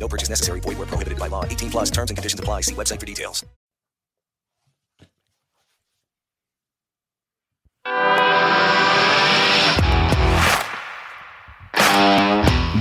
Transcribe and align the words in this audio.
No 0.00 0.08
purchase 0.08 0.30
necessary. 0.30 0.60
Void 0.60 0.78
where 0.78 0.86
prohibited 0.88 1.18
by 1.18 1.28
law. 1.28 1.44
18 1.44 1.70
plus 1.70 1.90
terms 1.90 2.10
and 2.10 2.16
conditions 2.16 2.40
apply. 2.40 2.62
See 2.62 2.74
website 2.74 2.98
for 2.98 3.06
details. 3.06 3.44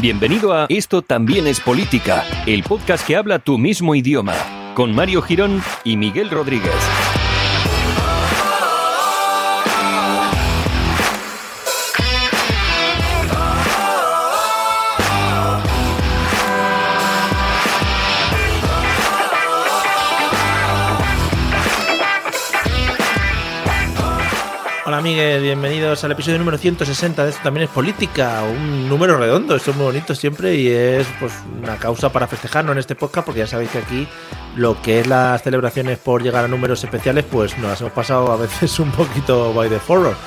Bienvenido 0.02 0.54
a 0.54 0.66
Esto 0.70 1.02
también 1.02 1.46
es 1.46 1.60
política, 1.60 2.24
el 2.46 2.64
podcast 2.64 3.06
que 3.06 3.18
habla 3.18 3.40
tu 3.40 3.58
mismo 3.58 3.96
idioma, 3.96 4.34
con 4.74 4.96
Mario 4.96 5.22
Girón 5.22 5.62
y 5.84 5.98
Miguel 5.98 6.30
Rodríguez. 6.30 7.19
Hola 25.00 25.08
Miguel, 25.08 25.42
bienvenidos 25.44 26.04
al 26.04 26.12
episodio 26.12 26.40
número 26.40 26.58
160 26.58 27.24
de 27.24 27.30
esto 27.30 27.42
también 27.42 27.64
es 27.64 27.70
política, 27.70 28.44
un 28.44 28.90
número 28.90 29.18
redondo, 29.18 29.56
esto 29.56 29.72
es 29.72 29.78
muy 29.78 29.86
bonito 29.86 30.14
siempre 30.14 30.56
y 30.56 30.68
es 30.68 31.08
pues 31.22 31.32
una 31.58 31.78
causa 31.78 32.12
para 32.12 32.28
festejarnos 32.28 32.74
en 32.74 32.80
este 32.80 32.96
podcast 32.96 33.26
porque 33.26 33.40
ya 33.40 33.48
sabéis 33.48 33.70
que 33.70 33.78
aquí 33.78 34.08
lo 34.58 34.82
que 34.82 35.00
es 35.00 35.08
las 35.08 35.42
celebraciones 35.42 36.00
por 36.00 36.22
llegar 36.22 36.44
a 36.44 36.50
números 36.50 36.84
especiales 36.84 37.24
pues 37.32 37.58
nos 37.60 37.80
hemos 37.80 37.94
pasado 37.94 38.30
a 38.30 38.36
veces 38.36 38.78
un 38.82 38.92
poquito 38.92 39.54
by 39.54 39.70
the 39.70 39.80
forward, 39.80 40.18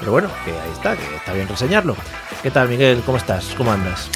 pero 0.00 0.12
bueno, 0.12 0.30
que 0.46 0.52
ahí 0.52 0.72
está, 0.72 0.96
que 0.96 1.14
está 1.14 1.34
bien 1.34 1.46
reseñarlo. 1.46 1.94
¿Qué 2.42 2.50
tal 2.50 2.68
Miguel? 2.68 3.02
¿Cómo 3.06 3.18
estás? 3.18 3.54
¿Cómo 3.56 3.72
andas? 3.72 4.10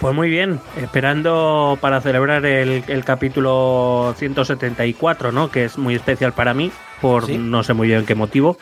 Pues 0.00 0.14
muy 0.14 0.28
bien, 0.28 0.60
esperando 0.76 1.78
para 1.80 2.00
celebrar 2.00 2.44
el, 2.44 2.84
el 2.86 3.04
capítulo 3.04 4.14
174, 4.18 5.32
¿no? 5.32 5.50
Que 5.50 5.64
es 5.64 5.78
muy 5.78 5.94
especial 5.94 6.32
para 6.34 6.52
mí, 6.54 6.70
por 7.00 7.24
¿Sí? 7.26 7.38
no 7.38 7.62
sé 7.62 7.72
muy 7.72 7.88
bien 7.88 8.04
qué 8.04 8.14
motivo. 8.14 8.58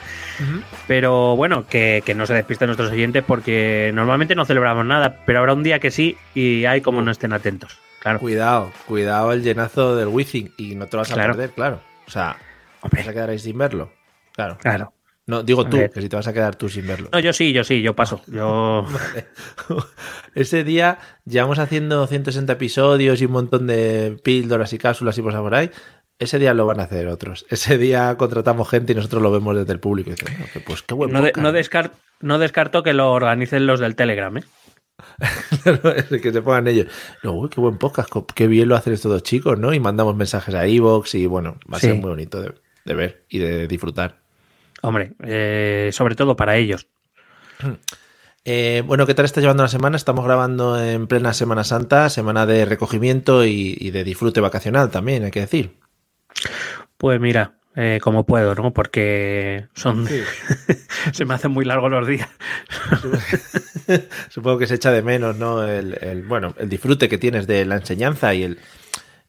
Pero 0.87 1.35
bueno, 1.37 1.67
que, 1.69 2.03
que 2.07 2.15
no 2.15 2.25
se 2.27 2.35
despisten 2.35 2.69
nuestros 2.69 2.93
oyentes 2.93 3.25
porque 3.27 3.91
normalmente 3.95 4.35
no 4.37 4.45
celebramos 4.45 4.87
nada, 4.87 5.17
pero 5.27 5.41
habrá 5.41 5.55
un 5.55 5.65
día 5.65 5.81
que 5.81 5.91
sí 5.91 6.17
y 6.35 6.67
hay 6.67 6.81
como 6.83 7.03
no 7.03 7.11
estén 7.11 7.33
atentos. 7.33 7.79
Claro. 8.01 8.21
Cuidado, 8.21 8.71
cuidado 8.87 9.33
el 9.33 9.43
llenazo 9.43 9.97
del 9.97 10.09
Wizzing 10.09 10.53
y 10.57 10.77
no 10.77 10.87
te 10.87 10.97
lo 10.97 11.01
vas 11.03 11.11
a 11.11 11.15
Claro. 11.15 11.33
perder, 11.35 11.51
claro. 11.51 11.81
O 12.07 12.11
sea, 12.11 12.37
Hombre. 12.81 13.01
vas 13.03 13.09
a 13.09 13.13
quedar 13.13 13.39
sin 13.41 13.59
verlo. 13.59 13.91
Claro. 14.35 14.57
Claro. 14.61 14.93
No, 15.27 15.43
digo 15.43 15.65
tú, 15.67 15.79
que 15.93 16.03
si 16.03 16.09
te 16.09 16.17
vas 16.17 16.27
a 16.29 16.33
quedar 16.35 16.55
tú 16.57 16.69
sin 16.69 16.87
verlo. 16.87 17.09
No, 17.13 17.19
yo 17.19 17.33
sí, 17.33 17.53
yo 17.53 17.65
sí, 17.65 17.81
yo 17.81 17.95
paso. 17.97 18.21
Yo. 18.29 18.87
Ese 20.35 20.65
día 20.65 20.99
llevamos 21.25 21.59
haciendo 21.59 22.07
160 22.07 22.53
episodios 22.53 23.21
y 23.23 23.25
un 23.27 23.33
montón 23.33 23.67
de 23.67 24.17
píldoras 24.23 24.73
y 24.73 24.79
cápsulas 24.79 25.17
y 25.19 25.23
cosas 25.23 25.41
por 25.41 25.55
ahí. 25.55 25.71
Ese 26.19 26.39
día 26.39 26.55
lo 26.55 26.67
van 26.67 26.81
a 26.81 26.85
hacer 26.85 27.09
otros. 27.09 27.47
Ese 27.51 27.79
día 27.79 28.17
contratamos 28.17 28.69
gente 28.69 28.93
y 28.93 28.97
nosotros 28.97 29.23
lo 29.23 29.33
vemos 29.33 29.57
desde 29.57 29.73
el 29.73 29.81
público. 29.81 30.11
Y 30.11 30.15
dicen, 30.15 30.37
"No, 30.39 30.47
que 30.53 30.61
pues 30.61 30.83
qué 30.83 30.95
buen 30.95 31.11
No, 31.13 31.23
de- 31.23 31.31
podcast". 31.31 31.43
no, 31.43 31.53
descar- 31.59 31.91
no 32.21 32.39
descarto 32.39 32.83
que 32.83 32.93
lo 32.93 33.11
organicen 33.13 33.67
los 33.67 33.81
del 33.81 33.97
Telegram, 33.97 34.37
¿eh? 34.37 34.45
que 36.23 36.33
se 36.33 36.43
pongan 36.43 36.69
ellos. 36.69 36.87
No, 37.23 37.33
uy, 37.33 37.49
qué 37.49 37.61
buen 37.61 37.79
podcast, 37.79 38.11
qué 38.35 38.47
bien 38.47 38.69
lo 38.69 38.77
hacen 38.77 38.93
estos 38.93 39.11
dos 39.11 39.23
chicos, 39.23 39.59
¿no? 39.59 39.73
Y 39.75 39.81
mandamos 39.81 40.15
mensajes 40.17 40.55
a 40.55 40.67
Evox 40.67 41.15
y 41.17 41.27
bueno, 41.27 41.59
va 41.73 41.79
a 41.79 41.81
Sí. 41.81 41.87
ser 41.89 41.97
muy 41.97 42.11
bonito 42.11 42.41
de, 42.41 42.55
de 42.85 42.95
ver 42.95 43.25
y 43.29 43.39
de 43.39 43.67
disfrutar. 43.67 44.23
Hombre, 44.85 45.13
eh, 45.23 45.89
sobre 45.93 46.15
todo 46.15 46.37
para 46.37 46.57
ellos. 46.57 46.87
Eh, 48.47 48.83
bueno, 48.85 49.07
¿qué 49.07 49.15
tal 49.15 49.25
está 49.25 49.41
llevando 49.41 49.63
la 49.63 49.71
semana? 49.71 49.97
Estamos 49.97 50.23
grabando 50.23 50.79
en 50.79 51.07
plena 51.07 51.33
Semana 51.33 51.65
Santa, 51.65 52.11
semana 52.11 52.45
de 52.45 52.67
recogimiento 52.67 53.47
y, 53.47 53.75
y 53.81 53.91
de 53.91 54.05
disfrute 54.05 54.43
vacacional 54.43 54.91
también, 54.91 55.25
hay 55.25 55.31
que 55.31 55.41
decir. 55.41 55.79
Pues 56.99 57.19
mira, 57.21 57.55
eh, 57.75 58.01
como 58.03 58.27
puedo, 58.27 58.55
¿no? 58.55 58.75
Porque 58.75 59.69
son. 59.75 60.07
se 61.15 61.25
me 61.25 61.33
hacen 61.33 61.53
muy 61.53 61.65
largos 61.65 61.91
los 61.91 62.07
días. 62.07 62.29
Supongo 64.29 64.59
que 64.59 64.67
se 64.67 64.75
echa 64.75 64.93
de 64.93 65.01
menos, 65.01 65.37
¿no? 65.37 65.65
El, 65.67 65.97
el- 66.03 66.25
bueno, 66.25 66.55
el 66.59 66.69
disfrute 66.69 67.09
que 67.09 67.17
tienes 67.17 67.47
de 67.47 67.65
la 67.65 67.77
enseñanza 67.77 68.35
y 68.35 68.43
el, 68.43 68.59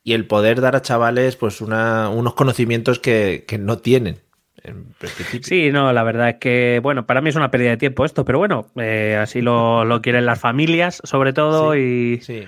y 0.04 0.12
el 0.12 0.28
poder 0.28 0.60
dar 0.60 0.76
a 0.76 0.82
chavales 0.82 1.38
pues 1.38 1.62
una, 1.62 2.10
unos 2.10 2.34
conocimientos 2.34 3.00
que, 3.00 3.46
que 3.48 3.58
no 3.58 3.78
tienen. 3.78 4.20
En 4.66 4.86
principio. 4.98 5.40
Sí, 5.44 5.72
no, 5.72 5.94
la 5.94 6.04
verdad 6.04 6.30
es 6.30 6.36
que, 6.40 6.80
bueno, 6.82 7.06
para 7.06 7.22
mí 7.22 7.30
es 7.30 7.36
una 7.36 7.52
pérdida 7.52 7.72
de 7.72 7.78
tiempo 7.78 8.04
esto, 8.06 8.26
pero 8.26 8.40
bueno, 8.40 8.68
eh, 8.76 9.18
así 9.22 9.42
lo, 9.42 9.86
lo 9.86 10.02
quieren 10.02 10.26
las 10.26 10.40
familias, 10.40 11.02
sobre 11.04 11.34
todo, 11.34 11.76
y, 11.76 12.20
Sí. 12.22 12.46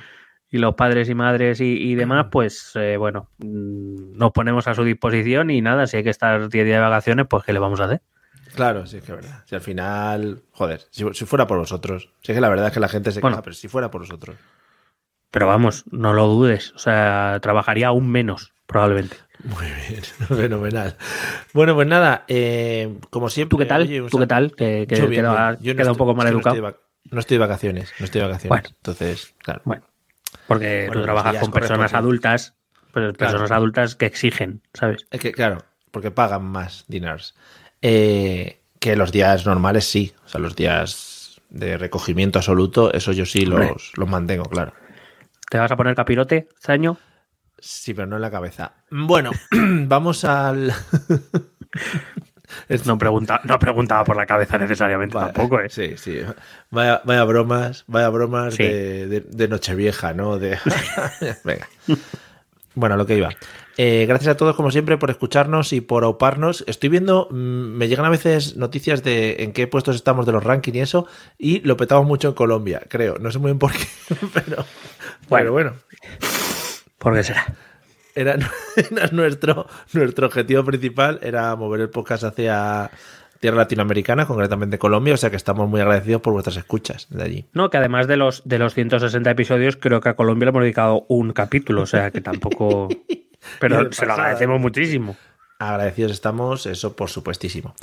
y 0.50 0.58
los 0.58 0.76
padres 0.76 1.10
y 1.10 1.16
madres 1.16 1.62
y, 1.62 1.66
y 1.92 1.96
demás, 1.96 2.28
pues 2.32 2.72
eh, 2.76 2.98
bueno, 2.98 3.30
mm, 3.38 4.18
nos 4.18 4.32
ponemos 4.32 4.68
a 4.68 4.74
su 4.74 4.84
disposición 4.84 5.50
y 5.52 5.62
nada, 5.62 5.88
si 5.88 5.98
hay 5.98 6.04
que 6.04 6.10
estar 6.10 6.50
10 6.50 6.66
días 6.66 6.78
de 6.78 6.82
vacaciones, 6.82 7.28
pues 7.30 7.44
¿qué 7.44 7.54
le 7.54 7.60
vamos 7.60 7.80
a 7.80 7.86
hacer? 7.86 8.02
Claro, 8.56 8.88
sí, 8.88 8.98
es 8.98 9.04
que 9.04 9.12
es 9.12 9.18
verdad. 9.18 9.44
Si 9.46 9.54
al 9.56 9.62
final, 9.62 10.42
joder, 10.52 10.82
si, 10.90 11.06
si 11.14 11.26
fuera 11.26 11.46
por 11.46 11.60
vosotros. 11.60 12.10
Si 12.22 12.32
es 12.32 12.36
que 12.36 12.42
la 12.42 12.50
verdad 12.50 12.68
es 12.68 12.74
que 12.74 12.80
la 12.80 12.88
gente 12.88 13.12
se 13.12 13.20
Bueno. 13.20 13.36
queja, 13.36 13.44
pero 13.44 13.54
si 13.54 13.68
fuera 13.68 13.92
por 13.92 14.02
vosotros. 14.02 14.36
Pero 15.30 15.46
vamos, 15.46 15.84
no 15.92 16.14
lo 16.14 16.26
dudes, 16.28 16.72
o 16.74 16.80
sea, 16.80 17.38
trabajaría 17.42 17.88
aún 17.90 18.10
menos, 18.10 18.54
probablemente. 18.66 19.18
Muy 19.44 19.66
bien, 19.66 20.04
fenomenal. 20.28 20.98
Bueno, 21.54 21.76
pues 21.76 21.88
nada, 21.88 22.26
eh, 22.28 22.98
como 23.10 23.30
siempre. 23.30 23.52
¿Tú 23.52 23.58
qué 23.58 23.66
tal? 23.66 23.82
oye, 23.84 24.04
¿Tú 24.10 24.18
qué 24.18 24.28
tal? 24.28 24.56
Que, 24.56 24.86
que 24.88 24.96
Yo 24.98 25.08
bien, 25.08 25.22
queda, 25.22 25.52
bien. 25.52 25.64
Yo 25.64 25.74
no 25.74 25.78
queda 25.78 25.92
un 25.92 25.98
poco 25.98 26.16
mal 26.16 26.26
no 26.26 26.32
educado. 26.32 26.56
estoy 26.56 27.12
No 27.12 27.20
estoy 27.20 27.36
de 27.36 27.40
vacaciones, 27.40 27.94
no 28.00 28.06
estoy 28.06 28.22
de 28.22 28.28
vacaciones. 28.28 28.50
Bueno. 28.50 28.76
Entonces, 28.78 29.36
claro. 29.40 29.62
Bueno, 29.66 29.84
porque 30.48 30.86
Bueno, 30.88 31.02
tú 31.02 31.06
trabajas 31.06 31.38
con 31.40 31.52
personas 31.52 31.94
adultas, 31.94 32.56
pues 32.92 33.16
personas 33.16 33.52
adultas 33.52 33.96
que 33.96 34.06
exigen, 34.06 34.62
¿sabes? 34.74 35.08
Es 35.12 35.20
que, 35.20 35.32
claro, 35.32 35.64
porque 35.92 36.12
pagan 36.12 36.46
más 36.46 36.86
dinars. 36.88 37.36
Eh, 37.82 38.60
que 38.80 38.96
los 38.96 39.12
días 39.12 39.46
normales 39.46 39.86
sí. 39.86 40.14
O 40.26 40.30
sea, 40.30 40.42
los 40.42 40.56
días 40.56 41.42
de 41.50 41.78
recogimiento 41.78 42.40
absoluto, 42.40 42.94
eso 42.94 43.12
yo 43.12 43.26
sí 43.26 43.46
los, 43.46 43.94
los 43.96 44.10
mantengo, 44.10 44.46
claro. 44.46 44.74
¿Te 45.50 45.58
vas 45.58 45.72
a 45.72 45.78
poner 45.78 45.96
capirote 45.96 46.50
este 46.56 46.72
año? 46.72 46.98
Sí, 47.60 47.94
pero 47.94 48.08
no 48.08 48.16
en 48.18 48.22
la 48.22 48.32
cabeza. 48.32 48.74
Bueno, 48.92 49.32
vamos 49.52 50.24
al. 50.24 50.74
No, 52.86 52.98
pregunta, 52.98 53.42
no 53.44 53.60
preguntaba 53.60 54.04
por 54.06 54.16
la 54.16 54.26
cabeza 54.26 54.58
necesariamente 54.58 55.16
tampoco, 55.18 55.60
¿eh? 55.60 55.70
Sí, 55.70 55.96
sí. 55.98 56.22
Vaya, 56.72 57.02
vaya 57.04 57.24
bromas, 57.26 57.84
vaya 57.88 58.10
bromas 58.10 58.56
Sí. 58.56 58.64
de, 58.64 59.08
de- 59.08 59.22
de 59.22 59.48
Nochevieja, 59.48 60.14
¿no? 60.14 60.38
De... 60.40 60.58
Venga. 61.44 61.68
Bueno, 62.74 62.96
lo 62.96 63.06
que 63.06 63.18
iba. 63.18 63.30
Eh, 63.78 64.06
gracias 64.08 64.34
a 64.34 64.38
todos, 64.38 64.56
como 64.56 64.72
siempre, 64.72 64.98
por 64.98 65.10
escucharnos 65.10 65.74
y 65.74 65.82
por 65.82 66.04
auparnos. 66.04 66.64
Estoy 66.68 66.90
viendo, 66.90 67.28
mm, 67.30 67.36
me 67.36 67.88
llegan 67.88 68.06
a 68.06 68.10
veces 68.10 68.56
noticias 68.56 69.04
de 69.04 69.44
en 69.44 69.52
qué 69.52 69.68
puestos 69.68 69.96
estamos 69.96 70.26
de 70.26 70.32
los 70.32 70.44
rankings 70.44 70.78
y 70.78 70.80
eso, 70.80 71.08
y 71.38 71.60
lo 71.62 71.76
petamos 71.78 72.06
mucho 72.08 72.30
en 72.30 72.34
Colombia, 72.34 72.82
creo. 72.88 73.18
No 73.20 73.30
sé 73.32 73.40
muy 73.40 73.50
bien 73.52 73.60
por 73.60 73.72
qué, 73.74 73.86
pero 74.34 74.66
bueno, 75.28 75.52
bueno. 75.52 75.74
¿Por 76.98 77.14
qué 77.16 77.24
será? 77.24 77.46
Era, 78.16 78.38
era 78.76 79.08
nuestro, 79.12 79.68
nuestro 79.94 80.28
objetivo 80.28 80.64
principal, 80.64 81.20
era 81.22 81.56
mover 81.56 81.82
el 81.82 81.90
podcast 81.90 82.24
hacia 82.24 82.90
tierra 83.40 83.58
latinoamericana, 83.58 84.26
concretamente 84.26 84.80
Colombia, 84.80 85.14
o 85.14 85.18
sea 85.18 85.30
que 85.30 85.36
estamos 85.36 85.70
muy 85.70 85.82
agradecidos 85.82 86.22
por 86.22 86.34
vuestras 86.34 86.58
escuchas 86.58 87.08
de 87.10 87.24
allí. 87.24 87.46
No, 87.54 87.70
que 87.70 87.78
además 87.78 88.08
de 88.08 88.18
los, 88.18 88.42
de 88.46 88.58
los 88.58 88.74
160 88.74 89.30
episodios, 89.30 89.78
creo 89.78 90.02
que 90.02 90.10
a 90.10 90.16
Colombia 90.16 90.46
le 90.46 90.50
hemos 90.50 90.64
dedicado 90.64 91.06
un 91.08 91.34
capítulo, 91.34 91.84
o 91.84 91.86
sea 91.86 92.12
que 92.12 92.22
tampoco... 92.22 92.90
Pero 93.60 93.78
se 93.78 93.84
lo 93.84 93.90
pasada. 93.90 94.14
agradecemos 94.14 94.60
muchísimo. 94.60 95.16
Agradecidos 95.60 96.12
estamos, 96.12 96.66
eso 96.66 96.96
por 96.96 97.10
supuestísimo. 97.10 97.74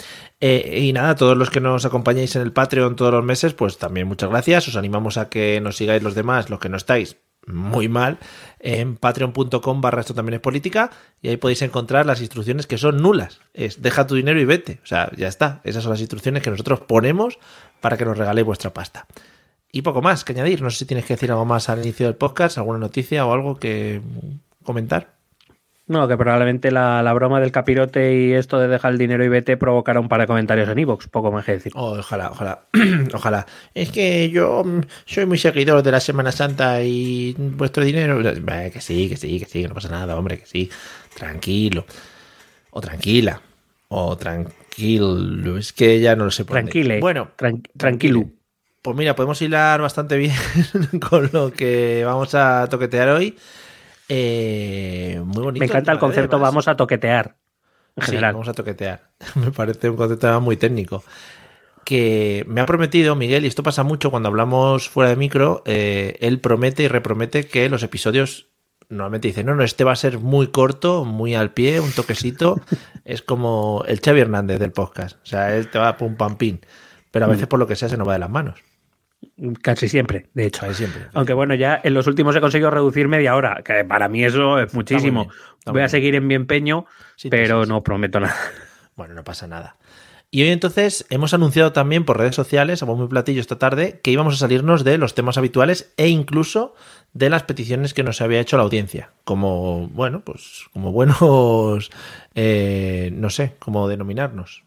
Eh, 0.41 0.81
y 0.83 0.93
nada, 0.93 1.15
todos 1.15 1.37
los 1.37 1.51
que 1.51 1.61
nos 1.61 1.85
acompañáis 1.85 2.37
en 2.37 2.43
el 2.43 2.53
Patreon 2.53 2.97
todos 2.97 3.13
los 3.13 3.25
meses, 3.25 3.55
pues 3.55 3.79
también 3.79 4.07
muchas 4.07 4.31
gracias. 4.31 4.69
Os 4.69 4.77
animamos 4.77 5.17
a 5.17 5.29
que 5.29 5.61
nos 5.61 5.77
sigáis 5.77 6.03
los 6.03 6.15
demás, 6.15 6.51
los 6.51 6.61
que 6.61 6.69
no 6.69 6.77
estáis 6.77 7.17
muy 7.47 7.89
mal, 7.89 8.19
en 8.59 8.97
patreon.com 8.97 9.81
barra 9.81 10.01
esto 10.01 10.15
también 10.15 10.35
es 10.35 10.41
política 10.41 10.91
y 11.21 11.29
ahí 11.29 11.37
podéis 11.37 11.63
encontrar 11.63 12.07
las 12.07 12.21
instrucciones 12.21 12.67
que 12.67 12.79
son 12.79 12.99
nulas. 12.99 13.41
Es 13.53 13.83
deja 13.83 14.07
tu 14.07 14.15
dinero 14.15 14.41
y 14.41 14.45
vete. 14.45 14.81
O 14.83 14.87
sea, 14.87 15.11
ya 15.17 15.29
está. 15.29 15.61
Esas 15.65 15.83
son 15.83 15.91
las 15.91 16.01
instrucciones 16.01 16.43
que 16.43 16.51
nosotros 16.51 16.81
ponemos 16.81 17.39
para 17.81 17.97
que 17.97 18.05
nos 18.05 18.17
regaléis 18.17 18.47
vuestra 18.47 18.73
pasta. 18.73 19.07
Y 19.71 19.83
poco 19.83 20.03
más 20.03 20.25
que 20.25 20.33
añadir. 20.33 20.63
No 20.63 20.71
sé 20.71 20.79
si 20.79 20.87
tienes 20.87 21.05
que 21.05 21.15
decir 21.15 21.31
algo 21.31 21.45
más 21.45 21.69
al 21.69 21.81
inicio 21.81 22.07
del 22.07 22.17
podcast, 22.17 22.59
alguna 22.59 22.79
noticia 22.79 23.27
o 23.27 23.33
algo 23.33 23.57
que 23.57 24.01
comentar. 24.63 25.14
No, 25.87 26.09
que 26.09 26.17
probablemente 26.17 26.71
la, 26.71 27.03
la, 27.03 27.13
broma 27.13 27.41
del 27.41 27.53
capirote 27.53 28.15
y 28.15 28.33
esto 28.33 28.59
de 28.59 28.69
dejar 28.69 28.93
el 28.93 28.99
dinero 28.99 29.23
y 29.23 29.29
vete 29.29 29.59
provocará 29.59 30.01
un 30.01 30.09
par 30.09 30.21
de 30.23 30.27
comentarios 30.27 30.67
en 30.71 30.79
Evox, 30.79 31.09
poco 31.09 31.31
más 31.31 31.45
que 31.45 31.53
decir. 31.53 31.73
Oh, 31.75 31.99
ojalá, 31.99 32.31
ojalá, 32.31 32.65
ojalá. 33.13 33.47
Es 33.75 33.91
que 33.91 34.31
yo 34.31 34.65
mm, 34.65 34.81
soy 35.05 35.27
muy 35.27 35.37
seguidor 35.37 35.83
de 35.83 35.91
la 35.91 36.01
Semana 36.01 36.33
Santa 36.33 36.83
y 36.83 37.35
vuestro 37.39 37.85
dinero. 37.85 38.19
que 38.23 38.81
sí, 38.81 39.11
que 39.11 39.19
sí, 39.19 39.39
que 39.39 39.45
sí, 39.45 39.61
que 39.61 39.69
no 39.69 39.75
pasa 39.75 39.91
nada, 39.91 40.17
hombre, 40.17 40.39
que 40.39 40.47
sí. 40.47 40.71
Tranquilo. 41.15 41.85
O 42.71 42.81
tranquila. 42.81 43.43
O 43.89 44.17
tranquilo. 44.17 45.59
Es 45.59 45.75
que 45.75 46.01
ya 46.01 46.17
no 46.17 46.25
lo 46.25 46.31
sé 46.31 46.47
por 46.47 46.55
Tranquile. 46.55 47.01
Bueno, 47.01 47.29
tranquilo. 47.77 48.31
Pues 48.81 48.97
mira, 48.97 49.15
podemos 49.15 49.41
hilar 49.43 49.83
bastante 49.83 50.17
bien 50.17 50.35
con 51.11 51.29
lo 51.33 51.53
que 51.53 52.05
vamos 52.07 52.35
a 52.35 52.67
toquetear 52.71 53.11
hoy. 53.11 53.37
Eh, 54.09 55.21
muy 55.25 55.43
bonito. 55.43 55.61
Me 55.61 55.67
encanta 55.67 55.93
el 55.93 55.99
concepto 55.99 56.39
vamos 56.39 56.69
a 56.69 56.77
toquetear. 56.77 57.37
En 57.97 58.03
general. 58.03 58.33
vamos 58.35 58.49
a 58.49 58.55
toquetear. 58.55 59.11
Me 59.35 59.51
parece 59.51 59.89
un 59.89 59.97
concepto 59.97 60.41
muy 60.41 60.57
técnico. 60.57 61.05
Que 61.85 62.47
me 62.49 62.63
ha 62.63 62.67
prometido, 62.67 63.15
Miguel, 63.15 63.45
y 63.45 63.49
esto 63.49 63.63
pasa 63.63 63.83
mucho 63.83 64.11
cuando 64.11 64.31
hablamos 64.31 64.89
fuera 64.89 65.11
de 65.11 65.17
micro, 65.17 65.63
eh, 65.67 66.17
él 66.21 66.41
promete 66.41 66.83
y 66.85 66.89
repromete 66.89 67.47
que 67.47 67.69
los 67.69 67.83
episodios 67.83 68.49
normalmente 68.89 69.29
dice, 69.29 69.45
no, 69.45 69.55
no, 69.55 69.63
este 69.63 69.85
va 69.85 69.93
a 69.93 69.97
ser 69.97 70.19
muy 70.19 70.47
corto, 70.47 71.05
muy 71.05 71.35
al 71.35 71.53
pie, 71.53 71.81
un 71.81 71.93
toquecito. 71.93 72.59
es 73.05 73.21
como 73.21 73.85
el 73.87 74.01
Xavi 74.01 74.21
Hernández 74.21 74.61
del 74.61 74.73
podcast. 74.73 75.19
O 75.23 75.27
sea, 75.27 75.55
él 75.55 75.71
te 75.71 75.79
va 75.79 75.99
pum 75.99 76.17
pam 76.17 76.39
pin. 76.39 76.61
Pero 77.11 77.27
a 77.27 77.29
veces 77.29 77.45
mm. 77.45 77.49
por 77.49 77.59
lo 77.59 77.67
que 77.67 77.77
sea 77.77 77.91
se 77.91 77.99
nos 77.99 78.09
va 78.09 78.15
de 78.15 78.21
las 78.21 78.31
manos. 78.31 78.61
Casi 79.63 79.89
siempre, 79.89 80.29
de 80.35 80.47
hecho. 80.47 80.61
Casi 80.61 80.75
siempre. 80.75 81.07
Aunque 81.13 81.33
bueno, 81.33 81.55
ya 81.55 81.81
en 81.83 81.95
los 81.95 82.07
últimos 82.07 82.37
he 82.37 82.41
conseguido 82.41 82.71
reducir 82.71 83.09
media 83.09 83.35
hora, 83.35 83.63
que 83.65 83.85
para 83.85 84.09
mí 84.09 84.25
eso 84.25 84.61
es 84.61 84.73
muchísimo. 84.75 85.29
Voy 85.67 85.83
a 85.83 85.89
seguir 85.89 86.15
en 86.15 86.27
mi 86.27 86.35
empeño, 86.35 86.87
pero 87.31 87.67
no 87.67 87.83
prometo 87.83 88.21
nada. 88.21 88.37
Bueno, 88.97 89.15
no 89.15 89.25
pasa 89.25 89.47
nada. 89.47 89.77
Y 90.31 90.43
hoy 90.43 90.49
entonces 90.49 91.07
hemos 91.11 91.33
anunciado 91.33 91.73
también 91.73 92.05
por 92.05 92.19
redes 92.19 92.35
sociales, 92.35 92.83
a 92.83 92.87
muy 92.87 93.07
platillo 93.07 93.41
esta 93.41 93.57
tarde, 93.57 94.01
que 94.03 94.11
íbamos 94.11 94.35
a 94.35 94.39
salirnos 94.39 94.83
de 94.83 94.99
los 94.99 95.15
temas 95.15 95.39
habituales 95.39 95.93
e 95.97 96.09
incluso 96.09 96.75
de 97.13 97.31
las 97.31 97.45
peticiones 97.45 97.95
que 97.95 98.03
nos 98.03 98.21
había 98.21 98.41
hecho 98.41 98.57
la 98.57 98.65
audiencia. 98.65 99.13
Como, 99.23 99.87
bueno, 99.89 100.25
pues 100.25 100.65
como 100.73 100.91
buenos, 100.91 101.91
eh, 102.35 103.11
no 103.15 103.31
sé, 103.31 103.55
cómo 103.61 103.87
denominarnos. 103.87 104.65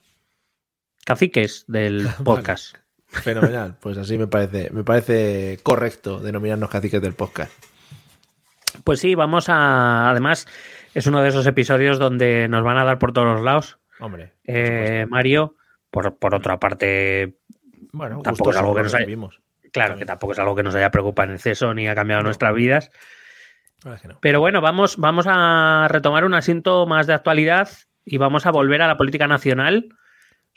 Caciques 1.04 1.66
del 1.68 2.08
podcast. 2.24 2.78
Fenomenal, 3.24 3.75
pues 3.80 3.98
así 3.98 4.18
me 4.18 4.28
parece, 4.28 4.69
me 4.72 4.84
parece 4.84 5.60
correcto 5.64 6.19
denominarnos 6.19 6.69
caciques 6.69 7.02
del 7.02 7.14
podcast. 7.14 7.52
Pues 8.84 9.00
sí, 9.00 9.16
vamos 9.16 9.50
a. 9.50 10.10
Además, 10.10 10.48
es 10.94 11.08
uno 11.08 11.22
de 11.22 11.30
esos 11.30 11.46
episodios 11.48 12.00
donde 12.00 12.48
nos 12.48 12.64
van 12.64 12.78
a 12.78 12.84
dar 12.84 13.00
por 13.00 13.14
todos 13.14 13.28
los 13.28 13.44
lados. 13.44 13.78
Hombre. 14.00 14.34
Eh, 14.46 15.06
Mario, 15.10 15.56
por, 15.90 16.18
por, 16.18 16.36
otra 16.36 16.60
parte, 16.60 17.38
bueno, 17.92 18.22
tampoco 18.22 18.52
es 18.52 18.58
algo 18.58 18.75
que 18.75 18.84
nos 18.84 18.94
haya. 18.94 19.08
Claro, 19.72 19.98
que 19.98 20.06
tampoco 20.06 20.34
es 20.34 20.40
algo 20.40 20.56
que 20.56 20.64
nos 20.64 20.75
haya 20.75 20.92
preocupado 20.92 21.30
en 21.30 21.36
exceso 21.36 21.74
ni 21.74 21.88
ha 21.88 21.96
cambiado 21.96 22.24
nuestras 22.24 22.54
vidas. 22.54 22.92
Pero 24.22 24.40
bueno, 24.40 24.62
vamos, 24.62 24.98
vamos 24.98 25.25
a 25.28 25.88
retomar 25.90 26.25
un 26.25 26.34
asiento 26.34 26.86
más 26.88 27.08
de 27.08 27.14
actualidad 27.14 27.69
y 28.06 28.18
vamos 28.18 28.46
a 28.46 28.52
volver 28.52 28.81
a 28.81 28.88
la 28.88 28.98
política 28.98 29.28
nacional 29.28 29.90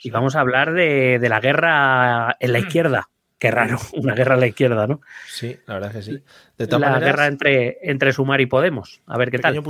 y 0.01 0.09
vamos 0.09 0.35
a 0.35 0.41
hablar 0.41 0.73
de, 0.73 1.19
la 1.29 1.39
guerra 1.39 2.35
en 2.39 2.53
la 2.53 2.59
mm. 2.59 2.63
izquierda. 2.63 3.09
Qué 3.37 3.51
raro, 3.51 3.79
una 3.93 4.13
guerra 4.13 4.35
en 4.35 4.39
la 4.41 4.47
izquierda, 4.47 4.87
¿no? 4.87 5.01
Sí, 5.27 5.57
la 5.65 5.75
verdad 5.75 5.95
es 5.95 6.05
que 6.05 6.11
sí. 6.11 6.23
De 6.57 6.79
la 6.79 6.99
guerra 6.99 7.27
entre, 7.27 7.77
entre 7.81 8.13
Sumar 8.13 8.41
y 8.41 8.45
Podemos. 8.45 9.01
A 9.07 9.17
ver 9.17 9.31
qué 9.31 9.39
tal. 9.39 9.61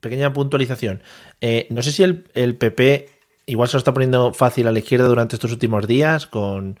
pequeña 0.00 0.32
puntualización. 0.32 1.02
Eh, 1.40 1.66
no 1.70 1.82
sé 1.82 1.92
si 1.92 2.02
el, 2.02 2.24
el 2.34 2.56
PP 2.56 3.08
igual 3.46 3.68
se 3.68 3.76
lo 3.76 3.78
está 3.78 3.92
poniendo 3.92 4.32
fácil 4.32 4.66
a 4.68 4.72
la 4.72 4.78
izquierda 4.78 5.06
durante 5.06 5.36
estos 5.36 5.52
últimos 5.52 5.86
días 5.86 6.26
con 6.26 6.78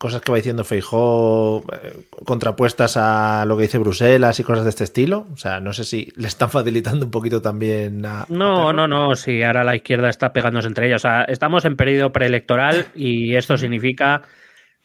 cosas 0.00 0.22
que 0.22 0.32
va 0.32 0.36
diciendo 0.36 0.64
Feijó 0.64 1.62
eh, 1.74 1.92
contrapuestas 2.24 2.96
a 2.96 3.44
lo 3.46 3.58
que 3.58 3.64
dice 3.64 3.76
Bruselas 3.76 4.40
y 4.40 4.44
cosas 4.44 4.64
de 4.64 4.70
este 4.70 4.84
estilo. 4.84 5.26
O 5.30 5.36
sea, 5.36 5.60
no 5.60 5.74
sé 5.74 5.84
si 5.84 6.10
le 6.16 6.26
están 6.26 6.48
facilitando 6.50 7.04
un 7.04 7.10
poquito 7.10 7.42
también 7.42 8.06
a... 8.06 8.24
No, 8.30 8.72
no, 8.72 8.88
no, 8.88 9.14
sí, 9.14 9.42
ahora 9.42 9.62
la 9.62 9.76
izquierda 9.76 10.08
está 10.08 10.32
pegándose 10.32 10.68
entre 10.68 10.86
ellos. 10.86 11.04
O 11.04 11.06
sea, 11.06 11.24
estamos 11.24 11.66
en 11.66 11.76
periodo 11.76 12.12
preelectoral 12.12 12.86
y 12.94 13.36
esto 13.36 13.58
significa... 13.58 14.22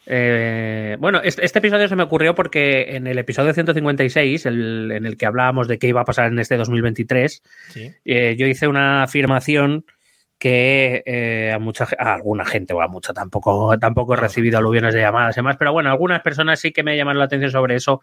Eh, 0.06 0.98
bueno, 1.00 1.22
este, 1.24 1.46
este, 1.46 1.60
episodio 1.60 1.88
se 1.88 1.96
me 1.96 2.04
ocurrió 2.04 2.36
porque 2.36 2.98
en 2.98 3.08
el 3.08 3.18
episodio 3.18 3.54
156, 3.54 4.46
el, 4.46 4.92
en 4.92 5.06
el 5.06 5.16
que 5.16 5.26
hablábamos 5.26 5.70
de 5.70 5.80
qué 5.80 5.88
iba 5.88 6.02
a 6.02 6.06
pasar 6.06 6.28
en 6.28 6.38
este 6.40 6.58
2023, 6.58 7.42
eh, 8.04 8.36
yo 8.38 8.46
hice 8.46 8.68
una 8.68 9.04
afirmación 9.04 9.86
que 10.38 11.04
eh, 11.06 11.52
a 11.54 11.60
mucha 11.60 11.88
a 11.98 12.14
alguna 12.14 12.46
gente 12.46 12.74
o 12.74 12.82
a 12.82 12.88
mucha 12.88 13.14
tampoco 13.14 13.78
tampoco 13.80 14.14
he 14.14 14.18
recibido 14.18 14.58
aluviones 14.58 14.94
de 14.94 15.02
llamadas 15.02 15.36
y 15.36 15.40
demás, 15.40 15.56
pero 15.58 15.72
bueno, 15.72 15.90
algunas 15.90 16.22
personas 16.22 16.60
sí 16.60 16.72
que 16.72 16.84
me 16.84 16.98
llamaron 16.98 17.20
la 17.20 17.26
atención 17.26 17.52
sobre 17.52 17.76
eso 17.76 18.02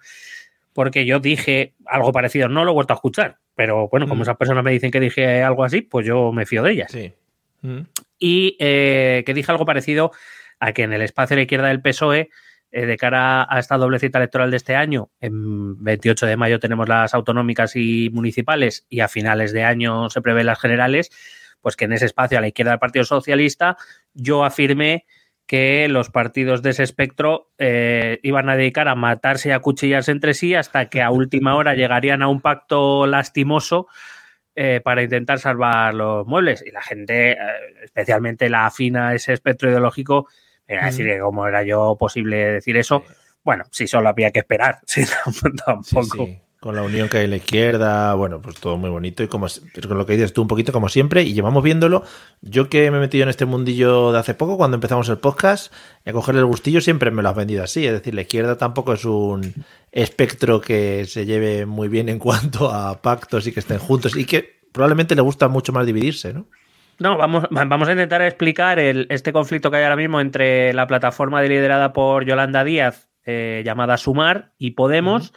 porque 0.72 1.04
yo 1.04 1.20
dije 1.20 1.74
algo 1.86 2.12
parecido, 2.12 2.48
no 2.48 2.64
lo 2.64 2.70
he 2.70 2.74
vuelto 2.74 2.94
a 2.94 2.96
escuchar, 2.96 3.38
pero 3.54 3.88
bueno, 3.88 4.06
como 4.08 4.20
mm. 4.20 4.22
esas 4.22 4.36
personas 4.36 4.64
me 4.64 4.72
dicen 4.72 4.90
que 4.90 5.00
dije 5.00 5.42
algo 5.42 5.64
así, 5.64 5.82
pues 5.82 6.06
yo 6.06 6.32
me 6.32 6.46
fío 6.46 6.62
de 6.62 6.72
ellas. 6.72 6.90
Sí. 6.90 7.12
Mm. 7.60 7.80
Y 8.18 8.56
eh, 8.58 9.22
que 9.26 9.34
dije 9.34 9.52
algo 9.52 9.66
parecido 9.66 10.12
a 10.60 10.72
que 10.72 10.84
en 10.84 10.92
el 10.92 11.02
espacio 11.02 11.34
de 11.34 11.40
la 11.40 11.42
izquierda 11.42 11.68
del 11.68 11.82
PSOE, 11.82 12.30
eh, 12.70 12.86
de 12.86 12.96
cara 12.96 13.46
a 13.48 13.58
esta 13.58 13.76
doble 13.76 13.98
cita 13.98 14.18
electoral 14.18 14.50
de 14.50 14.56
este 14.56 14.74
año, 14.74 15.10
en 15.20 15.82
28 15.82 16.26
de 16.26 16.36
mayo 16.36 16.58
tenemos 16.58 16.88
las 16.88 17.12
autonómicas 17.14 17.76
y 17.76 18.08
municipales 18.12 18.86
y 18.88 19.00
a 19.00 19.08
finales 19.08 19.52
de 19.52 19.64
año 19.64 20.08
se 20.08 20.22
prevén 20.22 20.46
las 20.46 20.58
generales, 20.58 21.10
pues 21.62 21.76
que 21.76 21.86
en 21.86 21.92
ese 21.92 22.06
espacio 22.06 22.36
a 22.36 22.40
la 22.40 22.48
izquierda 22.48 22.72
del 22.72 22.80
Partido 22.80 23.04
Socialista 23.04 23.78
yo 24.12 24.44
afirmé 24.44 25.06
que 25.46 25.88
los 25.88 26.10
partidos 26.10 26.62
de 26.62 26.70
ese 26.70 26.82
espectro 26.82 27.50
eh, 27.58 28.18
iban 28.22 28.48
a 28.48 28.56
dedicar 28.56 28.88
a 28.88 28.94
matarse 28.94 29.48
y 29.48 29.52
a 29.52 29.60
cuchillarse 29.60 30.10
entre 30.10 30.34
sí 30.34 30.54
hasta 30.54 30.88
que 30.88 31.02
a 31.02 31.10
última 31.10 31.56
hora 31.56 31.74
llegarían 31.74 32.22
a 32.22 32.28
un 32.28 32.40
pacto 32.40 33.06
lastimoso 33.06 33.86
eh, 34.54 34.80
para 34.84 35.02
intentar 35.02 35.38
salvar 35.38 35.94
los 35.94 36.26
muebles. 36.26 36.64
Y 36.66 36.70
la 36.70 36.82
gente, 36.82 37.32
eh, 37.32 37.36
especialmente 37.82 38.48
la 38.48 38.66
afina 38.66 39.08
a 39.08 39.14
ese 39.14 39.32
espectro 39.32 39.68
ideológico, 39.70 40.28
me 40.68 40.78
a 40.78 40.86
decir 40.86 41.06
que 41.06 41.18
cómo 41.18 41.46
era 41.46 41.62
yo 41.62 41.96
posible 41.98 42.36
decir 42.52 42.76
eso. 42.76 43.04
Bueno, 43.44 43.64
si 43.70 43.86
solo 43.86 44.08
había 44.08 44.30
que 44.30 44.38
esperar, 44.40 44.78
sí, 44.86 45.04
tampoco 45.66 46.28
con 46.62 46.76
la 46.76 46.82
unión 46.82 47.08
que 47.08 47.18
hay 47.18 47.24
en 47.24 47.30
la 47.30 47.38
izquierda, 47.38 48.14
bueno, 48.14 48.40
pues 48.40 48.60
todo 48.60 48.76
muy 48.76 48.88
bonito 48.88 49.24
y 49.24 49.26
como 49.26 49.48
con 49.48 49.98
lo 49.98 50.06
que 50.06 50.12
dices 50.12 50.32
tú 50.32 50.42
un 50.42 50.46
poquito 50.46 50.70
como 50.70 50.88
siempre 50.88 51.24
y 51.24 51.32
llevamos 51.34 51.64
viéndolo. 51.64 52.04
Yo 52.40 52.68
que 52.68 52.88
me 52.92 52.98
he 52.98 53.00
metido 53.00 53.24
en 53.24 53.30
este 53.30 53.46
mundillo 53.46 54.12
de 54.12 54.20
hace 54.20 54.34
poco, 54.34 54.56
cuando 54.56 54.76
empezamos 54.76 55.08
el 55.08 55.18
podcast, 55.18 55.74
a 56.06 56.12
cogerle 56.12 56.40
el 56.40 56.46
gustillo 56.46 56.80
siempre 56.80 57.10
me 57.10 57.20
lo 57.20 57.30
has 57.30 57.34
vendido 57.34 57.64
así, 57.64 57.84
es 57.84 57.92
decir, 57.92 58.14
la 58.14 58.20
izquierda 58.20 58.58
tampoco 58.58 58.92
es 58.92 59.04
un 59.04 59.52
espectro 59.90 60.60
que 60.60 61.04
se 61.06 61.26
lleve 61.26 61.66
muy 61.66 61.88
bien 61.88 62.08
en 62.08 62.20
cuanto 62.20 62.70
a 62.70 63.02
pactos 63.02 63.44
y 63.48 63.52
que 63.52 63.58
estén 63.58 63.80
juntos 63.80 64.16
y 64.16 64.24
que 64.24 64.60
probablemente 64.70 65.16
le 65.16 65.22
gusta 65.22 65.48
mucho 65.48 65.72
más 65.72 65.84
dividirse, 65.84 66.32
¿no? 66.32 66.46
No, 67.00 67.16
vamos, 67.16 67.48
vamos 67.50 67.88
a 67.88 67.90
intentar 67.90 68.22
explicar 68.22 68.78
el, 68.78 69.08
este 69.10 69.32
conflicto 69.32 69.68
que 69.72 69.78
hay 69.78 69.82
ahora 69.82 69.96
mismo 69.96 70.20
entre 70.20 70.72
la 70.74 70.86
plataforma 70.86 71.42
liderada 71.42 71.92
por 71.92 72.24
Yolanda 72.24 72.62
Díaz, 72.62 73.08
eh, 73.26 73.62
llamada 73.64 73.96
Sumar, 73.96 74.52
y 74.58 74.72
Podemos. 74.72 75.32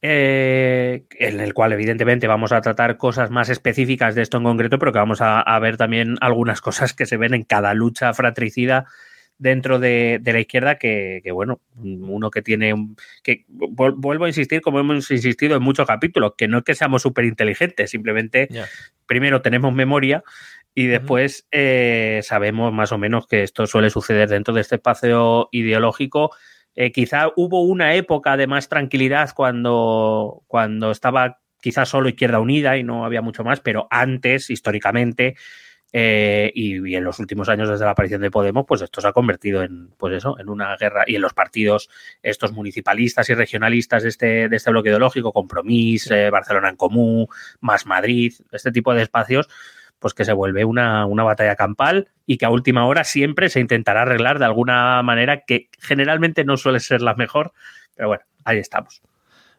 Eh, 0.00 1.06
en 1.18 1.40
el 1.40 1.54
cual 1.54 1.72
evidentemente 1.72 2.28
vamos 2.28 2.52
a 2.52 2.60
tratar 2.60 2.96
cosas 2.98 3.30
más 3.32 3.48
específicas 3.48 4.14
de 4.14 4.22
esto 4.22 4.36
en 4.36 4.44
concreto, 4.44 4.78
pero 4.78 4.92
que 4.92 5.00
vamos 5.00 5.18
a, 5.20 5.58
ver 5.58 5.76
también 5.76 6.16
algunas 6.20 6.60
cosas 6.60 6.94
que 6.94 7.04
se 7.04 7.16
ven 7.16 7.34
en 7.34 7.42
cada 7.42 7.74
lucha 7.74 8.14
fratricida 8.14 8.86
dentro 9.38 9.80
de, 9.80 10.20
la 10.24 10.38
izquierda 10.38 10.76
que, 10.78 11.20
bueno, 11.32 11.60
uno 11.76 12.30
que 12.30 12.42
tiene, 12.42 12.74
que 13.24 13.44
vuelvo 13.48 14.24
a 14.24 14.28
insistir, 14.28 14.60
como 14.60 14.78
hemos 14.78 15.10
insistido 15.10 15.56
en 15.56 15.62
muchos 15.62 15.86
capítulos, 15.86 16.34
que 16.36 16.46
no 16.46 16.58
es 16.58 16.64
que 16.64 16.76
seamos 16.76 17.02
súper 17.02 17.24
inteligentes, 17.24 17.90
simplemente 17.90 18.48
primero 19.06 19.42
tenemos 19.42 19.72
memoria 19.72 20.22
y 20.74 20.86
después 20.86 21.48
eh, 21.50 22.20
sabemos 22.22 22.72
más 22.72 22.92
o 22.92 22.98
menos 22.98 23.26
que 23.26 23.42
esto 23.42 23.66
suele 23.66 23.90
suceder 23.90 24.28
dentro 24.28 24.54
de 24.54 24.60
este 24.60 24.76
espacio 24.76 25.48
ideológico 25.50 26.30
eh, 26.80 26.92
quizá 26.92 27.32
hubo 27.34 27.62
una 27.62 27.96
época 27.96 28.36
de 28.36 28.46
más 28.46 28.68
tranquilidad 28.68 29.30
cuando, 29.34 30.44
cuando 30.46 30.92
estaba 30.92 31.40
quizá 31.60 31.84
solo 31.84 32.08
Izquierda 32.08 32.38
Unida 32.38 32.76
y 32.76 32.84
no 32.84 33.04
había 33.04 33.20
mucho 33.20 33.42
más, 33.42 33.58
pero 33.58 33.88
antes, 33.90 34.48
históricamente, 34.48 35.34
eh, 35.92 36.52
y, 36.54 36.94
en 36.94 37.02
los 37.02 37.18
últimos 37.18 37.48
años 37.48 37.68
desde 37.68 37.84
la 37.84 37.90
aparición 37.90 38.20
de 38.20 38.30
Podemos, 38.30 38.64
pues 38.64 38.80
esto 38.82 39.00
se 39.00 39.08
ha 39.08 39.12
convertido 39.12 39.64
en, 39.64 39.88
pues 39.96 40.14
eso, 40.14 40.38
en 40.38 40.48
una 40.48 40.76
guerra. 40.76 41.02
Y 41.04 41.16
en 41.16 41.22
los 41.22 41.34
partidos 41.34 41.90
estos 42.22 42.52
municipalistas 42.52 43.28
y 43.28 43.34
regionalistas 43.34 44.04
de 44.04 44.10
este, 44.10 44.48
de 44.48 44.56
este 44.56 44.70
bloque 44.70 44.90
ideológico, 44.90 45.32
Compromís, 45.32 46.08
eh, 46.12 46.30
Barcelona 46.30 46.68
en 46.68 46.76
Común, 46.76 47.26
Más 47.60 47.86
Madrid, 47.86 48.34
este 48.52 48.70
tipo 48.70 48.94
de 48.94 49.02
espacios, 49.02 49.48
pues 49.98 50.14
que 50.14 50.24
se 50.24 50.32
vuelve 50.32 50.64
una, 50.64 51.06
batalla 51.06 51.56
campal 51.56 52.08
y 52.26 52.38
que 52.38 52.46
a 52.46 52.50
última 52.50 52.86
hora 52.86 53.04
siempre 53.04 53.48
se 53.48 53.60
intentará 53.60 54.02
arreglar 54.02 54.38
de 54.38 54.44
alguna 54.44 55.02
manera 55.02 55.42
que 55.46 55.68
generalmente 55.78 56.44
no 56.44 56.56
suele 56.56 56.80
ser 56.80 57.02
la 57.02 57.14
mejor, 57.14 57.52
pero 57.96 58.08
bueno, 58.08 58.24
ahí 58.44 58.58
estamos. 58.58 59.02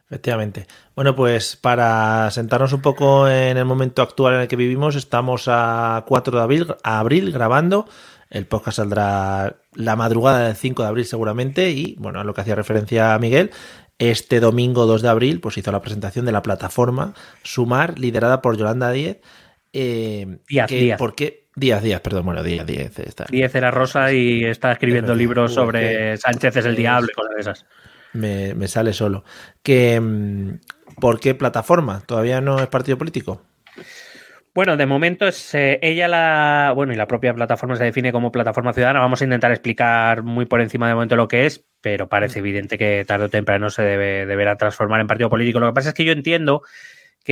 Efectivamente. 0.05 0.65
Bueno, 0.95 1.15
pues 1.15 1.55
para 1.55 2.31
sentarnos 2.31 2.73
un 2.73 2.81
poco 2.81 3.27
en 3.27 3.57
el 3.57 3.65
momento 3.65 4.01
actual 4.01 4.35
en 4.35 4.41
el 4.41 4.47
que 4.47 4.55
vivimos, 4.55 4.95
estamos 4.95 5.45
a 5.47 6.03
4 6.07 6.37
de 6.37 6.43
abril, 6.43 6.75
abril 6.83 7.31
grabando. 7.31 7.87
El 8.31 8.47
podcast 8.47 8.77
saldrá 8.77 9.57
la 9.73 9.95
madrugada 9.95 10.47
del 10.47 10.55
5 10.55 10.81
de 10.81 10.87
abril 10.87 11.05
seguramente 11.05 11.69
y, 11.71 11.95
bueno, 11.99 12.19
a 12.19 12.23
lo 12.23 12.33
que 12.33 12.41
hacía 12.41 12.55
referencia 12.55 13.13
a 13.13 13.19
Miguel, 13.19 13.51
este 13.99 14.39
domingo 14.39 14.85
2 14.85 15.01
de 15.01 15.09
abril 15.09 15.41
pues 15.41 15.57
hizo 15.57 15.71
la 15.71 15.81
presentación 15.81 16.25
de 16.25 16.31
la 16.31 16.41
plataforma 16.41 17.13
Sumar, 17.43 17.99
liderada 17.99 18.41
por 18.41 18.57
Yolanda 18.57 18.91
Díez. 18.91 19.19
Eh, 19.73 20.39
Díaz, 20.47 20.69
Díaz. 20.69 20.97
¿Por 20.97 21.15
qué? 21.15 21.47
Díaz, 21.55 21.83
Díaz, 21.83 22.01
perdón, 22.01 22.25
bueno, 22.25 22.43
Díaz, 22.43 22.65
Díaz. 22.65 22.97
Está. 22.99 23.25
Díaz 23.29 23.53
era 23.55 23.71
rosa 23.71 24.13
y 24.13 24.45
está 24.45 24.71
escribiendo 24.71 25.13
libros 25.13 25.53
sobre 25.53 26.17
Sánchez 26.17 26.57
es 26.57 26.65
el 26.65 26.75
diablo 26.75 27.09
y 27.11 27.13
cosas 27.13 27.35
de 27.35 27.41
esas 27.41 27.65
me, 28.13 28.67
sale 28.67 28.93
solo. 28.93 29.23
Que, 29.63 29.99
mm, 29.99 30.59
¿Por 30.99 31.19
qué 31.19 31.35
plataforma? 31.35 32.01
¿Todavía 32.05 32.41
no 32.41 32.59
es 32.59 32.67
partido 32.67 32.97
político? 32.97 33.41
Bueno, 34.53 34.75
de 34.75 34.85
momento 34.85 35.27
es 35.27 35.53
eh, 35.53 35.79
ella 35.81 36.07
la. 36.07 36.73
Bueno, 36.75 36.91
y 36.91 36.95
la 36.95 37.07
propia 37.07 37.33
plataforma 37.33 37.75
se 37.75 37.83
define 37.83 38.11
como 38.11 38.31
plataforma 38.31 38.73
ciudadana. 38.73 38.99
Vamos 38.99 39.21
a 39.21 39.23
intentar 39.23 39.51
explicar 39.51 40.23
muy 40.23 40.45
por 40.45 40.59
encima 40.59 40.87
de 40.87 40.95
momento 40.95 41.15
lo 41.15 41.27
que 41.27 41.45
es, 41.45 41.65
pero 41.81 42.09
parece 42.09 42.39
evidente 42.39 42.77
que 42.77 43.05
tarde 43.05 43.25
o 43.25 43.29
temprano 43.29 43.69
se 43.69 43.83
debe, 43.83 44.25
deberá 44.25 44.57
transformar 44.57 44.99
en 44.99 45.07
partido 45.07 45.29
político. 45.29 45.59
Lo 45.59 45.67
que 45.67 45.73
pasa 45.73 45.89
es 45.89 45.95
que 45.95 46.03
yo 46.03 46.11
entiendo 46.11 46.63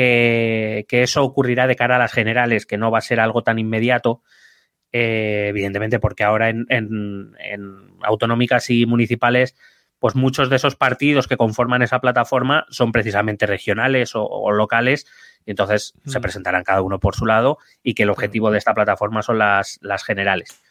que, 0.01 1.01
eso 1.01 1.23
ocurrirá 1.23 1.67
de 1.67 1.75
cara 1.75 1.95
a 1.95 1.99
las 1.99 2.13
generales, 2.13 2.65
que 2.65 2.77
no 2.77 2.91
va 2.91 2.99
a 2.99 3.01
ser 3.01 3.19
algo 3.19 3.43
tan 3.43 3.59
inmediato. 3.59 4.21
Eh, 4.91 5.47
evidentemente, 5.49 5.99
porque 5.99 6.23
ahora 6.23 6.49
en, 6.49 6.65
en 6.69 7.33
autonómicas 8.01 8.69
y 8.69 8.85
municipales 8.85 9.55
pues 9.99 10.15
muchos 10.15 10.49
de 10.49 10.57
esos 10.57 10.75
partidos 10.75 11.27
que 11.27 11.37
conforman 11.37 11.81
esa 11.81 11.99
plataforma 11.99 12.65
son 12.69 12.91
precisamente 12.91 13.45
regionales 13.45 14.11
o, 14.13 14.51
locales 14.51 15.07
y 15.45 15.51
entonces 15.51 15.93
se 16.05 16.19
mm. 16.19 16.21
presentarán 16.21 16.63
cada 16.63 16.81
uno 16.81 16.99
por 16.99 17.15
su 17.15 17.25
lado 17.25 17.57
y 17.81 17.93
que 17.93 18.03
el 18.03 18.09
objetivo 18.09 18.51
de 18.51 18.59
esta 18.59 18.73
plataforma 18.73 19.21
son 19.21 19.39
las, 19.39 19.79
las 19.81 20.03
generales. 20.03 20.61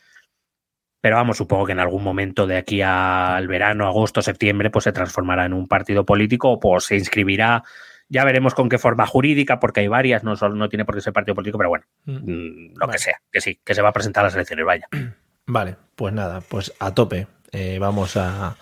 Pero 1.01 1.17
vamos, 1.17 1.37
supongo 1.37 1.67
que 1.67 1.73
en 1.73 1.81
algún 1.81 2.03
momento 2.03 2.47
de 2.47 2.57
aquí 2.57 2.83
al 2.83 3.47
verano, 3.49 3.87
agosto, 3.87 4.23
septiembre, 4.23 4.71
pues 4.71 4.85
se 4.85 4.93
transformará 4.93 5.45
en 5.45 5.53
un 5.53 5.67
partido 5.67 6.05
político 6.05 6.51
o 6.51 6.61
pues 6.61 6.85
se 6.85 6.97
inscribirá. 6.97 7.63
Ya 8.09 8.25
veremos 8.25 8.55
con 8.55 8.69
qué 8.69 8.79
forma 8.79 9.07
jurídica, 9.07 9.59
porque 9.59 9.81
hay 9.81 9.89
varias, 9.89 10.23
no, 10.23 10.37
solo, 10.37 10.55
no 10.55 10.69
tiene 10.69 10.85
por 10.85 10.95
qué 10.95 11.01
ser 11.01 11.13
partido 11.13 11.35
político, 11.35 11.59
pero 11.59 11.71
bueno, 11.71 11.85
mm. 12.05 12.13
Mm, 12.13 12.75
lo 12.77 12.89
que 12.89 12.99
sea, 12.99 13.21
que 13.33 13.41
sí, 13.41 13.61
que 13.65 13.75
se 13.75 13.83
va 13.83 13.89
a 13.89 13.93
presentar 13.93 14.25
a 14.25 14.29
las 14.29 14.35
elecciones, 14.35 14.65
vaya. 14.65 14.89
Vale, 15.47 15.77
pues 15.95 16.13
nada, 16.13 16.41
pues 16.41 16.73
a 16.81 16.93
tope. 16.93 17.29
Eh, 17.53 17.79
vamos 17.79 18.17
a, 18.17 18.57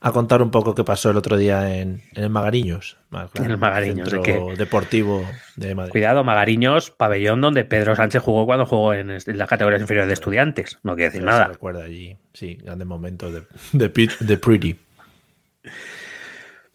a 0.00 0.12
contar 0.12 0.42
un 0.42 0.50
poco 0.50 0.74
qué 0.74 0.82
pasó 0.82 1.10
el 1.10 1.16
otro 1.18 1.36
día 1.36 1.76
en, 1.76 2.02
el 2.14 2.30
Magariños. 2.30 2.96
en 3.34 3.50
el 3.50 3.58
Magariños. 3.58 4.08
Centro 4.08 4.56
deportivo 4.56 5.22
de 5.56 5.74
Madrid. 5.74 5.92
Cuidado, 5.92 6.24
Magariños, 6.24 6.90
pabellón 6.90 7.42
donde 7.42 7.64
Pedro 7.64 7.94
Sánchez 7.94 8.22
jugó 8.22 8.46
cuando 8.46 8.64
jugó 8.64 8.94
en, 8.94 9.08
las 9.08 9.48
categorías 9.48 9.82
inferiores 9.82 10.08
de 10.08 10.14
estudiantes. 10.14 10.78
No 10.82 10.94
quiere 10.94 11.10
decir 11.10 11.22
nada. 11.22 11.48
recuerda 11.48 11.84
allí, 11.84 12.16
sí, 12.32 12.54
grandes 12.62 12.88
momentos 12.88 13.32
de, 13.72 13.88
de, 14.20 14.38
Pretty. 14.38 14.78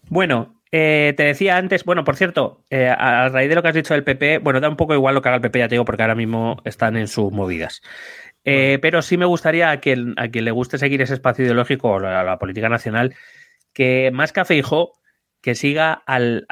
Bueno, 0.08 0.55
eh, 0.72 1.14
te 1.16 1.22
decía 1.24 1.56
antes, 1.56 1.84
bueno, 1.84 2.04
por 2.04 2.16
cierto, 2.16 2.64
eh, 2.70 2.88
a 2.88 3.28
raíz 3.28 3.48
de 3.48 3.54
lo 3.54 3.62
que 3.62 3.68
has 3.68 3.74
dicho 3.74 3.94
del 3.94 4.04
PP, 4.04 4.38
bueno, 4.38 4.60
da 4.60 4.68
un 4.68 4.76
poco 4.76 4.94
igual 4.94 5.14
lo 5.14 5.22
que 5.22 5.28
haga 5.28 5.36
el 5.36 5.42
PP, 5.42 5.58
ya 5.58 5.68
te 5.68 5.74
digo, 5.76 5.84
porque 5.84 6.02
ahora 6.02 6.14
mismo 6.14 6.60
están 6.64 6.96
en 6.96 7.08
sus 7.08 7.32
movidas. 7.32 7.82
Eh, 8.44 8.78
pero 8.80 9.02
sí 9.02 9.16
me 9.16 9.26
gustaría 9.26 9.70
a 9.70 9.80
quien, 9.80 10.14
a 10.16 10.28
quien 10.28 10.44
le 10.44 10.52
guste 10.52 10.78
seguir 10.78 11.02
ese 11.02 11.14
espacio 11.14 11.44
ideológico 11.44 11.90
o 11.90 12.00
la, 12.00 12.38
política 12.38 12.68
nacional, 12.68 13.14
que 13.72 14.10
más 14.12 14.32
que 14.32 14.40
a 14.40 14.46
que 15.42 15.54
siga 15.54 15.92
al, 16.06 16.46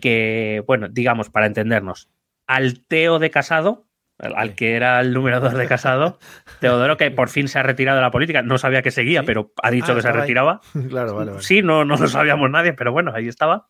que, 0.00 0.62
bueno, 0.66 0.88
digamos, 0.88 1.30
para 1.30 1.46
entendernos, 1.46 2.08
al 2.46 2.84
Teo 2.86 3.18
de 3.18 3.30
Casado, 3.30 3.85
al, 4.18 4.54
que 4.54 4.74
era 4.74 5.00
el 5.00 5.12
número 5.12 5.40
dos 5.40 5.54
de 5.54 5.66
Casado, 5.66 6.18
Teodoro, 6.60 6.96
que 6.96 7.10
por 7.10 7.28
fin 7.28 7.48
se 7.48 7.58
ha 7.58 7.62
retirado 7.62 7.96
de 7.96 8.02
la 8.02 8.10
política. 8.10 8.42
No 8.42 8.58
sabía 8.58 8.82
que 8.82 8.90
seguía, 8.90 9.22
pero 9.22 9.52
ha 9.62 9.70
dicho 9.70 9.92
ah, 9.92 9.94
que 9.96 10.02
se 10.02 10.12
retiraba. 10.12 10.60
Claro, 10.88 11.14
vale, 11.14 11.32
Sí, 11.40 11.62
no, 11.62 11.84
no 11.84 11.96
lo 11.96 12.08
sabíamos 12.08 12.50
nadie, 12.50 12.72
pero 12.72 12.92
bueno, 12.92 13.12
ahí 13.14 13.28
estaba. 13.28 13.68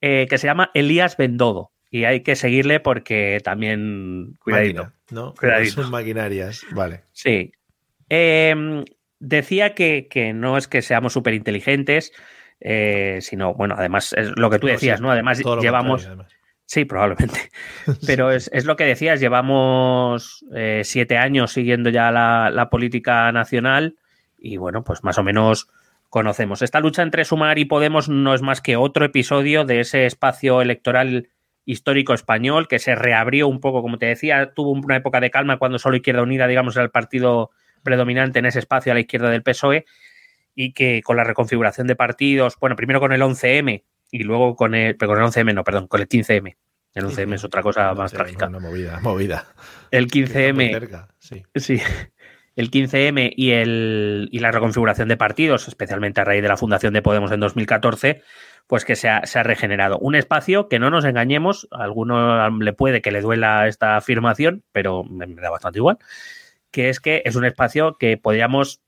Eh, 0.00 0.26
que 0.28 0.38
se 0.38 0.46
llama 0.46 0.70
Elías 0.74 1.16
Bendodo 1.16 1.72
y 1.90 2.04
hay 2.04 2.20
que 2.20 2.36
seguirle 2.36 2.80
porque 2.80 3.40
también 3.42 4.34
cuidadito. 4.40 4.92
¿no? 5.10 5.34
Son 5.70 5.90
maquinarias, 5.90 6.62
vale. 6.72 7.04
Sí. 7.12 7.52
Em, 8.08 8.84
decía 9.18 9.74
que, 9.74 10.32
no 10.34 10.56
es 10.58 10.68
que 10.68 10.82
seamos 10.82 11.12
súper 11.12 11.34
inteligentes, 11.34 12.12
eh, 12.60 13.18
sino, 13.20 13.54
bueno, 13.54 13.76
además 13.78 14.12
es 14.12 14.32
lo 14.36 14.50
que 14.50 14.58
tú 14.58 14.66
decías, 14.66 15.00
¿no? 15.00 15.10
Además 15.10 15.42
llevamos... 15.60 16.08
Sí, 16.66 16.84
probablemente. 16.84 17.50
Pero 18.06 18.32
es, 18.32 18.64
lo 18.64 18.76
que 18.76 18.84
decías, 18.84 19.20
llevamos 19.20 20.44
eh, 20.54 20.82
siete 20.84 21.16
años 21.16 21.52
siguiendo 21.52 21.90
ya 21.90 22.10
la, 22.10 22.50
la, 22.50 22.68
política 22.68 23.30
nacional 23.32 23.96
y 24.36 24.56
bueno, 24.56 24.82
pues 24.84 25.04
más 25.04 25.16
o 25.18 25.22
menos 25.22 25.68
conocemos. 26.10 26.62
Esta 26.62 26.80
lucha 26.80 27.02
entre 27.02 27.24
Sumar 27.24 27.58
y 27.58 27.64
Podemos 27.64 28.08
no 28.08 28.34
es 28.34 28.42
más 28.42 28.60
que 28.60 28.76
otro 28.76 29.04
episodio 29.04 29.64
de 29.64 29.80
ese 29.80 30.06
espacio 30.06 30.60
electoral 30.60 31.28
histórico 31.64 32.14
español 32.14 32.68
que 32.68 32.78
se 32.78 32.94
reabrió 32.94 33.48
un 33.48 33.60
poco, 33.60 33.82
como 33.82 33.98
te 33.98 34.06
decía, 34.06 34.52
tuvo 34.54 34.70
una 34.70 34.96
época 34.96 35.20
de 35.20 35.30
calma 35.30 35.58
cuando 35.58 35.78
solo 35.78 35.96
Izquierda 35.96 36.22
Unida, 36.22 36.46
digamos, 36.46 36.76
era 36.76 36.84
el 36.84 36.90
partido 36.90 37.50
predominante 37.82 38.38
en 38.40 38.46
ese 38.46 38.60
espacio 38.60 38.92
a 38.92 38.94
la 38.94 39.00
izquierda 39.00 39.30
del 39.30 39.42
PSOE 39.42 39.84
y 40.54 40.72
que 40.72 41.02
con 41.02 41.16
la 41.16 41.24
reconfiguración 41.24 41.86
de 41.86 41.96
partidos, 41.96 42.56
bueno, 42.60 42.76
primero 42.76 43.00
con 43.00 43.12
el 43.12 43.20
11M 43.20 43.84
y 44.10 44.22
luego 44.22 44.56
con 44.56 44.74
el, 44.74 44.96
pero 44.96 45.12
con 45.12 45.22
el 45.22 45.28
11M, 45.28 45.54
no, 45.54 45.64
perdón, 45.64 45.86
con 45.88 46.00
el 46.00 46.08
15M. 46.08 46.56
El 46.94 47.04
11M 47.04 47.34
es 47.34 47.44
otra 47.44 47.62
cosa 47.62 47.92
más 47.94 48.12
trágica. 48.12 48.46
Una 48.46 48.58
movida, 48.58 49.00
movida. 49.00 49.46
El 49.90 50.08
15M. 50.08 51.06
sí. 51.18 51.44
sí. 51.54 51.80
El 52.56 52.70
15M 52.70 53.34
y, 53.36 53.50
el, 53.50 54.30
y 54.32 54.38
la 54.38 54.50
reconfiguración 54.50 55.08
de 55.08 55.18
partidos, 55.18 55.68
especialmente 55.68 56.22
a 56.22 56.24
raíz 56.24 56.40
de 56.40 56.48
la 56.48 56.56
fundación 56.56 56.94
de 56.94 57.02
Podemos 57.02 57.30
en 57.30 57.40
2014, 57.40 58.22
pues 58.66 58.86
que 58.86 58.96
se 58.96 59.10
ha, 59.10 59.42
regenerado. 59.42 59.98
Un 59.98 60.14
espacio 60.14 60.68
que 60.68 60.78
no 60.78 60.90
nos 60.90 61.04
engañemos, 61.04 61.68
a 61.70 61.84
alguno 61.84 62.50
le 62.58 62.72
puede 62.72 63.02
que 63.02 63.12
le 63.12 63.20
duela 63.20 63.68
esta 63.68 63.98
afirmación, 63.98 64.64
pero 64.72 65.04
me, 65.04 65.26
da 65.26 65.50
bastante 65.50 65.80
igual, 65.80 65.98
que 66.70 66.88
es 66.88 66.98
que 66.98 67.22
es 67.26 67.36
un 67.36 67.44
espacio 67.44 67.98
que 67.98 68.16
podríamos 68.16 68.80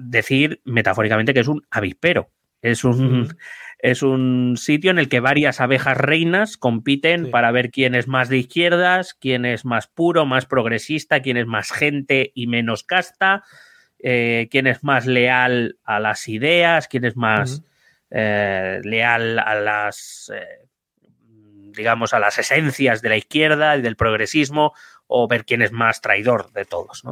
decir 0.00 0.60
metafóricamente 0.64 1.32
que 1.32 1.40
es 1.40 1.48
un 1.48 1.64
avispero. 1.70 2.28
Es 2.60 2.82
un, 2.84 3.36
es 3.82 4.02
un 4.02 4.56
sitio 4.56 4.90
en 4.90 4.98
el 4.98 5.08
que 5.08 5.20
varias 5.20 5.60
abejas 5.60 5.96
reinas 5.96 6.56
compiten 6.56 7.30
para 7.30 7.50
ver 7.50 7.70
quién 7.70 7.94
es 7.94 8.08
más 8.08 8.28
de 8.28 8.38
izquierdas, 8.38 9.12
quién 9.12 9.44
es 9.44 9.64
más 9.64 9.88
puro, 9.88 10.24
más 10.24 10.46
progresista, 10.46 11.20
quién 11.20 11.36
es 11.36 11.46
más 11.46 11.70
gente 11.70 12.32
y 12.34 12.46
menos 12.46 12.84
casta, 12.84 13.42
eh, 13.98 14.48
quién 14.50 14.66
es 14.66 14.82
más 14.82 15.06
leal 15.06 15.78
a 15.84 16.00
las 16.00 16.28
ideas, 16.28 16.88
quién 16.88 17.04
es 17.04 17.16
más... 17.16 17.62
Eh, 18.14 18.82
leal 18.84 19.38
a 19.38 19.54
las, 19.54 20.30
eh, 20.34 20.68
digamos, 21.30 22.12
a 22.12 22.18
las 22.18 22.38
esencias 22.38 23.00
de 23.00 23.08
la 23.08 23.16
izquierda 23.16 23.74
y 23.78 23.80
del 23.80 23.96
progresismo, 23.96 24.74
o 25.06 25.26
ver 25.28 25.46
quién 25.46 25.62
es 25.62 25.72
más 25.72 26.02
traidor 26.02 26.52
de 26.52 26.66
todos, 26.66 27.04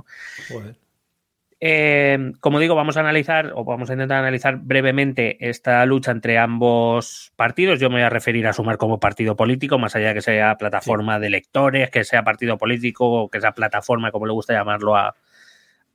eh, 1.62 2.32
como 2.40 2.58
digo, 2.58 2.74
vamos 2.74 2.96
a 2.96 3.00
analizar 3.00 3.52
o 3.54 3.64
vamos 3.64 3.90
a 3.90 3.92
intentar 3.92 4.18
analizar 4.18 4.58
brevemente 4.62 5.36
esta 5.48 5.84
lucha 5.84 6.10
entre 6.10 6.38
ambos 6.38 7.32
partidos. 7.36 7.78
Yo 7.78 7.90
me 7.90 7.96
voy 7.96 8.02
a 8.02 8.08
referir 8.08 8.46
a 8.46 8.54
Sumar 8.54 8.78
como 8.78 8.98
partido 8.98 9.36
político, 9.36 9.78
más 9.78 9.94
allá 9.94 10.08
de 10.08 10.14
que 10.14 10.22
sea 10.22 10.56
plataforma 10.56 11.18
de 11.18 11.26
electores, 11.26 11.90
que 11.90 12.04
sea 12.04 12.24
partido 12.24 12.56
político, 12.56 13.06
o 13.24 13.30
que 13.30 13.42
sea 13.42 13.52
plataforma, 13.52 14.10
como 14.10 14.26
le 14.26 14.32
gusta 14.32 14.54
llamarlo 14.54 14.96
a, 14.96 15.14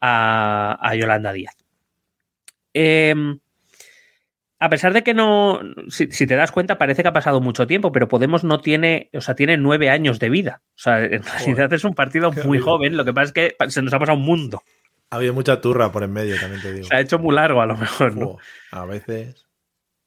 a, 0.01 0.95
Yolanda 0.95 1.33
Díaz. 1.33 1.57
Eh, 2.75 3.15
a 4.59 4.69
pesar 4.69 4.93
de 4.93 5.03
que 5.03 5.13
no, 5.13 5.59
si, 5.89 6.07
te 6.07 6.35
das 6.35 6.51
cuenta, 6.51 6.77
parece 6.77 7.01
que 7.01 7.09
ha 7.09 7.13
pasado 7.13 7.41
mucho 7.41 7.67
tiempo, 7.67 7.91
pero 7.91 8.07
Podemos 8.07 8.43
no 8.43 8.61
tiene, 8.61 9.09
o 9.13 9.21
sea, 9.21 9.35
tiene 9.35 9.57
nueve 9.57 9.89
años 9.89 10.17
de 10.19 10.29
vida. 10.29 10.61
O 10.69 10.79
sea, 10.79 11.03
en 11.03 11.23
realidad 11.23 11.73
es 11.73 11.83
un 11.83 11.93
partido 11.93 12.31
muy 12.45 12.59
joven, 12.59 12.95
lo 12.95 13.03
que 13.03 13.13
pasa 13.13 13.25
es 13.25 13.33
que 13.33 13.55
se 13.69 13.81
nos 13.81 13.93
ha 13.93 13.99
pasado 13.99 14.17
un 14.17 14.23
mundo. 14.23 14.63
Ha 15.11 15.17
habido 15.17 15.33
mucha 15.33 15.61
turra 15.61 15.91
por 15.91 16.03
en 16.03 16.11
medio, 16.11 16.39
también 16.39 16.61
te 16.61 16.73
digo. 16.73 16.87
Se 16.87 16.95
ha 16.95 16.99
hecho 16.99 17.19
muy 17.19 17.35
largo 17.35 17.61
a 17.61 17.65
lo 17.65 17.77
mejor, 17.77 18.15
¿no? 18.15 18.37
a 18.71 18.85
veces. 18.85 19.45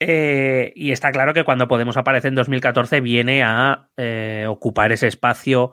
Eh, 0.00 0.72
y 0.76 0.92
está 0.92 1.10
claro 1.10 1.34
que 1.34 1.44
cuando 1.44 1.66
Podemos 1.66 1.96
aparece 1.96 2.28
en 2.28 2.36
2014 2.36 3.00
viene 3.00 3.42
a 3.42 3.88
eh, 3.96 4.46
ocupar 4.48 4.92
ese 4.92 5.08
espacio 5.08 5.72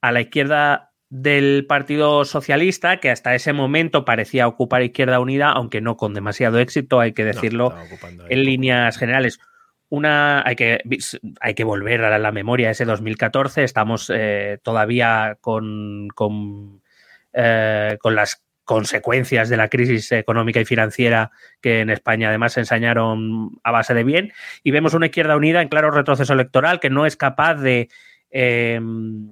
a 0.00 0.12
la 0.12 0.22
izquierda 0.22 0.92
del 1.08 1.66
Partido 1.66 2.24
Socialista, 2.24 2.98
que 2.98 3.10
hasta 3.10 3.34
ese 3.34 3.52
momento 3.52 4.04
parecía 4.04 4.48
ocupar 4.48 4.82
Izquierda 4.82 5.20
Unida, 5.20 5.50
aunque 5.50 5.80
no 5.80 5.96
con 5.96 6.14
demasiado 6.14 6.58
éxito, 6.58 7.00
hay 7.00 7.12
que 7.12 7.24
decirlo 7.24 7.74
en 8.28 8.44
líneas 8.44 8.98
generales. 8.98 9.38
Una, 9.88 10.42
hay 10.44 10.56
que, 10.56 10.80
hay 11.40 11.54
que 11.54 11.64
volver 11.64 12.02
a 12.02 12.18
la 12.18 12.32
memoria 12.32 12.70
ese 12.70 12.84
2014, 12.84 13.62
estamos 13.62 14.10
eh, 14.12 14.58
todavía 14.62 15.38
con, 15.40 16.08
con, 16.08 16.82
con 17.32 18.14
las 18.16 18.45
consecuencias 18.66 19.48
de 19.48 19.56
la 19.56 19.68
crisis 19.68 20.10
económica 20.12 20.60
y 20.60 20.64
financiera 20.64 21.30
que 21.62 21.80
en 21.80 21.88
España 21.88 22.28
además 22.28 22.52
se 22.52 22.60
ensañaron 22.60 23.58
a 23.62 23.70
base 23.70 23.94
de 23.94 24.04
bien. 24.04 24.32
Y 24.64 24.72
vemos 24.72 24.92
una 24.92 25.06
izquierda 25.06 25.36
unida 25.36 25.62
en 25.62 25.68
claro 25.68 25.92
retroceso 25.92 26.32
electoral 26.32 26.80
que 26.80 26.90
no 26.90 27.06
es 27.06 27.16
capaz 27.16 27.54
de, 27.54 27.88
em, 28.28 29.30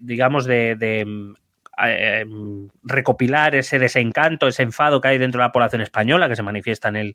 digamos, 0.00 0.44
de, 0.44 0.76
em, 1.00 2.68
recopilar 2.82 3.54
ese 3.54 3.78
desencanto, 3.78 4.46
ese 4.46 4.64
enfado 4.64 5.00
que 5.00 5.08
hay 5.08 5.18
dentro 5.18 5.40
de 5.40 5.46
la 5.46 5.52
población 5.52 5.80
española, 5.80 6.28
que 6.28 6.36
se 6.36 6.42
manifiesta 6.42 6.88
en 6.88 6.96
el, 6.96 7.14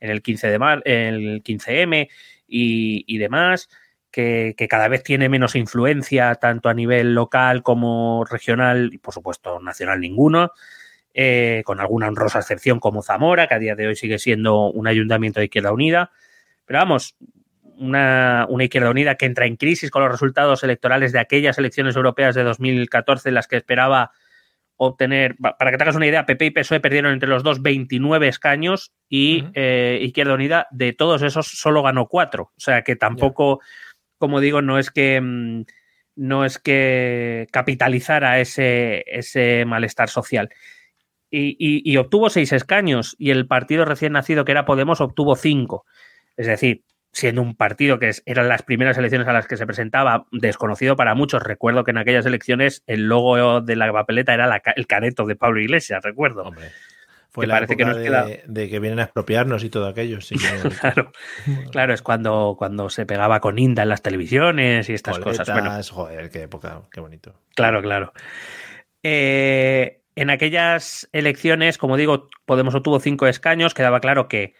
en 0.00 0.10
el 0.10 0.22
15 0.22 0.48
de 0.48 0.58
mar, 0.58 0.82
el 0.86 1.42
15M 1.42 2.08
y, 2.48 3.18
demás. 3.18 3.68
Que, 4.10 4.54
que, 4.56 4.68
cada 4.68 4.86
vez 4.86 5.02
tiene 5.02 5.28
menos 5.28 5.56
influencia, 5.56 6.36
tanto 6.36 6.68
a 6.68 6.74
nivel 6.74 7.14
local 7.16 7.64
como 7.64 8.24
regional 8.24 8.90
y, 8.92 8.98
por 8.98 9.12
supuesto, 9.12 9.60
nacional 9.60 10.00
ninguno. 10.00 10.52
Eh, 11.16 11.62
con 11.64 11.78
alguna 11.78 12.08
honrosa 12.08 12.40
excepción 12.40 12.80
como 12.80 13.00
Zamora, 13.00 13.46
que 13.46 13.54
a 13.54 13.60
día 13.60 13.76
de 13.76 13.86
hoy 13.86 13.94
sigue 13.94 14.18
siendo 14.18 14.68
un 14.72 14.88
ayuntamiento 14.88 15.38
de 15.38 15.44
Izquierda 15.44 15.72
Unida. 15.72 16.10
Pero 16.66 16.80
vamos, 16.80 17.14
una, 17.76 18.48
Izquierda 18.58 18.90
Unida 18.90 19.14
que 19.14 19.26
entra 19.26 19.46
en 19.46 19.54
crisis 19.54 19.92
con 19.92 20.02
los 20.02 20.10
resultados 20.10 20.64
electorales 20.64 21.12
de 21.12 21.20
aquellas 21.20 21.56
elecciones 21.56 21.94
europeas 21.94 22.34
de 22.34 22.42
2014 22.42 23.28
en 23.28 23.34
las 23.36 23.46
que 23.46 23.56
esperaba 23.56 24.10
obtener, 24.76 25.36
para 25.36 25.70
que 25.70 25.76
te 25.76 25.84
hagas 25.84 25.94
una 25.94 26.08
idea, 26.08 26.26
PP 26.26 26.46
y 26.46 26.50
PSOE 26.50 26.80
perdieron 26.80 27.12
entre 27.12 27.28
los 27.28 27.44
dos 27.44 27.62
29 27.62 28.26
escaños 28.26 28.92
y 29.08 29.44
eh, 29.54 30.00
Izquierda 30.02 30.34
Unida 30.34 30.66
de 30.72 30.94
todos 30.94 31.22
esos 31.22 31.46
solo 31.46 31.84
ganó 31.84 32.08
cuatro. 32.08 32.50
O 32.56 32.60
sea 32.60 32.82
que 32.82 32.96
tampoco, 32.96 33.60
como 34.18 34.40
digo, 34.40 34.62
no 34.62 34.80
es 34.80 34.90
que 34.90 35.20
mm, 35.20 35.62
no 36.16 36.44
es 36.44 36.58
que 36.58 37.46
capitalizara 37.52 38.40
ese, 38.40 39.04
ese 39.06 39.64
malestar 39.64 40.08
social 40.08 40.50
y, 41.34 41.96
obtuvo 41.96 42.30
seis 42.30 42.52
escaños 42.52 43.16
y 43.18 43.30
el 43.30 43.46
partido 43.46 43.84
recién 43.84 44.12
nacido 44.12 44.44
que 44.44 44.52
era 44.52 44.64
Podemos 44.64 45.00
obtuvo 45.00 45.36
cinco. 45.36 45.84
Es 46.36 46.46
decir, 46.46 46.82
siendo 47.12 47.42
un 47.42 47.54
partido 47.54 47.98
que 47.98 48.10
eran 48.26 48.48
las 48.48 48.62
primeras 48.62 48.98
elecciones 48.98 49.28
a 49.28 49.32
las 49.32 49.46
que 49.46 49.56
se 49.56 49.66
presentaba, 49.66 50.26
desconocido 50.32 50.96
para 50.96 51.14
muchos. 51.14 51.42
Recuerdo 51.42 51.84
que 51.84 51.92
en 51.92 51.98
aquellas 51.98 52.26
elecciones 52.26 52.82
el 52.86 53.08
logo 53.08 53.60
de 53.60 53.76
la 53.76 53.92
papeleta 53.92 54.34
era 54.34 54.62
el 54.76 54.86
careto 54.86 55.24
de 55.24 55.36
Pablo 55.36 55.60
Iglesias, 55.60 56.02
recuerdo. 56.02 56.52
Fue 57.30 57.48
la 57.48 57.54
parece 57.54 57.76
que 57.76 57.84
nos 57.84 57.96
de, 57.96 58.44
de, 58.46 58.70
que 58.70 58.78
vienen 58.78 59.00
a 59.00 59.04
expropiarnos 59.04 59.64
y 59.64 59.70
todo 59.70 59.88
aquello. 59.88 60.18
claro, 60.80 61.10
claro, 61.72 61.92
es 61.92 62.00
cuando, 62.00 62.54
cuando 62.56 62.88
se 62.88 63.06
pegaba 63.06 63.40
con 63.40 63.58
Inda 63.58 63.82
en 63.82 63.88
las 63.88 64.02
televisiones 64.02 64.88
y 64.88 64.94
estas 64.94 65.18
cosas. 65.18 65.48
Bueno, 65.50 65.72
joder, 65.82 66.30
qué 66.30 66.42
época, 66.42 66.82
qué 66.92 67.00
bonito. 67.00 67.34
Claro, 67.56 67.82
claro. 67.82 68.12
Eh, 69.02 70.03
en 70.16 70.30
aquellas 70.30 71.08
elecciones, 71.12 71.78
como 71.78 71.96
digo, 71.96 72.28
Podemos 72.44 72.74
obtuvo 72.74 73.00
cinco 73.00 73.26
escaños, 73.26 73.74
quedaba 73.74 74.00
claro 74.00 74.28
que, 74.28 74.54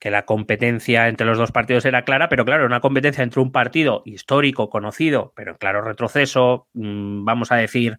la 0.00 0.26
competencia 0.26 1.08
entre 1.08 1.26
los 1.26 1.38
dos 1.38 1.50
partidos 1.50 1.86
era 1.86 2.04
clara, 2.04 2.28
pero 2.28 2.44
claro, 2.44 2.66
una 2.66 2.80
competencia 2.80 3.24
entre 3.24 3.40
un 3.40 3.50
partido 3.50 4.02
histórico, 4.04 4.68
conocido, 4.68 5.32
pero 5.34 5.52
en 5.52 5.56
claro 5.56 5.80
retroceso, 5.80 6.68
mm, 6.74 7.24
vamos 7.24 7.50
a 7.50 7.56
decir, 7.56 7.98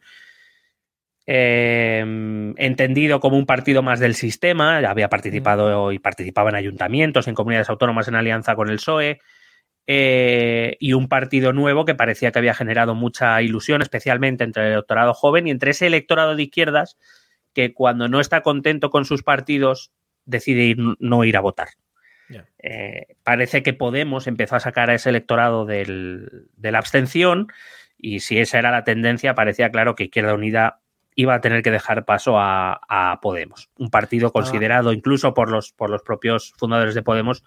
em, 1.25 2.53
entendido 2.57 3.19
como 3.19 3.37
un 3.37 3.47
partido 3.47 3.81
más 3.81 3.99
del 3.99 4.13
sistema, 4.13 4.77
había 4.77 5.09
participado 5.09 5.91
y 5.91 5.97
participaba 5.97 6.51
en 6.51 6.57
ayuntamientos, 6.57 7.27
en 7.27 7.33
comunidades 7.33 7.71
autónomas 7.71 8.07
en 8.07 8.13
alianza 8.13 8.55
con 8.55 8.69
el 8.69 8.75
PSOE, 8.75 9.19
eh, 9.87 10.77
y 10.79 10.93
un 10.93 11.07
partido 11.07 11.53
nuevo 11.53 11.85
que 11.85 11.95
parecía 11.95 12.31
que 12.31 12.39
había 12.39 12.53
generado 12.53 12.95
mucha 12.95 13.41
ilusión, 13.41 13.81
especialmente 13.81 14.43
entre 14.43 14.67
el 14.67 14.73
electorado 14.73 15.13
joven 15.13 15.47
y 15.47 15.51
entre 15.51 15.71
ese 15.71 15.87
electorado 15.87 16.35
de 16.35 16.43
izquierdas 16.43 16.97
que 17.53 17.73
cuando 17.73 18.07
no 18.07 18.19
está 18.19 18.41
contento 18.41 18.89
con 18.89 19.05
sus 19.05 19.23
partidos 19.23 19.91
decide 20.25 20.63
ir, 20.63 20.77
no 20.99 21.23
ir 21.23 21.37
a 21.37 21.41
votar. 21.41 21.69
Eh, 22.57 23.15
parece 23.23 23.61
que 23.61 23.73
Podemos 23.73 24.25
empezó 24.25 24.55
a 24.55 24.59
sacar 24.59 24.89
a 24.89 24.95
ese 24.95 25.09
electorado 25.09 25.65
del, 25.65 26.47
de 26.57 26.71
la 26.71 26.79
abstención 26.79 27.47
y 27.97 28.21
si 28.21 28.39
esa 28.39 28.57
era 28.57 28.71
la 28.71 28.83
tendencia, 28.83 29.35
parecía 29.35 29.69
claro 29.69 29.95
que 29.95 30.05
Izquierda 30.05 30.33
Unida 30.33 30.81
iba 31.15 31.35
a 31.35 31.41
tener 31.41 31.61
que 31.61 31.71
dejar 31.71 32.05
paso 32.05 32.35
a, 32.37 33.19
Podemos, 33.21 33.69
un 33.77 33.89
partido 33.89 34.31
considerado 34.31 34.91
incluso 34.91 35.33
por 35.33 35.49
los, 35.49 35.71
por 35.71 35.89
los 35.89 36.01
propios 36.01 36.53
fundadores 36.57 36.93
de 36.93 37.03
Podemos 37.03 37.43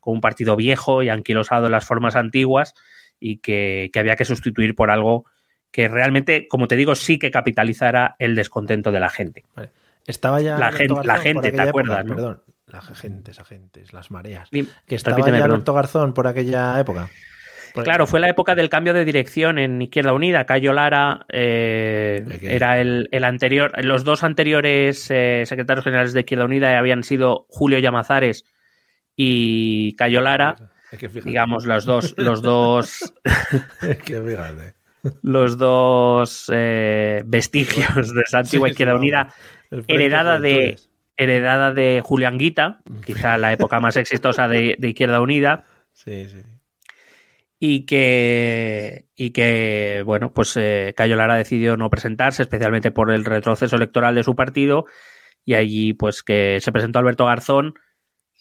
con 0.00 0.14
un 0.14 0.20
partido 0.20 0.56
viejo 0.56 1.02
y 1.02 1.08
anquilosado 1.08 1.66
en 1.66 1.72
las 1.72 1.84
formas 1.84 2.16
antiguas 2.16 2.74
y 3.20 3.36
que, 3.38 3.90
había 3.94 4.16
que 4.16 4.24
sustituir 4.24 4.74
por 4.74 4.90
algo 4.90 5.26
que 5.70 5.86
realmente, 5.88 6.48
como 6.48 6.66
te 6.66 6.74
digo, 6.74 6.94
sí 6.96 7.18
que 7.18 7.30
capitalizara 7.30 8.16
el 8.18 8.34
descontento 8.34 8.90
de 8.90 9.00
la 9.00 9.10
gente. 9.10 9.44
Estaba 10.06 10.40
ya 10.40 10.58
la 10.58 10.72
gente, 10.72 11.04
la 11.04 11.18
gente 11.18 11.52
¿te 11.52 11.60
acuerdas? 11.60 12.04
Perdón, 12.04 12.42
las 12.66 12.98
gentes, 12.98 13.38
agentes, 13.38 13.92
las 13.92 14.10
mareas. 14.10 14.48
que 14.50 14.94
estaba 14.94 15.18
ya 15.20 15.44
Alberto 15.44 15.74
Garzón 15.74 16.14
por 16.14 16.26
aquella 16.26 16.80
época. 16.80 17.08
claro, 17.74 18.06
fue 18.06 18.18
la 18.18 18.28
época 18.28 18.54
del 18.56 18.68
cambio 18.68 18.94
de 18.94 19.04
dirección 19.04 19.58
en 19.58 19.80
Izquierda 19.82 20.12
Unida. 20.12 20.46
Cayo 20.46 20.72
Lara 20.72 21.26
eh, 21.28 22.24
era 22.42 22.80
el, 22.80 23.08
anterior. 23.22 23.72
Los 23.84 24.02
dos 24.02 24.24
anteriores 24.24 25.08
eh, 25.10 25.44
secretarios 25.46 25.84
generales 25.84 26.12
de 26.12 26.20
Izquierda 26.20 26.46
Unida 26.46 26.76
habían 26.78 27.04
sido 27.04 27.46
Julio 27.48 27.78
Llamazares 27.78 28.44
y 29.16 29.94
Cayo 29.96 30.20
Lara, 30.20 30.56
digamos, 31.24 31.66
los 31.66 31.84
dos, 31.84 32.14
los 32.16 32.42
dos, 32.42 33.14
los 35.22 35.58
dos 35.58 36.50
eh, 36.52 37.22
vestigios 37.26 38.14
de 38.14 38.22
esa 38.22 38.38
antigua 38.38 38.68
Izquierda 38.68 38.96
Unida, 38.96 39.34
heredada 39.86 40.38
de, 40.38 40.78
heredada 41.16 41.72
de 41.72 42.02
Julián 42.04 42.38
Guita, 42.38 42.80
quizá 43.04 43.36
la 43.36 43.52
época 43.52 43.78
más 43.78 43.96
exitosa 43.96 44.48
de, 44.48 44.76
Izquierda 44.80 45.20
Unida. 45.20 45.64
Y 47.62 47.84
que, 47.84 49.04
y 49.16 49.30
que, 49.30 50.02
bueno, 50.06 50.32
pues 50.32 50.56
eh, 50.56 50.94
Cayo 50.96 51.16
Lara 51.16 51.34
decidió 51.34 51.76
no 51.76 51.90
presentarse, 51.90 52.42
especialmente 52.42 52.90
por 52.90 53.10
el 53.10 53.26
retroceso 53.26 53.76
electoral 53.76 54.14
de 54.14 54.24
su 54.24 54.34
partido, 54.34 54.86
y 55.44 55.54
allí, 55.54 55.92
pues 55.92 56.22
que 56.22 56.58
se 56.62 56.72
presentó 56.72 57.00
Alberto 57.00 57.26
Garzón, 57.26 57.74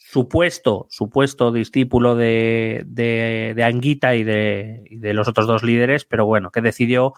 supuesto, 0.10 0.88
supuesto 0.90 1.52
discípulo 1.52 2.16
de, 2.16 2.84
de, 2.88 3.64
Anguita 3.64 4.16
y 4.16 4.24
de, 4.24 4.84
de, 4.90 5.14
los 5.14 5.28
otros 5.28 5.46
dos 5.46 5.62
líderes, 5.62 6.04
pero 6.04 6.26
bueno, 6.26 6.50
que 6.50 6.62
decidió, 6.62 7.14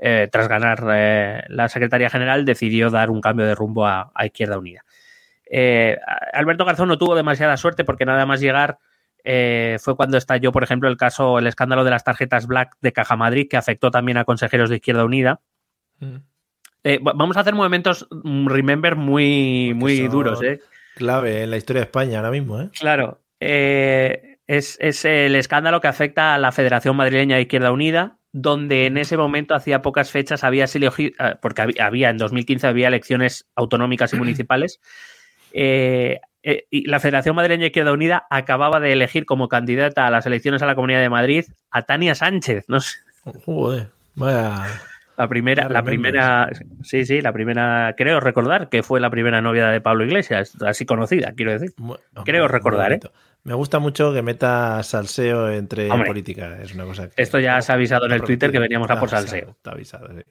eh, 0.00 0.28
tras 0.32 0.48
ganar 0.48 0.84
eh, 0.92 1.44
la 1.46 1.68
Secretaría 1.68 2.10
General, 2.10 2.44
decidió 2.44 2.90
dar 2.90 3.10
un 3.10 3.20
cambio 3.20 3.46
de 3.46 3.54
rumbo 3.54 3.86
a, 3.86 4.10
Izquierda 4.24 4.58
Unida. 4.58 4.84
Eh, 5.48 5.96
Alberto 6.32 6.64
Garzón 6.64 6.88
no 6.88 6.98
tuvo 6.98 7.14
demasiada 7.14 7.56
suerte 7.56 7.84
porque 7.84 8.04
nada 8.04 8.26
más 8.26 8.40
llegar 8.40 8.78
fue 9.78 9.96
cuando 9.96 10.18
estalló, 10.18 10.50
por 10.50 10.64
ejemplo, 10.64 10.88
el 10.88 10.96
caso, 10.96 11.38
el 11.38 11.46
escándalo 11.46 11.84
de 11.84 11.92
las 11.92 12.02
tarjetas 12.02 12.48
Black 12.48 12.76
de 12.80 12.92
Caja 12.92 13.14
Madrid, 13.14 13.46
que 13.48 13.56
afectó 13.56 13.92
también 13.92 14.18
a 14.18 14.24
consejeros 14.24 14.70
de 14.70 14.76
Izquierda 14.76 15.04
Unida. 15.04 15.40
Mm. 16.00 16.16
vamos 17.00 17.36
a 17.36 17.40
hacer 17.40 17.54
movimientos, 17.54 18.08
mm, 18.10 18.48
remember, 18.48 18.96
muy, 18.96 19.72
muy 19.74 20.08
duros, 20.08 20.42
¿eh? 20.42 20.60
Clave 20.94 21.42
en 21.42 21.50
la 21.50 21.56
historia 21.56 21.80
de 21.80 21.86
España 21.86 22.18
ahora 22.18 22.30
mismo. 22.30 22.60
¿eh? 22.60 22.70
Claro. 22.78 23.20
Eh, 23.40 24.38
es, 24.46 24.78
el 25.04 25.36
escándalo 25.36 25.80
que 25.80 25.88
afecta 25.88 26.34
a 26.34 26.38
la 26.38 26.52
Federación 26.52 26.96
Madrileña 26.96 27.36
de 27.36 27.42
Izquierda 27.42 27.72
Unida, 27.72 28.18
donde 28.32 28.86
en 28.86 28.96
ese 28.96 29.16
momento, 29.16 29.54
hacía 29.54 29.82
pocas 29.82 30.10
fechas, 30.10 30.44
había 30.44 30.64
eh, 30.64 31.12
porque 31.40 31.74
había, 31.80 32.10
en 32.10 32.18
2015 32.18 32.66
había 32.66 32.88
elecciones 32.88 33.46
autonómicas 33.54 34.12
y 34.12 34.16
municipales. 34.18 34.80
y 35.52 36.86
la 36.86 37.00
Federación 37.00 37.36
Madrileña 37.36 37.62
de 37.62 37.68
Izquierda 37.68 37.92
Unida 37.92 38.26
acababa 38.30 38.80
de 38.80 38.92
elegir 38.92 39.24
como 39.24 39.48
candidata 39.48 40.06
a 40.06 40.10
las 40.10 40.26
elecciones 40.26 40.62
a 40.62 40.66
la 40.66 40.74
Comunidad 40.74 41.00
de 41.00 41.10
Madrid 41.10 41.44
a 41.70 41.82
Tania 41.82 42.14
Sánchez. 42.14 42.64
No 42.68 42.80
sé. 42.80 42.98
Joder, 43.44 43.88
vaya. 44.14 44.66
La 45.16 45.28
primera, 45.28 45.68
la 45.68 45.82
primera, 45.82 46.50
sí, 46.82 47.04
sí, 47.04 47.20
la 47.20 47.32
primera, 47.32 47.94
creo 47.96 48.18
recordar 48.18 48.68
que 48.68 48.82
fue 48.82 49.00
la 49.00 49.10
primera 49.10 49.40
novia 49.40 49.68
de 49.68 49.80
Pablo 49.80 50.04
Iglesias, 50.04 50.56
así 50.62 50.84
conocida, 50.84 51.32
quiero 51.36 51.52
decir. 51.52 51.72
creo 52.24 52.48
recordar, 52.48 52.92
¿eh? 52.94 53.00
Me 53.44 53.54
gusta 53.54 53.78
mucho 53.78 54.12
que 54.12 54.22
meta 54.22 54.82
salseo 54.82 55.50
entre 55.50 55.88
política, 55.88 56.58
es 56.62 56.74
una 56.74 56.84
cosa 56.84 57.10
Esto 57.16 57.38
ya 57.38 57.60
se 57.60 57.72
ha 57.72 57.74
avisado 57.74 58.06
en 58.06 58.12
el 58.12 58.22
Twitter 58.22 58.50
que 58.50 58.58
veníamos 58.58 58.90
a 58.90 58.98
por 58.98 59.10
salseo. 59.10 59.50
Está 59.50 59.72
avisado, 59.72 60.08
sí. 60.08 60.22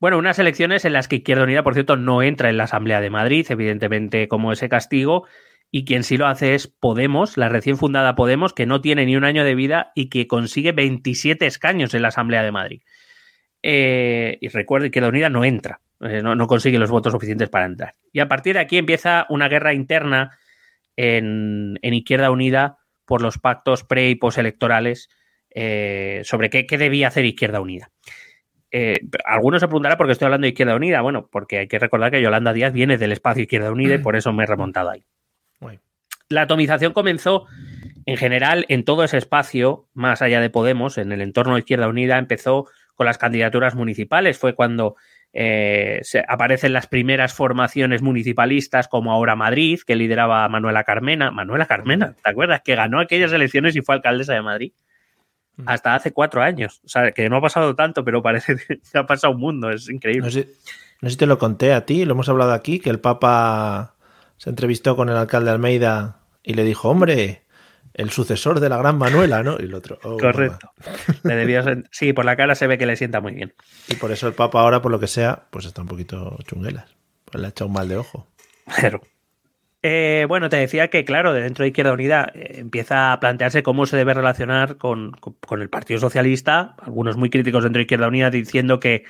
Bueno, 0.00 0.16
unas 0.16 0.38
elecciones 0.38 0.86
en 0.86 0.94
las 0.94 1.08
que 1.08 1.16
Izquierda 1.16 1.44
Unida, 1.44 1.62
por 1.62 1.74
cierto, 1.74 1.96
no 1.96 2.22
entra 2.22 2.48
en 2.48 2.56
la 2.56 2.64
Asamblea 2.64 3.02
de 3.02 3.10
Madrid, 3.10 3.46
evidentemente 3.50 4.28
como 4.28 4.50
ese 4.50 4.70
castigo, 4.70 5.26
y 5.70 5.84
quien 5.84 6.04
sí 6.04 6.16
lo 6.16 6.26
hace 6.26 6.54
es 6.54 6.66
Podemos, 6.66 7.36
la 7.36 7.50
recién 7.50 7.76
fundada 7.76 8.16
Podemos, 8.16 8.54
que 8.54 8.64
no 8.64 8.80
tiene 8.80 9.04
ni 9.04 9.16
un 9.16 9.24
año 9.24 9.44
de 9.44 9.54
vida 9.54 9.92
y 9.94 10.08
que 10.08 10.26
consigue 10.26 10.72
27 10.72 11.46
escaños 11.46 11.92
en 11.92 12.02
la 12.02 12.08
Asamblea 12.08 12.42
de 12.42 12.50
Madrid. 12.50 12.80
Eh, 13.62 14.38
y 14.40 14.48
recuerde 14.48 14.90
que 14.90 15.00
la 15.00 15.08
unidad 15.08 15.30
no 15.30 15.44
entra, 15.44 15.80
eh, 16.00 16.22
no, 16.22 16.46
consigue 16.46 16.78
los 16.78 16.90
votos 16.90 17.12
suficientes 17.12 17.48
para 17.48 17.66
entrar. 17.66 17.94
Y 18.12 18.20
a 18.20 18.28
partir 18.28 18.54
de 18.54 18.60
aquí 18.60 18.78
empieza 18.78 19.26
una 19.28 19.48
guerra 19.48 19.74
interna 19.74 20.38
en, 20.96 21.78
Izquierda 21.82 22.30
Unida 22.30 22.78
por 23.04 23.22
los 23.22 23.38
pactos 23.38 23.84
pre 23.84 24.08
y 24.08 24.14
postelectorales 24.14 25.10
eh, 25.50 26.22
sobre 26.24 26.48
qué, 26.48 26.64
debía 26.78 27.08
hacer 27.08 27.24
Izquierda 27.24 27.60
Unida. 27.60 27.90
eh, 28.70 29.00
algunos 29.24 29.60
se 29.60 29.66
preguntarán 29.66 29.98
por 29.98 30.06
qué 30.06 30.12
estoy 30.12 30.26
hablando 30.26 30.46
de 30.46 30.50
Izquierda 30.50 30.76
Unida. 30.76 31.02
Bueno, 31.02 31.28
porque 31.30 31.58
hay 31.58 31.68
que 31.68 31.78
recordar 31.78 32.10
que 32.10 32.22
Yolanda 32.22 32.52
Díaz 32.52 32.72
viene 32.72 32.96
del 32.96 33.12
espacio 33.12 33.42
Izquierda 33.42 33.70
Unida 33.70 33.94
y 33.94 33.98
por 33.98 34.16
eso 34.16 34.32
me 34.32 34.44
he 34.44 34.46
remontado 34.46 34.90
ahí. 34.90 35.04
La 36.28 36.42
atomización 36.42 36.92
comenzó 36.92 37.46
en 38.06 38.16
general 38.16 38.64
en 38.68 38.84
todo 38.84 39.02
ese 39.02 39.18
espacio, 39.18 39.88
más 39.94 40.22
allá 40.22 40.40
de 40.40 40.48
Podemos, 40.48 40.96
en 40.96 41.10
el 41.10 41.20
entorno 41.20 41.54
de 41.54 41.60
Izquierda 41.60 41.88
Unida, 41.88 42.18
empezó 42.18 42.68
con 43.00 43.06
las 43.06 43.16
candidaturas 43.16 43.74
municipales. 43.74 44.36
Fue 44.36 44.54
cuando 44.54 44.94
eh, 45.32 46.02
aparecen 46.28 46.74
las 46.74 46.86
primeras 46.86 47.32
formaciones 47.32 48.02
municipalistas, 48.02 48.88
como 48.88 49.10
ahora 49.10 49.36
Madrid, 49.36 49.80
que 49.86 49.96
lideraba 49.96 50.46
Manuela 50.50 50.84
Carmena. 50.84 51.30
Manuela 51.30 51.64
Carmena, 51.64 52.14
¿te 52.22 52.30
acuerdas? 52.30 52.60
Que 52.62 52.74
ganó 52.74 53.00
aquellas 53.00 53.32
elecciones 53.32 53.74
y 53.74 53.80
fue 53.80 53.94
alcaldesa 53.94 54.34
de 54.34 54.42
Madrid. 54.42 54.72
Mm. 55.56 55.62
Hasta 55.64 55.94
hace 55.94 56.12
cuatro 56.12 56.42
años. 56.42 56.82
O 56.84 56.88
sea, 56.88 57.10
que 57.12 57.26
no 57.30 57.36
ha 57.38 57.40
pasado 57.40 57.74
tanto, 57.74 58.04
pero 58.04 58.22
parece 58.22 58.56
que 58.56 58.80
ha 58.98 59.06
pasado 59.06 59.32
un 59.32 59.40
mundo. 59.40 59.70
Es 59.70 59.88
increíble. 59.88 60.26
No 60.26 60.30
sé, 60.30 60.48
no 61.00 61.08
sé 61.08 61.12
si 61.12 61.16
te 61.16 61.24
lo 61.24 61.38
conté 61.38 61.72
a 61.72 61.86
ti, 61.86 62.04
lo 62.04 62.12
hemos 62.12 62.28
hablado 62.28 62.52
aquí, 62.52 62.80
que 62.80 62.90
el 62.90 63.00
Papa 63.00 63.94
se 64.36 64.50
entrevistó 64.50 64.94
con 64.94 65.08
el 65.08 65.16
alcalde 65.16 65.46
de 65.46 65.52
Almeida 65.52 66.18
y 66.42 66.52
le 66.52 66.64
dijo, 66.64 66.90
hombre, 66.90 67.44
el 67.94 68.10
sucesor 68.10 68.60
de 68.60 68.68
la 68.68 68.78
gran 68.78 68.98
Manuela, 68.98 69.42
¿no? 69.42 69.56
Y 69.58 69.64
el 69.64 69.74
otro. 69.74 69.98
Oh, 70.02 70.16
Correcto. 70.16 70.72
Le 71.24 71.84
Sí, 71.90 72.12
por 72.12 72.24
la 72.24 72.36
cara 72.36 72.54
se 72.54 72.66
ve 72.66 72.78
que 72.78 72.86
le 72.86 72.96
sienta 72.96 73.20
muy 73.20 73.32
bien. 73.32 73.52
Y 73.88 73.96
por 73.96 74.12
eso 74.12 74.26
el 74.28 74.34
Papa 74.34 74.60
ahora, 74.60 74.80
por 74.80 74.92
lo 74.92 75.00
que 75.00 75.06
sea, 75.06 75.44
pues 75.50 75.64
está 75.66 75.82
un 75.82 75.88
poquito 75.88 76.38
chunguelas. 76.46 76.94
Pues 77.24 77.40
le 77.40 77.46
ha 77.46 77.50
echado 77.50 77.68
un 77.68 77.74
mal 77.74 77.88
de 77.88 77.96
ojo. 77.96 78.28
Pero. 78.80 79.00
Eh, 79.82 80.26
bueno, 80.28 80.50
te 80.50 80.58
decía 80.58 80.88
que, 80.88 81.06
claro, 81.06 81.32
de 81.32 81.40
dentro 81.40 81.62
de 81.62 81.68
Izquierda 81.68 81.92
Unida 81.92 82.30
eh, 82.34 82.56
empieza 82.58 83.12
a 83.12 83.20
plantearse 83.20 83.62
cómo 83.62 83.86
se 83.86 83.96
debe 83.96 84.12
relacionar 84.12 84.76
con, 84.76 85.12
con, 85.12 85.62
el 85.62 85.70
Partido 85.70 85.98
Socialista. 86.00 86.76
Algunos 86.82 87.16
muy 87.16 87.30
críticos 87.30 87.64
dentro 87.64 87.78
de 87.78 87.84
Izquierda 87.84 88.08
Unida 88.08 88.30
diciendo 88.30 88.78
que 88.78 89.04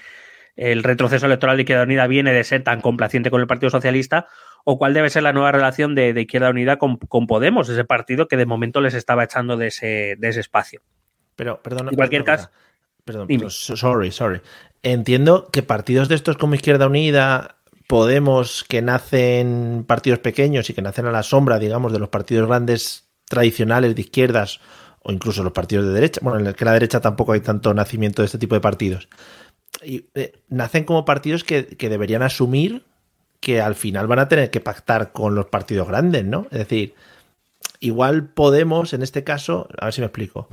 el 0.54 0.84
retroceso 0.84 1.26
electoral 1.26 1.56
de 1.56 1.62
Izquierda 1.62 1.82
Unida 1.82 2.06
viene 2.06 2.32
de 2.32 2.44
ser 2.44 2.62
tan 2.62 2.80
complaciente 2.80 3.30
con 3.30 3.40
el 3.40 3.48
Partido 3.48 3.70
Socialista 3.70 4.28
o 4.64 4.78
cuál 4.78 4.94
debe 4.94 5.10
ser 5.10 5.22
la 5.22 5.32
nueva 5.32 5.52
relación 5.52 5.94
de, 5.94 6.18
Izquierda 6.20 6.50
Unida 6.50 6.78
con, 6.78 6.98
Podemos, 7.26 7.68
ese 7.68 7.84
partido 7.84 8.28
que 8.28 8.36
de 8.36 8.46
momento 8.46 8.80
les 8.80 8.94
estaba 8.94 9.24
echando 9.24 9.56
de 9.56 9.68
ese, 9.68 10.16
de 10.18 10.28
ese 10.28 10.40
espacio. 10.40 10.80
Pero, 11.36 11.62
perdón. 11.62 11.88
En 11.90 11.96
cualquier 11.96 12.24
caso. 12.24 12.50
Perdón, 13.04 13.28
sorry, 13.48 14.10
sorry. 14.10 14.40
Entiendo 14.82 15.48
que 15.50 15.62
partidos 15.62 16.08
de 16.08 16.14
estos 16.14 16.36
como 16.36 16.54
Izquierda 16.54 16.86
Unida, 16.86 17.56
Podemos, 17.86 18.64
que 18.68 18.82
nacen 18.82 19.84
partidos 19.84 20.20
pequeños 20.20 20.70
y 20.70 20.74
que 20.74 20.80
nacen 20.80 21.06
a 21.06 21.10
la 21.10 21.24
sombra, 21.24 21.58
digamos, 21.58 21.92
de 21.92 21.98
los 21.98 22.08
partidos 22.08 22.46
grandes 22.46 23.10
tradicionales 23.28 23.96
de 23.96 24.00
izquierdas 24.02 24.60
o 25.02 25.10
incluso 25.10 25.42
los 25.42 25.52
partidos 25.52 25.86
de 25.86 25.92
derecha, 25.94 26.20
bueno, 26.22 26.38
en 26.38 26.46
el 26.46 26.54
que 26.54 26.64
la 26.64 26.72
derecha 26.72 27.00
tampoco 27.00 27.32
hay 27.32 27.40
tanto 27.40 27.74
nacimiento 27.74 28.22
de 28.22 28.26
este 28.26 28.38
tipo 28.38 28.54
de 28.54 28.60
partidos, 28.60 29.08
y, 29.82 30.06
eh, 30.14 30.32
nacen 30.48 30.84
como 30.84 31.04
partidos 31.04 31.42
que, 31.42 31.66
que, 31.66 31.88
deberían 31.88 32.22
asumir 32.22 32.84
que 33.40 33.60
al 33.60 33.74
final 33.74 34.06
van 34.06 34.18
a 34.18 34.28
tener 34.28 34.50
que 34.50 34.60
pactar 34.60 35.12
con 35.12 35.34
los 35.34 35.46
partidos 35.46 35.88
grandes, 35.88 36.24
¿no? 36.24 36.46
Es 36.50 36.58
decir, 36.58 36.94
igual 37.80 38.28
Podemos, 38.28 38.92
en 38.92 39.02
este 39.02 39.24
caso, 39.24 39.68
a 39.78 39.86
ver 39.86 39.94
si 39.94 40.00
me 40.00 40.06
explico, 40.06 40.48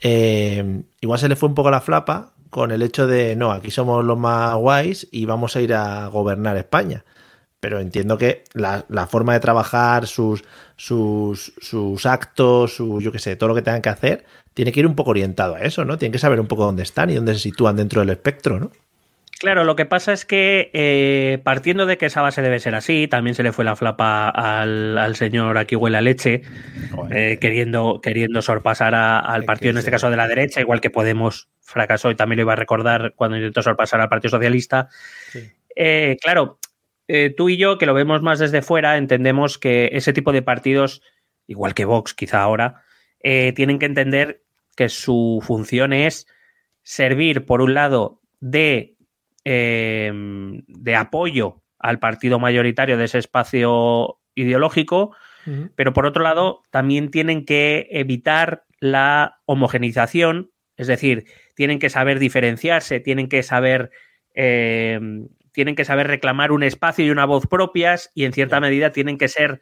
eh, 0.00 0.82
igual 1.00 1.18
se 1.18 1.28
le 1.28 1.36
fue 1.36 1.48
un 1.48 1.54
poco 1.54 1.70
la 1.70 1.80
flapa 1.80 2.32
con 2.50 2.70
el 2.72 2.82
hecho 2.82 3.06
de, 3.06 3.36
no, 3.36 3.52
aquí 3.52 3.70
somos 3.70 4.04
los 4.04 4.18
más 4.18 4.54
guays 4.56 5.08
y 5.10 5.24
vamos 5.24 5.56
a 5.56 5.62
ir 5.62 5.72
a 5.74 6.08
gobernar 6.08 6.56
España. 6.56 7.04
Pero 7.60 7.80
entiendo 7.80 8.18
que 8.18 8.44
la, 8.54 8.84
forma 9.08 9.34
de 9.34 9.40
trabajar, 9.40 10.06
sus, 10.08 10.44
sus, 10.76 11.54
sus 11.60 12.06
actos, 12.06 12.74
su, 12.74 13.00
yo 13.00 13.12
qué 13.12 13.20
sé, 13.20 13.36
todo 13.36 13.48
lo 13.48 13.54
que 13.54 13.62
tengan 13.62 13.82
que 13.82 13.88
hacer, 13.88 14.26
tiene 14.52 14.72
que 14.72 14.80
ir 14.80 14.86
un 14.86 14.96
poco 14.96 15.10
orientado 15.12 15.54
a 15.54 15.60
eso, 15.60 15.84
¿no? 15.84 15.96
Tienen 15.96 16.12
que 16.12 16.18
saber 16.18 16.40
un 16.40 16.48
poco 16.48 16.64
dónde 16.64 16.82
están 16.82 17.08
y 17.10 17.14
dónde 17.14 17.34
se 17.34 17.40
sitúan 17.40 17.76
dentro 17.76 18.00
del 18.00 18.10
espectro, 18.10 18.58
¿no? 18.58 18.70
Claro, 19.38 19.64
lo 19.64 19.74
que 19.74 19.86
pasa 19.86 20.12
es 20.12 20.24
que 20.24 20.70
eh, 20.72 21.38
partiendo 21.42 21.84
de 21.86 21.98
que 21.98 22.06
esa 22.06 22.22
base 22.22 22.42
debe 22.42 22.60
ser 22.60 22.76
así, 22.76 23.08
también 23.08 23.34
se 23.34 23.42
le 23.42 23.50
fue 23.52 23.64
la 23.64 23.74
flapa 23.74 24.28
al, 24.28 25.16
señor 25.16 25.58
aquí 25.58 25.74
huele 25.74 25.98
a 25.98 26.00
leche, 26.00 26.42
eh, 27.10 27.38
queriendo, 27.40 28.00
queriendo 28.00 28.40
sorpasar 28.40 28.94
al 28.94 29.44
partido, 29.44 29.72
en 29.72 29.78
este 29.78 29.90
caso 29.90 30.10
de 30.10 30.16
la 30.16 30.28
derecha, 30.28 30.60
igual 30.60 30.80
que 30.80 30.90
Podemos 30.90 31.48
fracasó 31.60 32.10
y 32.10 32.14
también 32.14 32.36
lo 32.36 32.42
iba 32.42 32.52
a 32.52 32.56
recordar 32.56 33.14
cuando 33.16 33.36
intentó 33.36 33.62
sorpasar 33.62 34.00
al 34.00 34.08
Partido 34.08 34.30
Socialista. 34.30 34.88
Eh, 35.74 36.18
claro, 36.20 36.58
tú 37.36 37.48
y 37.48 37.56
yo, 37.56 37.78
que 37.78 37.86
lo 37.86 37.94
vemos 37.94 38.22
más 38.22 38.38
desde 38.38 38.62
fuera, 38.62 38.96
entendemos 38.96 39.58
que 39.58 39.90
ese 39.92 40.12
tipo 40.12 40.32
de 40.32 40.42
partidos, 40.42 41.02
igual 41.46 41.74
que 41.74 41.84
Vox 41.84 42.14
quizá 42.14 42.42
ahora, 42.42 42.82
tienen 43.20 43.78
que 43.78 43.86
entender 43.86 44.42
que 44.76 44.88
su 44.88 45.42
función 45.42 45.92
es 45.92 46.26
servir, 46.82 47.44
por 47.46 47.62
un 47.62 47.74
lado, 47.74 48.20
de 48.40 48.96
Em, 49.44 50.62
de 50.68 50.94
apoyo 50.94 51.64
al 51.80 51.98
partido 51.98 52.38
mayoritario 52.38 52.96
de 52.96 53.06
ese 53.06 53.18
espacio 53.18 54.20
ideológico, 54.36 55.16
pero 55.74 55.92
por 55.92 56.06
otro 56.06 56.22
lado 56.22 56.62
también 56.70 57.10
tienen 57.10 57.44
que 57.44 57.88
evitar 57.90 58.62
la 58.78 59.40
homogeneización, 59.44 60.52
es 60.76 60.86
decir, 60.86 61.24
tienen 61.56 61.80
que 61.80 61.90
saber 61.90 62.20
diferenciarse, 62.20 63.00
tienen 63.00 63.28
que 63.28 63.42
saber 63.42 63.90
em, 64.34 65.28
tienen 65.50 65.74
que 65.74 65.84
saber 65.84 66.06
reclamar 66.06 66.52
un 66.52 66.62
espacio 66.62 67.04
y 67.04 67.10
una 67.10 67.26
voz 67.26 67.48
propias 67.48 68.12
y 68.14 68.24
en 68.24 68.32
cierta 68.32 68.60
medida 68.60 68.92
tienen 68.92 69.18
que 69.18 69.26
ser 69.26 69.60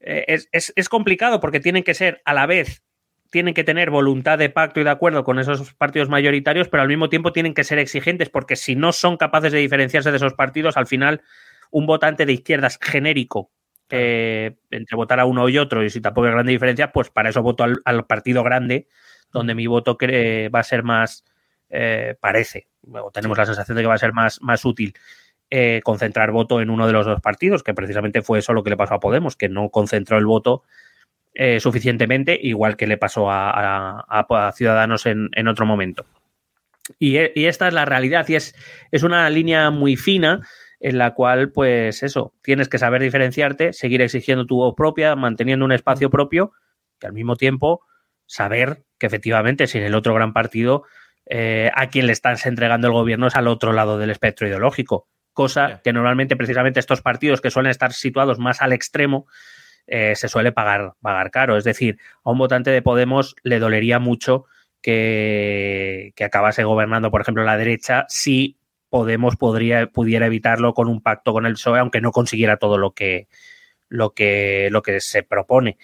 eh, 0.00 0.24
es, 0.50 0.72
es, 0.74 0.88
complicado 0.88 1.38
porque 1.38 1.60
tienen 1.60 1.84
que 1.84 1.94
ser 1.94 2.22
a 2.24 2.34
la 2.34 2.46
vez 2.46 2.82
tienen 3.30 3.54
que 3.54 3.64
tener 3.64 3.90
voluntad 3.90 4.38
de 4.38 4.50
pacto 4.50 4.80
y 4.80 4.84
de 4.84 4.90
acuerdo 4.90 5.24
con 5.24 5.38
esos 5.38 5.72
partidos 5.74 6.08
mayoritarios, 6.08 6.68
pero 6.68 6.82
al 6.82 6.88
mismo 6.88 7.08
tiempo 7.08 7.32
tienen 7.32 7.54
que 7.54 7.64
ser 7.64 7.78
exigentes, 7.78 8.28
porque 8.28 8.56
si 8.56 8.74
no 8.74 8.92
son 8.92 9.16
capaces 9.16 9.52
de 9.52 9.58
diferenciarse 9.58 10.10
de 10.10 10.16
esos 10.16 10.34
partidos, 10.34 10.76
al 10.76 10.86
final 10.86 11.22
un 11.70 11.86
votante 11.86 12.26
de 12.26 12.32
izquierdas 12.32 12.78
genérico, 12.80 13.50
eh, 13.88 14.56
entre 14.70 14.96
votar 14.96 15.20
a 15.20 15.24
uno 15.24 15.48
y 15.48 15.58
otro, 15.58 15.84
y 15.84 15.90
si 15.90 16.00
tampoco 16.00 16.26
hay 16.26 16.32
grande 16.32 16.52
diferencia, 16.52 16.92
pues 16.92 17.10
para 17.10 17.30
eso 17.30 17.42
voto 17.42 17.64
al, 17.64 18.06
partido 18.06 18.42
grande, 18.42 18.88
donde 19.32 19.54
mi 19.54 19.66
voto 19.66 19.96
va 20.00 20.60
a 20.60 20.64
ser 20.64 20.82
más, 20.82 21.24
eh, 21.68 22.16
parece, 22.20 22.68
o 22.92 23.10
tenemos 23.12 23.38
la 23.38 23.46
sensación 23.46 23.76
de 23.76 23.82
que 23.82 23.88
va 23.88 23.94
a 23.94 23.98
ser 23.98 24.12
más, 24.12 24.42
más 24.42 24.64
útil. 24.64 24.94
Eh, 25.52 25.80
concentrar 25.82 26.30
voto 26.30 26.60
en 26.60 26.70
uno 26.70 26.86
de 26.86 26.92
los 26.92 27.04
dos 27.06 27.20
partidos, 27.20 27.64
que 27.64 27.74
precisamente 27.74 28.22
fue 28.22 28.38
eso 28.38 28.52
lo 28.52 28.62
que 28.62 28.70
le 28.70 28.76
pasó 28.76 28.94
a 28.94 29.00
Podemos, 29.00 29.34
que 29.34 29.48
no 29.48 29.70
concentró 29.70 30.16
el 30.16 30.24
voto 30.24 30.62
eh, 31.34 31.60
suficientemente, 31.60 32.38
igual 32.40 32.76
que 32.76 32.86
le 32.86 32.96
pasó 32.98 33.30
a, 33.30 34.52
Ciudadanos 34.54 35.06
en, 35.06 35.48
otro 35.48 35.66
momento. 35.66 36.06
Y, 36.98 37.16
esta 37.16 37.68
es 37.68 37.74
la 37.74 37.84
realidad 37.84 38.28
y 38.28 38.34
es, 38.34 38.54
es 38.90 39.02
una 39.02 39.30
línea 39.30 39.70
muy 39.70 39.96
fina 39.96 40.40
en 40.80 40.98
la 40.98 41.14
cual, 41.14 41.52
pues 41.52 42.02
eso, 42.02 42.32
tienes 42.42 42.68
que 42.68 42.78
saber 42.78 43.02
diferenciarte, 43.02 43.72
seguir 43.72 44.00
exigiendo 44.00 44.46
tu 44.46 44.56
voz 44.56 44.74
propia, 44.74 45.14
manteniendo 45.14 45.64
un 45.64 45.72
espacio 45.72 46.10
propio 46.10 46.52
y 47.00 47.06
al 47.06 47.12
mismo 47.12 47.36
tiempo 47.36 47.82
saber 48.26 48.84
que 48.98 49.06
efectivamente 49.06 49.66
sin 49.66 49.82
el 49.82 49.94
otro 49.94 50.14
gran 50.14 50.32
partido 50.32 50.84
eh, 51.26 51.70
a 51.74 51.88
quien 51.90 52.06
le 52.06 52.12
estás 52.12 52.46
entregando 52.46 52.88
el 52.88 52.92
gobierno 52.92 53.26
es 53.26 53.36
al 53.36 53.48
otro 53.48 53.72
lado 53.72 53.98
del 53.98 54.10
espectro 54.10 54.48
ideológico, 54.48 55.08
cosa 55.32 55.80
que 55.84 55.92
normalmente 55.92 56.36
precisamente 56.36 56.80
estos 56.80 57.02
partidos 57.02 57.40
que 57.40 57.50
suelen 57.50 57.70
estar 57.70 57.92
situados 57.92 58.38
más 58.38 58.62
al 58.62 58.72
extremo 58.72 59.26
eh, 59.90 60.14
se 60.14 60.28
suele 60.28 60.52
pagar, 60.52 60.94
pagar 61.02 61.32
caro. 61.32 61.56
Es 61.56 61.64
decir, 61.64 61.98
a 62.22 62.30
un 62.30 62.38
votante 62.38 62.70
de 62.70 62.80
Podemos 62.80 63.34
le 63.42 63.58
dolería 63.58 63.98
mucho 63.98 64.44
que, 64.80 66.14
acabase 66.24 66.62
gobernando, 66.62 67.10
por 67.10 67.20
ejemplo, 67.20 67.44
la 67.44 67.56
derecha, 67.56 68.06
si 68.08 68.56
Podemos 68.88 69.36
podría, 69.36 69.86
pudiera 69.86 70.26
evitarlo 70.26 70.74
con 70.74 70.88
un 70.88 71.00
pacto 71.00 71.32
con 71.32 71.46
el 71.46 71.52
PSOE, 71.52 71.78
aunque 71.78 72.00
no 72.00 72.10
consiguiera 72.10 72.56
todo 72.56 72.76
lo 72.76 72.90
que, 72.92 73.28
lo 73.88 74.14
que, 74.14 74.68
lo 74.72 74.82
que 74.82 75.00
se 75.00 75.22
propone. 75.22 75.78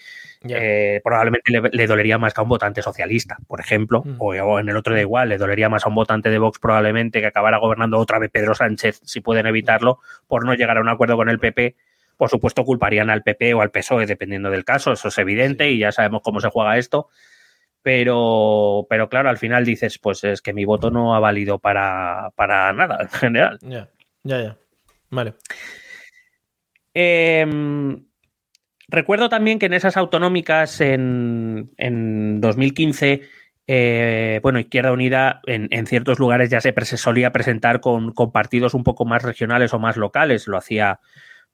Eh, 0.49 1.01
probablemente 1.05 1.53
le, 1.73 1.87
dolería 1.87 2.19
más 2.19 2.35
que 2.35 2.41
a 2.41 2.43
un 2.43 2.49
votante 2.49 2.83
socialista, 2.83 3.39
por 3.47 3.61
ejemplo, 3.61 4.03
mm. 4.05 4.17
o, 4.19 4.27
o, 4.31 4.59
en 4.59 4.69
el 4.69 4.77
otro 4.77 4.95
de 4.95 5.03
igual, 5.03 5.29
le 5.29 5.39
dolería 5.39 5.69
más 5.69 5.85
a 5.85 5.89
un 5.89 5.95
votante 5.95 6.31
de 6.31 6.39
Vox 6.39 6.59
probablemente 6.59 7.21
que 7.21 7.27
acabara 7.27 7.59
gobernando 7.59 7.99
otra 7.99 8.19
vez 8.19 8.31
Pedro 8.31 8.55
Sánchez, 8.57 9.01
si 9.05 9.21
pueden 9.21 9.47
evitarlo, 9.47 10.01
por 10.27 10.45
no 10.45 10.55
llegar 10.55 10.79
a 10.79 10.81
un 10.81 10.89
acuerdo 10.89 11.17
con 11.17 11.29
el 11.29 11.39
PP 11.39 11.77
por 12.17 12.31
supuesto, 12.31 12.65
culparían 12.65 13.11
al 13.11 13.23
PP 13.23 13.55
o 13.55 13.61
al 13.61 13.71
PSOE, 13.71 14.07
dependiendo 14.07 14.51
del 14.51 14.65
caso, 14.65 14.93
eso 14.93 15.09
es 15.09 15.19
evidente 15.19 15.71
y 15.71 15.79
ya 15.79 15.93
sabemos 15.93 16.23
cómo 16.23 16.41
se 16.41 16.49
juega 16.49 16.79
esto. 16.79 17.09
Pero, 17.83 18.87
pero 18.91 19.09
claro, 19.09 19.29
al 19.29 19.39
final 19.39 19.65
dices, 19.65 19.99
pues 19.99 20.25
es 20.25 20.43
que 20.43 20.53
mi 20.53 20.65
voto 20.65 20.91
no 20.91 21.15
ha 21.15 21.21
valido 21.21 21.59
para, 21.59 22.33
nada 22.37 22.99
en 23.03 23.09
general. 23.11 23.59
Ya, 23.63 23.89
ya, 24.25 24.43
ya. 24.43 24.59
Vale. 25.11 25.35
Em, 26.95 28.07
recuerdo 28.89 29.29
también 29.29 29.59
que 29.59 29.67
en 29.67 29.75
esas 29.75 29.97
autonómicas 29.97 30.81
en, 30.81 31.71
en 31.77 32.41
2015, 32.41 33.23
eh, 33.69 34.41
bueno, 34.43 34.59
Izquierda 34.59 34.91
Unida 34.91 35.41
en, 35.47 35.87
ciertos 35.87 36.19
lugares 36.19 36.51
ya 36.51 36.61
se, 36.61 36.73
solía 36.97 37.31
presentar 37.31 37.81
con, 37.81 38.13
con, 38.13 38.33
partidos 38.33 38.75
un 38.75 38.83
poco 38.83 39.05
más 39.05 39.23
regionales 39.23 39.73
o 39.75 39.79
más 39.79 39.97
locales. 39.97 40.49
Lo 40.49 40.57
hacía 40.57 40.99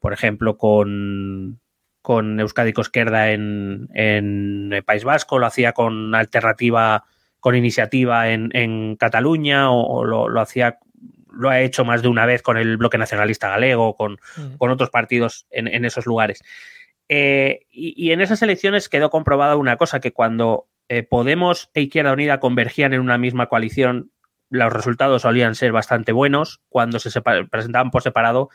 por 0.03 0.13
ejemplo, 0.13 0.59
con, 0.59 1.61
con 2.03 2.39
Euskadi 2.41 2.75
Cosquerda 2.75 3.31
en, 3.31 3.89
en 3.95 4.73
el 4.73 4.83
País 4.83 5.05
Vasco, 5.05 5.39
lo 5.39 5.47
hacía 5.47 5.73
con 5.73 6.15
Alternativa 6.15 7.05
con 7.43 7.57
iniciativa 7.57 8.31
en, 8.31 8.95
Cataluña 8.95 9.73
o, 9.73 10.05
lo, 10.05 10.41
hacía 10.41 10.79
lo 11.33 11.49
ha 11.49 11.61
hecho 11.61 11.85
más 11.85 12.01
de 12.01 12.07
una 12.07 12.25
vez 12.25 12.41
con 12.41 12.57
el 12.57 12.77
bloque 12.77 12.99
nacionalista 12.99 13.49
galego, 13.49 13.97
con, 13.97 14.13
mm. 14.37 14.59
con 14.59 14.71
otros 14.71 14.91
partidos 14.91 15.49
en, 15.51 15.85
esos 15.85 16.07
lugares. 16.07 16.45
Eh, 17.09 17.67
y, 17.69 18.13
en 18.13 18.21
esas 18.21 18.43
elecciones 18.43 18.89
quedó 18.89 19.11
comprobada 19.11 19.57
una 19.57 19.77
cosa, 19.77 19.99
que 19.99 20.13
cuando 20.13 20.69
eh, 20.89 21.03
Podemos 21.03 21.69
e 21.75 21.81
Izquierda 21.81 22.13
Unida 22.13 22.39
convergían 22.39 22.93
en 22.93 23.01
una 23.01 23.19
misma 23.19 23.49
coalición, 23.49 24.13
los 24.49 24.73
resultados 24.73 25.23
solían 25.23 25.57
ser 25.57 25.73
bastante 25.73 26.13
buenos. 26.13 26.61
Cuando 26.69 27.01
se 27.01 27.11
presentaban 27.51 27.91
por 27.91 28.03
separado, 28.03 28.51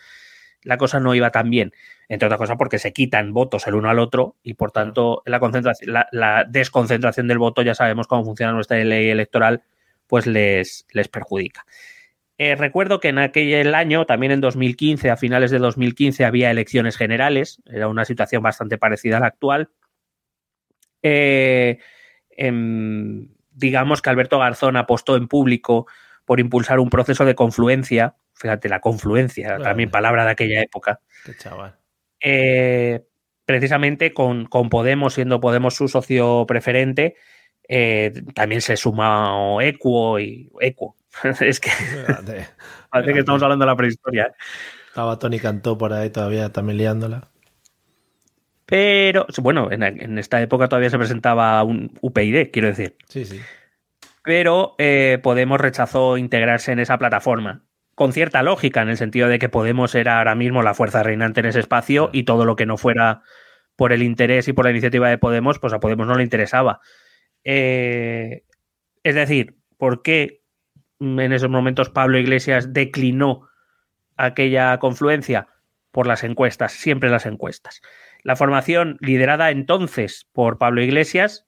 la 0.64 0.78
cosa 0.78 1.00
no 1.00 1.16
iba 1.16 1.32
tan 1.32 1.50
bien. 1.50 1.72
Entre 2.10 2.26
otras 2.26 2.40
cosas 2.40 2.58
porque 2.58 2.80
se 2.80 2.94
quitan 2.94 3.34
votos 3.34 3.68
el 3.68 3.76
uno 3.76 3.90
al 3.90 4.00
otro 4.00 4.36
y 4.44 4.54
por 4.54 4.72
tanto 4.72 5.24
la, 5.26 5.40
concentración, 5.40 5.94
la, 6.12 6.46
desconcentración 6.48 7.28
del 7.28 7.38
voto, 7.38 7.62
ya 7.62 7.76
sabemos 7.76 8.08
cómo 8.08 8.24
funciona 8.24 8.54
nuestra 8.54 8.78
ley 8.78 9.10
electoral, 9.10 9.64
pues 10.08 10.26
les, 10.26 10.86
les 10.92 11.08
perjudica. 11.08 11.66
Eh, 12.40 12.56
recuerdo 12.56 13.00
que 13.00 13.08
en 13.10 13.18
aquel 13.18 13.74
año, 13.74 14.06
también 14.06 14.32
en 14.32 14.42
2015, 14.42 15.10
a 15.10 15.18
finales 15.18 15.50
de 15.50 15.58
2015, 15.58 16.24
había 16.24 16.52
elecciones 16.52 16.96
generales. 16.96 17.62
Era 17.66 17.88
una 17.88 18.06
situación 18.06 18.44
bastante 18.44 18.78
parecida 18.78 19.18
a 19.18 19.20
la 19.22 19.28
actual. 19.28 19.70
Eh, 21.02 21.80
em, 22.32 23.30
digamos 23.52 24.02
que 24.02 24.10
Alberto 24.10 24.40
Garzón 24.40 24.78
apostó 24.78 25.16
en 25.16 25.28
público 25.28 25.88
por 26.26 26.40
impulsar 26.40 26.80
un 26.80 26.90
proceso 26.90 27.26
de 27.26 27.36
confluencia. 27.36 28.16
Fíjate, 28.38 28.70
la 28.70 28.80
confluencia, 28.80 29.58
también 29.58 29.90
palabra 29.90 30.26
de 30.26 30.32
aquella 30.32 30.62
época. 30.62 31.00
Qué 31.26 31.36
chaval. 31.36 31.76
Eh, 32.20 33.04
precisamente 33.46 34.14
con, 34.14 34.46
con, 34.46 34.70
Podemos, 34.70 35.14
siendo 35.14 35.40
Podemos 35.40 35.76
su 35.76 35.88
socio 35.88 36.46
preferente, 36.48 37.16
también 38.34 38.62
se 38.62 38.78
suma 38.78 39.58
Equo 39.62 40.20
y 40.20 40.52
Equo, 40.60 40.96
es 41.42 41.60
que 41.60 41.70
parece 42.90 43.14
que 43.14 43.20
estamos 43.20 43.42
hablando 43.44 43.66
de 43.66 43.72
la 43.72 43.76
prehistoria. 43.76 44.24
¿eh? 44.24 44.36
Estaba 44.88 45.20
Tony 45.20 45.40
Cantó 45.40 45.78
por 45.78 45.94
ahí 45.94 46.10
todavía 46.10 46.52
también 46.52 46.78
liándola. 46.78 47.30
Pero, 48.66 49.26
bueno, 49.38 49.72
en, 49.72 50.18
esta 50.18 50.42
época 50.42 50.68
todavía 50.68 50.90
se 50.90 50.98
presentaba 50.98 51.64
un 51.64 51.98
UPyD, 52.02 52.52
quiero 52.52 52.68
decir. 52.68 52.98
Sí, 53.08 53.24
sí. 53.24 53.40
Pero 54.24 54.76
eh, 54.78 55.20
Podemos 55.24 55.62
rechazó 55.62 56.18
integrarse 56.18 56.74
en 56.74 56.80
esa 56.80 56.98
plataforma. 56.98 57.64
Con 57.98 58.14
cierta 58.14 58.44
lógica, 58.44 58.84
en 58.84 58.90
el 58.90 58.98
sentido 58.98 59.28
de 59.28 59.40
que 59.40 59.50
Podemos 59.50 59.96
era 59.96 60.20
ahora 60.20 60.36
mismo 60.36 60.62
la 60.62 60.76
fuerza 60.76 61.02
reinante 61.02 61.40
en 61.40 61.48
ese 61.48 61.62
espacio 61.62 62.12
y 62.14 62.26
todo 62.26 62.46
lo 62.46 62.56
que 62.56 62.68
no 62.68 62.78
fuera 62.78 63.24
por 63.76 63.92
el 63.92 64.04
interés 64.04 64.48
y 64.48 64.54
por 64.54 64.66
la 64.66 64.72
iniciativa 64.72 65.10
de 65.10 65.18
Podemos, 65.18 65.58
pues 65.58 65.74
a 65.74 65.80
Podemos 65.80 66.06
no 66.06 66.14
le 66.14 66.22
interesaba. 66.22 66.80
Eh, 67.44 68.44
es 69.02 69.16
decir, 69.16 69.58
¿por 69.78 70.04
qué 70.04 70.44
en 71.00 71.34
esos 71.34 71.50
momentos 71.50 71.90
Pablo 71.90 72.20
Iglesias 72.20 72.72
declinó 72.72 73.50
aquella 74.16 74.78
confluencia 74.78 75.48
por 75.90 76.06
las 76.06 76.24
encuestas, 76.24 76.74
siempre 76.74 77.10
las 77.10 77.26
encuestas. 77.26 77.82
La 78.22 78.36
formación 78.36 78.98
liderada 79.00 79.50
entonces 79.50 80.30
por 80.34 80.60
Pablo 80.60 80.84
Iglesias, 80.84 81.47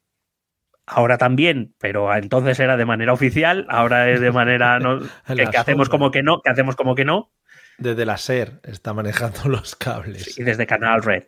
ahora 0.89 1.17
también, 1.17 1.75
pero 1.79 2.13
entonces 2.15 2.59
era 2.59 2.75
de 2.75 2.85
manera 2.85 3.13
oficial, 3.13 3.65
ahora 3.69 4.09
es 4.09 4.19
de 4.19 4.31
manera 4.31 4.79
que, 5.27 5.57
hacemos 5.57 5.89
como 5.89 6.11
que 6.11 6.23
no, 6.23 6.41
que 6.41 6.49
hacemos 6.49 6.75
como 6.75 6.95
que 6.95 7.05
no. 7.05 7.31
Desde 7.77 8.05
la 8.05 8.17
SER 8.17 8.59
está 8.63 8.93
manejando 8.93 9.41
los 9.45 9.75
cables. 9.75 10.37
y 10.37 10.43
desde 10.43 10.67
Canal 10.67 11.03
Red. 11.03 11.23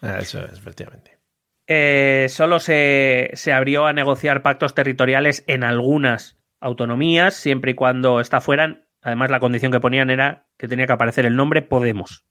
Ah, 0.00 0.18
eso 0.20 0.44
es, 0.44 0.58
efectivamente. 0.58 1.18
Eh, 1.66 2.26
solo 2.28 2.58
se, 2.58 3.30
se, 3.34 3.52
abrió 3.52 3.86
a 3.86 3.92
negociar 3.92 4.42
pactos 4.42 4.74
territoriales 4.74 5.44
en 5.46 5.62
algunas 5.62 6.38
autonomías, 6.60 7.34
siempre 7.34 7.72
y 7.72 7.74
cuando 7.74 8.20
esta 8.20 8.40
fueran. 8.40 8.86
Además, 9.00 9.30
la 9.30 9.40
condición 9.40 9.72
que 9.72 9.80
ponían 9.80 10.10
era 10.10 10.46
que 10.58 10.68
tenía 10.68 10.86
que 10.86 10.92
aparecer 10.92 11.26
el 11.26 11.36
nombre 11.36 11.62
Podemos. 11.62 12.26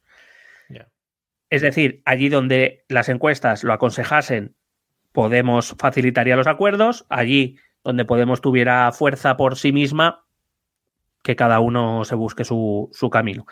Es 1.52 1.62
decir, 1.62 2.02
allí 2.06 2.30
donde 2.30 2.86
las 2.88 3.10
encuestas 3.10 3.66
lo 3.66 3.74
aconsejasen, 3.74 4.56
Podemos 5.12 5.76
facilitaría 5.78 6.36
los 6.36 6.48
acuerdos. 6.48 7.06
Allí 7.10 7.58
donde 7.84 8.06
Podemos 8.06 8.42
tuviera 8.42 8.92
fuerza 8.92 9.38
por 9.38 9.58
sí 9.58 9.72
misma, 9.72 10.24
que 11.24 11.36
cada 11.36 11.60
uno 11.60 12.04
se 12.06 12.16
busque 12.16 12.44
su, 12.44 12.90
camino. 13.12 13.46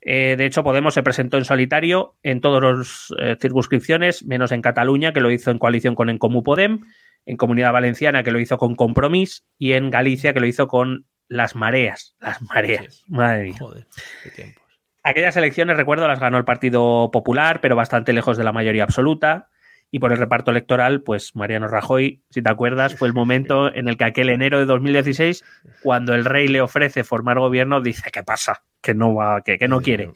Eh, 0.00 0.36
de 0.36 0.46
hecho, 0.46 0.62
Podemos 0.62 0.94
se 0.94 1.02
presentó 1.02 1.36
en 1.36 1.44
solitario 1.44 2.16
en 2.22 2.40
todas 2.40 2.62
las 2.62 3.14
eh, 3.18 3.36
circunscripciones, 3.40 4.24
menos 4.24 4.52
en 4.52 4.62
Cataluña, 4.62 5.12
que 5.12 5.20
lo 5.20 5.30
hizo 5.30 5.50
en 5.50 5.58
coalición 5.58 5.94
con 5.94 6.10
Encomú 6.10 6.42
Podem 6.42 6.80
en 7.26 7.36
Comunidad 7.36 7.72
Valenciana, 7.72 8.22
que 8.22 8.30
lo 8.30 8.38
hizo 8.38 8.56
con 8.56 8.76
Compromís, 8.76 9.44
y 9.58 9.72
en 9.72 9.90
Galicia, 9.90 10.32
que 10.32 10.40
lo 10.40 10.46
hizo 10.46 10.68
con 10.68 11.06
Las 11.28 11.56
Mareas. 11.56 12.16
Las 12.20 12.40
Mareas. 12.40 13.02
Madre 13.08 13.44
mía. 13.44 13.56
Joder, 13.58 13.86
qué 14.34 14.54
Aquellas 15.02 15.36
elecciones, 15.36 15.76
recuerdo, 15.76 16.08
las 16.08 16.20
ganó 16.20 16.38
el 16.38 16.44
Partido 16.44 17.10
Popular, 17.12 17.60
pero 17.60 17.76
bastante 17.76 18.12
lejos 18.12 18.36
de 18.36 18.44
la 18.44 18.52
mayoría 18.52 18.84
absoluta. 18.84 19.50
Y 19.90 19.98
por 19.98 20.12
el 20.12 20.18
reparto 20.18 20.50
electoral, 20.50 21.02
pues 21.02 21.36
Mariano 21.36 21.68
Rajoy, 21.68 22.22
si 22.30 22.42
te 22.42 22.50
acuerdas, 22.50 22.96
fue 22.96 23.08
el 23.08 23.14
momento 23.14 23.72
en 23.72 23.88
el 23.88 23.96
que 23.96 24.04
aquel 24.04 24.30
enero 24.30 24.58
de 24.58 24.66
2016, 24.66 25.44
cuando 25.82 26.14
el 26.14 26.24
rey 26.24 26.48
le 26.48 26.60
ofrece 26.60 27.04
formar 27.04 27.38
gobierno, 27.38 27.80
dice, 27.80 28.10
¿qué 28.10 28.22
pasa? 28.22 28.62
Que 28.80 28.94
no 28.94 29.14
va, 29.14 29.42
que, 29.42 29.58
que 29.58 29.68
no 29.68 29.80
quiere, 29.80 30.12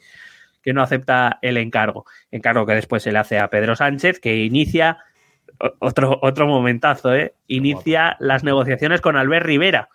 que 0.61 0.73
no 0.73 0.83
acepta 0.83 1.39
el 1.41 1.57
encargo. 1.57 2.05
Encargo 2.31 2.65
que 2.65 2.73
después 2.73 3.01
se 3.01 3.11
le 3.11 3.19
hace 3.19 3.39
a 3.39 3.49
Pedro 3.49 3.75
Sánchez, 3.75 4.19
que 4.19 4.43
inicia 4.43 4.99
otro, 5.79 6.19
otro 6.21 6.47
momentazo, 6.47 7.13
¿eh? 7.15 7.35
Inicia 7.47 8.17
las 8.19 8.43
negociaciones 8.43 9.01
con 9.01 9.15
Albert 9.15 9.45
Rivera 9.45 9.89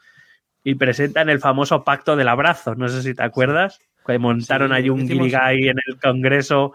y 0.62 0.74
presentan 0.74 1.28
el 1.28 1.38
famoso 1.38 1.84
pacto 1.84 2.16
del 2.16 2.28
abrazo. 2.28 2.74
No 2.74 2.88
sé 2.88 3.02
si 3.02 3.14
te 3.14 3.22
acuerdas, 3.22 3.80
que 4.06 4.18
montaron 4.18 4.72
ahí 4.72 4.88
un 4.88 5.06
guirigay 5.06 5.68
en 5.68 5.76
el 5.86 5.98
Congreso 6.00 6.72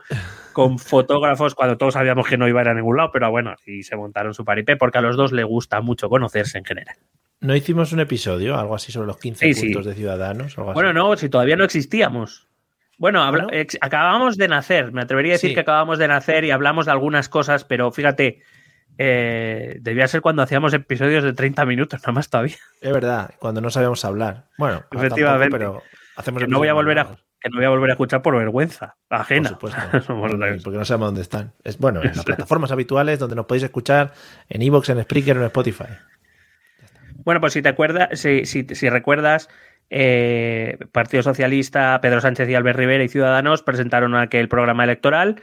con 0.54 0.78
fotógrafos 0.80 1.56
cuando 1.56 1.78
todos 1.78 1.94
sabíamos 1.94 2.28
que 2.28 2.38
no 2.38 2.48
iba 2.48 2.60
a 2.60 2.64
ir 2.64 2.70
a 2.70 2.74
ningún 2.74 2.98
lado, 2.98 3.12
pero 3.12 3.32
bueno, 3.32 3.56
y 3.66 3.84
se 3.84 3.96
montaron 3.96 4.34
su 4.34 4.46
paripé 4.46 4.76
porque 4.76 4.98
a 4.98 5.02
los 5.02 5.16
dos 5.18 5.32
les 5.32 5.46
gusta 5.46 5.82
mucho 5.82 6.10
conocerse 6.10 6.58
en 6.58 6.66
general. 6.66 6.96
¿No 7.40 7.56
hicimos 7.56 7.92
un 7.92 8.02
episodio, 8.02 8.56
algo 8.58 8.76
así, 8.76 8.92
sobre 8.92 9.08
los 9.08 9.18
15 9.18 9.56
puntos 9.56 9.86
de 9.86 9.96
Ciudadanos? 9.96 10.56
bueno, 10.56 10.94
no, 10.94 11.16
si 11.18 11.28
todavía 11.28 11.56
no 11.56 11.64
existíamos. 11.64 12.48
Bueno, 13.00 13.24
acabamos 13.82 14.38
de 14.38 14.48
nacer, 14.48 14.92
me 14.92 15.02
atrevería 15.02 15.34
a 15.34 15.36
decir 15.36 15.56
que 15.56 15.62
acabamos 15.62 15.98
de 15.98 16.08
nacer 16.08 16.44
y 16.44 16.52
hablamos 16.52 16.86
de 16.86 16.92
algunas 16.92 17.30
cosas, 17.30 17.64
pero 17.64 17.92
fíjate, 17.92 18.44
eh, 19.00 19.78
debía 19.82 20.08
ser 20.08 20.22
cuando 20.22 20.44
hacíamos 20.44 20.72
episodios 20.76 21.24
de 21.24 21.34
30 21.34 21.66
minutos, 21.66 22.00
nada 22.04 22.12
más 22.12 22.30
todavía. 22.30 22.58
Es 22.80 22.94
verdad, 22.94 23.32
cuando 23.40 23.60
no 23.60 23.72
sabíamos 23.72 24.06
hablar. 24.06 24.46
Bueno, 24.60 24.84
efectivamente, 24.92 25.50
pero 25.50 25.82
hacemos 26.22 26.42
que 26.42 26.48
no 26.48 26.58
voy 26.58 26.68
a 26.68 26.74
volver 26.74 27.00
a 27.00 27.06
que 27.40 27.50
no 27.50 27.58
voy 27.58 27.66
a 27.66 27.70
volver 27.70 27.90
a 27.90 27.94
escuchar 27.94 28.22
por 28.22 28.38
vergüenza 28.38 28.98
ajena. 29.10 29.58
Por 29.58 29.72
supuesto. 29.72 30.08
porque 30.64 30.78
no 30.78 30.86
sabemos 30.86 31.08
dónde 31.08 31.22
están. 31.22 31.54
Es 31.64 31.78
bueno, 31.78 32.02
en 32.02 32.08
las 32.16 32.24
plataformas 32.24 32.72
habituales 32.72 33.20
donde 33.20 33.36
nos 33.36 33.46
podéis 33.46 33.64
escuchar 33.64 34.14
en 34.48 34.62
Evox, 34.62 34.90
en 34.90 35.02
Spreaker 35.02 35.38
o 35.38 35.40
en 35.42 35.46
Spotify. 35.48 35.86
Bueno, 37.24 37.42
pues 37.42 37.54
si 37.54 37.62
te 37.62 37.70
acuerdas, 37.70 38.20
si, 38.20 38.46
si, 38.46 38.90
recuerdas, 38.90 39.50
eh, 39.90 40.78
Partido 40.92 41.24
Socialista, 41.24 42.00
Pedro 42.02 42.22
Sánchez 42.22 42.50
y 42.50 42.56
Albert 42.56 42.80
Rivera 42.80 43.04
y 43.04 43.10
Ciudadanos 43.10 43.62
presentaron 43.64 44.16
aquel 44.16 44.48
programa 44.48 44.84
electoral 44.84 45.42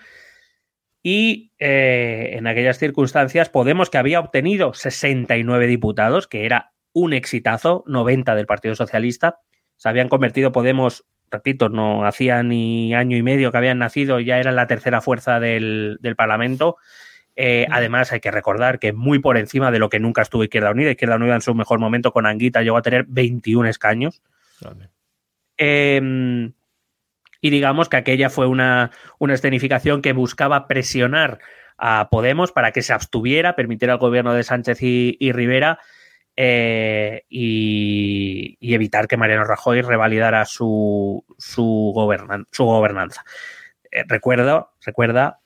y 1.03 1.53
eh, 1.59 2.31
en 2.35 2.47
aquellas 2.47 2.79
circunstancias 2.79 3.49
Podemos, 3.49 3.91
que 3.91 3.99
había 3.99 4.21
obtenido 4.21 4.75
69 4.75 5.67
diputados, 5.67 6.27
que 6.27 6.45
era 6.45 6.73
un 6.93 7.13
exitazo, 7.13 7.85
90 7.87 8.35
del 8.35 8.47
Partido 8.47 8.75
Socialista, 8.75 9.41
se 9.79 9.89
habían 9.89 10.09
convertido 10.09 10.53
Podemos, 10.53 11.07
repito, 11.31 11.71
no 11.71 12.05
hacía 12.05 12.43
ni 12.43 12.95
año 12.95 13.17
y 13.17 13.23
medio 13.23 13.51
que 13.51 13.59
habían 13.59 13.79
nacido, 13.79 14.21
ya 14.21 14.39
eran 14.39 14.57
la 14.57 14.67
tercera 14.67 15.01
fuerza 15.01 15.41
del, 15.41 15.99
Parlamento. 16.17 16.77
Eh, 17.37 17.67
además, 17.71 18.13
hay 18.13 18.19
que 18.19 18.33
recordar 18.33 18.81
que 18.81 18.93
muy 18.93 19.21
por 19.21 19.39
encima 19.39 19.71
de 19.71 19.79
lo 19.79 19.89
que 19.89 20.01
nunca 20.01 20.23
estuvo 20.23 20.43
Izquierda 20.43 20.73
Unida, 20.73 20.91
Izquierda 20.91 21.15
Unida 21.15 21.37
en 21.37 21.41
su 21.41 21.55
mejor 21.55 21.79
momento 21.79 22.13
con 22.13 22.27
Anguita 22.27 22.63
llegó 22.63 22.77
a 22.77 22.83
tener 22.83 23.05
21 23.09 23.69
escaños. 23.69 24.21
Em, 25.57 26.53
y 27.41 27.51
digamos 27.51 27.89
que 27.89 27.97
aquella 27.97 28.31
fue 28.31 28.49
una, 28.49 28.91
escenificación 29.21 30.03
que 30.03 30.13
buscaba 30.13 30.67
presionar 30.67 31.39
a 31.77 32.09
Podemos 32.11 32.51
para 32.51 32.73
que 32.73 32.83
se 32.83 32.93
abstuviera, 32.93 33.55
permitiera 33.55 33.95
al 33.95 34.01
gobierno 34.01 34.35
de 34.35 34.43
Sánchez 34.43 34.83
y, 34.83 35.33
Rivera 35.33 35.79
eh, 36.41 37.25
y, 37.29 38.57
evitar 38.61 39.09
que 39.09 39.17
Mariano 39.17 39.43
Rajoy 39.43 39.83
revalidara 39.83 40.45
su, 40.45 41.25
su, 41.37 41.93
su 42.53 42.65
gobernanza. 42.65 43.25
Eh, 43.91 44.05
recuerdo, 44.07 44.71
recuerda, 44.87 45.41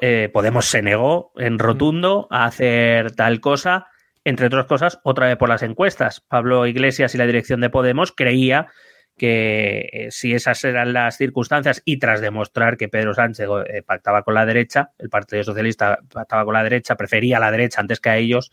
eh, 0.00 0.30
Podemos 0.32 0.64
se 0.64 0.80
negó 0.80 1.32
en 1.36 1.58
rotundo 1.58 2.28
a 2.30 2.46
hacer 2.46 3.12
tal 3.12 3.40
cosa, 3.42 3.88
entre 4.24 4.46
otras 4.46 4.64
cosas, 4.64 5.00
otra 5.02 5.26
vez 5.26 5.36
por 5.36 5.50
las 5.50 5.62
encuestas. 5.62 6.22
Pablo 6.22 6.66
Iglesias 6.66 7.14
y 7.14 7.18
la 7.18 7.26
dirección 7.26 7.60
de 7.60 7.68
Podemos 7.68 8.12
creía 8.12 8.68
que 9.18 10.08
si 10.10 10.32
esas 10.32 10.64
eran 10.64 10.94
las 10.94 11.18
circunstancias 11.18 11.82
y 11.84 11.98
tras 11.98 12.22
demostrar 12.22 12.78
que 12.78 12.88
Pedro 12.88 13.12
Sánchez 13.12 13.48
pactaba 13.84 14.22
con 14.22 14.32
la 14.32 14.46
derecha, 14.46 14.92
el 14.96 15.10
Partido 15.10 15.44
Socialista 15.44 15.98
pactaba 16.10 16.46
con 16.46 16.54
la 16.54 16.62
derecha, 16.62 16.96
prefería 16.96 17.36
a 17.36 17.40
la 17.40 17.50
derecha 17.50 17.82
antes 17.82 18.00
que 18.00 18.08
a 18.08 18.16
ellos, 18.16 18.50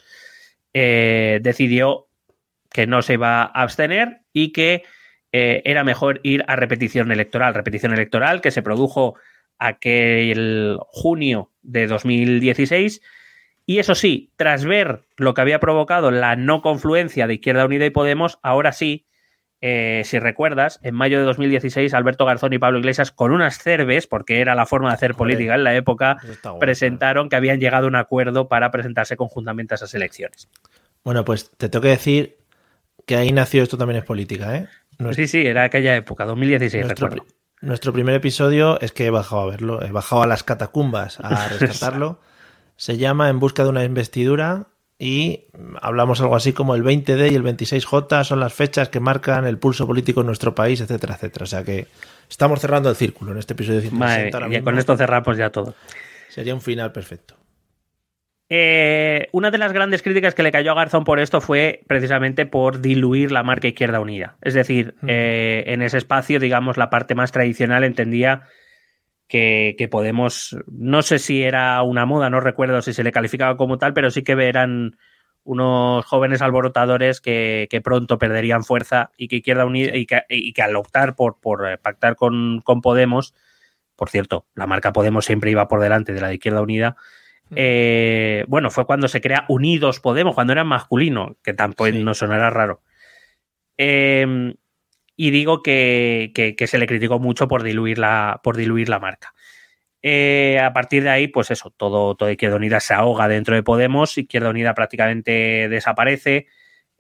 eh, 0.78 1.40
decidió 1.42 2.10
que 2.70 2.86
no 2.86 3.02
se 3.02 3.14
iba 3.14 3.44
a 3.44 3.46
abstener 3.46 4.20
y 4.34 4.52
que 4.52 4.84
eh, 5.32 5.62
era 5.64 5.86
mejor 5.86 6.20
ir 6.22 6.44
a 6.50 6.58
repetición 6.58 7.14
electoral. 7.14 7.54
Repetición 7.54 7.94
electoral 7.94 8.42
que 8.42 8.52
se 8.52 8.62
produjo 8.62 9.16
aquel 9.58 10.78
junio 10.88 11.50
de 11.62 11.88
2016. 11.88 13.02
Y 13.66 13.80
eso 13.80 13.96
sí, 13.96 14.34
tras 14.36 14.66
ver 14.66 15.06
lo 15.16 15.34
que 15.34 15.40
había 15.40 15.62
provocado 15.62 16.12
la 16.12 16.36
no 16.36 16.62
confluencia 16.62 17.26
de 17.26 17.36
Izquierda 17.36 17.66
Unida 17.66 17.86
y 17.86 17.92
Podemos, 17.92 18.38
ahora 18.44 18.74
sí, 18.74 19.06
eh, 19.68 20.04
si 20.06 20.20
recuerdas, 20.20 20.80
en 20.84 20.94
mayo 20.94 21.18
de 21.18 21.26
2016, 21.26 21.96
Alberto 21.96 22.24
Garzón 22.24 22.54
y 22.54 22.60
Pablo 22.60 22.78
Iglesias, 22.78 23.10
con 23.10 23.32
unas 23.32 23.58
cerves, 23.58 24.06
porque 24.06 24.40
era 24.40 24.54
la 24.54 24.68
forma 24.68 24.90
de 24.90 24.94
hacer 24.94 25.16
política 25.16 25.56
en 25.56 25.64
la 25.64 25.74
época, 25.74 26.18
presentaron 26.60 27.30
que 27.30 27.36
habían 27.36 27.60
llegado 27.60 27.86
a 27.86 27.88
un 27.88 27.96
acuerdo 27.96 28.48
para 28.48 28.70
presentarse 28.70 29.18
conjuntamente 29.18 29.74
a 29.74 29.78
esas 29.78 29.96
elecciones. 29.96 30.50
Bueno, 31.04 31.26
pues 31.26 31.50
te 31.58 31.68
tengo 31.68 31.82
que 31.82 31.90
decir 31.90 32.38
que 33.08 33.16
ahí 33.16 33.32
nació 33.32 33.64
esto 33.64 33.76
también 33.76 33.98
es 33.98 34.06
política, 34.06 34.56
¿eh? 34.56 34.68
sí, 35.14 35.28
sí, 35.28 35.48
era 35.48 35.64
aquella 35.64 35.96
época, 35.96 36.26
2016, 36.26 36.86
nuestro, 36.86 37.08
recuerdo. 37.08 37.34
Nuestro 37.62 37.92
primer 37.92 38.14
episodio 38.14 38.80
es 38.82 38.92
que 38.92 39.08
he 39.08 39.10
bajado 39.10 39.42
a 39.42 39.46
verlo, 39.48 39.82
he 39.82 39.92
bajado 39.92 40.22
a 40.22 40.28
las 40.28 40.44
catacumbas 40.44 41.20
a 41.22 41.48
rescatarlo. 41.60 42.20
Se 42.76 42.98
llama 42.98 43.30
En 43.30 43.40
busca 43.40 43.64
de 43.64 43.70
una 43.70 43.84
investidura 43.84 44.68
y 44.98 45.46
hablamos 45.82 46.22
algo 46.22 46.36
así 46.36 46.54
como 46.54 46.76
el 46.76 46.84
20D 46.84 47.32
y 47.32 47.36
el 47.36 47.44
26J 47.44 48.24
son 48.24 48.40
las 48.40 48.54
fechas 48.54 48.90
que 48.90 49.00
marcan 49.00 49.46
el 49.46 49.58
pulso 49.58 49.86
político 49.86 50.22
en 50.22 50.28
nuestro 50.28 50.56
país, 50.56 50.80
etcétera, 50.80 51.16
etcétera. 51.16 51.44
O 51.44 51.48
sea 51.48 51.64
que 51.64 51.88
estamos 52.30 52.60
cerrando 52.62 52.90
el 52.90 52.96
círculo 52.96 53.34
en 53.34 53.40
este 53.40 53.54
episodio. 53.54 53.82
y 53.82 54.62
con 54.62 54.78
esto 54.78 54.96
cerramos 54.96 55.38
ya 55.38 55.50
todo. 55.50 55.76
Sería 56.30 56.54
un 56.54 56.62
final 56.62 56.92
perfecto. 56.92 57.36
Eh, 58.48 59.28
una 59.32 59.50
de 59.50 59.58
las 59.58 59.74
grandes 59.74 60.04
críticas 60.04 60.36
que 60.36 60.44
le 60.44 60.52
cayó 60.52 60.72
a 60.72 60.76
Garzón 60.76 61.04
por 61.04 61.20
esto 61.20 61.42
fue 61.42 61.82
precisamente 61.88 62.46
por 62.46 62.80
diluir 62.80 63.32
la 63.32 63.42
marca 63.42 63.68
Izquierda 63.68 64.00
Unida. 64.00 64.36
Es 64.42 64.54
decir, 64.54 64.94
eh, 65.08 65.64
en 65.68 65.82
ese 65.82 65.98
espacio, 65.98 66.40
digamos, 66.40 66.78
la 66.78 66.92
parte 66.92 67.16
más 67.16 67.32
tradicional 67.32 67.84
entendía 67.84 68.44
que, 69.28 69.88
Podemos, 69.92 70.56
no 70.68 71.02
sé 71.02 71.20
si 71.20 71.44
era 71.44 71.82
una 71.84 72.06
moda, 72.06 72.30
no 72.30 72.40
recuerdo 72.40 72.82
si 72.82 72.94
se 72.94 73.04
le 73.04 73.12
calificaba 73.12 73.58
como 73.58 73.78
tal, 73.78 73.94
pero 73.94 74.12
sí 74.12 74.24
que 74.24 74.34
eran 74.34 74.98
unos 75.44 76.06
jóvenes 76.06 76.42
alborotadores 76.42 77.22
que, 77.22 77.82
pronto 77.84 78.18
perderían 78.18 78.64
fuerza 78.64 79.12
y 79.18 79.28
que 79.28 79.38
Izquierda 79.38 79.66
Unida 79.66 79.92
y 79.96 80.06
que, 80.06 80.62
al 80.62 80.76
optar 80.76 81.16
por, 81.16 81.40
por 81.40 81.70
eh, 81.70 81.78
pactar 81.78 82.16
con, 82.16 82.62
con 82.62 82.82
Podemos, 82.82 83.34
por 83.96 84.10
cierto, 84.10 84.46
la 84.56 84.68
marca 84.68 84.94
Podemos 84.94 85.26
siempre 85.26 85.52
iba 85.52 85.68
por 85.68 85.82
delante 85.82 86.14
de 86.14 86.22
la 86.22 86.28
de 86.30 86.36
Izquierda 86.36 86.62
Unida, 86.62 86.96
eh, 87.52 88.44
bueno, 88.48 88.72
fue 88.72 88.86
cuando 88.86 89.08
se 89.08 89.22
crea 89.22 89.46
Unidos 89.48 90.00
Podemos, 90.00 90.36
cuando 90.36 90.54
era 90.54 90.64
masculino, 90.64 91.38
que 91.44 91.54
tampoco 91.54 91.90
no 91.92 92.14
sonará 92.14 92.50
raro. 92.50 92.82
Em, 93.78 94.56
y 95.16 95.32
digo 95.32 95.62
que, 95.64 96.56
se 96.68 96.78
le 96.78 96.88
criticó 96.88 97.20
mucho 97.20 97.48
por 97.48 97.64
diluir 97.64 97.98
la, 97.98 98.40
por 98.44 98.58
diluir 98.58 98.90
la 98.90 99.00
marca. 99.00 99.34
Eh, 100.02 100.60
a 100.60 100.72
partir 100.74 101.04
de 101.04 101.10
ahí, 101.10 101.28
pues 101.28 101.50
eso, 101.52 101.74
todo, 101.76 102.16
todo 102.16 102.30
Izquierda 102.30 102.58
Unida 102.58 102.80
se 102.80 102.94
ahoga 102.94 103.28
dentro 103.28 103.56
de 103.56 103.64
Podemos, 103.64 104.18
Izquierda 104.18 104.50
Unida 104.50 104.74
prácticamente 104.76 105.68
desaparece. 105.68 106.48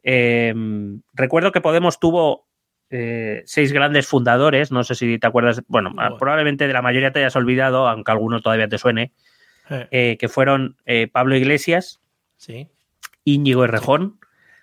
Em, 0.01 1.01
recuerdo 1.13 1.51
que 1.51 1.61
Podemos 1.61 1.99
tuvo 1.99 2.47
eh, 2.89 3.43
seis 3.45 3.71
grandes 3.73 4.07
fundadores, 4.07 4.71
no 4.71 4.83
sé 4.83 4.95
si 4.95 5.19
te 5.19 5.27
acuerdas, 5.27 5.63
bueno, 5.67 5.93
probablemente 6.17 6.67
de 6.67 6.73
la 6.73 6.81
mayoría 6.81 7.11
te 7.11 7.19
hayas 7.19 7.35
olvidado, 7.35 7.87
aunque 7.87 8.11
alguno 8.11 8.41
todavía 8.41 8.67
te 8.67 8.77
suene. 8.77 9.13
Eh. 9.69 9.87
Eh, 9.91 10.17
que 10.19 10.29
fueron 10.29 10.77
eh, 10.85 11.07
Pablo 11.07 11.35
Iglesias, 11.35 11.99
sí. 12.37 12.69
Íñigo 13.23 13.63
Errejón, 13.63 14.19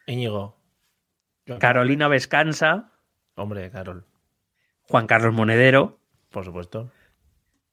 Íñigo. 0.06 0.56
Carolina 1.58 2.06
Vescanza, 2.06 2.91
hombre, 3.34 3.70
Carol, 3.70 4.04
Juan 4.82 5.06
Carlos 5.06 5.32
Monedero, 5.32 5.98
por 6.30 6.44
supuesto, 6.44 6.90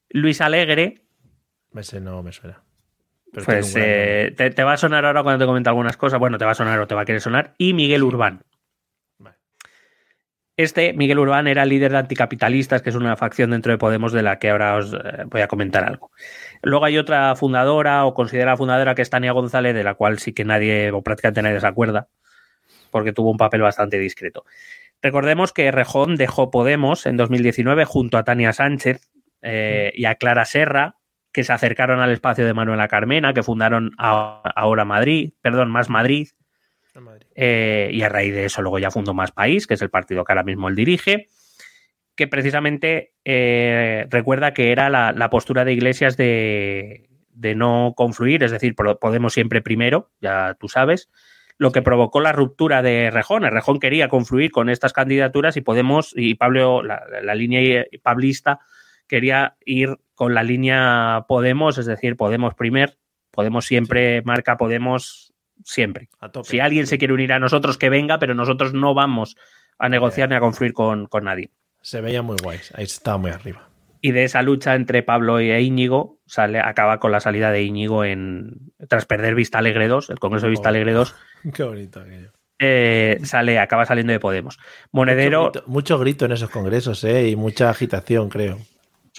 Luis 0.10 0.42
Alegre. 0.42 1.02
Ese 1.76 2.02
no 2.02 2.24
me 2.24 2.32
suena. 2.32 2.64
pues 3.32 3.74
te, 3.74 4.64
va 4.64 4.74
a 4.74 4.78
sonar 4.78 5.06
ahora 5.06 5.24
cuando 5.24 5.44
te 5.44 5.48
comente 5.48 5.70
algunas 5.70 5.98
cosas. 5.98 6.20
Bueno, 6.20 6.38
te 6.38 6.46
va 6.46 6.52
a 6.52 6.56
sonar 6.56 6.80
o 6.80 6.88
te 6.88 6.96
va 6.96 7.02
a 7.02 7.06
querer 7.06 7.22
sonar. 7.22 7.54
Y 7.58 7.74
Miguel 7.74 8.04
Urbán. 8.04 8.44
Este, 10.60 10.92
Miguel 10.92 11.20
Urbán, 11.20 11.48
era 11.48 11.64
líder 11.66 11.94
de 11.94 12.00
anticapitalistas, 12.00 12.82
que 12.82 12.90
es 12.90 12.96
una 12.98 13.16
facción 13.16 13.52
dentro 13.52 13.72
de 13.72 13.78
Podemos 13.78 14.12
de 14.12 14.24
la 14.24 14.40
que 14.40 14.50
ahora 14.50 14.76
os 14.76 14.94
voy 15.28 15.40
a 15.40 15.48
comentar 15.48 15.86
algo. 15.86 16.12
Luego 16.62 16.84
hay 16.84 16.98
otra 16.98 17.34
fundadora 17.38 18.04
o 18.06 18.14
considera 18.14 18.58
fundadora 18.58 18.94
que 18.94 19.02
es 19.02 19.10
Tania 19.10 19.32
González, 19.32 19.74
de 19.74 19.86
la 19.86 19.94
cual 19.94 20.20
sí 20.20 20.34
que 20.34 20.44
nadie 20.44 20.92
o 20.92 21.02
prácticamente 21.02 21.44
nadie 21.44 21.62
se 21.62 21.68
acuerda, 21.68 22.10
porque 22.92 23.14
tuvo 23.14 23.32
un 23.32 23.38
papel 23.38 23.62
bastante 23.62 24.00
discreto. 24.00 24.44
Recordemos 25.02 25.54
que 25.54 25.72
Rejón 25.72 26.16
dejó 26.16 26.52
Podemos 26.52 27.06
en 27.06 27.18
2019 27.18 27.86
junto 27.86 28.18
a 28.18 28.24
Tania 28.24 28.54
Sánchez 28.54 29.10
eh, 29.42 29.92
y 29.96 30.06
a 30.06 30.16
Clara 30.16 30.46
Serra, 30.46 30.96
que 31.32 31.44
se 31.44 31.54
acercaron 31.54 32.00
al 32.00 32.12
espacio 32.12 32.46
de 32.46 32.54
Manuela 32.54 32.88
Carmena, 32.88 33.34
que 33.34 33.44
fundaron 33.44 33.92
ahora 33.98 34.86
Madrid, 34.86 35.34
perdón, 35.42 35.72
Más 35.72 35.90
Madrid. 35.90 36.30
Eh, 37.36 37.92
y 37.94 38.02
a 38.02 38.10
raíz 38.10 38.34
de 38.34 38.46
eso 38.46 38.62
luego 38.62 38.78
ya 38.78 38.92
fundó 38.92 39.14
Más 39.14 39.32
País, 39.32 39.68
que 39.68 39.76
es 39.76 39.82
el 39.82 39.90
partido 39.90 40.26
que 40.26 40.34
ahora 40.34 40.44
mismo 40.44 40.68
él 40.68 40.76
dirige 40.76 41.28
que 42.20 42.28
precisamente 42.28 43.14
eh, 43.24 44.06
recuerda 44.10 44.54
que 44.54 44.74
era 44.74 44.90
la, 44.90 45.30
postura 45.30 45.64
de 45.64 45.72
Iglesias 45.72 46.18
de, 46.18 47.08
no 47.56 47.94
confluir, 47.96 48.44
es 48.44 48.52
decir, 48.52 48.76
Podemos 48.76 49.32
siempre 49.32 49.62
primero, 49.62 50.12
ya 50.20 50.58
tú 50.60 50.68
sabes, 50.68 51.10
lo 51.60 51.74
que 51.74 51.82
provocó 51.82 52.22
la 52.22 52.32
ruptura 52.32 52.82
de 52.82 53.12
Rejón. 53.12 53.44
Rejón 53.44 53.80
quería 53.80 54.08
confluir 54.08 54.50
con 54.50 54.70
estas 54.70 54.94
candidaturas 54.94 55.58
y 55.58 55.62
Podemos, 55.62 56.14
y 56.16 56.36
Pablo, 56.36 56.82
la, 56.82 57.36
línea 57.36 57.86
pablista, 58.02 58.60
quería 59.08 59.58
ir 59.66 59.98
con 60.16 60.34
la 60.34 60.42
línea 60.42 61.26
Podemos, 61.28 61.78
es 61.78 61.86
decir, 61.86 62.16
Podemos 62.16 62.56
primer, 62.56 62.98
Podemos 63.30 63.66
siempre, 63.66 64.22
marca 64.24 64.58
Podemos 64.58 65.34
siempre. 65.66 66.10
Si 66.44 66.62
alguien 66.62 66.88
se 66.88 66.98
quiere 66.98 67.14
unir 67.14 67.34
a 67.34 67.40
nosotros, 67.40 67.78
que 67.78 67.90
venga, 67.90 68.20
pero 68.20 68.34
nosotros 68.34 68.74
no 68.74 68.94
vamos 68.94 69.36
a 69.78 69.90
negociar 69.90 70.30
ni 70.30 70.36
a 70.36 70.40
confluir 70.40 70.72
con 70.74 71.10
nadie. 71.22 71.52
Se 71.82 72.00
veía 72.00 72.22
muy 72.22 72.38
guay, 72.42 72.60
ahí 72.74 72.86
estaba 72.86 73.18
muy 73.18 73.32
arriba. 73.32 73.69
Y 74.02 74.12
de 74.12 74.24
esa 74.24 74.42
lucha 74.42 74.76
entre 74.76 75.04
Pablo 75.04 75.40
e 75.40 75.62
Íñigo 75.62 76.20
sale, 76.26 76.60
acaba 76.60 77.00
con 77.00 77.12
la 77.12 77.20
salida 77.20 77.52
de 77.52 77.64
Íñigo 77.64 78.06
en 78.06 78.72
tras 78.88 79.06
perder 79.06 79.36
Vista 79.36 79.58
Alegre 79.60 79.88
2, 79.88 80.10
el 80.10 80.20
Congreso 80.20 80.46
de 80.46 80.52
Vista 80.52 80.70
Alegre 80.70 80.94
2. 80.94 81.16
Qué 81.54 81.64
bonito 81.64 82.00
aquello. 82.00 82.32
Eh, 82.60 83.20
sale, 83.24 83.58
acaba 83.58 83.86
saliendo 83.86 84.12
de 84.12 84.20
Podemos. 84.20 84.60
Monedero. 84.92 85.52
Mucho 85.66 85.98
grito, 85.98 86.26
en 86.26 86.34
esos 86.34 86.50
congresos, 86.50 87.04
eh, 87.06 87.30
y 87.30 87.36
mucha 87.36 87.70
agitación, 87.70 88.30
creo. 88.30 88.60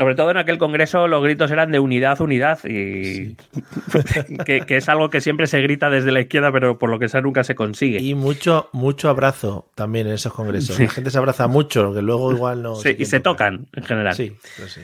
Sobre 0.01 0.15
todo 0.15 0.31
en 0.31 0.39
aquel 0.39 0.57
congreso 0.57 1.09
los 1.09 1.23
gritos 1.23 1.51
eran 1.51 1.73
de 1.73 1.79
unidad, 1.79 2.19
unidad, 2.23 2.59
y 2.65 3.37
que, 4.47 4.65
es 4.67 4.89
algo 4.89 5.11
que 5.11 5.21
siempre 5.21 5.47
se 5.47 5.61
grita 5.61 5.91
desde 5.91 6.11
la 6.11 6.23
izquierda, 6.23 6.51
pero 6.51 6.79
por 6.79 6.89
lo 6.89 6.99
que 6.99 7.11
sea 7.11 7.21
nunca 7.21 7.45
se 7.45 7.55
consigue. 7.55 8.01
Y 8.01 8.15
mucho, 8.15 8.71
mucho 8.73 9.11
abrazo 9.11 9.71
también 9.75 10.07
en 10.07 10.15
esos 10.15 10.33
congresos. 10.33 10.81
La 10.81 10.89
gente 10.89 11.11
se 11.11 11.19
abraza 11.19 11.49
mucho, 11.49 11.93
que 11.93 12.01
luego 12.01 12.33
igual 12.33 12.63
no. 12.63 12.77
Sí, 12.77 12.97
y 12.99 13.05
se 13.05 13.21
tocan 13.21 13.67
en 13.75 13.85
general. 13.85 14.15
Sí, 14.15 14.33
pues 14.57 14.73
sí. 14.73 14.81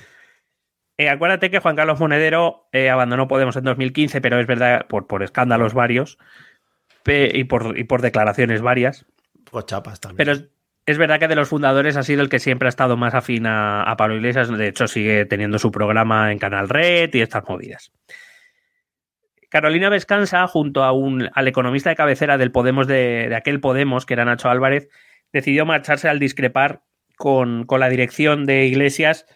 Eh, 0.98 1.08
acuérdate 1.08 1.50
que 1.50 1.60
Juan 1.60 1.76
Carlos 1.76 1.98
Monedero 1.98 2.68
eh, 2.72 2.90
abandonó 2.90 3.26
Podemos 3.26 3.56
en 3.56 3.64
2015, 3.64 4.20
pero 4.20 4.38
es 4.38 4.46
verdad, 4.46 4.86
por, 4.86 5.06
por 5.06 5.22
escándalos 5.22 5.72
varios 5.72 6.18
y 7.06 7.44
por, 7.44 7.78
y 7.78 7.84
por 7.84 8.02
declaraciones 8.02 8.60
varias. 8.60 9.06
Por 9.50 9.64
chapas 9.64 9.98
también. 9.98 10.18
Pero 10.18 10.46
es 10.86 10.98
verdad 10.98 11.18
que 11.18 11.26
de 11.26 11.34
los 11.34 11.48
fundadores 11.48 11.96
ha 11.96 12.04
sido 12.04 12.22
el 12.22 12.28
que 12.28 12.38
siempre 12.38 12.68
ha 12.68 12.70
estado 12.70 12.96
más 12.96 13.12
afín 13.12 13.44
a, 13.46 13.92
Pablo 13.98 14.14
Iglesias. 14.14 14.56
De 14.56 14.68
hecho, 14.68 14.86
sigue 14.86 15.26
teniendo 15.26 15.58
su 15.58 15.72
programa 15.72 16.30
en 16.30 16.38
Canal 16.38 16.68
Red 16.68 17.12
y 17.12 17.20
estas 17.22 17.42
movidas. 17.48 17.92
Carolina 19.48 19.88
Vescansa, 19.88 20.46
junto 20.46 20.84
a 20.84 20.92
un, 20.92 21.28
al 21.34 21.48
economista 21.48 21.90
de 21.90 21.96
cabecera 21.96 22.38
del 22.38 22.52
Podemos 22.52 22.86
de, 22.86 23.34
aquel 23.36 23.58
Podemos, 23.58 24.06
que 24.06 24.14
era 24.14 24.24
Nacho 24.24 24.48
Álvarez, 24.48 24.88
decidió 25.32 25.66
marcharse 25.66 26.08
al 26.08 26.20
discrepar 26.20 26.82
con, 27.16 27.66
la 27.68 27.88
dirección 27.88 28.46
de 28.46 28.66
Iglesias 28.66 29.26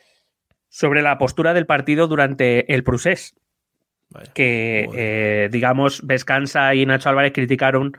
sobre 0.69 1.03
la 1.03 1.19
postura 1.19 1.53
del 1.53 1.67
partido 1.67 2.07
durante 2.07 2.73
el 2.73 2.85
procés. 2.85 3.35
que, 4.35 4.89
eh, 4.95 5.49
digamos, 5.51 6.07
Vescansa 6.07 6.77
y 6.77 6.87
Nacho 6.87 7.09
Álvarez 7.09 7.33
criticaron 7.33 7.97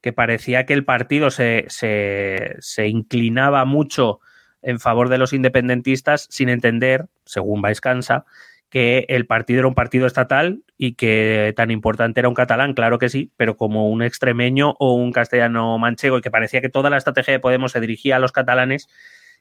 que 0.00 0.12
parecía 0.12 0.66
que 0.66 0.72
el 0.72 0.84
partido 0.84 1.30
se, 1.30 1.66
se, 1.68 2.88
inclinaba 2.88 3.64
mucho 3.64 4.20
en 4.62 4.80
favor 4.80 5.08
de 5.08 5.18
los 5.18 5.32
independentistas 5.32 6.26
sin 6.30 6.48
entender, 6.48 7.06
según 7.24 7.62
Cansa, 7.80 8.24
que 8.70 9.04
el 9.08 9.26
partido 9.26 9.60
era 9.60 9.68
un 9.68 9.74
partido 9.74 10.06
estatal 10.06 10.62
y 10.78 10.94
que 10.94 11.52
tan 11.56 11.70
importante 11.70 12.20
era 12.20 12.28
un 12.28 12.34
catalán, 12.34 12.74
claro 12.74 12.98
que 12.98 13.08
sí, 13.08 13.32
pero 13.36 13.56
como 13.56 13.90
un 13.90 14.02
extremeño 14.02 14.74
o 14.78 14.94
un 14.94 15.12
castellano 15.12 15.76
manchego 15.78 16.18
y 16.18 16.20
que 16.20 16.30
parecía 16.30 16.60
que 16.60 16.68
toda 16.68 16.88
la 16.88 16.96
estrategia 16.96 17.32
de 17.32 17.40
Podemos 17.40 17.72
se 17.72 17.80
dirigía 17.80 18.16
a 18.16 18.20
los 18.20 18.32
catalanes 18.32 18.88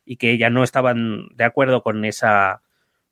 y 0.04 0.18
que 0.18 0.38
ya 0.38 0.50
no 0.50 0.64
estaban 0.64 1.28
de 1.36 1.44
acuerdo 1.44 1.84
con 1.84 2.04
esa, 2.06 2.64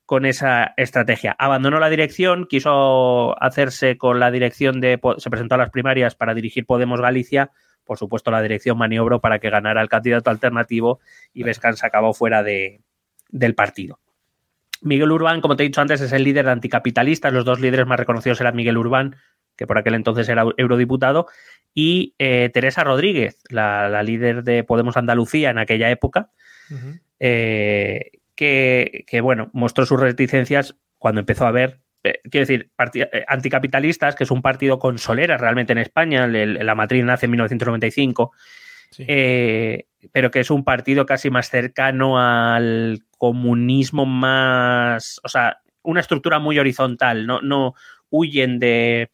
con 0.08 0.24
esa 0.24 0.72
estrategia. 0.78 1.36
Abandonó 1.38 1.78
la 1.80 1.90
dirección, 1.90 2.46
quiso 2.46 3.38
hacerse 3.42 3.98
con 3.98 4.18
la 4.18 4.30
dirección 4.30 4.80
de. 4.80 4.98
Se 5.18 5.28
presentó 5.28 5.56
a 5.56 5.58
las 5.58 5.68
primarias 5.68 6.14
para 6.14 6.32
dirigir 6.32 6.64
Podemos 6.64 6.98
Galicia, 6.98 7.50
por 7.84 7.98
supuesto, 7.98 8.30
la 8.30 8.40
dirección 8.40 8.78
maniobró 8.78 9.20
para 9.20 9.38
que 9.38 9.50
ganara 9.50 9.82
el 9.82 9.90
candidato 9.90 10.30
alternativo 10.30 11.00
y 11.34 11.42
Vescan 11.42 11.76
se 11.76 11.84
acabó 11.84 12.14
fuera 12.14 12.42
de, 12.42 12.80
del 13.28 13.54
partido. 13.54 14.00
Miguel 14.80 15.12
Urbán, 15.12 15.42
como 15.42 15.56
te 15.56 15.64
he 15.64 15.66
dicho 15.66 15.82
antes, 15.82 16.00
es 16.00 16.12
el 16.12 16.24
líder 16.24 16.46
de 16.46 16.52
anticapitalistas. 16.52 17.30
Los 17.30 17.44
dos 17.44 17.60
líderes 17.60 17.86
más 17.86 18.00
reconocidos 18.00 18.40
eran 18.40 18.56
Miguel 18.56 18.78
Urbán, 18.78 19.16
que 19.56 19.66
por 19.66 19.76
aquel 19.76 19.92
entonces 19.94 20.26
era 20.30 20.46
eurodiputado, 20.56 21.26
y 21.74 22.14
eh, 22.18 22.48
Teresa 22.54 22.82
Rodríguez, 22.82 23.42
la, 23.50 24.02
líder 24.02 24.42
de 24.42 24.64
Podemos 24.64 24.96
Andalucía 24.96 25.50
en 25.50 25.58
aquella 25.58 25.90
época, 25.90 26.30
eh, 27.20 28.10
que, 28.38 29.04
que, 29.08 29.20
bueno, 29.20 29.50
mostró 29.52 29.84
sus 29.84 29.98
reticencias 29.98 30.76
cuando 30.96 31.18
empezó 31.18 31.44
a 31.44 31.50
ver 31.50 31.80
eh, 32.04 32.20
quiero 32.30 32.46
decir, 32.46 32.70
eh, 32.94 33.24
anticapitalistas, 33.26 34.14
que 34.14 34.22
es 34.22 34.30
un 34.30 34.42
partido 34.42 34.78
con 34.78 34.98
soleras 34.98 35.40
realmente 35.40 35.72
en 35.72 35.78
España, 35.78 36.28
la 36.28 36.74
matriz 36.76 37.04
nace 37.04 37.26
en 37.26 37.32
1995, 37.32 38.32
eh, 38.98 39.86
pero 40.12 40.30
que 40.30 40.40
es 40.40 40.50
un 40.50 40.62
partido 40.62 41.06
casi 41.06 41.28
más 41.30 41.50
cercano 41.50 42.20
al 42.20 43.00
comunismo 43.18 44.06
más, 44.06 45.20
o 45.24 45.28
sea, 45.28 45.58
una 45.82 46.00
estructura 46.00 46.38
muy 46.38 46.58
horizontal, 46.60 47.26
no, 47.26 47.40
no 47.42 47.74
huyen 48.10 48.60
de, 48.60 49.10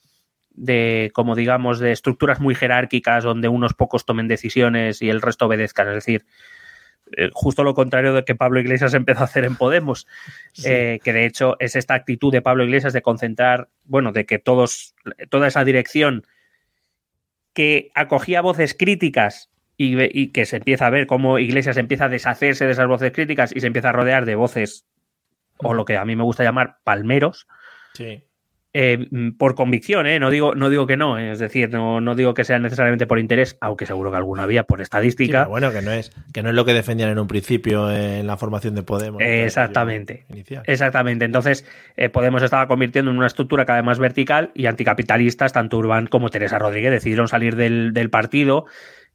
de, 0.51 1.11
como 1.14 1.35
digamos, 1.35 1.79
de 1.79 1.93
estructuras 1.93 2.39
muy 2.39 2.55
jerárquicas 2.55 3.25
donde 3.25 3.49
unos 3.49 3.72
pocos 3.72 4.05
tomen 4.05 4.29
decisiones 4.29 5.01
y 5.01 5.09
el 5.09 5.22
resto 5.22 5.47
obedezcan, 5.47 5.89
es 5.89 5.95
decir, 5.95 6.27
justo 7.32 7.64
lo 7.64 7.74
contrario 7.74 8.12
de 8.14 8.24
que 8.24 8.34
Pablo 8.34 8.61
Iglesias 8.61 8.94
empezó 8.94 9.20
a 9.20 9.24
hacer 9.24 9.44
en 9.44 9.57
Podemos, 9.57 10.07
eh, 10.64 11.00
que 11.05 11.12
de 11.12 11.26
hecho 11.26 11.57
es 11.61 11.76
esta 11.76 11.94
actitud 11.94 12.32
de 12.32 12.42
Pablo 12.42 12.64
Iglesias 12.64 12.92
de 12.92 13.02
concentrar, 13.02 13.68
bueno, 13.84 14.12
de 14.12 14.26
que 14.26 14.38
todos, 14.38 14.94
toda 15.30 15.48
esa 15.48 15.64
dirección 15.64 16.26
que 17.52 17.90
acogía 17.94 18.40
voces 18.40 18.74
críticas 18.74 19.50
y, 19.76 20.28
que 20.28 20.46
se 20.46 20.57
empieza 20.57 20.86
a 20.86 20.90
ver 20.90 21.07
cómo 21.07 21.38
Iglesias 21.38 21.76
empieza 21.76 22.07
a 22.07 22.09
deshacerse 22.09 22.66
de 22.66 22.72
esas 22.72 22.86
voces 22.86 23.12
críticas 23.12 23.55
y 23.55 23.61
se 23.61 23.66
empieza 23.66 23.90
a 23.90 23.92
rodear 23.92 24.24
de 24.24 24.34
voces, 24.34 24.86
o 25.59 25.74
lo 25.74 25.84
que 25.84 25.96
a 25.96 26.05
mí 26.05 26.16
me 26.16 26.24
gusta 26.24 26.44
llamar 26.44 26.78
palmeros. 26.84 27.46
Sí. 27.94 28.24
Eh, 28.77 29.07
mm, 29.09 29.37
por 29.37 29.55
convicción, 29.55 30.05
¿eh? 30.09 30.18
no, 30.18 30.31
digo, 30.31 30.57
no 30.57 30.68
digo 30.68 30.85
que 30.85 30.97
no, 30.97 31.16
¿eh? 31.16 31.31
es 31.31 31.39
decir, 31.39 31.70
no, 31.70 32.01
no, 32.01 32.16
digo 32.16 32.35
que 32.35 32.43
sea 32.43 32.59
necesariamente 32.59 33.07
por 33.07 33.20
interés, 33.20 33.57
aunque 33.61 33.87
seguro 33.87 34.11
que 34.11 34.16
alguna 34.16 34.43
había 34.43 34.64
por 34.64 34.81
estadística. 34.81 35.47
bueno, 35.47 35.70
que 35.70 35.81
no 35.81 35.93
es 35.93 36.11
que 36.33 36.43
no 36.43 36.49
es 36.49 36.57
lo 36.57 36.64
que 36.64 36.75
defendían 36.75 37.11
en 37.11 37.20
un 37.20 37.29
principio 37.29 37.89
en 37.89 38.27
la 38.27 38.37
formación 38.37 38.75
de 38.75 38.83
Podemos. 38.83 39.22
Exactamente. 39.22 40.27
Exactamente. 40.66 41.25
Entonces, 41.25 41.64
Podemos 42.12 42.43
estaba 42.43 42.66
convirtiendo 42.66 43.12
en 43.12 43.16
una 43.16 43.29
estructura 43.29 43.64
cada 43.64 43.79
vez 43.79 43.87
más 43.87 43.99
vertical 44.01 44.51
y 44.55 44.66
anticapitalistas, 44.66 45.53
tanto 45.53 45.79
Urbán 45.79 46.09
como 46.09 46.29
Teresa 46.29 46.59
Rodríguez, 46.59 46.91
decidieron 46.91 47.29
salir 47.29 47.55
del, 47.55 47.93
del 47.93 48.11
partido. 48.11 48.66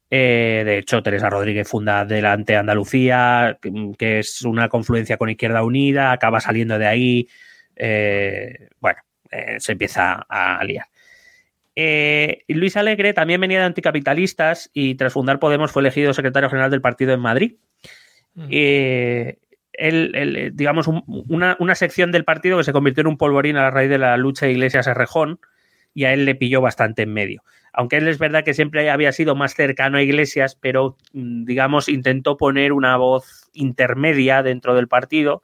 de 0.08 0.78
hecho, 0.78 1.02
Teresa 1.02 1.28
Rodríguez 1.28 1.68
funda 1.68 2.06
Delante 2.06 2.56
Andalucía, 2.56 3.58
que 3.98 4.20
es 4.20 4.40
una 4.42 4.70
confluencia 4.70 5.18
con 5.18 5.28
Izquierda 5.28 5.62
Unida, 5.62 6.12
acaba 6.12 6.40
saliendo 6.40 6.78
de 6.78 6.86
ahí. 6.86 7.28
bueno, 8.80 9.00
eh, 9.30 9.56
se 9.58 9.72
empieza 9.72 10.26
a 10.28 10.62
liar. 10.64 10.86
Eh, 11.76 12.44
Luis 12.48 12.76
Alegre 12.76 13.12
también 13.12 13.40
venía 13.40 13.60
de 13.60 13.64
anticapitalistas 13.64 14.70
y 14.74 14.96
tras 14.96 15.12
fundar 15.12 15.38
Podemos 15.38 15.70
fue 15.70 15.82
elegido 15.82 16.12
secretario 16.12 16.50
general 16.50 16.70
del 16.70 16.80
partido 16.80 17.14
en 17.14 17.20
Madrid. 17.20 17.54
él, 19.72 20.52
digamos, 20.54 20.88
una, 20.88 21.74
sección 21.74 22.12
del 22.12 22.24
partido 22.24 22.58
que 22.58 22.64
se 22.64 22.72
convirtió 22.72 23.02
en 23.02 23.06
un 23.06 23.16
polvorín 23.16 23.56
a 23.56 23.62
la 23.62 23.70
raíz 23.70 23.88
de 23.88 23.98
la 23.98 24.16
lucha 24.16 24.46
de 24.46 24.52
Iglesias-Errejón 24.52 25.40
y 25.94 26.04
a 26.04 26.12
él 26.12 26.24
le 26.24 26.34
pilló 26.34 26.60
bastante 26.60 27.02
en 27.02 27.12
medio. 27.12 27.42
Aunque 27.72 27.96
él 27.96 28.08
es 28.08 28.18
verdad 28.18 28.44
que 28.44 28.52
siempre 28.52 28.90
había 28.90 29.12
sido 29.12 29.36
más 29.36 29.54
cercano 29.54 29.98
a 29.98 30.02
Iglesias, 30.02 30.58
pero 30.60 30.96
mm, 31.12 31.44
digamos 31.44 31.88
intentó 31.88 32.36
poner 32.36 32.72
una 32.72 32.96
voz 32.96 33.48
intermedia 33.52 34.42
dentro 34.42 34.74
del 34.74 34.88
partido 34.88 35.42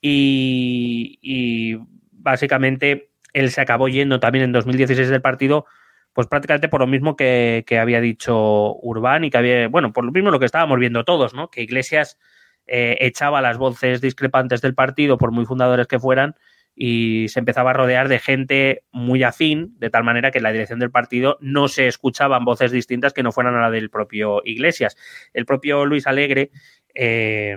y 0.00 1.78
básicamente 2.26 3.10
él 3.32 3.50
se 3.50 3.60
acabó 3.60 3.88
yendo 3.88 4.18
también 4.18 4.44
en 4.44 4.52
2016 4.52 5.08
del 5.08 5.22
partido, 5.22 5.64
pues 6.12 6.26
prácticamente 6.26 6.68
por 6.68 6.80
lo 6.80 6.86
mismo 6.86 7.14
que, 7.14 7.64
había 7.80 8.00
dicho 8.00 8.74
Urbán 8.82 9.24
y 9.24 9.30
que 9.30 9.38
había, 9.38 9.68
bueno, 9.68 9.92
por 9.92 10.04
lo 10.04 10.12
mismo 10.12 10.30
lo 10.30 10.40
que 10.40 10.46
estábamos 10.46 10.78
viendo 10.78 11.04
todos, 11.04 11.34
¿no? 11.34 11.50
Que 11.50 11.62
Iglesias 11.62 12.18
eh, 12.66 12.98
echaba 13.00 13.40
las 13.40 13.58
voces 13.58 14.00
discrepantes 14.00 14.60
del 14.60 14.74
partido, 14.74 15.18
por 15.18 15.30
muy 15.30 15.44
fundadores 15.44 15.86
que 15.86 16.00
fueran, 16.00 16.34
y 16.74 17.28
se 17.28 17.38
empezaba 17.38 17.70
a 17.70 17.74
rodear 17.74 18.08
de 18.08 18.18
gente 18.18 18.82
muy 18.90 19.22
afín, 19.22 19.76
de 19.78 19.88
tal 19.88 20.02
manera 20.02 20.30
que 20.32 20.38
en 20.38 20.44
la 20.44 20.52
dirección 20.52 20.80
del 20.80 20.90
partido 20.90 21.38
no 21.40 21.68
se 21.68 21.86
escuchaban 21.86 22.44
voces 22.44 22.72
distintas 22.72 23.12
que 23.12 23.22
no 23.22 23.30
fueran 23.30 23.54
a 23.54 23.60
la 23.60 23.70
del 23.70 23.88
propio 23.88 24.42
Iglesias. 24.44 24.96
El 25.32 25.46
propio 25.46 25.86
Luis 25.86 26.06
Alegre 26.06 26.50
eh, 26.92 27.56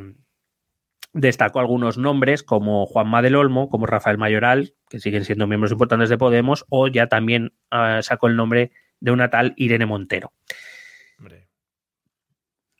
Destacó 1.13 1.59
algunos 1.59 1.97
nombres 1.97 2.43
como 2.43 2.85
Juanma 2.85 3.21
del 3.21 3.35
Olmo, 3.35 3.69
como 3.69 3.87
Rafael 3.87 4.17
Mayoral, 4.17 4.75
que 4.89 4.99
siguen 4.99 5.25
siendo 5.25 5.47
miembros 5.47 5.71
importantes 5.71 6.09
de 6.09 6.17
Podemos, 6.17 6.65
o 6.69 6.87
ya 6.87 7.07
también 7.07 7.53
ah, 7.71 8.01
sacó 8.03 8.27
el 8.27 8.35
nombre 8.35 8.71
de 8.99 9.11
una 9.11 9.29
tal 9.29 9.53
Irene 9.57 9.85
Montero. 9.85 10.33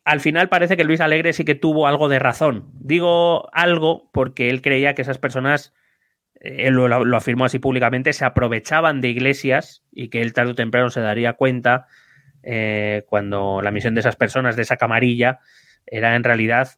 Al 0.10 0.22
final 0.22 0.50
parece 0.50 0.76
que 0.76 0.84
Luis 0.84 1.02
Alegre 1.02 1.34
sí 1.34 1.46
que 1.46 1.54
tuvo 1.54 1.86
algo 1.86 2.10
de 2.10 2.18
razón. 2.18 2.72
Digo 2.74 3.48
algo 3.54 4.10
porque 4.12 4.50
él 4.50 4.64
creía 4.64 4.96
que 4.96 5.04
esas 5.04 5.20
personas, 5.20 5.72
eh, 6.40 6.68
él 6.68 6.74
lo, 6.74 7.16
afirmó 7.16 7.46
así 7.46 7.60
públicamente, 7.60 8.14
se 8.14 8.26
aprovechaban 8.26 9.02
de 9.02 9.10
iglesias 9.10 9.84
y 9.92 10.10
que 10.10 10.22
él 10.22 10.34
tarde 10.34 10.54
o 10.54 10.56
temprano 10.56 10.90
se 10.90 11.02
daría 11.02 11.34
cuenta 11.34 11.86
eh, 12.42 13.04
cuando 13.08 13.62
la 13.62 13.70
misión 13.70 13.94
de 13.94 14.00
esas 14.00 14.16
personas, 14.16 14.56
de 14.56 14.64
esa 14.64 14.78
camarilla, 14.78 15.42
era 15.86 16.16
en 16.16 16.24
realidad 16.24 16.70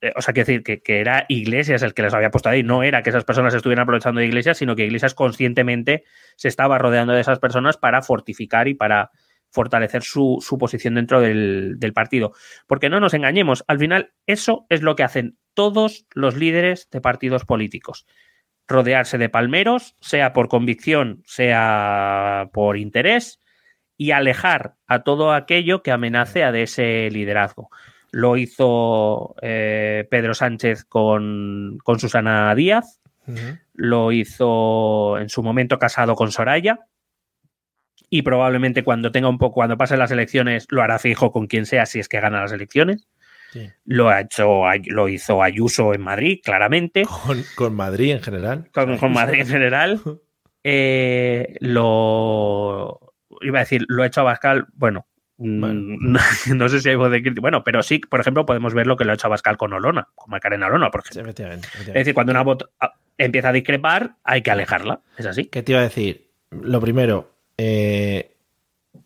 eh, 0.00 0.12
o 0.14 0.22
sea, 0.22 0.32
quiero 0.32 0.46
decir 0.46 0.62
que, 0.62 0.80
que, 0.80 1.00
era 1.00 1.26
Iglesias 1.28 1.82
el 1.82 1.92
que 1.92 2.02
les 2.02 2.14
había 2.14 2.30
puesto 2.30 2.48
ahí, 2.48 2.62
no 2.62 2.82
era 2.82 3.02
que 3.02 3.10
esas 3.10 3.24
personas 3.24 3.54
estuvieran 3.54 3.82
aprovechando 3.82 4.20
de 4.20 4.26
Iglesias, 4.26 4.58
sino 4.58 4.76
que 4.76 4.84
Iglesias 4.84 5.14
conscientemente 5.14 6.04
se 6.36 6.48
estaba 6.48 6.78
rodeando 6.78 7.14
de 7.14 7.20
esas 7.20 7.40
personas 7.40 7.76
para 7.76 8.02
fortificar 8.02 8.68
y 8.68 8.74
para 8.74 9.10
fortalecer 9.50 10.02
su, 10.02 10.44
posición 10.58 10.94
dentro 10.94 11.20
del, 11.20 11.78
del, 11.78 11.92
partido. 11.92 12.32
Porque 12.66 12.90
no 12.90 13.00
nos 13.00 13.14
engañemos, 13.14 13.64
al 13.66 13.78
final 13.78 14.12
eso 14.26 14.66
es 14.68 14.82
lo 14.82 14.94
que 14.94 15.02
hacen 15.02 15.38
todos 15.54 16.06
los 16.14 16.36
líderes 16.36 16.88
de 16.90 17.00
partidos 17.00 17.44
políticos. 17.44 18.06
Rodearse 18.68 19.18
de 19.18 19.30
palmeros, 19.30 19.96
sea 20.00 20.32
por 20.32 20.48
convicción, 20.48 21.22
sea 21.24 22.50
por 22.52 22.76
interés, 22.76 23.40
y 23.96 24.12
alejar 24.12 24.76
a 24.86 25.02
todo 25.02 25.32
aquello 25.32 25.82
que 25.82 25.90
amenace 25.90 26.44
a 26.44 26.52
de 26.52 26.62
ese 26.62 27.10
liderazgo 27.10 27.70
lo 28.10 28.36
hizo 28.36 29.34
eh, 29.42 30.06
Pedro 30.10 30.34
Sánchez 30.34 30.84
con, 30.84 31.78
Susana 31.98 32.54
Díaz, 32.54 33.00
lo 33.74 34.10
hizo 34.10 35.18
en 35.18 35.28
su 35.28 35.42
momento 35.42 35.78
casado 35.78 36.14
con 36.14 36.32
Soraya 36.32 36.78
y 38.10 38.22
probablemente 38.22 38.82
cuando 38.82 39.12
tenga 39.12 39.28
un 39.28 39.36
poco, 39.36 39.54
cuando 39.54 39.76
pasen 39.76 39.98
las 39.98 40.10
elecciones, 40.10 40.66
lo 40.70 40.82
hará 40.82 40.98
fijo 40.98 41.30
con 41.30 41.46
quien 41.46 41.66
sea 41.66 41.84
si 41.84 41.98
es 41.98 42.08
que 42.08 42.20
gana 42.20 42.40
las 42.40 42.52
elecciones. 42.52 43.06
Lo 43.84 44.08
ha 44.08 44.20
hecho, 44.20 44.62
lo 44.86 45.08
hizo 45.08 45.42
Ayuso 45.42 45.94
en 45.94 46.02
Madrid, 46.02 46.40
claramente. 46.42 47.04
Con, 47.54 47.74
Madrid 47.74 48.12
en 48.12 48.22
general. 48.22 48.70
Con, 48.72 49.12
Madrid 49.12 49.40
en 49.40 49.46
general. 49.46 50.00
Eh, 50.70 51.56
lo 51.60 52.98
iba 53.40 53.60
a 53.60 53.62
decir, 53.62 53.86
lo 53.88 54.02
ha 54.02 54.06
hecho 54.06 54.20
a 54.20 54.24
Bascal, 54.24 54.66
bueno, 55.38 55.96
Mm, 55.98 56.16
no 56.56 56.68
sé 56.68 56.80
si 56.80 56.88
hay 56.88 56.96
voz 56.96 57.10
de 57.10 57.22
crítica. 57.22 57.40
Bueno, 57.40 57.64
pero 57.64 57.82
sí, 57.82 57.98
por 57.98 58.20
ejemplo, 58.20 58.44
podemos 58.44 58.74
ver 58.74 58.86
lo 58.86 58.96
que 58.96 59.04
lo 59.04 59.12
ha 59.12 59.14
hecho 59.14 59.28
Abascal 59.28 59.56
con 59.56 59.72
Olona, 59.72 60.08
con 60.14 60.30
Macarena 60.30 60.66
Olona, 60.66 60.90
por 60.90 61.02
ejemplo. 61.04 61.30
Es 61.30 61.94
decir, 61.94 62.14
cuando 62.14 62.32
una 62.32 62.42
voz 62.42 62.58
ah, 62.80 62.94
empieza 63.16 63.50
a 63.50 63.52
discrepar, 63.52 64.16
hay 64.24 64.42
que 64.42 64.50
alejarla. 64.50 65.00
Es 65.16 65.26
así. 65.26 65.46
¿Qué 65.46 65.62
te 65.62 65.72
iba 65.72 65.80
a 65.80 65.84
decir? 65.84 66.28
Lo 66.50 66.80
primero, 66.80 67.30
eh, 67.56 68.34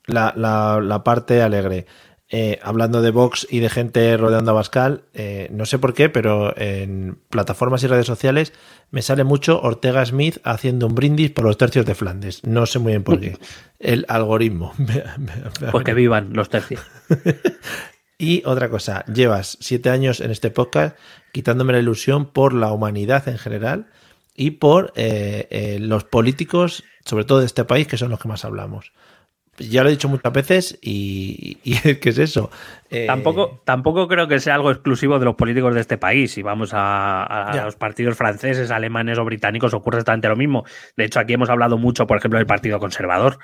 la, 0.07 0.33
la, 0.35 1.05
parte 1.05 1.43
alegre. 1.43 1.87
Eh, 2.35 2.59
hablando 2.63 3.03
de 3.03 3.11
Vox 3.11 3.47
y 3.51 3.61
de 3.61 3.69
gente 3.69 4.17
rodeando 4.17 4.53
a 4.53 4.55
Bascal, 4.55 5.03
eh, 5.13 5.49
no 5.53 5.67
sé 5.67 5.79
por 5.79 5.93
qué, 5.93 6.09
pero 6.09 6.57
en 6.57 7.19
plataformas 7.29 7.83
y 7.83 7.89
redes 7.89 8.07
sociales 8.07 8.55
me 8.91 9.03
sale 9.03 9.23
mucho 9.23 9.61
Ortega 9.61 10.03
Smith 10.07 10.39
haciendo 10.43 10.87
un 10.87 10.95
brindis 10.95 11.31
por 11.31 11.45
los 11.45 11.59
tercios 11.59 11.85
de 11.85 11.95
Flandes. 11.95 12.43
No 12.45 12.65
sé 12.65 12.79
muy 12.79 12.93
bien 12.93 13.05
por 13.05 13.21
qué. 13.21 13.37
El 13.79 14.07
algoritmo. 14.09 14.73
Porque 15.73 15.93
vivan 15.93 16.33
los 16.33 16.49
tercios. 16.49 16.81
y 18.19 18.43
otra 18.47 18.71
cosa, 18.71 19.05
llevas 19.13 19.59
siete 19.61 19.91
años 19.91 20.23
en 20.23 20.31
este 20.31 20.51
podcast 20.51 20.97
quitándome 21.33 21.75
la 21.75 21.81
ilusión 21.81 22.25
por 22.25 22.55
la 22.55 22.73
humanidad 22.73 23.29
en 23.29 23.37
general 23.37 23.91
y 24.35 24.53
por 24.53 24.95
eh, 24.97 25.77
los 25.83 26.05
políticos, 26.05 26.83
sobre 27.05 27.27
todo 27.27 27.41
de 27.41 27.47
este 27.47 27.67
país, 27.67 27.87
que 27.87 27.99
son 27.99 28.09
los 28.09 28.21
que 28.21 28.29
más 28.29 28.47
hablamos 28.47 28.91
ya 29.69 29.83
lo 29.83 29.89
he 29.89 29.93
dicho 29.93 30.09
muchas 30.09 30.33
veces 30.33 30.79
y, 30.81 31.57
¿qué 32.01 32.09
es 32.09 32.19
eso? 32.19 32.51
Eh, 32.91 33.07
tampoco, 33.07 33.61
tampoco 33.65 34.09
creo 34.09 34.29
que 34.29 34.41
sea 34.41 34.55
algo 34.55 34.71
exclusivo 34.71 35.19
de 35.19 35.25
los 35.25 35.35
políticos 35.35 35.75
de 35.75 35.81
este 35.81 35.99
país. 35.99 36.33
Si 36.33 36.43
vamos 36.43 36.71
a, 36.73 37.53
los 37.65 37.77
partidos 37.77 38.17
franceses, 38.17 38.71
alemanes 38.71 39.19
o 39.19 39.25
británicos, 39.25 39.75
ocurre 39.75 39.99
exactamente 39.99 40.29
lo 40.29 40.37
mismo. 40.37 40.65
De 40.97 41.05
hecho, 41.05 41.21
aquí 41.21 41.33
hemos 41.33 41.51
hablado 41.51 41.79
mucho, 41.79 42.07
por 42.07 42.19
ejemplo, 42.19 42.39
del 42.39 42.47
Partido 42.47 42.79
Conservador. 42.79 43.39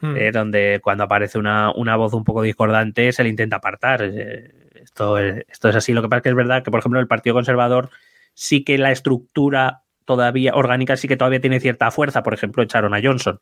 hmm. 0.00 0.16
eh, 0.16 0.32
donde 0.32 0.80
cuando 0.82 1.04
aparece 1.04 1.38
una, 1.38 1.72
voz 1.96 2.14
un 2.14 2.24
poco 2.24 2.42
discordante 2.42 3.12
se 3.12 3.22
le 3.22 3.28
intenta 3.28 3.56
apartar. 3.56 4.02
Eh, 4.02 4.52
esto, 4.82 5.18
es, 5.18 5.44
esto 5.48 5.68
es 5.68 5.76
así. 5.76 5.92
Lo 5.92 6.02
que 6.02 6.08
pasa 6.08 6.18
es 6.18 6.22
que 6.24 6.28
es 6.30 6.36
verdad 6.36 6.62
que, 6.62 6.70
por 6.70 6.80
ejemplo, 6.80 7.00
el 7.00 7.08
Partido 7.08 7.34
Conservador 7.34 7.90
sí 8.34 8.64
que 8.64 8.78
la 8.78 8.92
estructura 8.92 9.82
todavía 10.04 10.54
orgánica 10.54 10.96
sí 10.96 11.06
que 11.08 11.16
todavía 11.16 11.40
tiene 11.40 11.60
cierta 11.60 11.90
fuerza. 11.90 12.22
Por 12.22 12.34
ejemplo, 12.34 12.62
echaron 12.62 12.94
a 12.94 13.00
Johnson. 13.02 13.38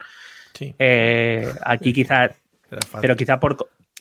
Aquí 1.65 1.93
quizá, 1.93 2.31
pero 3.01 3.17
quizá 3.17 3.41
por, 3.41 3.57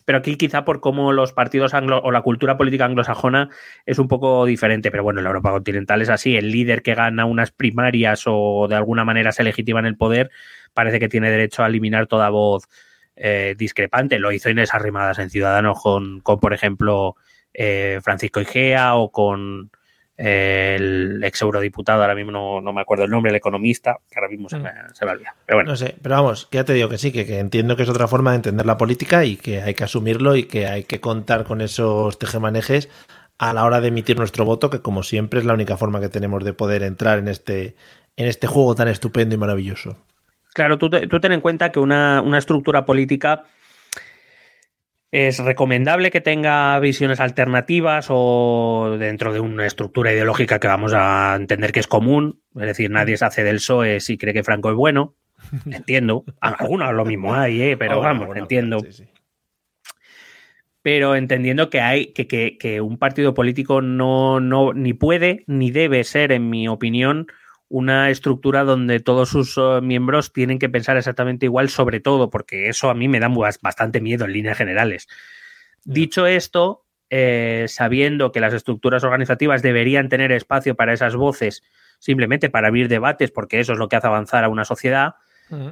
pero 0.06 0.20
aquí 0.20 0.38
quizá 0.38 0.64
por 0.64 0.80
cómo 0.80 1.12
los 1.12 1.34
partidos 1.34 1.74
anglo 1.74 2.00
o 2.04 2.12
la 2.12 2.22
cultura 2.22 2.58
política 2.58 2.86
anglosajona 2.86 3.50
es 3.86 4.00
un 4.00 4.08
poco 4.08 4.46
diferente, 4.46 4.92
pero 4.92 5.04
bueno, 5.04 5.20
en 5.20 5.26
la 5.26 5.30
Europa 5.30 5.52
continental 5.52 6.02
es 6.02 6.10
así, 6.10 6.38
el 6.38 6.52
líder 6.52 6.84
que 6.84 6.96
gana 6.96 7.26
unas 7.26 7.52
primarias 7.52 8.24
o 8.28 8.68
de 8.70 8.76
alguna 8.76 9.04
manera 9.04 9.32
se 9.32 9.44
legitima 9.44 9.80
en 9.80 9.88
el 9.88 9.98
poder 9.98 10.30
parece 10.74 11.00
que 11.00 11.10
tiene 11.10 11.32
derecho 11.32 11.64
a 11.64 11.68
eliminar 11.68 12.06
toda 12.06 12.30
voz 12.30 12.68
eh, 13.16 13.56
discrepante, 13.58 14.20
lo 14.20 14.32
hizo 14.32 14.50
Inés 14.50 14.74
Arrimadas 14.74 15.20
en 15.20 15.30
Ciudadanos 15.30 15.82
con, 15.82 16.20
con 16.22 16.40
por 16.40 16.54
ejemplo, 16.54 17.16
eh, 17.54 18.00
Francisco 18.04 18.42
Igea 18.42 18.96
o 18.96 19.12
con 19.12 19.72
el 20.18 21.22
ex 21.24 21.42
eurodiputado, 21.42 22.02
ahora 22.02 22.16
mismo 22.16 22.62
no, 22.62 22.74
me 22.74 22.82
acuerdo 22.82 23.04
el 23.04 23.12
nombre, 23.12 23.32
el 23.32 23.36
economista, 23.36 23.98
que 24.10 24.18
ahora 24.18 24.30
mismo 24.30 24.48
se, 24.48 24.58
me, 24.58 24.70
mm. 24.70 24.94
se 24.94 25.06
Pero 25.06 25.58
bueno. 25.58 25.72
No 25.72 25.76
sé, 25.76 25.96
pero 26.02 26.16
vamos, 26.16 26.48
ya 26.52 26.64
te 26.64 26.74
digo 26.74 26.88
que 26.88 26.98
sí, 26.98 27.12
que, 27.12 27.40
entiendo 27.40 27.76
que 27.76 27.84
es 27.84 27.90
otra 27.90 28.08
forma 28.08 28.32
de 28.32 28.38
entender 28.38 28.66
la 28.66 28.78
política 28.78 29.26
y 29.26 29.36
que 29.36 29.62
hay 29.62 29.74
que 29.74 29.84
asumirlo 29.84 30.36
y 30.36 30.44
que 30.44 30.68
hay 30.68 30.84
que 30.84 31.02
contar 31.02 31.44
con 31.44 31.62
esos 31.62 32.18
tejemanejes 32.18 32.90
a 33.38 33.54
la 33.54 33.66
hora 33.66 33.82
de 33.82 33.90
emitir 33.90 34.18
nuestro 34.18 34.46
voto, 34.46 34.70
que 34.70 34.80
como 34.80 35.04
siempre 35.04 35.40
es 35.40 35.46
la 35.46 35.54
única 35.54 35.76
forma 35.76 36.00
que 36.00 36.10
tenemos 36.10 36.44
de 36.46 36.54
poder 36.54 36.84
entrar 36.84 37.20
en 37.20 37.28
este, 37.28 37.76
en 38.16 38.28
este 38.28 38.48
juego 38.48 38.76
tan 38.76 38.88
estupendo 38.88 39.36
y 39.36 39.38
maravilloso. 39.38 39.98
Claro, 40.54 40.78
tú, 40.78 40.90
tú 40.90 41.20
ten 41.20 41.34
en 41.34 41.42
cuenta 41.42 41.74
que 41.74 41.80
una, 41.80 42.22
una 42.22 42.38
estructura 42.38 42.86
política 42.86 43.44
es 45.16 45.40
recomendable 45.40 46.12
que 46.12 46.20
tenga 46.20 46.78
visiones 46.80 47.22
alternativas 47.22 48.08
o 48.10 48.98
dentro 49.00 49.32
de 49.32 49.40
una 49.40 49.66
estructura 49.66 50.12
ideológica 50.12 50.60
que 50.60 50.68
vamos 50.68 50.92
a 50.94 51.38
entender 51.38 51.72
que 51.72 51.80
es 51.80 51.88
común. 51.88 52.42
Es 52.54 52.66
decir, 52.66 52.92
nadie 52.92 53.16
se 53.16 53.24
hace 53.24 53.46
del 53.46 53.56
PSOE 53.56 54.02
si 54.02 54.18
cree 54.18 54.34
que 54.34 54.44
Franco 54.44 54.70
es 54.70 54.76
bueno. 54.76 55.16
Entiendo. 55.72 56.26
Algunos 56.42 56.94
lo 56.94 57.06
mismo 57.06 57.34
hay, 57.34 57.62
¿eh? 57.62 57.78
pero 57.78 58.02
vamos, 58.02 58.36
entiendo. 58.36 58.80
Pero 60.82 61.16
entendiendo 61.16 61.70
que 61.70 61.80
hay 61.80 62.08
que, 62.08 62.28
que, 62.58 62.82
un 62.82 62.98
partido 62.98 63.34
político 63.34 63.82
no, 63.82 64.42
no 64.42 64.74
ni 64.74 64.92
puede 64.92 65.46
ni 65.48 65.72
debe 65.72 66.04
ser, 66.04 66.34
en 66.34 66.50
mi 66.50 66.68
opinión, 66.68 67.28
una 67.68 68.10
estructura 68.10 68.64
donde 68.64 69.00
todos 69.00 69.30
sus 69.30 69.58
eh, 69.58 69.82
miembros 69.82 70.32
tienen 70.32 70.60
que 70.60 70.70
pensar 70.70 70.98
exactamente 70.98 71.48
igual 71.48 71.70
sobre 71.70 72.00
todo, 72.00 72.30
porque 72.30 72.70
eso 72.70 72.90
a 72.90 72.94
mí 72.94 73.08
me 73.08 73.20
da 73.20 73.30
bastante 73.62 74.02
miedo 74.02 74.26
en 74.26 74.34
líneas 74.34 74.58
generales. 74.58 75.08
Dicho 75.84 76.28
esto, 76.28 76.86
eh, 77.10 77.66
sabiendo 77.68 78.32
que 78.32 78.40
las 78.40 78.54
estructuras 78.54 79.04
organizativas 79.04 79.62
deberían 79.62 80.10
tener 80.10 80.32
espacio 80.32 80.76
para 80.76 80.94
esas 80.94 81.16
voces, 81.16 81.64
simplemente 82.00 82.50
para 82.50 82.68
abrir 82.68 82.88
debates, 82.88 83.32
porque 83.32 83.60
eso 83.60 83.74
es 83.74 83.80
lo 83.80 83.88
que 83.88 83.96
hace 83.96 84.08
avanzar 84.08 84.44
a 84.44 84.50
una 84.50 84.66
sociedad, 84.66 85.16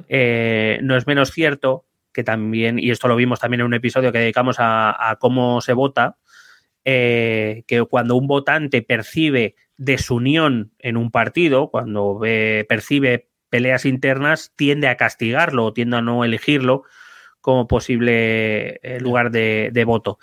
eh, 0.08 0.78
no 0.82 0.96
es 0.96 1.06
menos 1.06 1.32
cierto 1.32 1.84
que 2.12 2.22
también, 2.22 2.78
y 2.78 2.92
esto 2.92 3.08
lo 3.08 3.16
vimos 3.16 3.40
también 3.40 3.60
en 3.60 3.66
un 3.66 3.74
episodio 3.74 4.12
que 4.12 4.20
dedicamos 4.20 4.56
a, 4.60 5.16
cómo 5.18 5.60
se 5.60 5.72
vota, 5.72 6.16
que 6.84 7.86
cuando 7.90 8.14
un 8.14 8.28
votante 8.28 8.82
percibe 8.82 9.56
desunión 9.76 10.72
en 10.78 10.96
un 10.96 11.10
partido, 11.10 11.70
cuando 11.70 12.18
ve, 12.18 12.66
percibe 12.68 13.28
peleas 13.50 13.84
internas, 13.84 14.52
tiende 14.56 14.88
a 14.88 14.96
castigarlo 14.96 15.66
o 15.66 15.72
tiende 15.72 15.96
a 15.96 16.02
no 16.02 16.24
elegirlo 16.24 16.84
como 17.40 17.68
posible 17.68 18.80
eh, 18.82 18.98
lugar 19.00 19.30
de, 19.30 19.84
voto. 19.86 20.18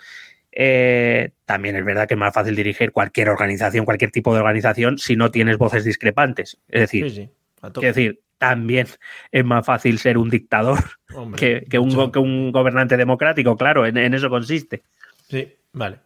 Eh, 0.50 1.30
también 1.44 1.76
es 1.76 1.84
verdad 1.84 2.06
que 2.06 2.14
es 2.14 2.20
más 2.20 2.34
fácil 2.34 2.56
dirigir 2.56 2.92
cualquier 2.92 3.30
organización, 3.30 3.84
cualquier 3.84 4.10
tipo 4.10 4.34
de 4.34 4.40
organización, 4.40 4.98
si 4.98 5.16
no 5.16 5.30
tienes 5.30 5.56
voces 5.56 5.84
discrepantes. 5.84 6.58
Es 6.68 6.80
decir, 6.80 7.30
decir 7.80 8.20
también 8.38 8.88
es 9.30 9.44
más 9.44 9.64
fácil 9.64 9.98
ser 9.98 10.18
un 10.18 10.28
dictador 10.28 10.80
que, 11.36 11.78
un, 11.78 12.52
gobernante 12.52 12.96
democrático, 12.96 13.56
claro, 13.56 13.86
en 13.86 14.14
eso 14.14 14.28
consiste. 14.28 14.82
Sí, 15.28 15.56
vale. 15.72 16.00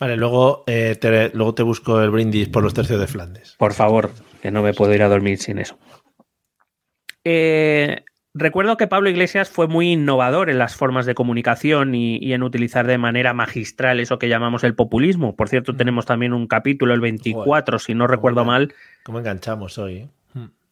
Vale, 0.00 0.16
luego, 0.16 0.64
eh, 0.66 0.96
te, 0.98 1.30
luego 1.34 1.54
te 1.54 1.62
busco 1.62 2.00
el 2.00 2.10
brindis 2.10 2.48
por 2.48 2.62
los 2.62 2.72
tercios 2.72 2.98
de 2.98 3.06
Flandes. 3.06 3.54
Por 3.58 3.74
favor, 3.74 4.10
que 4.40 4.50
no 4.50 4.62
me 4.62 4.72
puedo 4.72 4.94
ir 4.94 5.02
a 5.02 5.08
dormir 5.08 5.36
sin 5.36 5.58
eso. 5.58 5.78
Eh, 7.22 8.02
recuerdo 8.32 8.78
que 8.78 8.86
Pablo 8.86 9.10
Iglesias 9.10 9.50
fue 9.50 9.68
muy 9.68 9.92
innovador 9.92 10.48
en 10.48 10.56
las 10.56 10.74
formas 10.74 11.04
de 11.04 11.14
comunicación 11.14 11.94
y, 11.94 12.32
en 12.32 12.42
utilizar 12.42 12.86
de 12.86 12.96
manera 12.96 13.34
magistral 13.34 14.00
eso 14.00 14.18
que 14.18 14.30
llamamos 14.30 14.64
el 14.64 14.74
populismo. 14.74 15.36
Por 15.36 15.50
cierto, 15.50 15.76
tenemos 15.76 16.06
también 16.06 16.32
un 16.32 16.46
capítulo, 16.46 16.94
el 16.94 17.00
24, 17.00 17.78
si 17.78 17.94
no 17.94 18.06
recuerdo 18.06 18.46
mal. 18.46 18.72
¿Cómo 19.04 19.18
enganchamos 19.18 19.76
hoy? 19.76 20.08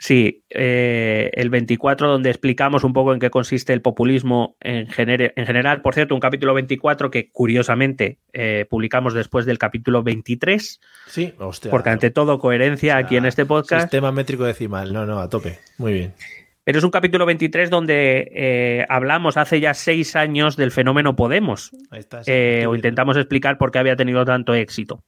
Sí, 0.00 0.44
eh, 0.50 1.30
el 1.34 1.50
24 1.50 2.08
donde 2.08 2.30
explicamos 2.30 2.84
un 2.84 2.92
poco 2.92 3.12
en 3.12 3.18
qué 3.18 3.30
consiste 3.30 3.72
el 3.72 3.82
populismo 3.82 4.56
en, 4.60 4.86
en 4.96 5.46
general. 5.46 5.82
Por 5.82 5.94
cierto, 5.94 6.14
un 6.14 6.20
capítulo 6.20 6.54
24 6.54 7.10
que 7.10 7.30
curiosamente 7.32 8.20
eh, 8.32 8.64
publicamos 8.70 9.12
después 9.12 9.44
del 9.44 9.58
capítulo 9.58 10.04
23. 10.04 10.80
Sí, 11.08 11.34
hostia. 11.38 11.72
Porque 11.72 11.90
ante 11.90 12.10
todo, 12.10 12.38
coherencia 12.38 12.96
aquí 12.96 13.16
en 13.16 13.26
este 13.26 13.44
podcast. 13.44 13.82
Sistema 13.82 14.12
métrico 14.12 14.44
decimal, 14.44 14.92
no, 14.92 15.04
no, 15.04 15.18
a 15.18 15.28
tope. 15.28 15.58
Muy 15.78 15.92
bien. 15.94 16.14
Pero 16.62 16.78
es 16.78 16.84
un 16.84 16.90
capítulo 16.92 17.26
23 17.26 17.68
donde 17.68 18.30
eh, 18.32 18.86
hablamos 18.88 19.36
hace 19.36 19.58
ya 19.58 19.74
seis 19.74 20.14
años 20.14 20.56
del 20.56 20.70
fenómeno 20.70 21.16
Podemos. 21.16 21.72
Ahí 21.90 22.00
está, 22.00 22.22
o 22.68 22.74
intentamos 22.76 23.16
explicar 23.16 23.58
por 23.58 23.72
qué 23.72 23.80
había 23.80 23.96
tenido 23.96 24.24
tanto 24.24 24.54
éxito. 24.54 25.02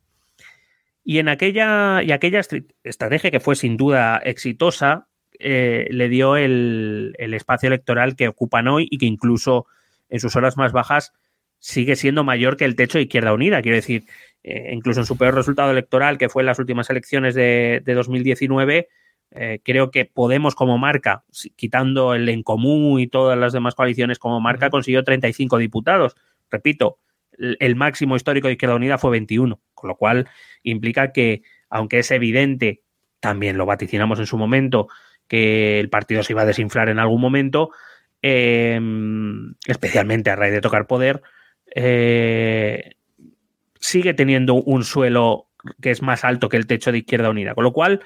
Y 1.05 1.19
en 1.19 1.29
aquella, 1.29 2.03
y 2.03 2.13
aquella 2.13 2.41
estrategia 2.85 3.31
que 3.31 3.41
fue 3.41 3.57
sin 3.57 3.77
duda 3.77 4.19
exitosa, 4.19 5.09
eh, 5.43 5.89
le 5.91 6.11
dio 6.11 6.37
el, 6.37 7.15
espacio 7.19 7.69
electoral 7.69 8.15
que 8.15 8.29
ocupan 8.29 8.69
hoy 8.69 8.87
y 8.91 8.99
que 8.99 9.07
incluso 9.07 9.67
en 10.11 10.21
sus 10.21 10.37
horas 10.37 10.59
más 10.59 10.73
bajas 10.73 11.15
sigue 11.59 11.97
siendo 11.97 12.25
mayor 12.25 12.59
que 12.59 12.67
el 12.67 12.77
techo 12.77 12.99
de 12.99 13.05
Izquierda 13.05 13.33
Unida. 13.33 13.63
Quiero 13.63 13.77
decir, 13.77 14.05
eh, 14.43 14.71
incluso 14.73 15.01
en 15.01 15.07
su 15.07 15.17
peor 15.17 15.35
resultado 15.35 15.71
electoral, 15.71 16.19
que 16.19 16.29
fue 16.29 16.43
en 16.43 16.47
las 16.47 16.59
últimas 16.59 16.91
elecciones 16.91 17.35
de, 17.35 17.83
2019, 17.87 18.89
eh, 19.33 19.61
creo 19.63 19.91
que 19.91 20.05
Podemos 20.05 20.55
como 20.55 20.77
marca, 20.77 21.25
quitando 21.57 22.15
el 22.15 22.29
en 22.29 22.43
común 22.43 23.01
y 23.01 23.07
todas 23.07 23.39
las 23.39 23.55
demás 23.55 23.75
coaliciones 23.75 24.19
como 24.19 24.41
marca, 24.41 24.69
consiguió 24.69 25.05
35 25.05 25.57
diputados. 25.57 26.17
Repito, 26.51 26.99
el 27.39 27.77
máximo 27.77 28.17
histórico 28.17 28.49
de 28.49 28.55
Izquierda 28.55 28.75
Unida 28.75 28.99
fue 28.99 29.13
21, 29.13 29.59
con 29.81 29.89
lo 29.89 29.97
cual 29.97 30.29
implica 30.63 31.13
que, 31.13 31.43
aunque 31.69 31.99
es 31.99 32.11
evidente, 32.11 32.83
también 33.21 33.59
lo 33.59 33.67
vaticinamos 33.67 34.19
en 34.19 34.27
su 34.27 34.39
momento, 34.39 34.89
que 35.29 35.81
el 35.81 35.91
partido 35.91 36.23
se 36.23 36.33
iba 36.33 36.43
a 36.43 36.47
desinflar 36.47 36.89
en 36.89 36.99
algún 36.99 37.21
momento, 37.21 37.71
em, 38.23 39.55
especialmente 39.67 40.31
a 40.31 40.37
raíz 40.37 40.53
de 40.53 40.61
tocar 40.61 40.87
poder, 40.87 41.23
eh, 41.75 42.97
sigue 43.79 44.15
teniendo 44.15 44.55
un 44.55 44.85
suelo 44.85 45.49
que 45.81 45.91
es 45.91 46.03
más 46.03 46.25
alto 46.25 46.49
que 46.49 46.57
el 46.57 46.67
techo 46.67 46.93
de 46.93 46.99
Izquierda 46.99 47.31
Unida. 47.31 47.55
Con 47.55 47.65
lo 47.65 47.73
cual, 47.73 48.01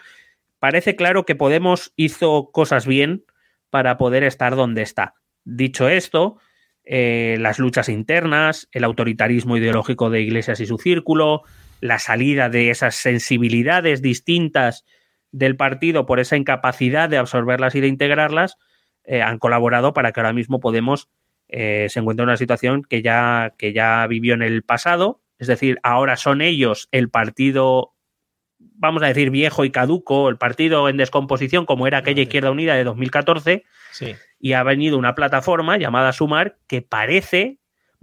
parece 0.59 0.97
claro 0.97 1.25
que 1.25 1.35
Podemos 1.35 1.93
hizo 1.97 2.51
cosas 2.53 2.87
bien 2.87 3.25
para 3.71 3.97
poder 3.97 4.25
estar 4.25 4.57
donde 4.57 4.83
está. 4.83 5.15
Dicho 5.45 5.89
esto, 5.89 6.39
eh, 6.85 7.37
las 7.41 7.59
luchas 7.59 7.89
internas, 7.89 8.69
el 8.73 8.85
autoritarismo 8.85 9.57
ideológico 9.57 10.11
de 10.11 10.21
Iglesias 10.21 10.61
y 10.61 10.67
su 10.67 10.79
círculo, 10.79 11.43
la 11.85 11.99
salida 11.99 12.49
de 12.49 12.71
esas 12.71 12.95
sensibilidades 12.95 14.01
distintas 14.01 14.87
del 15.33 15.55
partido 15.55 16.07
por 16.07 16.19
esa 16.19 16.35
incapacidad 16.35 17.11
de 17.11 17.19
absorberlas 17.19 17.75
y 17.75 17.83
de 17.83 17.89
integrarlas, 17.89 18.57
eh, 19.05 19.21
han 19.21 19.39
colaborado 19.39 19.93
para 19.93 20.11
que 20.11 20.21
ahora 20.21 20.33
mismo 20.33 20.61
Podemos 20.61 21.11
eh, 21.49 21.89
se 21.91 22.01
encuentre 22.01 22.23
en 22.23 22.31
una 22.31 22.39
situación 22.39 22.85
que 22.85 23.03
ya, 23.03 23.53
que 23.59 23.75
ya 23.75 24.07
vivió 24.07 24.33
en 24.33 24.41
el 24.41 24.63
pasado, 24.63 25.21
es 25.39 25.47
decir, 25.47 25.79
ahora 25.83 26.17
son 26.17 26.41
ellos 26.41 26.89
el 26.91 27.11
partido, 27.11 27.93
vamos 28.59 29.03
a 29.03 29.09
decir, 29.09 29.29
viejo 29.29 29.67
y 29.67 29.71
caduco, 29.71 30.31
el 30.31 30.39
partido 30.39 30.89
en 30.89 30.97
descomposición 30.97 31.67
como 31.67 31.87
era 31.87 31.99
aquella 31.99 32.23
Izquierda 32.23 32.51
Unida 32.51 32.77
de 32.77 32.85
2014, 32.85 33.63
sí. 33.93 34.15
Y 34.39 34.55
ha 34.55 34.63
venido 34.63 34.97
una 34.97 35.15
plataforma 35.15 35.77
llamada 35.77 36.15
Sumar 36.15 36.57
que 36.67 36.81
parece 36.81 37.59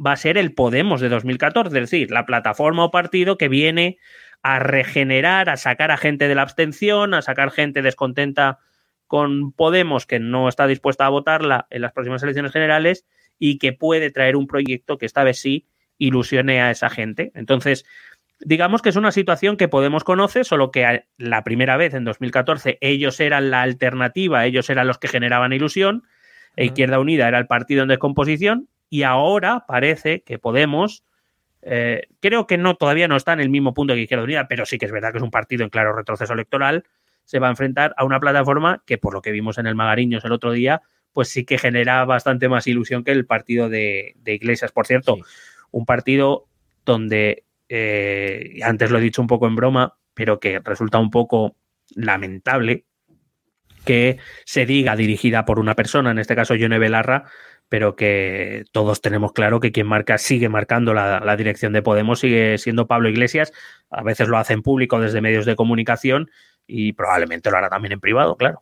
va 0.05 0.13
a 0.13 0.17
ser 0.17 0.37
el 0.37 0.53
Podemos 0.53 1.01
de 1.01 1.09
2014, 1.09 1.67
es 1.67 1.91
decir, 1.91 2.11
la 2.11 2.25
plataforma 2.25 2.85
o 2.85 2.91
partido 2.91 3.37
que 3.37 3.49
viene 3.49 3.97
a 4.41 4.59
regenerar, 4.59 5.49
a 5.49 5.57
sacar 5.57 5.91
a 5.91 5.97
gente 5.97 6.27
de 6.27 6.35
la 6.35 6.41
abstención, 6.41 7.13
a 7.13 7.21
sacar 7.21 7.51
gente 7.51 7.81
descontenta 7.81 8.59
con 9.07 9.51
Podemos 9.51 10.05
que 10.05 10.19
no 10.19 10.47
está 10.47 10.67
dispuesta 10.67 11.05
a 11.05 11.09
votarla 11.09 11.67
en 11.69 11.81
las 11.81 11.91
próximas 11.91 12.23
elecciones 12.23 12.51
generales 12.51 13.05
y 13.37 13.57
que 13.57 13.73
puede 13.73 14.09
traer 14.11 14.35
un 14.35 14.47
proyecto 14.47 14.97
que 14.97 15.05
esta 15.05 15.23
vez 15.23 15.39
sí 15.39 15.67
ilusione 15.97 16.61
a 16.61 16.71
esa 16.71 16.89
gente. 16.89 17.31
Entonces, 17.35 17.85
digamos 18.39 18.81
que 18.81 18.89
es 18.89 18.95
una 18.95 19.11
situación 19.11 19.57
que 19.57 19.67
Podemos 19.67 20.03
conoce, 20.03 20.43
solo 20.43 20.71
que 20.71 21.05
la 21.17 21.43
primera 21.43 21.77
vez 21.77 21.93
en 21.93 22.05
2014 22.05 22.77
ellos 22.81 23.19
eran 23.19 23.51
la 23.51 23.61
alternativa, 23.61 24.45
ellos 24.45 24.69
eran 24.69 24.87
los 24.87 24.97
que 24.97 25.07
generaban 25.07 25.53
ilusión 25.53 26.03
e 26.55 26.65
Izquierda 26.65 26.99
Unida 26.99 27.27
era 27.27 27.37
el 27.37 27.47
partido 27.47 27.83
en 27.83 27.89
descomposición 27.89 28.67
y 28.91 29.03
ahora 29.03 29.65
parece 29.67 30.21
que 30.21 30.37
Podemos, 30.37 31.03
eh, 31.61 32.07
creo 32.19 32.45
que 32.45 32.57
no 32.57 32.75
todavía 32.75 33.07
no 33.07 33.15
está 33.15 33.31
en 33.31 33.39
el 33.39 33.49
mismo 33.49 33.73
punto 33.73 33.93
que 33.93 34.01
Izquierda 34.01 34.25
Unida, 34.25 34.47
pero 34.49 34.65
sí 34.65 34.77
que 34.77 34.85
es 34.85 34.91
verdad 34.91 35.11
que 35.11 35.17
es 35.17 35.23
un 35.23 35.31
partido 35.31 35.63
en 35.63 35.69
claro 35.69 35.95
retroceso 35.95 36.33
electoral, 36.33 36.83
se 37.23 37.39
va 37.39 37.47
a 37.47 37.51
enfrentar 37.51 37.93
a 37.95 38.03
una 38.03 38.19
plataforma 38.19 38.83
que 38.85 38.97
por 38.97 39.13
lo 39.13 39.21
que 39.21 39.31
vimos 39.31 39.57
en 39.57 39.65
el 39.65 39.75
Magariños 39.75 40.25
el 40.25 40.33
otro 40.33 40.51
día, 40.51 40.81
pues 41.13 41.29
sí 41.29 41.45
que 41.45 41.57
genera 41.57 42.03
bastante 42.03 42.49
más 42.49 42.67
ilusión 42.67 43.05
que 43.05 43.11
el 43.11 43.25
partido 43.25 43.69
de, 43.69 44.13
Iglesias. 44.25 44.73
Por 44.73 44.85
cierto, 44.85 45.17
un 45.71 45.85
partido 45.85 46.47
donde, 46.83 47.45
eh, 47.69 48.59
antes 48.61 48.91
lo 48.91 48.97
he 48.97 49.01
dicho 49.01 49.21
un 49.21 49.27
poco 49.27 49.47
en 49.47 49.55
broma, 49.55 49.95
pero 50.13 50.41
que 50.41 50.59
resulta 50.59 50.99
un 50.99 51.11
poco 51.11 51.55
lamentable 51.95 52.83
que 53.85 54.17
se 54.45 54.65
diga 54.65 54.95
dirigida 54.95 55.45
por 55.45 55.59
una 55.59 55.75
persona, 55.75 56.11
en 56.11 56.19
este 56.19 56.35
caso 56.35 56.55
Yone 56.55 56.77
Belarra, 56.77 57.25
pero 57.71 57.95
que 57.95 58.65
todos 58.73 58.99
tenemos 58.99 59.31
claro 59.31 59.61
que 59.61 59.71
quien 59.71 59.87
marca 59.87 60.17
sigue 60.17 60.49
marcando 60.49 60.93
la, 60.93 61.35
dirección 61.37 61.71
de 61.71 61.81
Podemos, 61.81 62.19
sigue 62.19 62.57
siendo 62.57 62.85
Pablo 62.85 63.07
Iglesias. 63.07 63.53
A 63.89 64.03
veces 64.03 64.27
lo 64.27 64.37
hace 64.37 64.51
en 64.51 64.61
público 64.61 64.99
desde 64.99 65.21
medios 65.21 65.45
de 65.45 65.55
comunicación 65.55 66.29
y 66.67 66.91
probablemente 66.91 67.49
lo 67.49 67.55
hará 67.55 67.69
también 67.69 67.93
en 67.93 68.01
privado, 68.01 68.35
claro. 68.35 68.61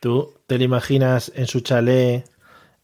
¿Tú 0.00 0.32
te 0.46 0.56
lo 0.56 0.64
imaginas 0.64 1.30
en 1.36 1.46
su 1.46 1.60
chalet, 1.60 2.24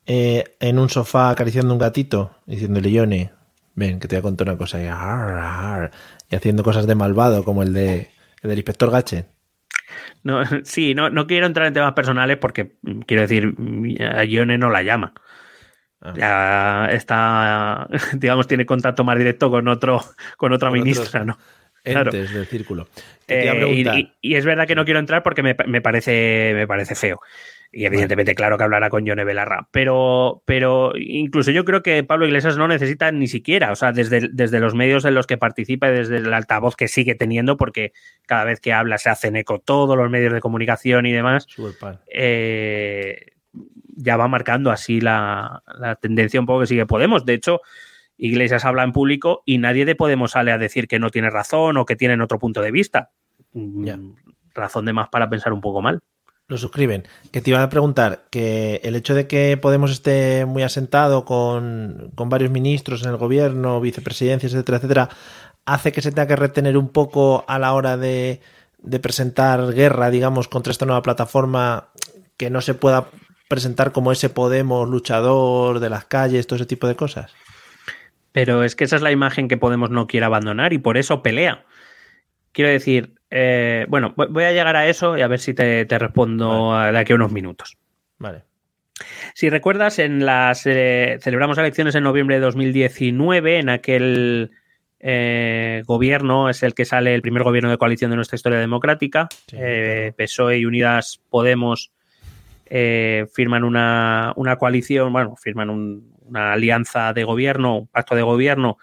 eh, 0.05 0.44
en 0.61 0.78
un 0.78 0.90
sofá 0.90 1.30
acariciando 1.30 1.72
un 1.72 1.80
gatito, 1.80 2.36
diciéndole 2.44 2.92
Yone, 2.92 3.32
ven, 3.74 4.01
que 4.01 4.07
te 4.07 4.16
voy 4.16 4.20
a 4.20 4.22
contar 4.24 4.49
una 4.49 4.59
cosa, 4.59 4.82
y, 4.82 6.36
haciendo 6.36 6.62
cosas 6.62 6.86
de 6.86 6.94
malvado 6.94 7.42
como 7.42 7.62
el, 7.62 7.72
de, 7.72 8.11
el 8.42 8.51
del 8.51 8.59
inspector 8.59 8.90
Gache? 8.90 9.24
No, 10.24 10.42
sí, 10.64 10.94
no, 10.94 11.09
no 11.09 11.26
quiero 11.26 11.46
entrar 11.46 11.68
en 11.68 11.72
temas 11.72 11.94
personales 11.94 12.36
porque, 12.36 12.76
mm, 12.82 13.01
quiero 13.07 13.22
decir, 13.22 13.55
a 14.14 14.24
Ione 14.26 14.59
no 14.59 14.68
la 14.68 14.82
llama. 14.82 15.14
Ah. 16.01 16.14
Ya 16.16 16.94
está, 16.94 17.88
digamos, 18.14 18.46
tiene 18.46 18.66
contacto 18.66 19.05
más 19.05 19.18
directo 19.18 19.51
con 19.51 19.66
otro, 19.68 20.01
con 20.36 20.53
otra 20.53 20.70
ministra, 20.70 21.24
¿no? 21.24 21.38
Entes 21.84 22.32
del 22.32 22.46
círculo. 22.46 22.88
Eh, 23.26 24.12
y, 24.20 24.34
es 24.34 24.44
verdad 24.44 24.66
que 24.66 24.74
no 24.74 24.84
quiero 24.84 25.01
entrar 25.01 25.22
porque 25.22 25.42
me, 25.42 25.55
parece, 25.55 26.53
me 26.55 26.66
parece 26.66 26.94
feo. 26.94 27.20
Y 27.70 27.84
evidentemente, 27.84 28.34
claro 28.34 28.57
que 28.57 28.64
hablará 28.64 28.88
con 28.88 29.05
Yone 29.05 29.24
Belarra. 29.24 29.68
Pero, 29.70 30.42
pero 30.46 30.92
incluso 30.96 31.51
yo 31.51 31.64
creo 31.64 31.82
que 31.82 32.03
Pablo 32.03 32.26
Iglesias 32.26 32.57
no 32.57 32.66
necesita 32.66 33.12
ni 33.12 33.26
siquiera, 33.26 33.72
o 33.72 33.76
sea, 33.76 33.92
desde, 33.92 34.28
desde 34.32 34.59
los 34.59 34.74
medios 34.74 35.05
en 35.05 35.14
los 35.14 35.26
que 35.26 35.36
participa 35.36 35.88
y 35.88 35.92
desde 35.92 36.16
el 36.16 36.32
altavoz 36.32 36.76
que 36.76 36.88
sigue 36.88 37.14
teniendo, 37.14 37.59
porque 37.59 37.92
cada 38.26 38.44
vez 38.44 38.61
que 38.61 38.72
habla 38.72 38.96
se 38.96 39.11
hacen 39.11 39.36
eco 39.36 39.59
todos 39.59 39.96
los 39.96 40.09
medios 40.11 40.32
de 40.32 40.40
comunicación 40.40 41.05
y 41.05 41.12
demás. 41.12 41.46
Eh, 42.11 43.26
ya 43.99 44.16
va 44.16 44.28
marcando 44.28 44.70
así 44.70 45.01
la, 45.01 45.62
tendencia 46.01 46.40
un 46.40 46.46
poco 46.46 46.61
que 46.61 46.66
sigue 46.66 46.86
Podemos. 46.86 47.26
De 47.26 47.34
hecho, 47.34 47.61
Iglesias 48.16 48.64
habla 48.64 48.84
en 48.84 48.92
público 48.92 49.42
y 49.44 49.59
nadie 49.59 49.84
de 49.84 49.96
Podemos 49.96 50.32
sale 50.32 50.53
a 50.53 50.59
decir 50.59 50.88
que 50.88 50.99
no 50.99 51.11
tiene 51.11 51.30
razón 51.30 51.76
o 51.76 51.84
que 51.84 51.96
tienen 51.96 52.20
otro 52.20 52.38
punto 52.38 52.62
de 52.62 52.70
vista. 52.70 53.11
Mm, 53.53 54.12
razón 54.55 54.84
de 54.84 54.92
más 54.92 55.09
para 55.09 55.28
pensar 55.28 55.53
un 55.53 55.61
poco 55.61 55.82
mal. 55.82 56.01
Lo 56.46 56.57
suscriben. 56.57 57.05
Que 57.30 57.42
te 57.42 57.51
iba 57.51 57.62
a 57.62 57.68
preguntar 57.68 58.24
que 58.30 58.80
el 58.84 58.96
hecho 58.96 59.14
de 59.14 59.26
que 59.26 59.57
Podemos 59.57 59.90
esté 59.90 60.46
muy 60.46 60.62
asentado 60.62 61.24
con, 61.24 62.11
varios 62.14 62.51
ministros 62.51 63.03
en 63.03 63.11
el 63.11 63.16
gobierno, 63.16 63.80
vicepresidencias, 63.80 64.55
etcétera, 64.55 64.78
etcétera, 64.78 65.09
hace 65.66 65.92
que 65.92 66.01
se 66.01 66.11
tenga 66.11 66.28
que 66.28 66.36
retener 66.36 66.78
un 66.78 66.88
poco 66.88 67.44
a 67.49 67.59
la 67.59 67.74
hora 67.74 67.96
de, 67.96 68.40
de 68.78 69.01
presentar 69.01 69.74
guerra, 69.74 70.09
digamos, 70.09 70.49
contra 70.49 70.70
esta 70.70 70.86
nueva 70.86 71.03
plataforma 71.03 71.88
que 72.38 72.49
no 72.49 72.62
se 72.62 72.72
pueda 72.72 73.09
presentar 73.49 73.92
como 73.92 74.12
ese 74.12 74.28
Podemos 74.28 74.88
luchador 74.88 75.80
de 75.80 75.90
las 75.90 76.05
calles, 76.05 76.46
todo 76.46 76.57
ese 76.57 76.66
tipo 76.66 76.86
de 76.86 76.96
cosas. 76.96 77.34
Pero 78.32 78.62
es 78.62 78.76
que 78.76 78.84
esa 78.84 78.96
es 78.96 79.03
la 79.03 79.11
imagen 79.11 79.49
que 79.49 79.57
Podemos 79.57 79.90
no 79.90 80.07
quiere 80.07 80.26
abandonar 80.26 80.72
y 80.72 80.78
por 80.78 80.99
eso 80.99 81.22
pelea. 81.22 81.64
Quiero 82.53 82.70
decir, 82.70 83.14
eh, 83.30 83.86
bueno, 83.88 84.14
voy 84.16 84.44
a 84.44 84.53
llegar 84.53 84.76
a 84.76 84.86
eso 84.86 85.16
y 85.16 85.22
a 85.22 85.28
ver 85.28 85.40
si 85.40 85.55
te, 85.55 85.86
respondo 85.86 86.78
de 86.78 86.99
aquí 86.99 87.12
a 87.12 87.16
unos 87.16 87.32
minutos. 87.32 87.76
Vale. 88.18 88.44
Si 89.34 89.49
recuerdas, 89.49 89.99
en 89.99 90.26
las 90.26 90.66
eh, 90.66 91.18
celebramos 91.20 91.57
elecciones 91.59 91.94
en 91.94 92.03
noviembre 92.03 92.36
de 92.36 92.42
2019, 92.42 93.61
en 93.61 93.68
aquel 93.68 94.51
eh, 94.99 95.82
gobierno 95.86 96.51
es 96.51 96.64
el 96.64 96.74
que 96.74 96.84
sale 96.84 97.14
el 97.14 97.22
primer 97.22 97.44
gobierno 97.44 97.70
de 97.70 97.78
coalición 97.78 98.11
de 98.11 98.16
nuestra 98.16 98.36
historia 98.36 98.59
democrática. 98.59 99.28
PSOE 100.16 100.59
y 100.59 100.64
Unidas 100.64 101.20
Podemos 101.30 101.92
firman 103.32 103.64
una, 103.64 104.34
coalición, 104.58 105.12
bueno, 105.12 105.36
firman 105.36 105.70
una 105.70 106.52
alianza 106.52 107.12
de 107.12 107.24
gobierno, 107.24 107.78
un 107.78 107.86
pacto 107.88 108.14
de 108.14 108.22
gobierno, 108.22 108.78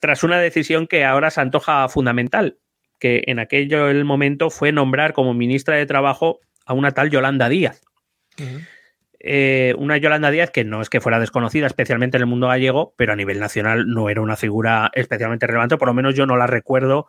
tras 0.00 0.24
una 0.24 0.38
decisión 0.40 0.86
que 0.86 1.04
ahora 1.04 1.30
se 1.30 1.40
antoja 1.40 1.88
fundamental, 1.88 2.58
que 2.98 3.24
en 3.26 3.38
aquello 3.38 3.88
el 3.88 4.04
momento 4.04 4.50
fue 4.50 4.72
nombrar 4.72 5.12
como 5.12 5.34
ministra 5.34 5.76
de 5.76 5.86
Trabajo 5.86 6.40
a 6.64 6.72
una 6.72 6.92
tal 6.92 7.10
Yolanda 7.10 7.48
Díaz. 7.48 7.82
Eh, 9.22 9.74
una 9.76 9.98
Yolanda 9.98 10.30
Díaz 10.30 10.50
que 10.50 10.64
no 10.64 10.80
es 10.80 10.88
que 10.88 11.00
fuera 11.00 11.20
desconocida, 11.20 11.66
especialmente 11.66 12.16
en 12.16 12.22
el 12.22 12.26
mundo 12.26 12.48
gallego, 12.48 12.94
pero 12.96 13.12
a 13.12 13.16
nivel 13.16 13.38
nacional 13.38 13.86
no 13.86 14.08
era 14.08 14.22
una 14.22 14.36
figura 14.36 14.90
especialmente 14.94 15.46
relevante, 15.46 15.76
por 15.76 15.88
lo 15.88 15.94
menos 15.94 16.14
yo 16.14 16.24
no 16.26 16.36
la 16.36 16.46
recuerdo. 16.46 17.06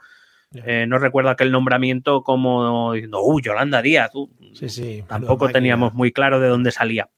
Eh, 0.54 0.86
no 0.88 0.98
recuerdo 0.98 1.30
aquel 1.30 1.52
nombramiento 1.52 2.24
como 2.24 2.94
diciendo, 2.94 3.22
uh, 3.24 3.40
Yolanda 3.40 3.82
Díaz. 3.82 4.12
Uh". 4.14 4.30
tampoco 5.08 5.50
teníamos 5.50 5.94
muy 5.94 6.12
claro 6.12 6.40
de 6.40 6.50
dónde 6.50 6.72
salía. 6.72 7.10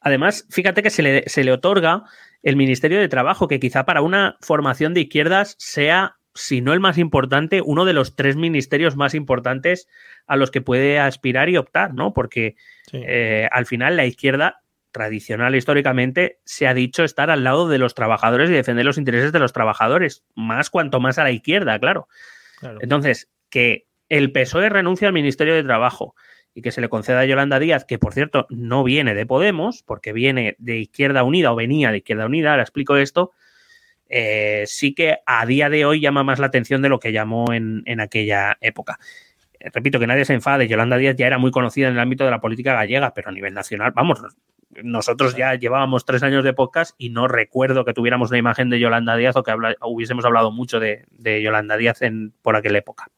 Además, 0.00 0.46
fíjate 0.50 0.82
que 0.82 0.90
se 0.90 1.02
le, 1.02 1.28
se 1.28 1.44
le 1.44 1.52
otorga 1.52 2.04
el 2.42 2.56
Ministerio 2.56 3.00
de 3.00 3.08
Trabajo, 3.08 3.48
que 3.48 3.60
quizá 3.60 3.84
para 3.84 4.00
una 4.00 4.36
formación 4.40 4.94
de 4.94 5.02
izquierdas 5.02 5.56
sea 5.58 6.16
si 6.34 6.60
no 6.60 6.72
el 6.72 6.80
más 6.80 6.98
importante, 6.98 7.60
uno 7.60 7.84
de 7.84 7.92
los 7.92 8.14
tres 8.14 8.36
ministerios 8.36 8.96
más 8.96 9.14
importantes 9.14 9.88
a 10.26 10.36
los 10.36 10.50
que 10.50 10.60
puede 10.60 10.98
aspirar 10.98 11.48
y 11.48 11.56
optar, 11.56 11.94
¿no? 11.94 12.12
Porque 12.12 12.56
eh, 12.92 13.48
al 13.50 13.66
final 13.66 13.96
la 13.96 14.06
izquierda 14.06 14.59
tradicional 14.92 15.54
históricamente 15.54 16.40
se 16.44 16.66
ha 16.66 16.74
dicho 16.74 17.04
estar 17.04 17.30
al 17.30 17.44
lado 17.44 17.68
de 17.68 17.78
los 17.78 17.94
trabajadores 17.94 18.50
y 18.50 18.54
defender 18.54 18.84
los 18.84 18.98
intereses 18.98 19.32
de 19.32 19.38
los 19.38 19.52
trabajadores, 19.52 20.24
más 20.34 20.70
cuanto 20.70 21.00
más 21.00 21.18
a 21.18 21.24
la 21.24 21.30
izquierda, 21.30 21.78
claro. 21.78 22.08
Entonces, 22.80 23.30
que 23.48 23.86
el 24.08 24.32
PSOE 24.32 24.68
renuncia 24.68 25.08
al 25.08 25.14
Ministerio 25.14 25.54
de 25.54 25.62
Trabajo 25.62 26.14
y 26.54 26.62
que 26.62 26.72
se 26.72 26.80
le 26.80 26.88
conceda 26.88 27.20
a 27.20 27.24
Yolanda 27.24 27.58
Díaz, 27.58 27.84
que 27.84 27.98
por 27.98 28.12
cierto 28.12 28.46
no 28.50 28.82
viene 28.84 29.14
de 29.14 29.26
Podemos, 29.26 29.82
porque 29.82 30.12
viene 30.12 30.56
de 30.58 30.78
Izquierda 30.78 31.22
Unida 31.22 31.52
o 31.52 31.56
venía 31.56 31.90
de 31.90 31.98
Izquierda 31.98 32.26
Unida, 32.26 32.50
ahora 32.50 32.62
explico 32.62 32.96
esto, 32.96 33.30
eh, 34.08 34.64
sí 34.66 34.92
que 34.92 35.18
a 35.24 35.46
día 35.46 35.70
de 35.70 35.84
hoy 35.84 36.00
llama 36.00 36.24
más 36.24 36.40
la 36.40 36.46
atención 36.46 36.82
de 36.82 36.88
lo 36.88 36.98
que 36.98 37.12
llamó 37.12 37.52
en, 37.52 38.00
aquella 38.00 38.58
época. 38.60 38.98
Eh, 39.60 39.70
repito 39.72 40.00
que 40.00 40.08
nadie 40.08 40.24
se 40.24 40.34
enfade, 40.34 40.66
Yolanda 40.66 40.96
Díaz 40.96 41.14
ya 41.16 41.28
era 41.28 41.38
muy 41.38 41.52
conocida 41.52 41.86
en 41.86 41.94
el 41.94 42.00
ámbito 42.00 42.24
de 42.24 42.32
la 42.32 42.40
política 42.40 42.74
gallega, 42.74 43.14
pero 43.14 43.28
a 43.28 43.32
nivel 43.32 43.54
nacional, 43.54 43.92
vamos, 43.94 44.20
nosotros 44.82 45.36
ya 45.36 45.54
llevábamos 45.54 46.04
tres 46.04 46.22
años 46.22 46.44
de 46.44 46.52
podcast 46.52 46.94
y 46.98 47.10
no 47.10 47.28
recuerdo 47.28 47.84
que 47.84 47.92
tuviéramos 47.92 48.30
una 48.30 48.38
imagen 48.38 48.70
de 48.70 48.78
Yolanda 48.78 49.16
Díaz 49.16 49.36
o 49.36 49.42
que 49.42 49.52
hubiésemos 49.82 50.24
hablado 50.24 50.52
mucho 50.52 50.80
de, 50.80 51.06
Yolanda 51.42 51.76
Díaz 51.76 52.02
en, 52.02 52.32
por 52.42 52.56
aquella 52.56 52.78
época. 52.78 53.08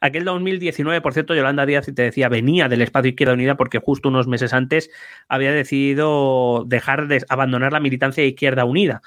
Aquel 0.00 0.24
2019, 0.24 1.00
por 1.00 1.12
cierto, 1.12 1.34
Yolanda 1.34 1.66
Díaz, 1.66 1.88
y 1.88 1.92
te 1.92 2.02
decía, 2.02 2.28
venía 2.28 2.68
del 2.68 2.82
espacio 2.82 3.10
Izquierda 3.10 3.34
Unida 3.34 3.56
porque 3.56 3.78
justo 3.78 4.08
unos 4.08 4.28
meses 4.28 4.52
antes 4.52 4.90
había 5.28 5.52
decidido 5.52 6.64
dejar 6.66 7.08
de 7.08 7.24
abandonar 7.28 7.72
la 7.72 7.80
militancia 7.80 8.22
de 8.22 8.28
Izquierda 8.28 8.64
Unida. 8.64 9.02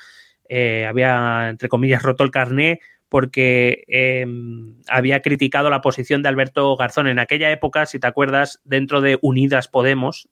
Eh, 0.49 0.85
había, 0.85 1.49
entre 1.49 1.69
comillas, 1.69 2.03
roto 2.03 2.25
el 2.25 2.31
carné 2.31 2.81
porque 3.07 3.83
em, 3.87 4.75
había 4.87 5.21
criticado 5.21 5.69
la 5.69 5.81
posición 5.81 6.23
de 6.23 6.29
Alberto 6.29 6.75
Garzón. 6.75 7.07
En 7.07 7.19
aquella 7.19 7.51
época, 7.51 7.85
si 7.85 7.99
te 7.99 8.07
acuerdas, 8.07 8.59
dentro 8.63 9.01
de 9.01 9.17
Unidas 9.21 9.67
Podemos, 9.67 10.29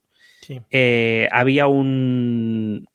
eh, 0.70 1.28
había 1.32 1.66
un, 1.66 2.88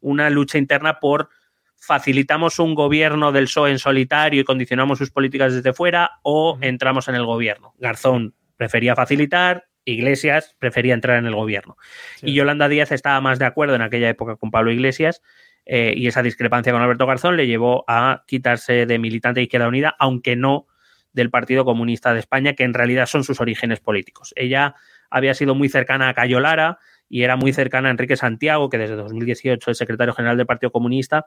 una 0.00 0.30
lucha 0.30 0.58
interna 0.58 1.00
por 1.00 1.28
facilitamos 1.76 2.60
un 2.60 2.76
gobierno 2.76 3.32
del 3.32 3.44
PSOE 3.44 3.72
en 3.72 3.78
solitario 3.80 4.40
y 4.40 4.44
condicionamos 4.44 4.98
sus 4.98 5.10
políticas 5.10 5.52
desde 5.52 5.72
fuera 5.72 6.12
o 6.22 6.56
entramos 6.60 7.08
en 7.08 7.16
el 7.16 7.26
gobierno. 7.26 7.74
Garzón 7.78 8.34
prefería 8.56 8.94
facilitar, 8.94 9.66
Iglesias 9.84 10.54
prefería 10.60 10.94
entrar 10.94 11.18
en 11.18 11.26
el 11.26 11.34
gobierno. 11.34 11.76
Y 12.22 12.34
Yolanda 12.34 12.68
Díaz 12.68 12.92
estaba 12.92 13.20
más 13.20 13.40
de 13.40 13.46
acuerdo 13.46 13.74
en 13.74 13.82
aquella 13.82 14.08
época 14.08 14.36
con 14.36 14.52
Pablo 14.52 14.70
Iglesias 14.70 15.22
eh, 15.66 15.92
y 15.96 16.06
esa 16.06 16.22
discrepancia 16.22 16.72
con 16.72 16.82
Alberto 16.82 17.06
Garzón 17.06 17.36
le 17.36 17.48
llevó 17.48 17.84
a 17.88 18.22
quitarse 18.28 18.86
de 18.86 18.98
militante 19.00 19.40
de 19.40 19.44
Izquierda 19.44 19.66
Unida, 19.66 19.96
aunque 19.98 20.36
no 20.36 20.68
del 21.12 21.30
Partido 21.30 21.64
Comunista 21.64 22.14
de 22.14 22.20
España, 22.20 22.54
que 22.54 22.62
en 22.62 22.74
realidad 22.74 23.06
son 23.06 23.24
sus 23.24 23.40
orígenes 23.40 23.80
políticos. 23.80 24.32
Ella 24.36 24.76
había 25.10 25.34
sido 25.34 25.56
muy 25.56 25.68
cercana 25.68 26.08
a 26.08 26.14
Cayo 26.14 26.38
Lara 26.38 26.78
y 27.12 27.24
era 27.24 27.36
muy 27.36 27.52
cercana 27.52 27.88
a 27.88 27.90
Enrique 27.90 28.16
Santiago, 28.16 28.70
que 28.70 28.78
desde 28.78 28.96
2018 28.96 29.70
es 29.70 29.76
secretario 29.76 30.14
general 30.14 30.38
del 30.38 30.46
Partido 30.46 30.72
Comunista, 30.72 31.26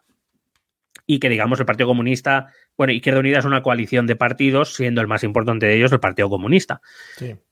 y 1.06 1.20
que 1.20 1.30
digamos 1.30 1.60
el 1.60 1.68
Partido 1.68 1.86
Comunista, 1.86 2.48
bueno, 2.76 2.92
Izquierda 2.92 3.20
Unida 3.20 3.38
es 3.38 3.46
una 3.46 3.62
coalición 3.62 4.08
de 4.08 4.16
partidos, 4.16 4.74
siendo 4.74 5.02
el 5.02 5.08
más 5.08 5.24
importante 5.24 5.68
de 5.68 5.76
ellos 5.76 5.92
el 5.92 6.00
Partido 6.00 6.28
Comunista. 6.28 6.82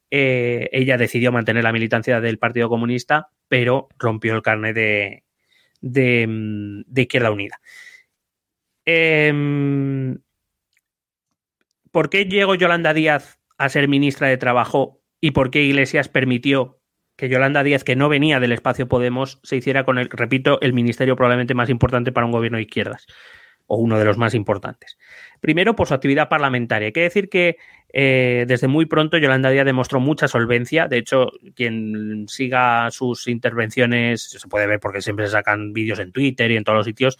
eh, 0.09 0.67
ella 0.71 0.97
decidió 0.97 1.31
mantener 1.31 1.63
la 1.63 1.71
militancia 1.71 2.19
del 2.21 2.39
Partido 2.39 2.69
Comunista, 2.69 3.27
pero 3.47 3.87
rompió 3.99 4.33
el 4.33 4.41
carnet 4.41 4.75
de, 4.75 5.23
de, 5.81 7.01
Izquierda 7.03 7.29
Unida. 7.29 7.61
Em, 8.83 10.17
¿Por 11.91 12.09
qué 12.09 12.25
llegó 12.25 12.55
Yolanda 12.55 12.95
Díaz 12.95 13.37
a 13.59 13.69
ser 13.69 13.87
ministra 13.87 14.27
de 14.27 14.37
Trabajo 14.37 15.01
y 15.21 15.31
por 15.31 15.51
qué 15.51 15.61
Iglesias 15.61 16.09
permitió 16.09 16.79
que 17.15 17.29
Yolanda 17.29 17.63
Díaz, 17.63 17.83
que 17.83 17.95
no 17.95 18.09
venía 18.09 18.39
del 18.39 18.51
espacio 18.51 18.87
Podemos, 18.87 19.39
se 19.43 19.55
hiciera 19.55 19.83
con 19.83 19.97
el, 19.97 20.09
repito, 20.09 20.59
el 20.61 20.73
ministerio 20.73 21.15
probablemente 21.15 21.53
más 21.53 21.69
importante 21.69 22.11
para 22.11 22.25
un 22.25 22.31
gobierno 22.31 22.57
de 22.57 22.63
izquierdas, 22.63 23.05
o 23.67 23.77
uno 23.77 23.97
de 23.97 24.05
los 24.05 24.17
más 24.17 24.33
importantes. 24.33 24.97
Primero, 25.39 25.75
por 25.75 25.87
su 25.87 25.93
actividad 25.93 26.29
parlamentaria. 26.29 26.87
Hay 26.87 26.93
que 26.93 27.01
decir 27.01 27.29
que 27.29 27.57
eh, 27.95 28.45
desde 28.47 28.67
muy 28.67 28.87
pronto 28.87 29.17
Yolanda 29.17 29.51
Díaz 29.51 29.65
demostró 29.65 29.99
mucha 29.99 30.27
solvencia. 30.27 30.87
De 30.87 30.97
hecho, 30.97 31.31
quien 31.55 32.25
siga 32.27 32.89
sus 32.89 33.27
intervenciones, 33.27 34.23
se 34.23 34.47
puede 34.47 34.65
ver 34.65 34.79
porque 34.79 35.01
siempre 35.01 35.27
se 35.27 35.33
sacan 35.33 35.73
vídeos 35.73 35.99
en 35.99 36.11
Twitter 36.11 36.49
y 36.49 36.57
en 36.57 36.63
todos 36.63 36.77
los 36.77 36.85
sitios, 36.87 37.19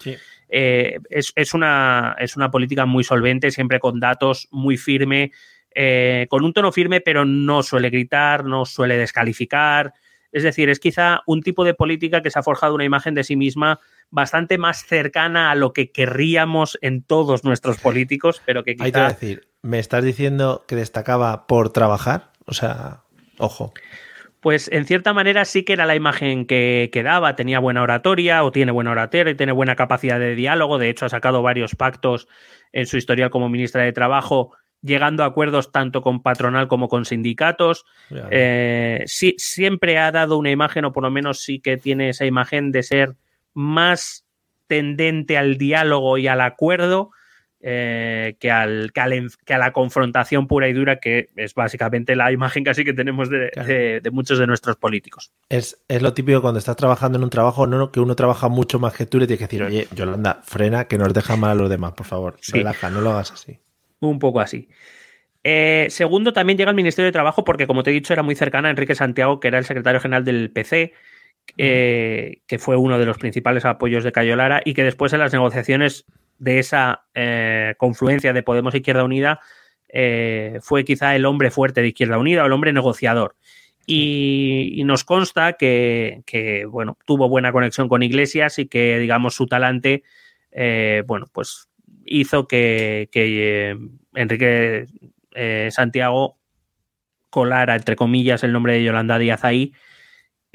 eh, 0.50 0.98
es, 1.10 1.54
una, 1.54 2.16
es 2.18 2.36
una 2.36 2.50
política 2.50 2.88
muy 2.88 3.04
solvente, 3.04 3.52
siempre 3.52 3.80
con 3.80 4.00
datos 4.00 4.48
muy 4.52 4.78
firme, 4.78 5.32
eh, 5.76 6.28
con 6.30 6.44
un 6.44 6.54
tono 6.54 6.72
firme, 6.72 7.02
pero 7.02 7.26
no 7.26 7.64
suele 7.64 7.90
gritar, 7.90 8.46
no 8.46 8.66
suele 8.66 8.98
descalificar. 8.98 9.94
Es 10.32 10.44
decir, 10.44 10.70
es 10.70 10.80
quizá 10.80 11.22
un 11.28 11.42
tipo 11.42 11.64
de 11.64 11.74
política 11.74 12.22
que 12.22 12.32
se 12.32 12.40
ha 12.40 12.44
forjado 12.44 12.76
una 12.76 12.86
imagen 12.86 13.14
de 13.14 13.24
sí 13.24 13.36
misma 13.36 13.80
bastante 14.10 14.58
más 14.58 14.86
cercana 14.86 15.52
a 15.52 15.56
lo 15.56 15.74
que 15.74 15.92
querríamos 15.92 16.78
en 16.82 17.04
todos 17.04 17.44
nuestros 17.44 17.78
políticos, 17.80 18.42
pero 18.46 18.64
que 18.64 18.76
quizá... 18.76 19.10
decir, 19.10 19.48
¿Me 19.64 19.80
estás 19.80 20.04
diciendo 20.04 20.66
que 20.68 20.76
destacaba 20.76 21.48
por 21.48 21.72
trabajar? 21.72 22.32
O 22.46 22.54
sea, 22.54 23.04
ojo. 23.38 23.74
Pues 24.42 24.70
en 24.74 24.86
cierta 24.86 25.14
manera 25.14 25.46
sí 25.46 25.64
que 25.64 25.72
era 25.72 25.86
la 25.86 25.96
imagen 25.96 26.46
que, 26.46 27.02
daba, 27.02 27.38
tenía 27.38 27.60
buena 27.60 27.82
oratoria 27.82 28.44
o 28.44 28.52
tiene 28.52 28.74
buena 28.74 28.92
oratoria 28.92 29.32
y 29.32 29.36
tiene 29.36 29.54
buena 29.54 29.78
capacidad 29.78 30.20
de 30.20 30.36
diálogo, 30.36 30.80
de 30.80 30.90
hecho 30.90 31.06
ha 31.06 31.10
sacado 31.10 31.42
varios 31.42 31.76
pactos 31.76 32.28
en 32.74 32.88
su 32.88 32.98
historial 32.98 33.30
como 33.30 33.48
ministra 33.48 33.84
de 33.84 33.94
Trabajo, 33.94 34.52
llegando 34.84 35.24
a 35.24 35.28
acuerdos 35.28 35.72
tanto 35.72 36.02
con 36.02 36.22
patronal 36.22 36.68
como 36.68 36.90
con 36.90 37.06
sindicatos. 37.06 37.86
Eh, 38.30 39.04
sí, 39.08 39.34
siempre 39.38 39.98
ha 39.98 40.12
dado 40.12 40.38
una 40.38 40.52
imagen, 40.52 40.86
o 40.86 40.94
por 40.94 41.04
lo 41.04 41.10
menos 41.10 41.40
sí 41.40 41.60
que 41.60 41.78
tiene 41.78 42.10
esa 42.10 42.26
imagen 42.26 42.72
de 42.72 42.84
ser 42.84 43.16
más 43.54 44.26
tendente 44.68 45.38
al 45.38 45.58
diálogo 45.58 46.18
y 46.18 46.28
al 46.28 46.42
acuerdo 46.42 47.12
eh, 47.66 48.36
que, 48.40 48.52
al, 48.52 48.92
que, 48.92 49.54
a 49.54 49.58
la 49.58 49.72
confrontación 49.72 50.48
pura 50.48 50.68
y 50.68 50.74
dura, 50.74 51.00
que 51.00 51.30
es 51.38 51.54
básicamente 51.54 52.14
la 52.18 52.30
imagen 52.30 52.66
casi 52.66 52.84
que 52.84 52.94
tenemos 52.94 53.30
de, 53.30 54.02
muchos 54.12 54.38
de 54.38 54.48
nuestros 54.48 54.76
políticos. 54.76 55.32
Es, 55.48 55.82
lo 55.88 56.14
típico 56.14 56.42
cuando 56.42 56.60
estás 56.60 56.76
trabajando 56.76 57.18
en 57.18 57.24
un 57.24 57.30
trabajo, 57.30 57.66
no, 57.66 57.90
que 57.90 58.02
uno 58.02 58.16
trabaja 58.16 58.50
mucho 58.50 58.80
más 58.80 58.94
que 58.94 59.06
tú, 59.06 59.18
le 59.18 59.28
tienes 59.28 59.40
que 59.40 59.46
decir, 59.46 59.64
oye, 59.64 59.88
Yolanda, 59.96 60.42
frena, 60.44 60.86
que 60.90 60.98
nos 60.98 61.14
deja 61.14 61.38
mal 61.38 61.52
a 61.52 61.56
los 61.56 61.70
demás, 61.70 61.94
por 61.94 62.06
favor. 62.06 62.36
Relaja, 62.52 62.90
no 62.90 63.00
lo 63.00 63.12
hagas 63.12 63.32
así. 63.32 63.63
Un 64.10 64.20
poco 64.20 64.42
así. 64.42 64.68
Eh, 65.44 65.88
segundo, 65.90 66.32
también 66.34 66.58
llega 66.58 66.70
al 66.70 66.76
Ministerio 66.76 67.08
de 67.08 67.12
Trabajo 67.12 67.44
porque, 67.44 67.68
como 67.68 67.84
te 67.84 67.92
he 67.92 67.94
dicho, 67.94 68.14
era 68.14 68.24
muy 68.24 68.36
cercana 68.36 68.70
a 68.70 68.72
Enrique 68.72 68.96
Santiago, 68.96 69.40
que 69.40 69.50
era 69.50 69.58
el 69.58 69.66
secretario 69.66 70.00
general 70.00 70.24
del 70.24 70.52
PC, 70.52 70.94
eh, 71.58 72.42
que 72.48 72.60
fue 72.60 72.78
uno 72.78 72.98
de 72.98 73.06
los 73.06 73.18
principales 73.18 73.66
apoyos 73.66 74.04
de 74.04 74.12
Cayo 74.12 74.36
Lara 74.36 74.62
y 74.64 74.74
que 74.74 74.84
después 74.84 75.12
en 75.14 75.20
las 75.20 75.34
negociaciones 75.34 76.06
de 76.40 76.60
esa 76.60 77.06
eh, 77.14 77.76
confluencia 77.78 78.34
de 78.34 78.44
Podemos 78.44 78.74
e 78.74 78.78
Izquierda 78.78 79.04
Unida 79.04 79.40
fue 80.62 80.86
quizá 80.86 81.16
el 81.16 81.26
hombre 81.26 81.52
fuerte 81.52 81.82
de 81.82 81.90
Izquierda 81.90 82.18
Unida 82.18 82.44
o 82.44 82.48
el 82.48 82.54
hombre 82.54 82.74
negociador. 82.74 83.36
Y, 83.86 84.82
nos 84.86 85.04
consta 85.04 85.54
que, 85.54 86.66
bueno, 86.68 86.98
tuvo 87.06 87.30
buena 87.30 87.52
conexión 87.52 87.90
con 87.90 88.02
Iglesias 88.02 88.58
y 88.58 88.66
que, 88.66 88.98
digamos, 88.98 89.36
su 89.36 89.46
talante, 89.46 90.04
bueno, 91.06 91.28
pues 91.32 91.68
hizo 92.20 92.48
que, 92.48 93.10
que 93.12 93.78
Enrique 94.14 94.88
Santiago 95.72 96.38
colara, 97.30 97.76
entre 97.76 97.96
comillas, 97.96 98.44
el 98.44 98.54
nombre 98.54 98.74
de 98.74 98.84
Yolanda 98.84 99.18
Díaz 99.18 99.44
ahí 99.44 99.74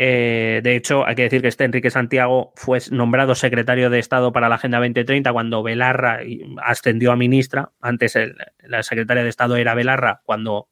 eh, 0.00 0.60
de 0.62 0.76
hecho, 0.76 1.04
hay 1.04 1.16
que 1.16 1.22
decir 1.22 1.42
que 1.42 1.48
este 1.48 1.64
Enrique 1.64 1.90
Santiago 1.90 2.52
fue 2.54 2.78
nombrado 2.92 3.34
secretario 3.34 3.90
de 3.90 3.98
Estado 3.98 4.32
para 4.32 4.48
la 4.48 4.54
Agenda 4.54 4.78
2030 4.78 5.32
cuando 5.32 5.64
Belarra 5.64 6.20
ascendió 6.62 7.10
a 7.10 7.16
ministra. 7.16 7.72
Antes 7.80 8.16
la 8.60 8.84
secretaria 8.84 9.24
de 9.24 9.28
Estado 9.28 9.56
era 9.56 9.74
Belarra. 9.74 10.22
Cuando 10.24 10.68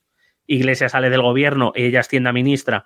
Iglesias 0.47 0.93
sale 0.93 1.11
del 1.11 1.23
gobierno 1.23 1.73
y 1.75 1.87
ella 1.87 2.01
asciende 2.01 2.31
a 2.31 2.33
ministra, 2.33 2.85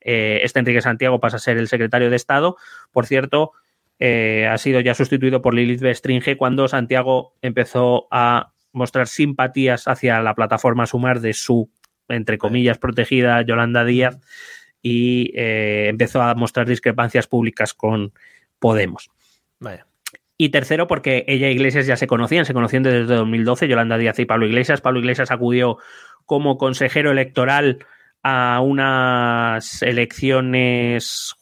eh, 0.00 0.40
este 0.42 0.58
Enrique 0.58 0.82
Santiago 0.82 1.20
pasa 1.20 1.36
a 1.36 1.40
ser 1.40 1.56
el 1.56 1.68
secretario 1.68 2.10
de 2.10 2.16
Estado. 2.16 2.56
Por 2.90 3.06
cierto, 3.06 3.52
eh, 3.98 4.48
ha 4.50 4.58
sido 4.58 4.80
ya 4.80 4.94
sustituido 4.94 5.40
por 5.42 5.54
Lilith 5.54 5.80
Bestringe 5.80 6.36
cuando 6.36 6.68
Santiago 6.68 7.34
empezó 7.42 8.08
a 8.10 8.52
mostrar 8.72 9.08
simpatías 9.08 9.88
hacia 9.88 10.20
la 10.20 10.34
plataforma 10.34 10.86
Sumar 10.86 11.20
de 11.20 11.32
su, 11.32 11.70
entre 12.08 12.36
comillas, 12.36 12.78
protegida 12.78 13.40
Yolanda 13.42 13.84
Díaz 13.84 14.18
y 14.82 15.32
eh, 15.34 15.86
empezó 15.88 16.22
a 16.22 16.34
mostrar 16.34 16.68
discrepancias 16.68 17.26
públicas 17.26 17.74
con 17.74 18.12
Podemos. 18.58 19.10
Y 20.38 20.50
tercero, 20.50 20.86
porque 20.86 21.24
ella 21.28 21.48
e 21.48 21.52
Iglesias 21.52 21.86
ya 21.86 21.96
se 21.96 22.06
conocían, 22.06 22.44
se 22.44 22.52
conocían 22.52 22.82
desde 22.82 23.14
2012, 23.14 23.68
Yolanda 23.68 23.96
Díaz 23.96 24.18
y 24.18 24.26
Pablo 24.26 24.46
Iglesias. 24.46 24.82
Pablo 24.82 25.00
Iglesias 25.00 25.30
acudió 25.30 25.78
como 26.26 26.58
consejero 26.58 27.10
electoral 27.10 27.78
a 28.22 28.60
unas 28.60 29.82
elecciones 29.82 31.34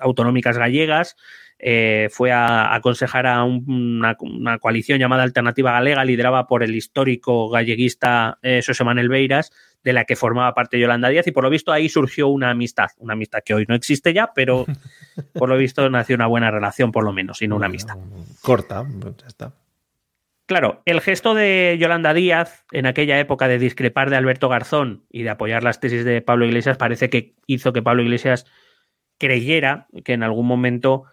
autonómicas 0.00 0.58
gallegas. 0.58 1.16
Eh, 1.64 2.08
fue 2.10 2.32
a, 2.32 2.74
aconsejar 2.74 3.28
a 3.28 3.44
una, 3.44 4.16
coalición 4.60 4.98
llamada 4.98 5.22
Alternativa 5.22 5.70
Galega, 5.70 6.04
liderada 6.04 6.48
por 6.48 6.64
el 6.64 6.74
histórico 6.74 7.48
galleguista 7.50 8.38
eh, 8.42 8.62
José 8.66 8.82
Manuel 8.82 9.08
Beiras, 9.08 9.52
de 9.84 9.92
la 9.92 10.04
que 10.04 10.16
formaba 10.16 10.54
parte 10.54 10.80
Yolanda 10.80 11.08
Díaz, 11.08 11.28
y 11.28 11.30
por 11.30 11.44
lo 11.44 11.50
visto 11.50 11.70
ahí 11.70 11.88
surgió 11.88 12.26
una 12.26 12.50
amistad, 12.50 12.88
una 12.98 13.12
amistad 13.12 13.44
que 13.44 13.54
hoy 13.54 13.64
no 13.68 13.76
existe 13.76 14.12
ya, 14.12 14.32
pero 14.34 14.66
por 15.34 15.48
lo 15.48 15.56
visto 15.56 15.88
nació 15.88 16.16
una 16.16 16.26
buena 16.26 16.50
relación, 16.50 16.90
por 16.90 17.04
lo 17.04 17.12
menos, 17.12 17.40
y 17.42 17.46
no 17.46 17.54
una 17.54 17.66
amistad. 17.66 17.94
Corta, 18.40 18.84
pues 19.00 19.16
ya 19.18 19.26
está. 19.28 19.52
Claro, 20.46 20.82
el 20.84 21.00
gesto 21.00 21.34
de 21.34 21.76
Yolanda 21.78 22.12
Díaz 22.12 22.64
en 22.72 22.86
aquella 22.86 23.20
época 23.20 23.46
de 23.46 23.60
discrepar 23.60 24.10
de 24.10 24.16
Alberto 24.16 24.48
Garzón 24.48 25.04
y 25.10 25.22
de 25.22 25.30
apoyar 25.30 25.62
las 25.62 25.78
tesis 25.78 26.04
de 26.04 26.22
Pablo 26.22 26.44
Iglesias 26.44 26.76
parece 26.76 27.08
que 27.08 27.36
hizo 27.46 27.72
que 27.72 27.82
Pablo 27.82 28.02
Iglesias 28.02 28.46
creyera 29.18 29.86
que 30.04 30.14
en 30.14 30.24
algún 30.24 30.48
momento 30.48 31.04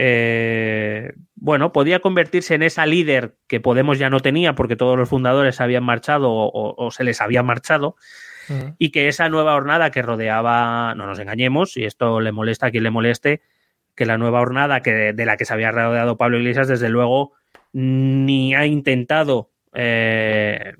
eh, 0.00 1.12
bueno, 1.34 1.72
podía 1.72 1.98
convertirse 1.98 2.54
en 2.54 2.62
esa 2.62 2.86
líder 2.86 3.34
que 3.48 3.60
Podemos 3.60 3.98
ya 3.98 4.08
no 4.10 4.20
tenía 4.20 4.54
porque 4.54 4.76
todos 4.76 4.96
los 4.96 5.08
fundadores 5.08 5.60
habían 5.60 5.82
marchado 5.82 6.30
o, 6.30 6.90
se 6.92 7.04
les 7.04 7.20
había 7.20 7.42
marchado. 7.42 7.96
Y 8.78 8.92
que 8.92 9.08
esa 9.08 9.28
nueva 9.28 9.54
hornada 9.54 9.90
que 9.90 10.00
rodeaba, 10.00 10.94
no 10.94 11.06
nos 11.06 11.18
engañemos, 11.18 11.76
y 11.76 11.84
esto 11.84 12.22
le 12.22 12.32
molesta 12.32 12.68
a 12.68 12.70
quien 12.70 12.82
le 12.82 12.90
moleste, 12.90 13.42
que 13.94 14.06
la 14.06 14.16
nueva 14.16 14.40
hornada 14.40 14.80
que, 14.80 15.12
de 15.12 15.26
la 15.26 15.36
que 15.36 15.44
se 15.44 15.52
había 15.52 15.70
rodeado 15.70 16.16
Pablo 16.16 16.38
Iglesias, 16.38 16.66
desde 16.66 16.88
luego, 16.88 17.34
ni 17.74 18.54
ha 18.54 18.64
intentado, 18.64 19.50
eh, 19.74 20.76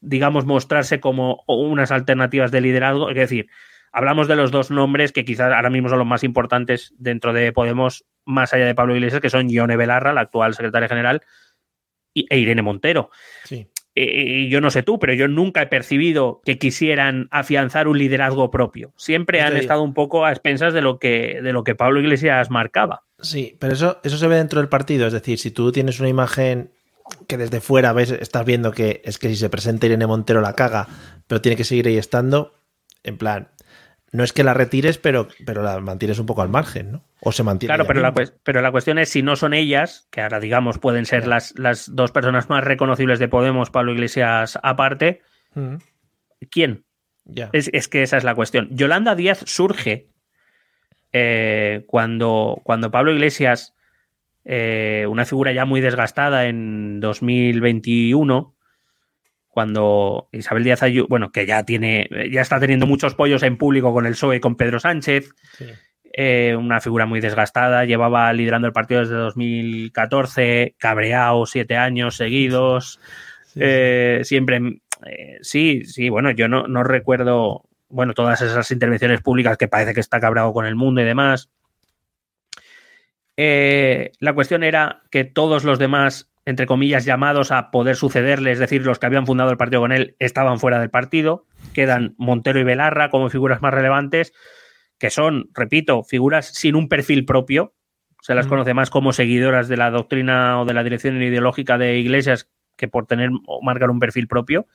digamos, 0.00 0.46
mostrarse 0.46 1.00
como 1.00 1.44
unas 1.46 1.90
alternativas 1.90 2.50
de 2.50 2.62
liderazgo. 2.62 3.10
Es 3.10 3.16
decir, 3.16 3.48
hablamos 3.92 4.28
de 4.28 4.36
los 4.36 4.50
dos 4.50 4.70
nombres 4.70 5.12
que 5.12 5.24
quizás 5.24 5.52
ahora 5.52 5.70
mismo 5.70 5.88
son 5.88 5.98
los 5.98 6.06
más 6.06 6.24
importantes 6.24 6.94
dentro 6.98 7.32
de 7.32 7.52
Podemos, 7.52 8.04
más 8.24 8.52
allá 8.52 8.66
de 8.66 8.74
Pablo 8.74 8.94
Iglesias, 8.94 9.20
que 9.20 9.30
son 9.30 9.48
Ione 9.48 9.76
Belarra, 9.76 10.12
la 10.12 10.22
actual 10.22 10.54
secretaria 10.54 10.88
general, 10.88 11.22
e 12.14 12.38
Irene 12.38 12.62
Montero. 12.62 13.10
Sí. 13.44 13.68
Eh, 13.96 14.48
yo 14.48 14.60
no 14.60 14.70
sé 14.70 14.82
tú, 14.82 14.98
pero 14.98 15.14
yo 15.14 15.26
nunca 15.26 15.62
he 15.62 15.66
percibido 15.66 16.40
que 16.44 16.58
quisieran 16.58 17.28
afianzar 17.30 17.88
un 17.88 17.98
liderazgo 17.98 18.50
propio. 18.50 18.92
Siempre 18.96 19.42
han 19.42 19.56
estado 19.56 19.82
un 19.82 19.94
poco 19.94 20.24
a 20.24 20.30
expensas 20.30 20.72
de 20.72 20.80
lo 20.80 20.98
que, 20.98 21.40
de 21.42 21.52
lo 21.52 21.64
que 21.64 21.74
Pablo 21.74 22.00
Iglesias 22.00 22.50
marcaba. 22.50 23.02
Sí, 23.18 23.56
pero 23.58 23.72
eso, 23.72 24.00
eso 24.04 24.16
se 24.16 24.28
ve 24.28 24.36
dentro 24.36 24.60
del 24.60 24.68
partido. 24.68 25.06
Es 25.06 25.12
decir, 25.12 25.38
si 25.38 25.50
tú 25.50 25.72
tienes 25.72 25.98
una 25.98 26.08
imagen 26.08 26.70
que 27.26 27.36
desde 27.36 27.60
fuera 27.60 27.92
ves, 27.92 28.12
estás 28.12 28.46
viendo 28.46 28.70
que 28.70 29.02
es 29.04 29.18
que 29.18 29.28
si 29.28 29.36
se 29.36 29.50
presenta 29.50 29.86
Irene 29.86 30.06
Montero 30.06 30.40
la 30.40 30.54
caga, 30.54 30.86
pero 31.26 31.40
tiene 31.40 31.56
que 31.56 31.64
seguir 31.64 31.88
ahí 31.88 31.96
estando, 31.96 32.54
en 33.02 33.18
plan, 33.18 33.48
no 34.12 34.24
es 34.24 34.32
que 34.32 34.42
la 34.42 34.54
retires, 34.54 34.98
pero, 34.98 35.28
pero 35.46 35.62
la 35.62 35.80
mantienes 35.80 36.18
un 36.18 36.26
poco 36.26 36.42
al 36.42 36.48
margen, 36.48 36.92
¿no? 36.92 37.04
O 37.20 37.30
se 37.32 37.42
mantiene. 37.42 37.74
Claro, 37.74 37.86
pero 37.86 38.00
la, 38.00 38.12
pero 38.42 38.60
la, 38.60 38.72
cuestión 38.72 38.98
es 38.98 39.08
si 39.08 39.22
no 39.22 39.36
son 39.36 39.54
ellas, 39.54 40.08
que 40.10 40.20
ahora 40.20 40.40
digamos 40.40 40.78
pueden 40.78 41.06
ser 41.06 41.26
las, 41.26 41.56
las, 41.58 41.94
dos 41.94 42.10
personas 42.10 42.48
más 42.48 42.64
reconocibles 42.64 43.18
de 43.18 43.28
Podemos, 43.28 43.70
Pablo 43.70 43.92
Iglesias 43.92 44.58
aparte, 44.62 45.22
mm. 45.54 45.76
¿quién? 46.50 46.84
Es, 47.52 47.88
que 47.88 48.02
esa 48.02 48.16
es 48.16 48.24
la 48.24 48.34
cuestión. 48.34 48.68
Yolanda 48.72 49.14
Díaz 49.14 49.42
surge 49.46 50.08
eh, 51.12 51.84
cuando, 51.86 52.60
cuando 52.64 52.90
Pablo 52.90 53.12
Iglesias, 53.12 53.74
eh, 54.44 55.06
una 55.08 55.24
figura 55.24 55.52
ya 55.52 55.64
muy 55.64 55.80
desgastada 55.80 56.46
en 56.46 56.98
2021, 56.98 58.54
cuando 59.50 60.28
Isabel 60.32 60.64
Díaz 60.64 60.82
Ayuso, 60.82 61.08
bueno, 61.08 61.32
que 61.32 61.44
ya 61.44 61.64
tiene, 61.64 62.08
ya 62.30 62.40
está 62.40 62.60
teniendo 62.60 62.86
muchos 62.86 63.14
pollos 63.14 63.42
en 63.42 63.56
público 63.56 63.92
con 63.92 64.06
el 64.06 64.12
PSOE 64.12 64.40
con 64.40 64.56
Pedro 64.56 64.78
Sánchez, 64.78 65.34
eh, 66.12 66.56
una 66.56 66.80
figura 66.80 67.06
muy 67.06 67.20
desgastada, 67.20 67.84
llevaba 67.84 68.32
liderando 68.32 68.68
el 68.68 68.72
partido 68.72 69.00
desde 69.00 69.14
2014, 69.14 70.74
cabreado 70.78 71.46
siete 71.46 71.76
años 71.76 72.16
seguidos, 72.16 73.00
eh, 73.56 74.20
siempre, 74.22 74.80
eh, 75.06 75.38
sí, 75.42 75.84
sí, 75.84 76.08
bueno, 76.08 76.30
yo 76.30 76.46
no, 76.46 76.68
no 76.68 76.84
recuerdo, 76.84 77.64
bueno, 77.88 78.14
todas 78.14 78.40
esas 78.42 78.70
intervenciones 78.70 79.20
públicas 79.20 79.56
que 79.58 79.68
parece 79.68 79.94
que 79.94 80.00
está 80.00 80.20
cabreado 80.20 80.52
con 80.52 80.64
el 80.64 80.76
mundo 80.76 81.00
y 81.00 81.04
demás. 81.04 81.50
la 83.36 84.32
cuestión 84.34 84.62
era 84.62 85.02
que 85.10 85.24
todos 85.24 85.64
los 85.64 85.78
demás 85.78 86.29
entre 86.44 86.66
comillas, 86.66 87.04
llamados 87.04 87.52
a 87.52 87.70
poder 87.70 87.96
sucederle, 87.96 88.52
es 88.52 88.58
decir, 88.58 88.84
los 88.84 88.98
que 88.98 89.06
habían 89.06 89.26
fundado 89.26 89.50
el 89.50 89.56
partido 89.56 89.82
con 89.82 89.92
él 89.92 90.16
estaban 90.18 90.58
fuera 90.58 90.80
del 90.80 90.90
partido, 90.90 91.46
quedan 91.74 92.14
Montero 92.16 92.58
y 92.58 92.64
Belarra 92.64 93.10
como 93.10 93.28
figuras 93.28 93.62
más 93.62 93.74
relevantes, 93.74 94.32
que 94.98 95.10
son, 95.10 95.50
repito, 95.54 96.02
figuras 96.02 96.46
sin 96.46 96.74
un 96.74 96.88
perfil 96.88 97.24
propio, 97.24 97.74
se 98.22 98.34
las 98.34 98.46
conoce 98.46 98.74
más 98.74 98.90
como 98.90 99.12
seguidoras 99.12 99.68
de 99.68 99.76
la 99.76 99.90
doctrina 99.90 100.60
o 100.60 100.64
de 100.64 100.74
la 100.74 100.84
dirección 100.84 101.22
ideológica 101.22 101.78
de 101.78 101.98
iglesias 101.98 102.50
que 102.76 102.88
por 102.88 103.06
tener 103.06 103.30
o 103.46 103.62
marcar 103.62 103.90
un 103.90 103.98
perfil 103.98 104.28
propio. 104.28 104.66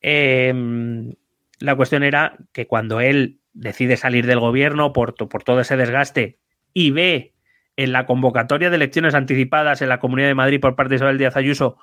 Em, 0.00 1.14
la 1.58 1.76
cuestión 1.76 2.02
era 2.02 2.38
que 2.52 2.66
cuando 2.66 3.00
él 3.00 3.40
decide 3.52 3.96
salir 3.96 4.26
del 4.26 4.40
gobierno 4.40 4.92
por, 4.92 5.14
por 5.14 5.42
todo 5.42 5.60
ese 5.60 5.76
desgaste 5.76 6.38
y 6.72 6.90
ve 6.90 7.34
en 7.76 7.92
la 7.92 8.06
convocatoria 8.06 8.70
de 8.70 8.76
elecciones 8.76 9.14
anticipadas 9.14 9.82
en 9.82 9.88
la 9.88 10.00
Comunidad 10.00 10.28
de 10.28 10.34
Madrid 10.34 10.60
por 10.60 10.76
parte 10.76 10.90
de 10.90 10.96
Isabel 10.96 11.18
Díaz 11.18 11.36
Ayuso 11.36 11.78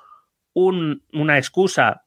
una 0.54 1.38
excusa 1.38 2.04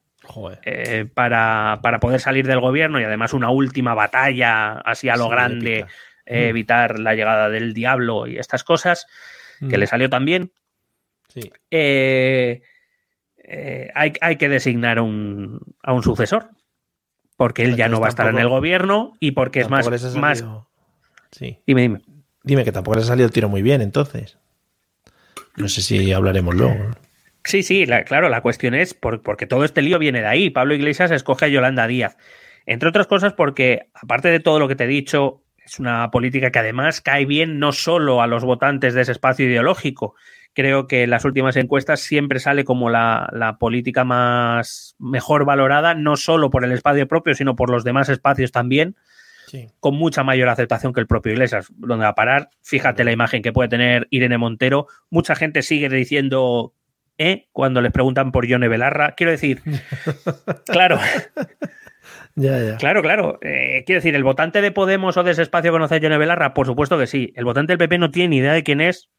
eh, 0.64 1.06
para, 1.12 1.80
poder 2.00 2.20
salir 2.20 2.46
del 2.46 2.60
gobierno 2.60 3.00
y 3.00 3.04
además 3.04 3.32
una 3.32 3.50
última 3.50 3.94
batalla 3.94 4.74
así 4.78 5.08
a 5.08 5.16
lo 5.16 5.28
grande, 5.28 5.86
eh, 6.26 6.46
mm. 6.46 6.48
evitar 6.48 6.98
la 6.98 7.14
llegada 7.14 7.48
del 7.48 7.74
diablo 7.74 8.26
y 8.26 8.38
estas 8.38 8.62
cosas, 8.62 9.06
que 9.58 9.78
le 9.78 9.84
mm. 9.84 9.88
salió 9.88 10.10
también. 10.10 10.52
Eh, 11.70 12.60
hay, 13.94 14.36
que 14.36 14.48
designar 14.48 14.98
a 14.98 15.02
un 15.02 16.02
sucesor, 16.02 16.50
porque 17.36 17.64
él 17.64 17.76
ya 17.76 17.88
no 17.88 18.00
va 18.00 18.06
a 18.06 18.10
estar 18.10 18.28
en 18.28 18.38
el 18.38 18.48
gobierno 18.48 19.14
y 19.18 19.32
porque 19.32 19.60
es 19.60 19.70
más... 19.70 19.88
más... 20.16 20.44
Sí. 21.30 21.58
Dime, 21.66 21.82
dime. 21.82 22.00
Dime 22.44 22.64
que 22.64 22.72
tampoco 22.72 22.96
le 22.96 23.02
ha 23.02 23.06
salido 23.06 23.26
el 23.26 23.32
tiro 23.32 23.48
muy 23.48 23.62
bien, 23.62 23.80
entonces. 23.82 24.38
No 25.56 25.68
sé 25.68 25.82
si 25.82 26.12
hablaremos 26.12 26.54
luego. 26.54 26.74
Sí, 27.44 27.62
sí, 27.62 27.86
claro, 28.06 28.28
la 28.28 28.40
cuestión 28.40 28.74
es 28.74 28.94
porque 28.94 29.46
todo 29.46 29.64
este 29.64 29.82
lío 29.82 29.98
viene 29.98 30.20
de 30.20 30.26
ahí. 30.26 30.50
Pablo 30.50 30.74
Iglesias 30.74 31.10
escoge 31.10 31.46
a 31.46 31.48
Yolanda 31.48 31.86
Díaz. 31.86 32.16
Entre 32.66 32.88
otras 32.88 33.06
cosas 33.06 33.32
porque, 33.32 33.88
aparte 33.94 34.28
de 34.28 34.40
todo 34.40 34.58
lo 34.58 34.68
que 34.68 34.76
te 34.76 34.84
he 34.84 34.88
dicho, 34.88 35.42
es 35.64 35.80
una 35.80 36.10
política 36.10 36.50
que 36.50 36.60
además 36.60 37.00
cae 37.00 37.26
bien 37.26 37.58
no 37.58 37.72
solo 37.72 38.22
a 38.22 38.26
los 38.26 38.44
votantes 38.44 38.94
de 38.94 39.02
ese 39.02 39.12
espacio 39.12 39.46
ideológico. 39.46 40.14
Creo 40.54 40.86
que 40.86 41.02
en 41.04 41.10
las 41.10 41.24
últimas 41.24 41.56
encuestas 41.56 42.00
siempre 42.00 42.38
sale 42.38 42.64
como 42.64 42.90
la, 42.90 43.28
la 43.32 43.58
política 43.58 44.04
más 44.04 44.94
mejor 44.98 45.44
valorada, 45.44 45.94
no 45.94 46.16
solo 46.16 46.50
por 46.50 46.64
el 46.64 46.72
espacio 46.72 47.08
propio, 47.08 47.34
sino 47.34 47.56
por 47.56 47.70
los 47.70 47.84
demás 47.84 48.08
espacios 48.08 48.52
también 48.52 48.96
con 49.80 49.94
mucha 49.94 50.22
mayor 50.22 50.48
aceptación 50.48 50.92
que 50.92 51.00
el 51.00 51.06
propio 51.06 51.32
Iglesias. 51.32 51.66
Donde 51.76 52.04
va 52.04 52.10
a 52.10 52.14
parar, 52.14 52.50
fíjate 52.62 53.04
la 53.04 53.12
imagen 53.12 53.42
que 53.42 53.52
puede 53.52 53.68
tener 53.68 54.06
Irene 54.10 54.38
Montero. 54.38 54.86
Mucha 55.10 55.34
gente 55.34 55.62
sigue 55.62 55.88
diciendo, 55.88 56.74
¿eh? 57.18 57.48
Cuando 57.52 57.80
les 57.80 57.92
preguntan 57.92 58.32
por 58.32 58.46
Yone 58.46 58.68
Belarra. 58.68 59.12
Quiero 59.12 59.32
decir, 59.32 59.62
claro. 60.66 60.98
Claro, 62.78 63.02
claro. 63.02 63.38
Eh, 63.42 63.82
quiero 63.84 63.98
decir, 63.98 64.14
¿el 64.14 64.24
votante 64.24 64.62
de 64.62 64.72
Podemos 64.72 65.16
o 65.16 65.22
de 65.22 65.32
ese 65.32 65.42
espacio 65.42 65.70
conoce 65.70 65.96
a 65.96 65.98
Yone 65.98 66.18
Belarra? 66.18 66.54
Por 66.54 66.66
supuesto 66.66 66.98
que 66.98 67.06
sí. 67.06 67.32
El 67.36 67.44
votante 67.44 67.72
del 67.72 67.78
PP 67.78 67.98
no 67.98 68.10
tiene 68.10 68.28
ni 68.28 68.36
idea 68.38 68.52
de 68.52 68.62
quién 68.62 68.80
es, 68.80 69.10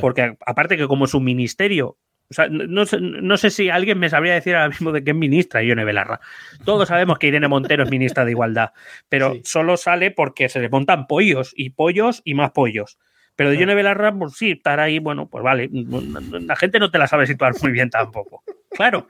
porque 0.00 0.36
aparte 0.44 0.76
que 0.76 0.88
como 0.88 1.06
su 1.06 1.20
ministerio 1.20 1.96
o 2.30 2.34
sea, 2.34 2.46
no, 2.48 2.84
no, 3.00 3.36
sé 3.36 3.50
si 3.50 3.70
alguien 3.70 3.98
me 3.98 4.08
sabría 4.08 4.34
decir 4.34 4.54
ahora 4.54 4.68
mismo 4.68 4.92
de 4.92 5.02
qué 5.02 5.10
es 5.10 5.16
ministra 5.16 5.64
Ione 5.64 5.84
Belarra. 5.84 6.20
Todos 6.64 6.86
sabemos 6.86 7.18
que 7.18 7.26
Irene 7.26 7.48
Montero 7.48 7.82
es 7.82 7.90
ministra 7.90 8.24
de 8.24 8.30
Igualdad, 8.30 8.70
pero 9.08 9.34
solo 9.42 9.76
sale 9.76 10.12
porque 10.12 10.48
se 10.48 10.60
le 10.60 10.68
montan 10.68 11.08
pollos 11.08 11.52
y 11.56 11.70
pollos 11.70 12.22
y 12.24 12.34
más 12.34 12.52
pollos. 12.52 12.98
Pero 13.34 13.50
de 13.50 13.56
Ione 13.56 13.74
Belarra, 13.74 14.16
pues 14.16 14.34
sí, 14.34 14.52
estar 14.52 14.78
ahí, 14.78 15.00
bueno, 15.00 15.26
pues 15.28 15.42
vale. 15.42 15.68
La 15.72 16.54
gente 16.54 16.78
no 16.78 16.92
te 16.92 16.98
la 16.98 17.08
sabe 17.08 17.26
situar 17.26 17.54
muy 17.60 17.72
bien 17.72 17.90
tampoco. 17.90 18.44
Claro. 18.70 19.08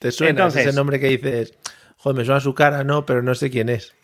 Te 0.00 0.10
suena 0.10 0.48
ese 0.48 0.72
nombre 0.72 0.98
que 0.98 1.08
dices, 1.08 1.56
joder, 1.96 2.16
me 2.16 2.24
suena 2.24 2.40
su 2.40 2.54
cara, 2.54 2.82
no, 2.82 3.06
pero 3.06 3.22
no 3.22 3.36
sé 3.36 3.50
quién 3.50 3.68
es. 3.68 3.94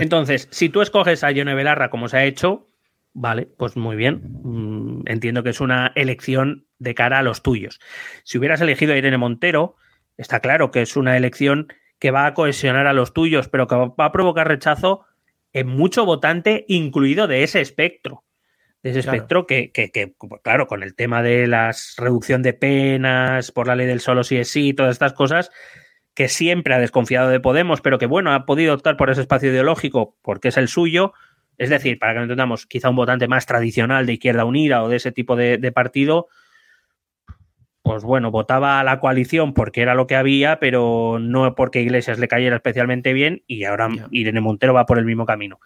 Entonces, 0.00 0.48
si 0.50 0.70
tú 0.70 0.80
escoges 0.80 1.24
a 1.24 1.30
Ione 1.30 1.54
Belarra 1.54 1.90
como 1.90 2.08
se 2.08 2.16
ha 2.16 2.24
hecho, 2.24 2.66
Vale, 3.14 3.46
pues 3.58 3.76
muy 3.76 3.96
bien. 3.96 4.22
Mm, 4.42 5.02
entiendo 5.06 5.42
que 5.42 5.50
es 5.50 5.60
una 5.60 5.92
elección 5.94 6.66
de 6.78 6.94
cara 6.94 7.18
a 7.18 7.22
los 7.22 7.42
tuyos. 7.42 7.78
Si 8.24 8.38
hubieras 8.38 8.60
elegido 8.60 8.94
a 8.94 8.96
Irene 8.96 9.18
Montero, 9.18 9.76
está 10.16 10.40
claro 10.40 10.70
que 10.70 10.82
es 10.82 10.96
una 10.96 11.16
elección 11.16 11.68
que 11.98 12.10
va 12.10 12.26
a 12.26 12.34
cohesionar 12.34 12.86
a 12.86 12.92
los 12.92 13.12
tuyos, 13.12 13.48
pero 13.48 13.68
que 13.68 13.76
va 13.76 13.92
a 13.96 14.12
provocar 14.12 14.48
rechazo 14.48 15.04
en 15.52 15.68
mucho 15.68 16.04
votante, 16.04 16.64
incluido 16.68 17.26
de 17.26 17.42
ese 17.42 17.60
espectro. 17.60 18.24
De 18.82 18.90
ese 18.90 19.00
espectro 19.00 19.46
que, 19.46 19.70
claro, 20.42 20.66
con 20.66 20.82
el 20.82 20.96
tema 20.96 21.22
de 21.22 21.46
la 21.46 21.70
reducción 21.98 22.42
de 22.42 22.52
penas 22.52 23.52
por 23.52 23.68
la 23.68 23.76
ley 23.76 23.86
del 23.86 24.00
solo 24.00 24.24
sí 24.24 24.36
es 24.38 24.50
sí, 24.50 24.74
todas 24.74 24.90
estas 24.92 25.12
cosas, 25.12 25.52
que 26.14 26.28
siempre 26.28 26.74
ha 26.74 26.80
desconfiado 26.80 27.28
de 27.28 27.38
Podemos, 27.38 27.80
pero 27.80 27.98
que 27.98 28.06
bueno, 28.06 28.32
ha 28.32 28.44
podido 28.44 28.74
optar 28.74 28.96
por 28.96 29.08
ese 29.08 29.20
espacio 29.20 29.50
ideológico 29.50 30.16
porque 30.22 30.48
es 30.48 30.56
el 30.56 30.66
suyo, 30.66 31.12
es 31.62 31.70
decir, 31.70 31.96
para 32.00 32.12
que 32.12 32.16
lo 32.16 32.22
entendamos, 32.24 32.66
quizá 32.66 32.90
un 32.90 32.96
votante 32.96 33.28
más 33.28 33.46
tradicional 33.46 34.04
de 34.04 34.14
Izquierda 34.14 34.44
Unida 34.44 34.82
o 34.82 34.88
de 34.88 34.96
ese 34.96 35.12
tipo 35.12 35.36
de, 35.36 35.70
partido, 35.70 36.26
pues 37.82 38.02
bueno, 38.02 38.32
votaba 38.32 38.80
a 38.80 38.84
la 38.84 38.98
coalición 38.98 39.54
porque 39.54 39.80
era 39.80 39.94
lo 39.94 40.08
que 40.08 40.16
había, 40.16 40.58
pero 40.58 41.20
no 41.20 41.54
porque 41.54 41.80
Iglesias 41.80 42.18
le 42.18 42.26
cayera 42.26 42.56
especialmente 42.56 43.12
bien 43.12 43.44
y 43.46 43.62
ahora 43.62 43.90
Irene 44.10 44.40
Montero 44.40 44.74
va 44.74 44.86
por 44.86 44.98
el 44.98 45.04
mismo 45.04 45.24
camino. 45.24 45.60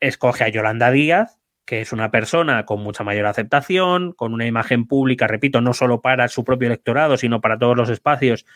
Escoge 0.00 0.44
a 0.44 0.48
Yolanda 0.48 0.90
Díaz, 0.90 1.38
que 1.66 1.82
es 1.82 1.92
una 1.92 2.10
persona 2.10 2.64
con 2.64 2.82
mucha 2.82 3.04
mayor 3.04 3.26
aceptación, 3.26 4.12
con 4.12 4.32
una 4.32 4.46
imagen 4.46 4.86
pública, 4.86 5.26
repito, 5.26 5.60
no 5.60 5.74
solo 5.74 6.00
para 6.00 6.28
su 6.28 6.44
propio 6.44 6.68
electorado, 6.68 7.18
sino 7.18 7.42
para 7.42 7.58
todos 7.58 7.76
los 7.76 7.90
espacios, 7.90 8.46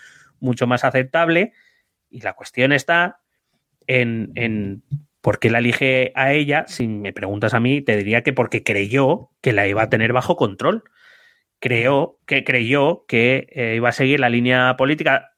mucho 0.41 0.67
más 0.67 0.83
aceptable. 0.83 1.53
Y 2.09 2.23
la 2.23 2.33
cuestión 2.33 2.73
está 2.73 3.21
en, 3.87 4.33
en 4.35 4.83
¿Por 5.29 5.41
qué 5.41 5.51
la 5.51 5.59
elige 5.59 6.11
a 6.15 6.33
ella? 6.33 6.65
Si 6.69 6.89
me 6.89 7.13
preguntas 7.13 7.53
a 7.53 7.61
mí, 7.61 7.83
te 7.83 7.99
diría 7.99 8.23
que 8.23 8.33
porque 8.33 8.63
creyó 8.63 9.29
que 9.43 9.53
la 9.53 9.67
iba 9.67 9.83
a 9.83 9.91
tener 9.91 10.15
bajo 10.15 10.37
control. 10.37 10.85
Creo 11.59 12.19
que 12.25 12.45
creyó 12.45 13.05
que 13.07 13.47
eh, 13.51 13.75
iba 13.77 13.91
a 13.91 13.93
seguir 13.93 14.21
la 14.21 14.31
línea 14.31 14.75
política. 14.79 15.35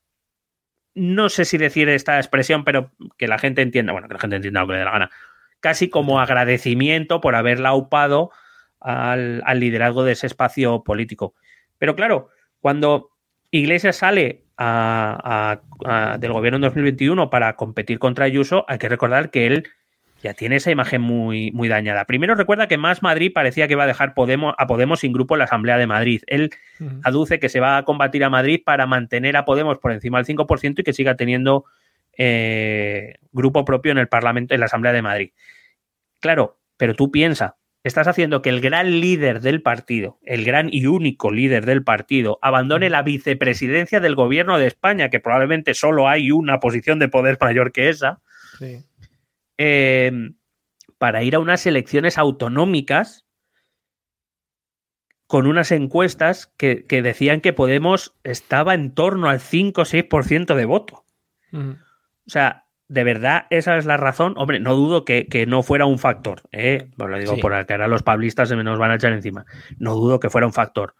No 0.94 1.28
sé 1.28 1.44
si 1.44 1.58
decir 1.58 1.88
esta 1.88 2.18
expresión, 2.18 2.62
pero 2.62 2.92
que 3.18 3.26
la 3.26 3.40
gente 3.40 3.62
entienda, 3.62 3.90
bueno, 3.90 4.06
que 4.06 4.14
la 4.14 4.20
gente 4.20 4.36
entienda 4.36 4.60
lo 4.60 4.68
que 4.68 4.74
le 4.74 4.78
dé 4.78 4.84
la 4.84 4.92
gana. 4.92 5.10
Casi 5.58 5.90
como 5.90 6.20
agradecimiento 6.20 7.20
por 7.20 7.34
haberla 7.34 7.74
upado 7.74 8.30
al, 8.78 9.42
liderazgo 9.58 10.04
de 10.04 10.12
ese 10.12 10.28
espacio 10.28 10.84
político. 10.84 11.34
Pero 11.78 11.96
claro, 11.96 12.28
cuando 12.60 13.10
Iglesias 13.50 13.96
sale 13.96 14.44
del 14.56 16.32
gobierno 16.32 16.58
en 16.58 16.62
2021 16.62 17.28
para 17.28 17.56
competir 17.56 17.98
contra 17.98 18.26
Ayuso, 18.26 18.64
hay 18.68 18.78
que 18.78 18.88
recordar 18.88 19.32
que 19.32 19.48
él 19.48 19.68
ya 20.22 20.34
tiene 20.34 20.56
esa 20.56 20.70
imagen 20.70 21.00
muy, 21.00 21.50
muy 21.52 21.68
dañada. 21.68 22.04
Primero 22.04 22.34
recuerda 22.34 22.68
que 22.68 22.76
Más 22.76 23.02
Madrid 23.02 23.32
parecía 23.32 23.66
que 23.66 23.72
iba 23.72 23.84
a 23.84 23.86
dejar 23.86 24.14
Podemos, 24.14 24.54
a 24.58 24.66
Podemos 24.66 25.00
sin 25.00 25.12
grupo 25.12 25.34
en 25.34 25.38
la 25.38 25.44
Asamblea 25.44 25.78
de 25.78 25.86
Madrid. 25.86 26.22
Él 26.26 26.50
aduce 27.02 27.38
que 27.38 27.48
se 27.48 27.60
va 27.60 27.78
a 27.78 27.84
combatir 27.84 28.24
a 28.24 28.30
Madrid 28.30 28.60
para 28.64 28.86
mantener 28.86 29.36
a 29.36 29.44
Podemos 29.44 29.78
por 29.78 29.92
encima 29.92 30.22
del 30.22 30.26
5% 30.26 30.80
y 30.80 30.82
que 30.82 30.92
siga 30.92 31.16
teniendo 31.16 31.64
eh, 32.16 33.14
grupo 33.32 33.64
propio 33.64 33.92
en 33.92 33.98
el 33.98 34.08
Parlamento, 34.08 34.54
en 34.54 34.60
la 34.60 34.66
Asamblea 34.66 34.92
de 34.92 35.02
Madrid. 35.02 35.30
Claro, 36.20 36.58
pero 36.76 36.94
tú 36.94 37.10
piensa, 37.10 37.56
estás 37.82 38.06
haciendo 38.06 38.42
que 38.42 38.50
el 38.50 38.60
gran 38.60 39.00
líder 39.00 39.40
del 39.40 39.62
partido, 39.62 40.18
el 40.24 40.44
gran 40.44 40.68
y 40.70 40.86
único 40.86 41.30
líder 41.30 41.64
del 41.64 41.82
partido, 41.82 42.38
abandone 42.42 42.90
la 42.90 43.02
vicepresidencia 43.02 44.00
del 44.00 44.14
gobierno 44.14 44.58
de 44.58 44.66
España, 44.66 45.08
que 45.08 45.20
probablemente 45.20 45.72
solo 45.72 46.08
hay 46.08 46.30
una 46.30 46.60
posición 46.60 46.98
de 46.98 47.08
poder 47.08 47.38
mayor 47.40 47.72
que 47.72 47.88
esa, 47.88 48.20
em, 49.62 50.36
para 50.96 51.22
ir 51.22 51.34
a 51.34 51.38
unas 51.38 51.66
elecciones 51.66 52.16
autonómicas 52.16 53.26
con 55.26 55.46
unas 55.46 55.70
encuestas 55.70 56.52
que, 56.56 56.84
decían 56.88 57.42
que 57.42 57.52
Podemos 57.52 58.16
estaba 58.24 58.72
en 58.72 58.94
torno 58.94 59.28
al 59.28 59.38
5 59.38 59.82
o 59.82 59.84
6% 59.84 60.54
de 60.54 60.64
voto. 60.64 61.04
O 61.52 62.30
sea, 62.30 62.64
de 62.88 63.04
verdad 63.04 63.46
esa 63.50 63.76
es 63.76 63.84
la 63.84 63.98
razón. 63.98 64.32
Hombre, 64.38 64.60
no 64.60 64.74
dudo 64.74 65.04
que, 65.04 65.44
no 65.46 65.62
fuera 65.62 65.84
un 65.84 65.98
factor. 65.98 66.42
¿eh? 66.52 66.88
Pues 66.96 67.10
lo 67.10 67.18
digo 67.18 67.36
por 67.36 67.66
que 67.66 67.74
ahora 67.74 67.86
los 67.86 68.02
pablistas 68.02 68.48
se 68.48 68.56
nos 68.56 68.78
van 68.78 68.92
a 68.92 68.94
echar 68.94 69.12
encima. 69.12 69.44
No 69.78 69.94
dudo 69.94 70.20
que 70.20 70.30
fuera 70.30 70.46
un 70.46 70.54
factor. 70.54 70.94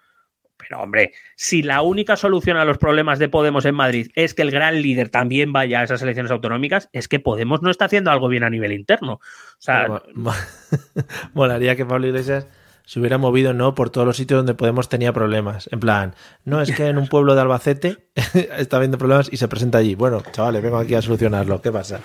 Pero 0.70 0.82
hombre, 0.82 1.14
si 1.34 1.64
la 1.64 1.82
única 1.82 2.14
solución 2.14 2.56
a 2.56 2.64
los 2.64 2.78
problemas 2.78 3.18
de 3.18 3.28
Podemos 3.28 3.64
en 3.64 3.74
Madrid 3.74 4.12
es 4.14 4.34
que 4.34 4.42
el 4.42 4.52
gran 4.52 4.80
líder 4.80 5.08
también 5.08 5.52
vaya 5.52 5.80
a 5.80 5.82
esas 5.82 6.00
elecciones 6.00 6.30
autonómicas, 6.30 6.88
es 6.92 7.08
que 7.08 7.18
Podemos 7.18 7.60
no 7.60 7.72
está 7.72 7.86
haciendo 7.86 8.12
algo 8.12 8.28
bien 8.28 8.44
a 8.44 8.50
nivel 8.50 8.70
interno. 8.70 9.14
O 9.14 9.20
sea, 9.58 10.00
molaría 11.34 11.74
que 11.74 11.84
Pablo 11.84 12.06
Iglesias 12.06 12.46
se 12.84 13.00
hubiera 13.00 13.18
movido 13.18 13.52
no 13.52 13.74
por 13.74 13.90
todos 13.90 14.06
los 14.06 14.16
sitios 14.16 14.38
donde 14.38 14.54
Podemos 14.54 14.88
tenía 14.88 15.12
problemas. 15.12 15.68
En 15.72 15.80
plan, 15.80 16.14
no 16.44 16.62
es 16.62 16.70
que 16.70 16.86
en 16.86 16.98
un 16.98 17.08
pueblo 17.08 17.34
de 17.34 17.40
Albacete 17.40 18.06
está 18.56 18.76
habiendo 18.76 18.96
problemas 18.96 19.28
y 19.32 19.38
se 19.38 19.48
presenta 19.48 19.78
allí. 19.78 19.96
Bueno, 19.96 20.22
chavales, 20.30 20.62
vengo 20.62 20.78
aquí 20.78 20.94
a 20.94 21.02
solucionarlo. 21.02 21.60
¿Qué 21.60 21.72
pasa? 21.72 21.98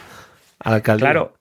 Al 0.57 0.74
alcalde. 0.74 1.01
Claro, 1.01 1.36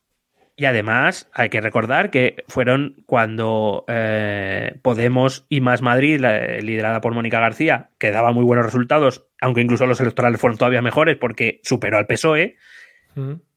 y 0.57 0.67
además 0.67 1.29
hay 1.33 1.49
que 1.49 1.61
recordar 1.61 2.11
que 2.11 2.45
fueron 2.47 3.03
cuando 3.07 3.85
eh, 3.89 4.79
Podemos 4.83 5.47
y 5.49 5.61
Más 5.61 5.83
Madrid, 5.83 6.25
liderada 6.63 7.01
por 7.01 7.13
Mónica 7.13 7.41
García, 7.41 7.91
que 7.99 8.13
daba 8.13 8.33
muy 8.33 8.45
buenos 8.45 8.65
resultados, 8.65 9.27
aunque 9.41 9.63
incluso 9.63 9.87
los 9.87 10.01
electorales 10.01 10.41
fueron 10.41 10.57
todavía 10.57 10.81
mejores 10.81 11.17
porque 11.17 11.61
superó 11.65 11.99
al 11.99 12.07
PSOE 12.07 12.57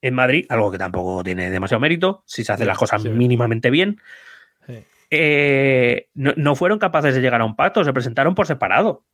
en 0.02 0.14
Madrid, 0.14 0.46
algo 0.50 0.72
que 0.72 0.78
tampoco 0.78 1.24
tiene 1.24 1.50
demasiado 1.50 1.82
mérito, 1.82 2.24
si 2.26 2.44
se 2.44 2.52
hacen 2.52 2.68
las 2.68 2.78
cosas 2.78 3.04
mínimamente 3.06 3.70
bien. 3.70 4.00
Eh, 5.10 6.10
no, 6.14 6.56
fueron 6.56 6.80
capaces 6.80 7.16
de 7.16 7.22
llegar 7.22 7.42
a 7.42 7.46
un 7.46 7.56
pacto, 7.56 7.84
se 7.84 7.94
presentaron 7.94 8.36
por 8.36 8.48
separado. 8.48 9.06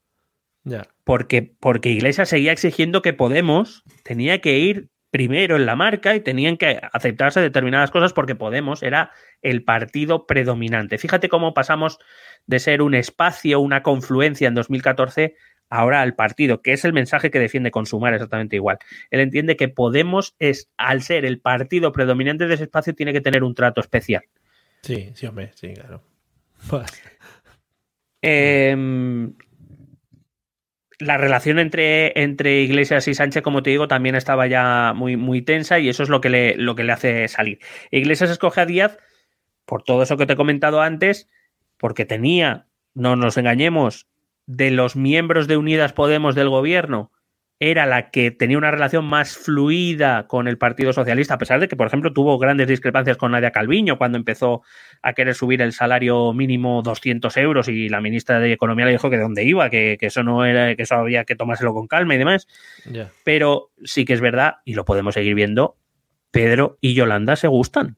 Porque, 1.03 1.53
porque 1.59 1.89
Iglesias 1.89 2.29
seguía 2.29 2.53
exigiendo 2.53 3.01
que 3.01 3.13
Podemos 3.13 3.83
tenía 4.03 4.39
que 4.39 4.57
ir 4.59 4.89
primero 5.13 5.57
en 5.57 5.67
la 5.67 5.75
marca 5.75 6.15
y 6.15 6.21
tenían 6.21 6.57
que 6.57 6.81
aceptarse 6.91 7.39
determinadas 7.39 7.91
cosas 7.91 8.13
porque 8.13 8.33
Podemos 8.33 8.81
era 8.81 9.11
el 9.43 9.63
partido 9.63 10.25
predominante. 10.25 10.97
Fíjate 10.97 11.29
cómo 11.29 11.53
pasamos 11.53 11.99
de 12.47 12.57
ser 12.57 12.81
un 12.81 12.95
espacio, 12.95 13.59
una 13.59 13.83
confluencia 13.83 14.47
en 14.47 14.55
2014 14.55 15.35
ahora 15.69 16.01
al 16.01 16.15
partido, 16.15 16.63
que 16.63 16.73
es 16.73 16.83
el 16.83 16.93
mensaje 16.93 17.29
que 17.29 17.37
defiende 17.37 17.69
Consumar 17.69 18.15
exactamente 18.15 18.55
igual. 18.55 18.79
Él 19.11 19.19
entiende 19.19 19.55
que 19.55 19.69
Podemos 19.69 20.35
es, 20.39 20.71
al 20.77 21.03
ser 21.03 21.25
el 21.25 21.39
partido 21.39 21.91
predominante 21.91 22.47
de 22.47 22.55
ese 22.55 22.63
espacio, 22.63 22.95
tiene 22.95 23.13
que 23.13 23.21
tener 23.21 23.43
un 23.43 23.53
trato 23.53 23.81
especial. 23.81 24.23
Sí, 24.81 25.11
sí, 25.13 25.27
hombre, 25.27 25.51
sí, 25.53 25.75
claro. 25.75 26.01
eh, 28.23 28.75
la 31.05 31.17
relación 31.17 31.59
entre, 31.59 32.19
entre 32.21 32.61
Iglesias 32.61 33.07
y 33.07 33.13
Sánchez, 33.13 33.43
como 33.43 33.63
te 33.63 33.69
digo, 33.69 33.87
también 33.87 34.15
estaba 34.15 34.47
ya 34.47 34.93
muy, 34.95 35.17
muy 35.17 35.41
tensa 35.41 35.79
y 35.79 35.89
eso 35.89 36.03
es 36.03 36.09
lo 36.09 36.21
que, 36.21 36.29
le, 36.29 36.55
lo 36.57 36.75
que 36.75 36.83
le 36.83 36.91
hace 36.91 37.27
salir. 37.27 37.59
Iglesias 37.91 38.29
escoge 38.29 38.61
a 38.61 38.65
Díaz 38.65 38.97
por 39.65 39.83
todo 39.83 40.03
eso 40.03 40.17
que 40.17 40.25
te 40.25 40.33
he 40.33 40.37
comentado 40.37 40.81
antes, 40.81 41.29
porque 41.77 42.05
tenía, 42.05 42.67
no 42.93 43.15
nos 43.15 43.37
engañemos, 43.37 44.07
de 44.45 44.71
los 44.71 44.97
miembros 44.97 45.47
de 45.47 45.55
Unidas 45.55 45.93
Podemos 45.93 46.35
del 46.35 46.49
gobierno, 46.49 47.12
era 47.71 47.85
la 47.85 48.09
que 48.09 48.29
tenía 48.29 48.57
una 48.57 48.71
relación 48.71 49.05
más 49.05 49.37
fluida 49.37 50.27
con 50.27 50.49
el 50.49 50.57
Partido 50.57 50.91
Socialista, 50.91 51.35
a 51.35 51.37
pesar 51.37 51.61
de 51.61 51.69
que, 51.69 51.77
por 51.77 51.87
ejemplo, 51.87 52.11
tuvo 52.11 52.37
grandes 52.37 52.67
discrepancias 52.67 53.15
con 53.15 53.31
Nadia 53.31 53.51
Calviño 53.51 53.97
cuando 53.97 54.17
empezó 54.17 54.63
a 55.01 55.13
querer 55.13 55.33
subir 55.33 55.61
el 55.61 55.71
salario 55.71 56.33
mínimo 56.33 56.81
200 56.81 57.37
euros 57.37 57.69
y 57.69 57.87
la 57.87 58.01
ministra 58.01 58.41
de 58.41 58.51
Economía 58.51 58.85
le 58.85 58.91
dijo 58.91 59.09
que 59.09 59.15
de 59.15 59.23
dónde 59.23 59.45
iba, 59.45 59.69
que, 59.69 59.97
eso 60.01 60.23
no 60.23 60.43
era, 60.43 60.75
que 60.75 60.83
eso 60.83 60.95
había 60.95 61.23
que 61.23 61.37
tomárselo 61.37 61.73
con 61.73 61.87
calma 61.87 62.15
y 62.15 62.17
demás. 62.17 62.47
Pero 63.23 63.71
sí 63.85 64.03
que 64.03 64.11
es 64.11 64.19
verdad, 64.19 64.55
y 64.65 64.73
lo 64.73 64.83
podemos 64.83 65.13
seguir 65.13 65.33
viendo, 65.33 65.77
Pedro 66.31 66.77
y 66.81 66.95
Yolanda 66.95 67.37
se 67.37 67.47
gustan. 67.47 67.95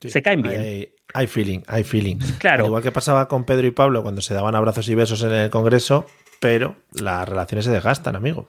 se 0.00 0.22
caen 0.22 0.40
bien. 0.40 0.88
Hay, 1.12 1.26
feeling, 1.26 1.60
hay 1.66 1.84
feeling. 1.84 2.16
Claro. 2.38 2.64
igual 2.64 2.82
que 2.82 2.90
pasaba 2.90 3.28
con 3.28 3.44
Pedro 3.44 3.66
y 3.66 3.70
Pablo 3.70 4.02
cuando 4.02 4.22
se 4.22 4.32
daban 4.32 4.54
abrazos 4.54 4.88
y 4.88 4.94
besos 4.94 5.22
en 5.24 5.32
el 5.32 5.50
Congreso, 5.50 6.06
pero 6.40 6.76
las 6.92 7.28
relaciones 7.28 7.66
se 7.66 7.70
desgastan, 7.70 8.16
amigo. 8.16 8.48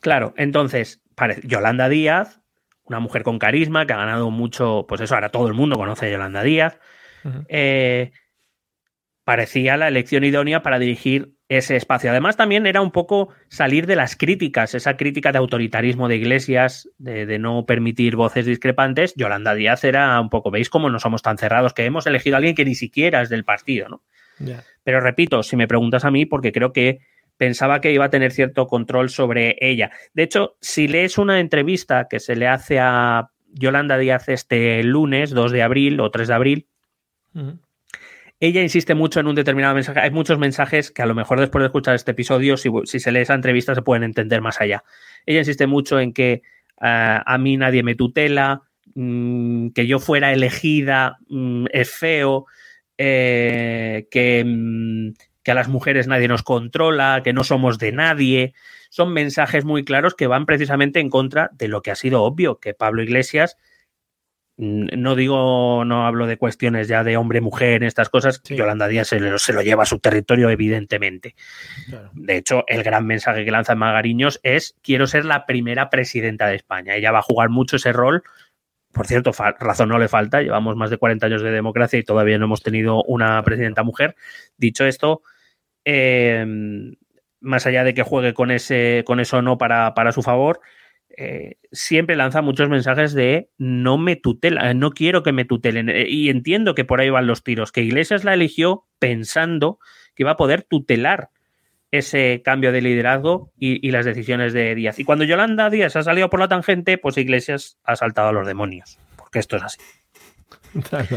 Claro, 0.00 0.34
entonces, 0.36 1.02
Yolanda 1.44 1.88
Díaz, 1.88 2.40
una 2.84 3.00
mujer 3.00 3.22
con 3.22 3.38
carisma 3.38 3.86
que 3.86 3.92
ha 3.92 3.98
ganado 3.98 4.30
mucho, 4.30 4.86
pues 4.88 5.00
eso, 5.00 5.14
ahora 5.14 5.28
todo 5.28 5.46
el 5.46 5.54
mundo 5.54 5.76
conoce 5.76 6.06
a 6.06 6.10
Yolanda 6.10 6.42
Díaz, 6.42 6.78
eh, 7.48 8.12
parecía 9.24 9.76
la 9.76 9.88
elección 9.88 10.24
idónea 10.24 10.62
para 10.62 10.78
dirigir 10.78 11.34
ese 11.48 11.76
espacio. 11.76 12.10
Además, 12.10 12.36
también 12.36 12.66
era 12.66 12.80
un 12.80 12.92
poco 12.92 13.28
salir 13.48 13.86
de 13.86 13.96
las 13.96 14.16
críticas, 14.16 14.74
esa 14.74 14.96
crítica 14.96 15.32
de 15.32 15.38
autoritarismo 15.38 16.08
de 16.08 16.16
iglesias, 16.16 16.88
de, 16.98 17.38
no 17.38 17.66
permitir 17.66 18.16
voces 18.16 18.46
discrepantes. 18.46 19.14
Yolanda 19.16 19.54
Díaz 19.54 19.84
era 19.84 20.20
un 20.20 20.30
poco, 20.30 20.50
¿veis 20.50 20.70
cómo 20.70 20.88
no 20.88 20.98
somos 20.98 21.22
tan 21.22 21.38
cerrados? 21.38 21.74
Que 21.74 21.84
hemos 21.84 22.06
elegido 22.06 22.36
a 22.36 22.38
alguien 22.38 22.54
que 22.54 22.64
ni 22.64 22.74
siquiera 22.74 23.20
es 23.20 23.28
del 23.28 23.44
partido, 23.44 23.88
¿no? 23.88 24.02
Pero 24.84 25.00
repito, 25.00 25.42
si 25.42 25.56
me 25.56 25.68
preguntas 25.68 26.04
a 26.04 26.10
mí, 26.10 26.24
porque 26.24 26.50
creo 26.50 26.72
que 26.72 27.00
pensaba 27.40 27.80
que 27.80 27.90
iba 27.90 28.04
a 28.04 28.10
tener 28.10 28.32
cierto 28.32 28.66
control 28.66 29.08
sobre 29.08 29.56
ella. 29.62 29.90
De 30.12 30.24
hecho, 30.24 30.58
si 30.60 30.88
lees 30.88 31.16
una 31.16 31.40
entrevista 31.40 32.06
que 32.06 32.20
se 32.20 32.36
le 32.36 32.46
hace 32.46 32.78
a 32.78 33.30
Yolanda 33.54 33.96
Díaz 33.96 34.28
este 34.28 34.84
lunes, 34.84 35.30
2 35.30 35.50
de 35.50 35.62
abril 35.62 36.00
o 36.00 36.10
3 36.10 36.28
de 36.28 36.34
abril, 36.34 36.66
ella 38.40 38.60
insiste 38.60 38.94
mucho 38.94 39.20
en 39.20 39.26
un 39.26 39.34
determinado 39.34 39.74
mensaje. 39.74 40.00
Hay 40.00 40.10
muchos 40.10 40.38
mensajes 40.38 40.90
que 40.90 41.00
a 41.00 41.06
lo 41.06 41.14
mejor 41.14 41.40
después 41.40 41.62
de 41.62 41.68
escuchar 41.68 41.94
este 41.94 42.10
episodio, 42.10 42.58
si, 42.58 42.68
se 42.84 43.10
lee 43.10 43.20
esa 43.20 43.32
entrevista, 43.32 43.74
se 43.74 43.80
pueden 43.80 44.02
entender 44.02 44.42
más 44.42 44.60
allá. 44.60 44.84
Ella 45.24 45.38
insiste 45.38 45.66
mucho 45.66 45.98
en 45.98 46.12
que 46.12 46.32
eh, 46.32 46.40
a 47.24 47.38
mí 47.38 47.56
nadie 47.56 47.82
me 47.82 47.94
tutela, 47.94 48.64
mm, 48.94 49.68
que 49.70 49.86
yo 49.86 49.98
fuera 49.98 50.30
elegida 50.30 51.16
mm, 51.30 51.68
es 51.72 51.90
feo, 51.90 52.44
eh, 52.98 54.08
que 54.10 54.44
mm, 54.44 55.12
que 55.42 55.50
a 55.50 55.54
las 55.54 55.68
mujeres 55.68 56.06
nadie 56.06 56.28
nos 56.28 56.42
controla, 56.42 57.22
que 57.24 57.32
no 57.32 57.44
somos 57.44 57.78
de 57.78 57.92
nadie. 57.92 58.54
Son 58.90 59.12
mensajes 59.12 59.64
muy 59.64 59.84
claros 59.84 60.14
que 60.14 60.26
van 60.26 60.46
precisamente 60.46 61.00
en 61.00 61.10
contra 61.10 61.50
de 61.52 61.68
lo 61.68 61.82
que 61.82 61.90
ha 61.90 61.96
sido 61.96 62.22
obvio, 62.22 62.58
que 62.58 62.74
Pablo 62.74 63.02
Iglesias, 63.02 63.56
no 64.60 65.16
digo, 65.16 65.86
no 65.86 66.06
hablo 66.06 66.26
de 66.26 66.36
cuestiones 66.36 66.86
ya 66.86 67.02
de 67.02 67.16
hombre-mujer, 67.16 67.82
estas 67.82 68.10
cosas, 68.10 68.42
Yolanda 68.42 68.88
Díaz 68.88 69.08
se 69.08 69.18
lo, 69.18 69.38
se 69.38 69.54
lo, 69.54 69.62
lleva 69.62 69.84
a 69.84 69.86
su 69.86 70.00
territorio, 70.00 70.50
evidentemente. 70.50 71.34
De 72.12 72.36
hecho, 72.36 72.64
el 72.66 72.82
gran 72.82 73.06
mensaje 73.06 73.46
que 73.46 73.50
lanza 73.50 73.74
Magariños 73.74 74.38
es, 74.42 74.76
quiero 74.82 75.06
ser 75.06 75.24
la 75.24 75.46
primera 75.46 75.88
presidenta 75.88 76.46
de 76.46 76.56
España. 76.56 76.94
Ella 76.94 77.10
va 77.10 77.20
a 77.20 77.22
jugar 77.22 77.48
mucho 77.48 77.76
ese 77.76 77.92
rol 77.94 78.22
por 78.92 79.06
cierto, 79.06 79.32
razón 79.58 79.88
no 79.88 79.98
le 79.98 80.08
falta, 80.08 80.42
llevamos 80.42 80.76
más 80.76 80.90
de 80.90 80.98
40 80.98 81.26
años 81.26 81.42
de 81.42 81.50
democracia 81.50 81.98
y 81.98 82.02
todavía 82.02 82.38
no 82.38 82.46
hemos 82.46 82.62
tenido 82.62 83.02
una 83.04 83.42
presidenta 83.42 83.82
mujer. 83.82 84.16
Dicho 84.56 84.84
esto, 84.84 85.22
em, 85.84 86.96
más 87.40 87.66
allá 87.66 87.84
de 87.84 87.94
que 87.94 88.02
juegue 88.02 88.34
con, 88.34 88.50
ese, 88.50 89.04
con 89.06 89.20
eso 89.20 89.42
no 89.42 89.58
para, 89.58 89.94
para 89.94 90.12
su 90.12 90.22
favor, 90.22 90.60
eh, 91.16 91.56
siempre 91.72 92.16
lanza 92.16 92.42
muchos 92.42 92.68
mensajes 92.68 93.14
de 93.14 93.50
no 93.58 93.98
me 93.98 94.16
tutela, 94.16 94.74
no 94.74 94.90
quiero 94.90 95.22
que 95.22 95.32
me 95.32 95.44
tutelen. 95.44 95.88
Eh, 95.88 96.06
y 96.08 96.28
entiendo 96.28 96.74
que 96.74 96.84
por 96.84 97.00
ahí 97.00 97.10
van 97.10 97.26
los 97.26 97.42
tiros, 97.44 97.72
que 97.72 97.82
Iglesias 97.82 98.24
la 98.24 98.34
eligió 98.34 98.86
pensando 98.98 99.78
que 100.14 100.24
iba 100.24 100.32
a 100.32 100.36
poder 100.36 100.62
tutelar 100.62 101.30
ese 101.90 102.42
cambio 102.44 102.72
de 102.72 102.80
liderazgo 102.80 103.52
y, 103.58 103.90
las 103.90 104.04
decisiones 104.04 104.52
de 104.52 104.74
Díaz. 104.74 104.98
Y 104.98 105.04
cuando 105.04 105.24
Yolanda 105.24 105.70
Díaz 105.70 105.96
ha 105.96 106.02
salido 106.02 106.30
por 106.30 106.40
la 106.40 106.48
tangente, 106.48 106.98
pues 106.98 107.16
Iglesias 107.18 107.78
ha 107.84 107.96
saltado 107.96 108.28
a 108.28 108.32
los 108.32 108.46
demonios, 108.46 108.98
porque 109.16 109.40
esto 109.40 109.56
es 109.56 109.62
así. 109.62 109.78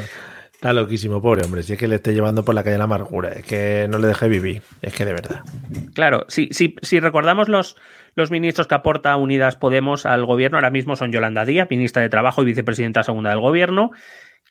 Está, 0.53 0.71
loquísimo, 0.71 1.21
pobre 1.21 1.43
hombre. 1.43 1.61
Si 1.61 1.73
es 1.73 1.79
que 1.79 1.89
le 1.89 1.95
esté 1.95 2.13
llevando 2.13 2.45
por 2.45 2.55
la 2.55 2.63
calle 2.63 2.77
la 2.77 2.85
amargura, 2.85 3.33
es 3.33 3.43
que 3.43 3.85
no 3.89 3.97
le 3.97 4.07
deje 4.07 4.29
vivir, 4.29 4.61
es 4.81 4.93
que 4.93 5.03
de 5.03 5.11
verdad. 5.11 5.41
Claro, 5.93 6.25
si, 6.29 6.47
si, 6.51 6.77
si 6.81 7.01
recordamos 7.01 7.49
los, 7.49 7.75
los 8.15 8.31
ministros 8.31 8.67
que 8.67 8.75
aporta 8.75 9.17
Unidas 9.17 9.57
Podemos 9.57 10.05
al 10.05 10.25
gobierno, 10.25 10.57
ahora 10.57 10.69
mismo 10.69 10.95
son 10.95 11.11
Yolanda 11.11 11.43
Díaz, 11.43 11.67
ministra 11.69 12.01
de 12.01 12.07
Trabajo 12.07 12.43
y 12.43 12.45
vicepresidenta 12.45 13.03
segunda 13.03 13.31
del 13.31 13.41
gobierno, 13.41 13.91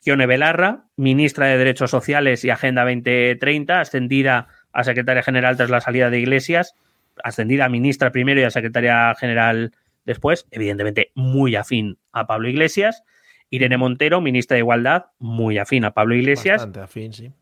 Kione 0.02 0.26
Belarra, 0.26 0.84
ministra 0.96 1.46
de 1.46 1.56
Derechos 1.56 1.90
Sociales 1.90 2.44
y 2.44 2.50
Agenda 2.50 2.82
2030, 2.82 3.80
ascendida 3.80 4.48
a 4.72 4.84
secretaria 4.84 5.22
general 5.22 5.56
tras 5.56 5.70
la 5.70 5.80
salida 5.80 6.10
de 6.10 6.20
Iglesias, 6.20 6.74
ascendida 7.22 7.66
a 7.66 7.68
ministra 7.68 8.12
primero 8.12 8.40
y 8.40 8.44
a 8.44 8.50
secretaria 8.50 9.14
general 9.14 9.72
después, 10.04 10.46
evidentemente 10.50 11.12
muy 11.14 11.56
afín 11.56 11.98
a 12.12 12.26
Pablo 12.26 12.48
Iglesias. 12.48 13.02
Irene 13.50 13.76
Montero, 13.76 14.20
ministra 14.20 14.54
de 14.54 14.60
Igualdad, 14.60 15.06
muy 15.18 15.58
afín 15.58 15.84
a 15.84 15.92
Pablo 15.92 16.14
Iglesias. 16.14 16.62
Bastante 16.62 16.80
afín, 16.80 17.12
sí. 17.12 17.32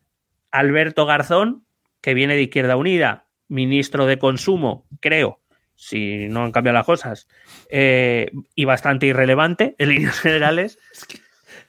Alberto 0.50 1.06
Garzón, 1.06 1.64
que 2.00 2.14
viene 2.14 2.34
de 2.34 2.42
Izquierda 2.42 2.76
Unida, 2.76 3.26
ministro 3.48 4.06
de 4.06 4.18
Consumo, 4.18 4.86
creo, 5.00 5.40
si 5.76 6.28
no 6.28 6.44
han 6.44 6.52
cambiado 6.52 6.74
las 6.78 6.86
cosas, 6.86 7.28
eh, 7.70 8.30
y 8.54 8.64
bastante 8.64 9.06
irrelevante 9.06 9.76
en 9.78 9.90
líneas 9.90 10.18
generales. 10.20 10.78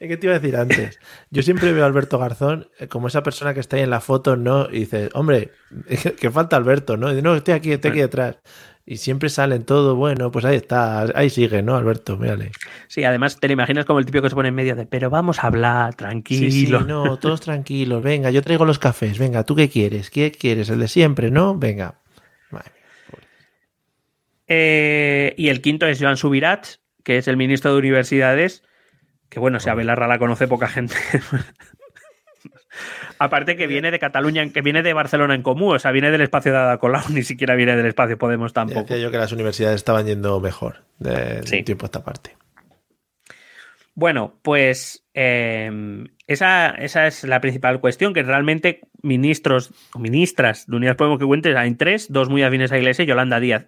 ¿Qué 0.08 0.18
te 0.18 0.26
iba 0.26 0.36
a 0.36 0.40
decir 0.40 0.56
antes? 0.56 1.00
Yo 1.30 1.44
siempre 1.44 1.72
veo 1.74 1.84
a 1.84 1.88
Alberto 1.88 2.18
Garzón 2.18 2.68
eh, 2.80 2.88
como 2.88 3.08
esa 3.08 3.22
persona 3.22 3.54
que 3.54 3.60
está 3.60 3.76
ahí 3.78 3.84
en 3.84 3.92
la 3.92 4.02
foto, 4.02 4.36
¿no? 4.36 4.68
Y 4.70 4.80
dices, 4.80 5.10
hombre, 5.14 5.52
que 6.20 6.32
falta 6.32 6.56
Alberto, 6.58 6.98
¿no? 6.98 7.08
Y 7.08 7.12
dice, 7.12 7.22
no, 7.22 7.36
estoy 7.36 7.54
aquí, 7.54 7.72
estoy 7.72 7.92
aquí 7.92 8.00
detrás. 8.02 8.38
Y 8.84 8.98
siempre 8.98 9.30
salen 9.30 9.64
todo, 9.64 9.96
bueno, 9.96 10.32
pues 10.32 10.44
ahí 10.44 10.56
está, 10.56 11.04
ahí 11.14 11.30
sigue, 11.30 11.62
¿no, 11.62 11.76
Alberto? 11.76 12.18
Mírale. 12.18 12.52
Sí, 12.88 13.04
además 13.04 13.40
te 13.40 13.48
lo 13.48 13.54
imaginas 13.54 13.86
como 13.86 14.00
el 14.00 14.06
típico 14.06 14.24
que 14.24 14.30
se 14.30 14.36
pone 14.36 14.50
en 14.50 14.56
medio 14.56 14.76
de, 14.76 14.88
pero 14.88 15.12
vamos 15.12 15.44
a 15.44 15.48
hablar, 15.48 15.94
tranquilo. 15.94 16.50
Sí, 16.50 16.66
sí, 16.66 16.72
no, 16.72 17.18
todos 17.18 17.40
tranquilos, 17.42 18.02
venga, 18.02 18.32
yo 18.32 18.42
traigo 18.42 18.66
los 18.66 18.80
cafés, 18.80 19.20
venga, 19.20 19.44
¿tú 19.44 19.56
qué 19.56 19.70
quieres? 19.70 20.10
¿Qué 20.10 20.32
quieres? 20.32 20.70
El 20.70 20.80
de 20.80 20.88
siempre, 20.88 21.30
¿no? 21.30 21.58
Venga. 21.58 21.96
Eh, 24.54 25.34
y 25.38 25.48
el 25.48 25.62
quinto 25.62 25.86
es 25.86 25.98
Joan 26.02 26.18
Subirats, 26.18 26.82
que 27.06 27.18
es 27.18 27.30
el 27.30 27.38
ministro 27.38 27.72
de 27.72 27.80
Universidades, 27.80 28.64
que 29.32 29.40
bueno, 29.40 29.62
si 29.62 29.70
Abelarra 29.70 30.08
la 30.10 30.20
conoce 30.20 30.46
poca 30.50 30.68
gente. 30.68 30.94
Aparte 33.18 33.56
que 33.56 33.66
viene 33.66 33.90
de 33.90 33.98
Cataluña, 33.98 34.46
que 34.50 34.62
viene 34.62 34.84
de 34.84 34.94
Barcelona 34.94 35.36
en 35.36 35.42
común, 35.42 35.76
o 35.76 35.80
sea, 35.80 35.92
viene 35.92 36.12
del 36.12 36.20
espacio 36.20 36.52
de 36.52 36.58
Ada 36.58 36.80
Colau, 36.80 37.04
ni 37.10 37.24
siquiera 37.24 37.56
viene 37.56 37.78
del 37.78 37.86
espacio 37.86 38.18
Podemos 38.18 38.52
tampoco. 38.52 38.82
Decía 38.82 38.98
yo 38.98 39.10
que 39.10 39.18
las 39.18 39.32
universidades 39.32 39.78
estaban 39.78 40.06
yendo 40.06 40.42
mejor 40.42 40.84
de, 41.00 41.40
tiempo 41.64 41.86
a 41.86 41.88
esta 41.88 42.04
parte. 42.04 42.36
Bueno, 43.94 44.38
pues 44.42 45.06
em, 45.14 46.08
esa, 46.28 46.72
esa, 46.72 47.08
es 47.08 47.24
la 47.24 47.40
principal 47.40 47.80
cuestión, 47.80 48.14
que 48.14 48.24
realmente 48.24 48.82
ministros 49.02 49.72
o 49.94 50.00
ministras 50.00 50.68
de 50.68 50.76
Unidas 50.76 50.98
Podemos 50.98 51.20
que 51.20 51.26
cuentes 51.26 51.56
hay 51.56 51.74
tres, 51.76 52.12
dos 52.12 52.28
muy 52.28 52.44
afines 52.44 52.74
a 52.74 52.78
Iglesia 52.78 53.04
y 53.04 53.08
Yolanda 53.08 53.40
Díaz. 53.40 53.68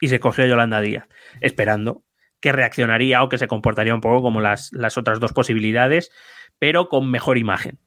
Y 0.00 0.08
se 0.08 0.20
cogió 0.20 0.44
a 0.44 0.46
Yolanda 0.46 0.80
Díaz, 0.80 1.06
esperando 1.42 2.02
que 2.42 2.52
reaccionaría 2.52 3.22
o 3.22 3.30
que 3.30 3.38
se 3.38 3.48
comportaría 3.48 3.94
un 3.94 4.02
poco 4.02 4.20
como 4.20 4.42
las, 4.42 4.70
las 4.72 4.98
otras 4.98 5.18
dos 5.20 5.32
posibilidades, 5.32 6.10
pero 6.58 6.90
con 6.90 7.10
mejor 7.10 7.38
imagen 7.38 7.78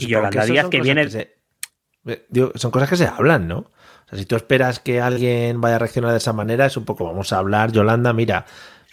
y 0.00 0.06
Yolanda 0.06 0.44
Díaz 0.44 0.68
que 0.68 0.80
viene... 0.80 1.08
son 1.08 2.70
cosas 2.70 2.88
que 2.88 2.96
se 2.96 3.06
hablan, 3.06 3.48
¿no? 3.48 3.58
O 3.58 4.08
sea, 4.08 4.18
si 4.18 4.26
tú 4.26 4.36
esperas 4.36 4.80
que 4.80 5.00
alguien 5.00 5.60
vaya 5.60 5.76
a 5.76 5.78
reaccionar 5.78 6.10
de 6.12 6.18
esa 6.18 6.32
manera, 6.32 6.66
es 6.66 6.76
un 6.76 6.84
poco, 6.84 7.04
vamos 7.04 7.32
a 7.32 7.38
hablar, 7.38 7.72
Yolanda, 7.72 8.12
mira, 8.12 8.46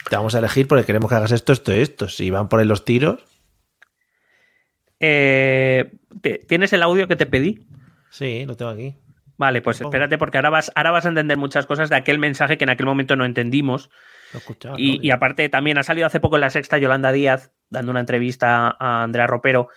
te 0.10 0.16
vamos 0.16 0.36
a 0.36 0.40
elegir 0.40 0.68
porque 0.68 0.86
queremos 0.86 1.10
que 1.10 1.16
hagas 1.16 1.32
esto, 1.32 1.54
esto 1.54 1.74
y 1.74 1.80
esto. 1.80 2.08
Si 2.08 2.30
van 2.30 2.50
por 2.50 2.60
ahí 2.60 2.66
los 2.66 2.86
tiros... 2.86 3.24
Eh, 5.02 5.92
¿Tienes 6.48 6.74
el 6.74 6.84
audio 6.84 7.08
que 7.08 7.16
te 7.16 7.26
pedí? 7.26 7.66
Sí, 8.10 8.46
lo 8.46 8.58
tengo 8.58 8.72
aquí. 8.72 8.98
Vale, 9.38 9.62
pues 9.62 9.80
espérate 9.80 10.18
porque 10.18 10.38
ahora 10.38 10.50
vas, 10.50 10.72
ahora 10.76 10.92
vas 10.92 11.06
a 11.06 11.10
entender 11.10 11.38
muchas 11.38 11.66
cosas 11.66 11.90
de 11.90 11.96
aquel 11.96 12.20
mensaje 12.20 12.58
que 12.58 12.66
en 12.66 12.70
aquel 12.70 12.86
momento 12.86 13.16
no 13.16 13.24
entendimos. 13.24 13.90
Y, 14.78 15.06
y, 15.08 15.12
aparte 15.12 15.50
también 15.50 15.78
ha 15.78 15.84
salido 15.84 16.08
hace 16.08 16.20
poco 16.20 16.36
en 16.36 16.42
la 16.42 16.50
sexta 16.50 16.78
Yolanda 16.78 17.12
Díaz 17.12 17.52
dando 17.70 17.92
una 17.92 18.00
entrevista 18.00 18.76
a 18.80 19.04
Andrea 19.04 19.28
Ropero 19.28 19.70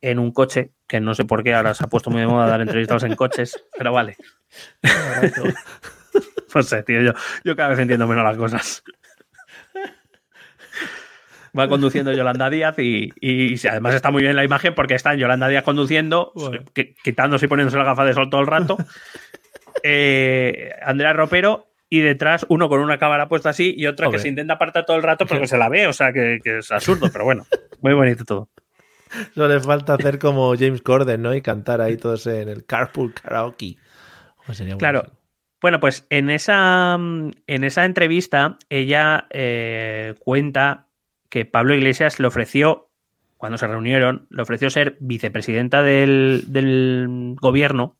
en 0.00 0.18
un 0.18 0.32
coche, 0.32 0.72
que 0.86 1.00
no 1.00 1.14
sé 1.14 1.24
por 1.24 1.42
qué 1.42 1.54
ahora 1.54 1.74
se 1.74 1.84
ha 1.84 1.88
puesto 1.88 2.10
muy 2.10 2.20
de 2.20 2.26
moda 2.26 2.46
dar 2.46 2.60
entrevistas 2.60 3.02
en 3.02 3.16
coches, 3.16 3.64
pero 3.76 3.92
vale. 3.92 4.16
no 6.54 6.62
sé, 6.62 6.82
tío, 6.82 7.02
yo, 7.02 7.12
yo 7.44 7.56
cada 7.56 7.70
vez 7.70 7.78
entiendo 7.78 8.06
menos 8.06 8.24
las 8.24 8.36
cosas. 8.36 8.82
Va 11.58 11.68
conduciendo 11.68 12.12
Yolanda 12.12 12.50
Díaz 12.50 12.78
y, 12.78 13.10
y, 13.18 13.66
además 13.66 13.94
está 13.94 14.10
muy 14.10 14.22
bien 14.22 14.36
la 14.36 14.44
imagen 14.44 14.74
porque 14.74 14.94
está 14.94 15.14
en 15.14 15.20
Yolanda 15.20 15.48
Díaz 15.48 15.64
conduciendo, 15.64 16.32
quitándose 17.02 17.46
y 17.46 17.48
poniéndose 17.48 17.78
la 17.78 17.84
gafa 17.84 18.04
de 18.04 18.12
sol 18.12 18.28
todo 18.28 18.42
el 18.42 18.46
rato. 18.46 18.76
Eh, 19.82 20.70
Andrea 20.82 21.14
Ropero 21.14 21.68
y 21.88 22.00
detrás 22.00 22.46
uno 22.48 22.68
con 22.68 22.80
una 22.80 22.98
cámara 22.98 23.28
puesta 23.28 23.50
así 23.50 23.74
y 23.76 23.86
otra 23.86 24.10
que 24.10 24.18
se 24.18 24.28
intenta 24.28 24.54
apartar 24.54 24.84
todo 24.86 24.96
el 24.96 25.02
rato 25.02 25.26
porque 25.26 25.46
se 25.46 25.58
la 25.58 25.68
ve, 25.68 25.86
o 25.86 25.92
sea 25.92 26.12
que, 26.12 26.40
que 26.42 26.58
es 26.58 26.70
absurdo, 26.70 27.08
pero 27.12 27.24
bueno, 27.24 27.46
muy 27.80 27.94
bonito 27.94 28.24
todo. 28.24 28.48
No 29.34 29.46
le 29.46 29.60
falta 29.60 29.94
hacer 29.94 30.18
como 30.18 30.54
James 30.56 30.82
Corden, 30.82 31.22
¿no? 31.22 31.34
Y 31.34 31.40
cantar 31.40 31.80
ahí 31.80 31.96
todos 31.96 32.26
en 32.26 32.48
el 32.48 32.64
carpool 32.66 33.14
karaoke. 33.14 33.76
claro. 34.78 35.04
Bueno, 35.60 35.80
pues 35.80 36.06
en 36.10 36.28
esa, 36.28 36.94
en 36.94 37.64
esa 37.64 37.84
entrevista 37.86 38.58
ella 38.68 39.26
eh, 39.30 40.14
cuenta 40.18 40.86
que 41.30 41.44
Pablo 41.44 41.74
Iglesias 41.74 42.20
le 42.20 42.26
ofreció, 42.26 42.90
cuando 43.36 43.58
se 43.58 43.66
reunieron, 43.66 44.26
le 44.30 44.42
ofreció 44.42 44.70
ser 44.70 44.96
vicepresidenta 45.00 45.82
del, 45.82 47.36
gobierno 47.40 47.96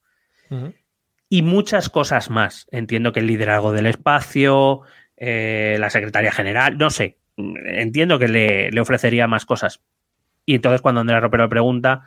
y 1.29 1.43
muchas 1.43 1.89
cosas 1.89 2.31
más. 2.31 2.66
Entiendo 2.70 3.12
que 3.12 3.20
el 3.20 3.27
liderazgo 3.27 3.72
del 3.72 3.87
espacio, 3.87 4.83
eh, 5.16 5.77
la 5.81 5.91
secretaria 5.91 6.33
general, 6.33 6.79
no 6.79 6.91
sé. 6.91 7.18
Entiendo 7.37 8.18
que 8.18 8.29
le, 8.29 8.70
le 8.70 8.81
ofrecería 8.81 9.27
más 9.27 9.45
cosas, 9.45 9.81
y 10.47 10.55
entonces 10.55 10.81
cuando 10.81 11.01
Andrea 11.01 11.20
Ropero 11.20 11.49
pregunta, 11.49 12.05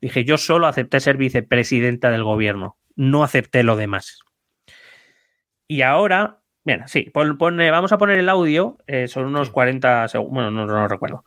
dije, 0.00 0.24
yo 0.24 0.38
solo 0.38 0.66
acepté 0.66 0.98
ser 0.98 1.18
vicepresidenta 1.18 2.10
del 2.10 2.24
gobierno, 2.24 2.78
no 2.96 3.22
acepté 3.22 3.62
lo 3.62 3.76
demás. 3.76 4.20
Y 5.68 5.82
ahora, 5.82 6.40
bueno, 6.64 6.88
sí, 6.88 7.12
vamos 7.14 7.92
a 7.92 7.98
poner 7.98 8.18
el 8.18 8.30
audio, 8.30 8.78
eh, 8.86 9.08
son 9.08 9.26
unos 9.26 9.50
40 9.50 10.08
segundos, 10.08 10.34
bueno, 10.34 10.50
no, 10.50 10.66
lo 10.66 10.88
recuerdo. 10.88 11.24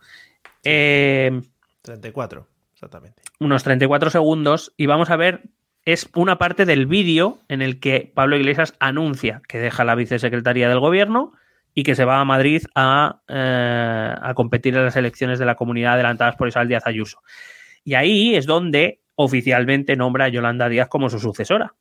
34, 0.64 2.41
eh, 2.41 2.43
exactamente. 2.74 3.22
Unos 3.39 3.64
34 3.64 4.10
segundos 4.10 4.74
y 4.76 4.88
vamos 4.88 5.12
a 5.12 5.16
ver, 5.18 5.43
es 5.86 6.10
una 6.16 6.38
parte 6.38 6.66
del 6.66 6.88
vídeo 6.88 7.40
en 7.48 7.62
el 7.62 7.80
que 7.80 8.12
Pablo 8.14 8.36
Iglesias 8.36 8.74
anuncia 8.80 9.42
que 9.48 9.60
deja 9.60 9.84
la 9.84 9.96
vicesecretaría 9.96 10.68
del 10.68 10.80
gobierno 10.80 11.34
y 11.76 11.84
que 11.84 11.96
se 11.96 12.06
va 12.06 12.20
a 12.20 12.26
Madrid 12.26 12.64
a, 12.74 13.22
eh, 13.28 14.16
a, 14.20 14.34
competir 14.34 14.76
en 14.76 14.86
las 14.86 14.96
elecciones 14.96 15.38
de 15.38 15.46
la 15.46 15.56
comunidad 15.56 15.94
adelantadas 15.94 16.36
por 16.36 16.48
Isabel 16.48 16.70
Díaz 16.70 16.88
Ayuso. 16.88 17.22
Y 17.84 17.94
ahí 17.94 18.36
es 18.36 18.48
donde 18.48 19.02
oficialmente 19.16 19.96
nombra 19.96 20.26
a 20.26 20.30
Yolanda 20.30 20.70
Díaz 20.70 20.88
como 20.88 21.10
su 21.10 21.20
sucesora. 21.20 21.76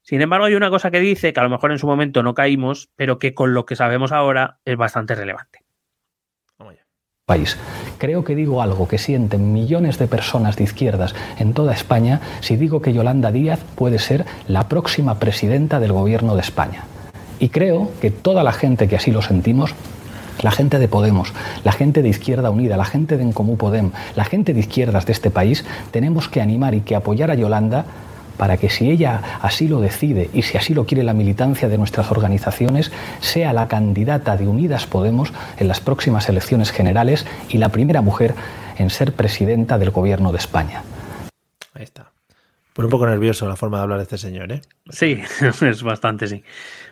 Sin 0.00 0.20
embargo, 0.20 0.46
hay 0.46 0.54
una 0.54 0.70
cosa 0.70 0.90
que 0.90 0.98
dice 0.98 1.32
que 1.32 1.38
a 1.38 1.44
lo 1.44 1.50
mejor 1.50 1.70
en 1.70 1.78
su 1.78 1.86
momento 1.86 2.24
no 2.24 2.34
caímos, 2.34 2.90
pero 2.96 3.20
que 3.20 3.34
con 3.34 3.54
lo 3.54 3.66
que 3.66 3.76
sabemos 3.76 4.10
ahora 4.10 4.58
es 4.64 4.76
bastante 4.76 5.14
relevante. 5.14 5.60
Creo 7.98 8.24
que 8.24 8.34
digo 8.34 8.62
algo 8.62 8.88
que 8.88 8.98
sienten 8.98 9.52
millones 9.52 9.98
de 9.98 10.06
personas 10.06 10.56
de 10.56 10.64
izquierdas 10.64 11.14
en 11.38 11.54
toda 11.54 11.72
España 11.72 12.20
si 12.40 12.56
digo 12.56 12.82
que 12.82 12.92
Yolanda 12.92 13.32
Díaz 13.32 13.60
puede 13.74 13.98
ser 13.98 14.24
la 14.48 14.68
próxima 14.68 15.18
presidenta 15.18 15.80
del 15.80 15.92
gobierno 15.92 16.34
de 16.34 16.40
España. 16.40 16.84
Y 17.38 17.48
creo 17.48 17.90
que 18.00 18.10
toda 18.10 18.44
la 18.44 18.52
gente 18.52 18.88
que 18.88 18.96
así 18.96 19.10
lo 19.10 19.22
sentimos 19.22 19.74
la 20.40 20.50
gente 20.50 20.78
de 20.78 20.88
Podemos, 20.88 21.32
la 21.62 21.72
gente 21.72 22.02
de 22.02 22.08
Izquierda 22.08 22.50
Unida, 22.50 22.76
la 22.76 22.84
gente 22.84 23.16
de 23.16 23.22
Encomú 23.22 23.56
Podem, 23.56 23.92
la 24.16 24.24
gente 24.24 24.54
de 24.54 24.60
izquierdas 24.60 25.06
de 25.06 25.12
este 25.12 25.30
país, 25.30 25.64
tenemos 25.92 26.28
que 26.28 26.40
animar 26.40 26.74
y 26.74 26.80
que 26.80 26.96
apoyar 26.96 27.30
a 27.30 27.34
Yolanda 27.34 27.84
para 28.36 28.56
que 28.56 28.70
si 28.70 28.90
ella 28.90 29.38
así 29.40 29.68
lo 29.68 29.80
decide 29.80 30.30
y 30.32 30.42
si 30.42 30.58
así 30.58 30.74
lo 30.74 30.86
quiere 30.86 31.02
la 31.02 31.14
militancia 31.14 31.68
de 31.68 31.78
nuestras 31.78 32.10
organizaciones, 32.10 32.92
sea 33.20 33.52
la 33.52 33.68
candidata 33.68 34.36
de 34.36 34.46
Unidas 34.46 34.86
Podemos 34.86 35.32
en 35.58 35.68
las 35.68 35.80
próximas 35.80 36.28
elecciones 36.28 36.70
generales 36.70 37.26
y 37.48 37.58
la 37.58 37.70
primera 37.70 38.02
mujer 38.02 38.34
en 38.78 38.90
ser 38.90 39.12
presidenta 39.12 39.78
del 39.78 39.90
Gobierno 39.90 40.32
de 40.32 40.38
España. 40.38 40.82
Ahí 41.74 41.84
está. 41.84 42.10
Por 42.72 42.86
un 42.86 42.90
poco 42.90 43.06
nervioso 43.06 43.46
la 43.48 43.56
forma 43.56 43.78
de 43.78 43.82
hablar 43.82 43.98
de 43.98 44.04
este 44.04 44.18
señor, 44.18 44.50
¿eh? 44.50 44.62
Sí, 44.90 45.22
es 45.62 45.82
bastante, 45.82 46.26
sí. 46.26 46.42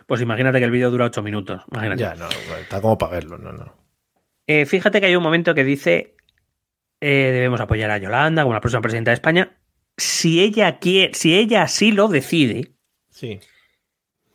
Pues 0.05 0.21
imagínate 0.21 0.59
que 0.59 0.65
el 0.65 0.71
vídeo 0.71 0.91
dura 0.91 1.05
ocho 1.05 1.23
minutos. 1.23 1.61
Ya, 1.97 2.15
no, 2.15 2.27
está 2.59 2.81
como 2.81 2.97
para 2.97 3.13
verlo, 3.13 3.37
no, 3.37 3.51
no. 3.51 3.73
Eh, 4.47 4.65
fíjate 4.65 4.99
que 4.99 5.07
hay 5.07 5.15
un 5.15 5.23
momento 5.23 5.55
que 5.55 5.63
dice 5.63 6.15
eh, 6.99 7.31
debemos 7.33 7.59
apoyar 7.59 7.89
a 7.89 7.97
Yolanda 7.97 8.43
como 8.43 8.53
la 8.53 8.61
próxima 8.61 8.81
presidenta 8.81 9.11
de 9.11 9.15
España. 9.15 9.57
Si 10.01 10.41
ella 10.41 10.79
quiere, 10.79 11.13
si 11.13 11.35
ella 11.37 11.67
sí 11.67 11.91
lo 11.91 12.07
decide. 12.07 12.71
Sí. 13.11 13.39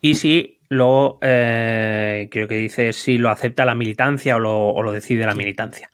Y 0.01 0.15
si 0.15 0.61
lo 0.69 1.19
eh, 1.23 2.29
creo 2.31 2.47
que 2.47 2.57
dice 2.57 2.93
si 2.93 3.19
lo 3.19 3.31
acepta 3.31 3.65
la 3.65 3.75
militancia 3.75 4.37
o 4.37 4.39
lo, 4.83 4.93
decide 4.93 5.27
la 5.27 5.35
militancia. 5.35 5.91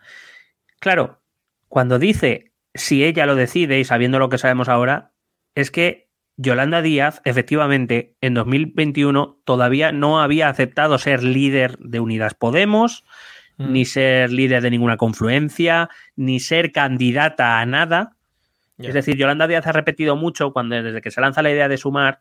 Claro, 0.79 1.23
cuando 1.69 1.99
dice 1.99 2.53
si 2.75 3.03
ella 3.03 3.25
lo 3.25 3.35
decide 3.35 3.81
y 3.81 3.85
sabiendo 3.85 4.19
lo 4.19 4.29
que 4.29 4.37
sabemos 4.37 4.69
ahora, 4.69 5.13
es 5.55 5.71
que 5.71 6.11
Yolanda 6.37 6.83
Díaz, 6.83 7.23
efectivamente, 7.25 8.15
en 8.21 8.35
2021 8.35 9.41
todavía 9.47 9.91
no 9.91 10.21
había 10.21 10.51
aceptado 10.51 10.99
ser 10.99 11.23
líder 11.23 11.79
de 11.79 12.01
Unidas 12.01 12.35
Podemos, 12.35 13.07
mm. 13.57 13.73
ni 13.73 13.87
ser 13.87 14.31
líder 14.31 14.63
de 14.63 14.71
ninguna 14.71 14.99
confluencia, 14.99 15.89
ni 16.15 16.41
ser 16.41 16.73
candidata 16.73 17.59
a 17.59 17.65
nada. 17.65 18.17
Es 18.83 18.95
decir, 18.95 19.17
Yolanda 19.17 19.47
Díaz 19.47 19.67
ha 19.67 19.73
repetido 19.73 20.17
mucho 20.17 20.53
cuando 20.53 20.83
desde 20.83 21.01
que 21.01 21.11
se 21.11 21.21
lanza 21.21 21.43
la 21.43 21.51
idea 21.51 21.69
de 21.69 21.77
sumar, 21.77 22.19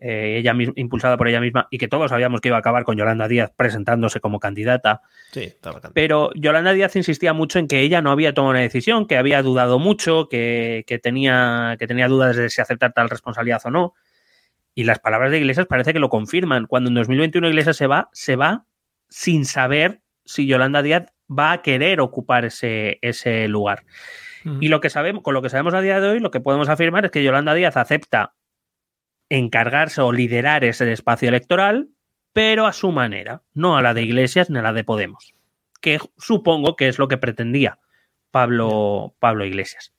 eh, 0.00 0.36
ella 0.38 0.54
impulsada 0.76 1.16
por 1.16 1.26
ella 1.26 1.40
misma, 1.40 1.66
y 1.70 1.78
que 1.78 1.88
todos 1.88 2.10
sabíamos 2.10 2.40
que 2.40 2.48
iba 2.48 2.56
a 2.56 2.60
acabar 2.60 2.84
con 2.84 2.96
Yolanda 2.96 3.26
Díaz 3.26 3.52
presentándose 3.56 4.20
como 4.20 4.38
candidata. 4.38 5.02
Sí, 5.32 5.54
Pero 5.92 6.30
Yolanda 6.34 6.72
Díaz 6.72 6.94
insistía 6.94 7.32
mucho 7.32 7.58
en 7.58 7.66
que 7.66 7.80
ella 7.80 8.00
no 8.00 8.12
había 8.12 8.32
tomado 8.32 8.52
una 8.52 8.60
decisión, 8.60 9.06
que 9.06 9.16
había 9.16 9.42
dudado 9.42 9.78
mucho, 9.80 10.28
que, 10.28 10.84
tenía, 11.02 11.76
que 11.78 11.88
tenía 11.88 12.06
dudas 12.06 12.36
de 12.36 12.48
si 12.48 12.60
aceptar 12.60 12.92
tal 12.92 13.10
responsabilidad 13.10 13.60
o 13.64 13.70
no. 13.70 13.94
Y 14.74 14.84
las 14.84 15.00
palabras 15.00 15.32
de 15.32 15.38
Iglesias 15.38 15.66
parece 15.66 15.92
que 15.92 15.98
lo 15.98 16.08
confirman. 16.08 16.66
Cuando 16.66 16.88
en 16.88 16.94
2021 16.94 17.48
Iglesias 17.48 17.76
se 17.76 17.88
va, 17.88 18.08
se 18.12 18.36
va 18.36 18.66
sin 19.08 19.44
saber 19.44 20.00
si 20.24 20.46
Yolanda 20.46 20.82
Díaz 20.82 21.06
va 21.28 21.52
a 21.52 21.62
querer 21.62 22.00
ocupar 22.00 22.44
ese, 22.44 22.98
ese 23.02 23.48
lugar. 23.48 23.84
Y 24.60 24.68
lo 24.68 24.80
que 24.80 24.90
sabemos, 24.90 25.22
con 25.22 25.34
lo 25.34 25.42
que 25.42 25.48
sabemos 25.48 25.74
a 25.74 25.80
día 25.80 26.00
de 26.00 26.08
hoy, 26.08 26.20
lo 26.20 26.30
que 26.30 26.40
podemos 26.40 26.68
afirmar 26.68 27.04
es 27.04 27.10
que 27.10 27.22
Yolanda 27.22 27.54
Díaz 27.54 27.76
acepta 27.76 28.34
encargarse 29.28 30.00
o 30.00 30.12
liderar 30.12 30.64
ese 30.64 30.90
espacio 30.92 31.28
electoral, 31.28 31.88
pero 32.32 32.66
a 32.66 32.72
su 32.72 32.92
manera, 32.92 33.42
no 33.54 33.76
a 33.76 33.82
la 33.82 33.94
de 33.94 34.02
Iglesias 34.02 34.50
ni 34.50 34.58
a 34.58 34.62
la 34.62 34.72
de 34.72 34.84
Podemos, 34.84 35.34
que 35.80 35.98
supongo 36.16 36.76
que 36.76 36.88
es 36.88 36.98
lo 36.98 37.08
que 37.08 37.18
pretendía 37.18 37.78
Pablo, 38.30 39.14
Pablo 39.18 39.44
Iglesias. 39.44 39.92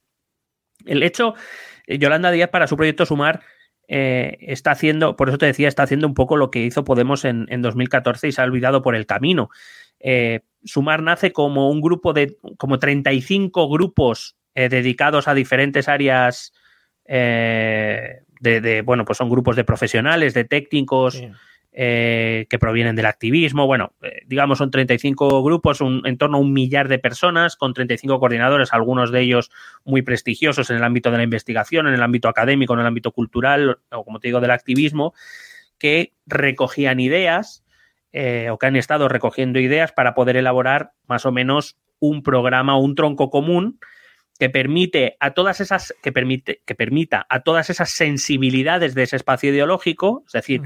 El 0.85 1.03
hecho, 1.03 1.35
eh, 1.87 1.97
Yolanda 1.97 2.31
Díaz 2.31 2.49
para 2.49 2.67
su 2.67 2.77
proyecto 2.77 3.05
Sumar 3.05 3.41
eh, 3.87 4.37
está 4.41 4.71
haciendo, 4.71 5.15
por 5.15 5.29
eso 5.29 5.39
te 5.39 5.47
decía, 5.47 5.67
está 5.67 5.83
haciendo 5.83 6.07
un 6.07 6.13
poco 6.13 6.37
lo 6.37 6.51
que 6.51 6.59
hizo 6.59 6.83
Podemos 6.83 7.25
en, 7.25 7.47
2014 7.47 8.27
y 8.27 8.31
se 8.31 8.41
ha 8.41 8.45
olvidado 8.45 8.81
por 8.81 8.95
el 8.95 9.05
camino. 9.05 9.49
Eh, 9.99 10.41
Sumar 10.63 11.01
nace 11.01 11.31
como 11.31 11.69
un 11.69 11.81
grupo 11.81 12.13
de, 12.13 12.37
como 12.57 12.79
35 12.79 13.69
grupos 13.69 14.35
dedicados 14.53 15.29
a 15.29 15.33
diferentes 15.33 15.87
áreas 15.87 16.51
de, 17.05 18.83
bueno, 18.85 19.05
pues 19.05 19.17
son 19.17 19.29
grupos 19.29 19.55
de 19.55 19.63
profesionales, 19.63 20.33
de 20.33 20.43
técnicos, 20.43 21.21
eh, 21.71 22.47
que 22.49 22.57
provienen 22.57 22.95
del 22.95 23.05
activismo. 23.05 23.67
Bueno, 23.67 23.93
eh, 24.01 24.21
digamos, 24.25 24.57
son 24.57 24.71
35 24.71 25.43
grupos, 25.43 25.79
en 25.81 26.17
torno 26.17 26.37
a 26.37 26.41
un 26.41 26.51
millar 26.51 26.87
de 26.87 26.97
personas, 26.97 27.55
con 27.55 27.73
35 27.73 28.19
coordinadores, 28.19 28.73
algunos 28.73 29.11
de 29.11 29.21
ellos 29.21 29.51
muy 29.85 30.01
prestigiosos 30.01 30.71
en 30.71 30.77
el 30.77 30.83
ámbito 30.83 31.11
de 31.11 31.17
la 31.17 31.23
investigación, 31.23 31.87
en 31.87 31.93
el 31.93 32.01
ámbito 32.01 32.27
académico, 32.27 32.73
en 32.73 32.79
el 32.79 32.87
ámbito 32.87 33.11
cultural, 33.11 33.79
o 33.91 34.03
como 34.03 34.19
te 34.19 34.29
digo, 34.29 34.41
del 34.41 34.51
activismo, 34.51 35.13
que 35.77 36.13
recogían 36.25 36.99
ideas 36.99 37.63
eh, 38.11 38.49
o 38.49 38.57
que 38.57 38.67
han 38.67 38.75
estado 38.75 39.07
recogiendo 39.07 39.59
ideas 39.59 39.91
para 39.91 40.15
poder 40.15 40.37
elaborar 40.37 40.93
más 41.07 41.25
o 41.25 41.31
menos 41.31 41.77
un 41.99 42.23
programa 42.23 42.75
o 42.75 42.79
un 42.79 42.95
tronco 42.95 43.29
común 43.29 43.79
que 44.39 44.49
permite 44.49 45.17
a 45.19 45.33
todas 45.33 45.59
esas 45.59 45.93
que 46.01 46.11
permite 46.11 46.61
que 46.65 46.73
permita 46.73 47.27
a 47.29 47.41
todas 47.41 47.69
esas 47.69 47.91
sensibilidades 47.91 48.95
de 48.95 49.03
ese 49.03 49.17
espacio 49.17 49.51
ideológico, 49.51 50.23
es 50.27 50.33
decir, 50.33 50.61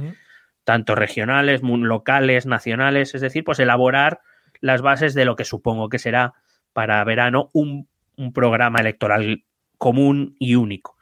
tanto 0.64 0.96
regionales, 0.96 1.62
locales, 1.64 2.46
nacionales, 2.46 3.16
es 3.16 3.22
decir, 3.22 3.44
pues 3.44 3.60
elaborar 3.60 4.22
las 4.62 4.82
bases 4.82 5.14
de 5.14 5.26
lo 5.26 5.36
que 5.36 5.44
supongo 5.44 5.90
que 5.90 6.00
será 6.00 6.34
para 6.72 7.04
verano 7.04 7.50
un, 7.54 7.90
programa 8.34 8.80
electoral 8.80 9.44
común 9.80 10.36
y 10.40 10.54
único. 10.56 10.98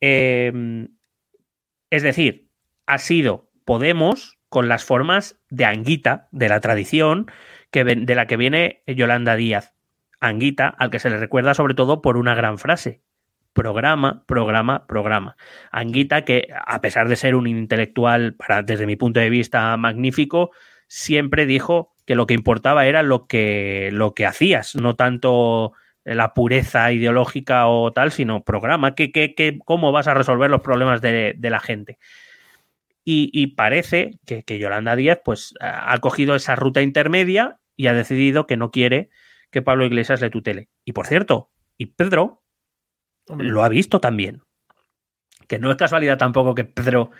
Em, 0.00 0.88
es 1.90 2.02
decir, 2.02 2.48
ha 2.86 2.96
sido 2.98 3.48
Podemos 3.68 4.37
con 4.48 4.68
las 4.68 4.84
formas 4.84 5.38
de 5.50 5.64
Anguita, 5.64 6.28
de 6.30 6.48
la 6.48 6.60
tradición 6.60 7.30
que, 7.70 7.84
de 7.84 8.14
la 8.14 8.26
que 8.26 8.36
viene 8.36 8.82
Yolanda 8.86 9.36
Díaz. 9.36 9.74
Anguita, 10.20 10.68
al 10.68 10.90
que 10.90 10.98
se 10.98 11.10
le 11.10 11.18
recuerda 11.18 11.54
sobre 11.54 11.74
todo 11.74 12.02
por 12.02 12.16
una 12.16 12.34
gran 12.34 12.58
frase, 12.58 13.02
programa, 13.52 14.24
programa, 14.26 14.86
programa. 14.86 15.36
Anguita, 15.70 16.24
que 16.24 16.48
a 16.66 16.80
pesar 16.80 17.08
de 17.08 17.16
ser 17.16 17.34
un 17.34 17.46
intelectual, 17.46 18.36
desde 18.64 18.86
mi 18.86 18.96
punto 18.96 19.20
de 19.20 19.30
vista, 19.30 19.76
magnífico, 19.76 20.50
siempre 20.88 21.46
dijo 21.46 21.94
que 22.04 22.14
lo 22.14 22.26
que 22.26 22.34
importaba 22.34 22.86
era 22.86 23.02
lo 23.02 23.26
que, 23.26 23.90
lo 23.92 24.14
que 24.14 24.26
hacías, 24.26 24.74
no 24.74 24.96
tanto 24.96 25.72
la 26.04 26.34
pureza 26.34 26.90
ideológica 26.92 27.66
o 27.68 27.92
tal, 27.92 28.12
sino 28.12 28.42
programa, 28.42 28.94
que, 28.94 29.12
que, 29.12 29.58
cómo 29.64 29.92
vas 29.92 30.08
a 30.08 30.14
resolver 30.14 30.50
los 30.50 30.62
problemas 30.62 31.00
de, 31.00 31.36
la 31.38 31.60
gente. 31.60 31.98
Y, 33.10 33.54
parece 33.56 34.18
que, 34.26 34.42
que, 34.42 34.58
Yolanda 34.58 34.94
Díaz 34.94 35.20
pues, 35.24 35.54
ha 35.60 35.96
cogido 35.98 36.34
esa 36.34 36.56
ruta 36.56 36.82
intermedia 36.82 37.58
y 37.74 37.86
ha 37.86 37.94
decidido 37.94 38.46
que 38.46 38.58
no 38.58 38.70
quiere 38.70 39.08
que 39.50 39.62
Pablo 39.62 39.86
Iglesias 39.86 40.20
le 40.20 40.28
tutele. 40.28 40.68
Y 40.84 40.92
por 40.92 41.06
cierto, 41.06 41.50
y 41.78 41.86
Pedro 41.86 42.42
lo 43.34 43.64
ha 43.64 43.70
visto 43.70 44.00
también. 44.00 44.42
Que 45.46 45.58
no 45.58 45.70
es 45.70 45.78
casualidad 45.78 46.18
tampoco 46.18 46.54
que 46.54 46.64
Pedro 46.64 47.10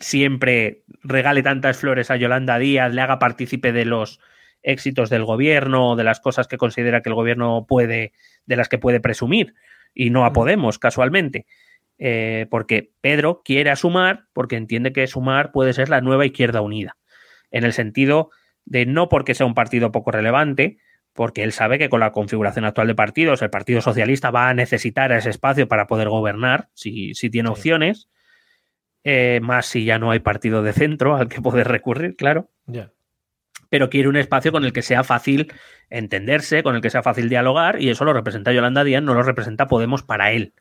siempre 0.00 0.82
regale 1.02 1.44
tantas 1.44 1.78
flores 1.78 2.10
a 2.10 2.16
Yolanda 2.16 2.58
Díaz, 2.58 2.92
le 2.92 3.00
haga 3.00 3.20
partícipe 3.20 3.72
de 3.72 3.84
los 3.84 4.20
éxitos 4.62 5.08
del 5.08 5.24
gobierno, 5.24 5.94
de 5.94 6.04
las 6.04 6.20
cosas 6.20 6.48
que 6.48 6.58
considera 6.58 7.00
que 7.00 7.10
el 7.10 7.14
gobierno 7.14 7.64
puede, 7.68 8.12
de 8.46 8.56
las 8.56 8.68
que 8.68 8.78
puede 8.78 9.00
presumir, 9.00 9.54
y 9.94 10.10
no 10.10 10.24
a 10.24 10.32
Podemos, 10.32 10.78
casualmente. 10.78 11.46
Eh, 11.98 12.46
porque 12.50 12.92
Pedro 13.00 13.42
quiere 13.44 13.74
sumar 13.74 14.26
porque 14.32 14.56
entiende 14.56 14.92
que 14.92 15.06
sumar 15.08 15.50
puede 15.50 15.72
ser 15.72 15.88
la 15.88 16.00
nueva 16.00 16.24
izquierda 16.24 16.60
unida. 16.60 16.96
En 17.50 17.64
el 17.64 17.72
sentido 17.72 18.30
de 18.64 18.86
no 18.86 19.08
porque 19.08 19.34
sea 19.34 19.46
un 19.46 19.54
partido 19.54 19.90
poco 19.90 20.12
relevante, 20.12 20.78
porque 21.12 21.42
él 21.42 21.52
sabe 21.52 21.78
que 21.78 21.88
con 21.88 21.98
la 22.00 22.12
configuración 22.12 22.64
actual 22.64 22.86
de 22.86 22.94
partidos, 22.94 23.42
el 23.42 23.50
Partido 23.50 23.80
Socialista 23.80 24.30
va 24.30 24.48
a 24.48 24.54
necesitar 24.54 25.10
ese 25.10 25.30
espacio 25.30 25.66
para 25.66 25.88
poder 25.88 26.08
gobernar, 26.08 26.68
si, 26.74 27.12
tiene 27.14 27.48
opciones, 27.48 28.08
eh, 29.02 29.40
más 29.42 29.66
si 29.66 29.84
ya 29.84 29.98
no 29.98 30.12
hay 30.12 30.20
partido 30.20 30.62
de 30.62 30.72
centro 30.72 31.16
al 31.16 31.28
que 31.28 31.40
poder 31.40 31.66
recurrir, 31.66 32.14
claro. 32.14 32.50
Pero 33.68 33.90
quiere 33.90 34.08
un 34.08 34.16
espacio 34.16 34.52
con 34.52 34.64
el 34.64 34.72
que 34.72 34.82
sea 34.82 35.02
fácil 35.02 35.52
entenderse, 35.90 36.62
con 36.62 36.76
el 36.76 36.82
que 36.82 36.90
sea 36.90 37.02
fácil 37.02 37.28
dialogar, 37.28 37.82
y 37.82 37.90
eso 37.90 38.04
lo 38.04 38.12
representa 38.12 38.52
Yolanda 38.52 38.84
Díaz, 38.84 39.02
no 39.02 39.14
lo 39.14 39.22
representa 39.24 39.66
Podemos 39.66 40.04
para 40.04 40.30
él. 40.30 40.54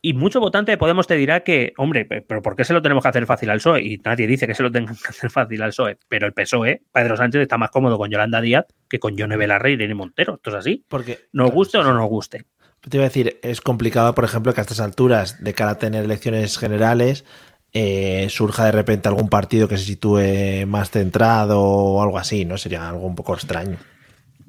Y 0.00 0.12
mucho 0.14 0.38
votante 0.40 0.70
de 0.70 0.78
Podemos 0.78 1.06
te 1.06 1.16
dirá 1.16 1.40
que, 1.40 1.72
hombre, 1.76 2.04
pero 2.04 2.40
¿por 2.40 2.54
qué 2.54 2.64
se 2.64 2.72
lo 2.72 2.82
tenemos 2.82 3.02
que 3.02 3.08
hacer 3.08 3.26
fácil 3.26 3.50
al 3.50 3.58
PSOE? 3.58 3.82
Y 3.82 3.98
nadie 3.98 4.26
dice 4.26 4.46
que 4.46 4.54
se 4.54 4.62
lo 4.62 4.70
tengan 4.70 4.96
que 5.02 5.08
hacer 5.08 5.30
fácil 5.30 5.60
al 5.62 5.70
PSOE. 5.70 5.98
Pero 6.08 6.26
el 6.26 6.32
PSOE, 6.32 6.82
Pedro 6.92 7.16
Sánchez, 7.16 7.42
está 7.42 7.58
más 7.58 7.70
cómodo 7.70 7.98
con 7.98 8.10
Yolanda 8.10 8.40
Díaz 8.40 8.66
que 8.88 8.98
con 8.98 9.16
Yone 9.16 9.36
Belarre 9.36 9.70
y 9.70 9.74
Irene 9.74 9.94
Montero. 9.94 10.34
Esto 10.34 10.50
es 10.50 10.56
así. 10.56 10.84
Porque, 10.88 11.18
nos 11.32 11.50
guste 11.50 11.78
o 11.78 11.82
no 11.82 11.92
nos 11.94 12.08
guste. 12.08 12.44
Te 12.88 12.96
iba 12.96 13.04
a 13.04 13.08
decir, 13.08 13.38
es 13.42 13.60
complicado, 13.60 14.14
por 14.14 14.24
ejemplo, 14.24 14.54
que 14.54 14.60
a 14.60 14.62
estas 14.62 14.80
alturas, 14.80 15.42
de 15.42 15.52
cara 15.52 15.72
a 15.72 15.78
tener 15.78 16.04
elecciones 16.04 16.58
generales, 16.58 17.24
eh, 17.72 18.28
surja 18.30 18.66
de 18.66 18.72
repente 18.72 19.08
algún 19.08 19.28
partido 19.28 19.68
que 19.68 19.76
se 19.76 19.84
sitúe 19.84 20.64
más 20.66 20.90
centrado 20.90 21.60
o 21.60 22.02
algo 22.02 22.18
así, 22.18 22.44
¿no? 22.44 22.56
Sería 22.56 22.88
algo 22.88 23.04
un 23.04 23.16
poco 23.16 23.34
extraño. 23.34 23.78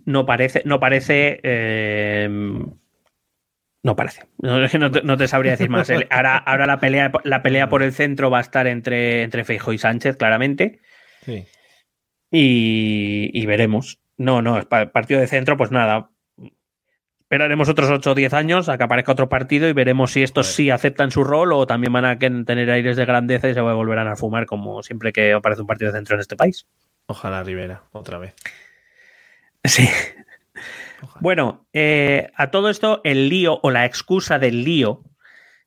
No 0.06 0.26
parece, 0.26 0.62
no 0.66 0.80
parece 0.80 1.40
eh, 1.44 2.30
no 3.82 3.96
parece. 3.96 4.28
No, 4.38 5.18
te, 5.18 5.28
sabría 5.28 5.52
decir 5.52 5.70
más. 5.70 5.90
Ahora, 6.10 6.38
ahora 6.38 6.66
la, 6.66 6.80
pelea, 6.80 7.12
la 7.24 7.42
pelea 7.42 7.70
por 7.70 7.82
el 7.82 7.94
centro 7.94 8.30
va 8.30 8.40
a 8.40 8.42
estar 8.42 8.68
entre, 8.68 9.24
entre 9.24 9.46
Feijo 9.46 9.72
y 9.72 9.78
Sánchez, 9.78 10.18
claramente. 10.18 10.80
Sí. 11.24 11.46
Y, 12.32 13.46
veremos. 13.46 14.00
No, 14.18 14.42
no, 14.42 14.62
partido 14.68 15.22
de 15.22 15.28
centro, 15.28 15.56
pues 15.56 15.72
nada. 15.72 16.10
Esperaremos 17.22 17.70
otros 17.70 17.90
8 17.90 18.12
o 18.12 18.16
10 18.16 18.34
años 18.34 18.70
a 18.70 18.78
que 18.78 18.84
aparezca 18.84 19.12
otro 19.12 19.30
partido 19.30 19.70
y 19.70 19.74
veremos 19.74 20.12
si 20.12 20.24
estos 20.24 20.48
sí 20.48 20.72
aceptan 20.72 21.12
su 21.12 21.24
rol 21.24 21.54
o 21.54 21.68
también 21.68 21.94
van 21.94 22.06
a 22.06 22.18
tener 22.18 22.72
aires 22.72 22.98
de 22.98 23.06
grandeza 23.06 23.48
y 23.48 23.54
se 23.54 23.62
volverán 23.62 24.08
a 24.08 24.16
fumar 24.16 24.48
como 24.48 24.82
siempre 24.82 25.14
que 25.14 25.34
aparece 25.34 25.62
un 25.62 25.68
partido 25.68 25.92
de 25.92 26.00
centro 26.00 26.16
en 26.16 26.22
este 26.22 26.36
país. 26.36 26.68
Ojalá 27.06 27.44
Rivera, 27.44 27.84
otra 27.92 28.18
vez. 28.18 28.34
Sí, 29.64 29.88
bueno, 31.20 31.68
eh, 31.74 32.32
a 32.36 32.52
todo 32.52 32.70
esto, 32.70 33.02
el 33.04 33.30
lío 33.30 33.60
o 33.64 33.72
la 33.72 33.86
excusa 33.86 34.40
del 34.40 34.64
lío 34.64 35.04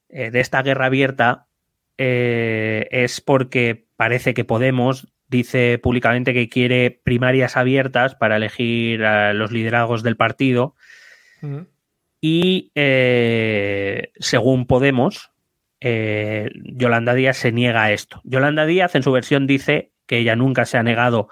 eh, 0.08 0.30
de 0.30 0.40
esta 0.40 0.62
guerra 0.62 0.86
abierta 0.86 1.46
eh, 1.98 2.88
es 2.90 3.20
porque 3.20 3.86
parece 3.96 4.34
que 4.34 4.44
Podemos 4.44 5.08
dice 5.28 5.78
públicamente 5.78 6.34
que 6.34 6.48
quiere 6.50 6.90
primarias 6.90 7.56
abiertas 7.56 8.14
para 8.14 8.36
elegir 8.36 9.04
a 9.04 9.32
los 9.32 9.50
liderazgos 9.50 10.02
del 10.02 10.16
partido. 10.16 10.74
Y 12.20 12.70
según 12.74 14.66
Podemos, 14.66 15.32
Yolanda 15.80 17.14
Díaz 17.14 17.38
se 17.38 17.50
niega 17.50 17.84
a 17.84 17.92
esto. 17.92 18.20
Yolanda 18.24 18.66
Díaz 18.66 18.94
en 18.94 19.02
su 19.02 19.10
versión 19.10 19.46
dice 19.46 19.92
que 20.06 20.18
ella 20.18 20.36
nunca 20.36 20.66
se 20.66 20.76
ha 20.76 20.82
negado 20.82 21.28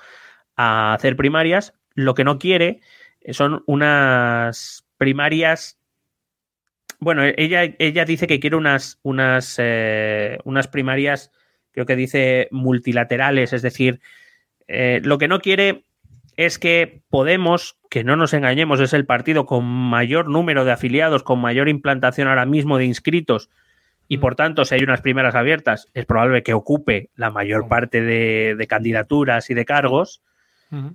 a 0.57 0.95
hacer 0.95 1.15
primarias. 1.15 1.75
Lo 1.95 2.15
que 2.15 2.25
no 2.25 2.39
quiere 2.39 2.81
son 3.31 3.63
unas 3.67 4.87
primarias. 4.97 5.79
Bueno, 6.99 7.23
ella, 7.25 7.75
ella 7.79 8.05
dice 8.05 8.27
que 8.27 8.41
quiere 8.41 8.57
unas, 8.57 8.99
unas, 9.03 9.57
eh, 9.59 10.39
unas 10.45 10.69
primarias, 10.69 11.31
creo 11.73 11.87
que 11.87 11.97
dice 11.97 12.49
multilaterales, 12.51 13.53
es 13.53 13.63
decir, 13.63 14.01
eh, 14.69 15.01
lo 15.03 15.19
que 15.19 15.29
no 15.29 15.41
quiere 15.41 15.85
es 16.37 16.59
que 16.59 17.03
Podemos, 17.11 17.77
que 17.91 18.05
no 18.05 18.17
nos 18.17 18.35
engañemos, 18.35 18.81
es 18.81 18.93
el 18.93 19.05
partido 19.05 19.45
con 19.45 19.65
mayor 19.65 20.29
número 20.29 20.65
de 20.65 20.73
afiliados, 20.73 21.23
con 21.23 21.41
mayor 21.41 21.69
implantación 21.69 22.29
ahora 22.29 22.47
mismo 22.47 22.79
de 22.79 22.85
inscritos, 22.85 23.51
y 24.13 24.19
por 24.19 24.35
tanto, 24.35 24.65
si 24.65 24.75
hay 24.75 24.83
unas 24.83 25.03
primeras 25.03 25.37
abiertas, 25.37 25.87
es 25.95 26.05
probable 26.05 26.43
que 26.43 26.53
ocupe 26.53 27.11
la 27.15 27.31
mayor 27.31 27.69
parte 27.69 28.01
de, 28.01 28.57
de 28.59 28.67
candidaturas 28.67 29.51
y 29.51 29.55
de 29.55 29.65
cargos. 29.65 30.21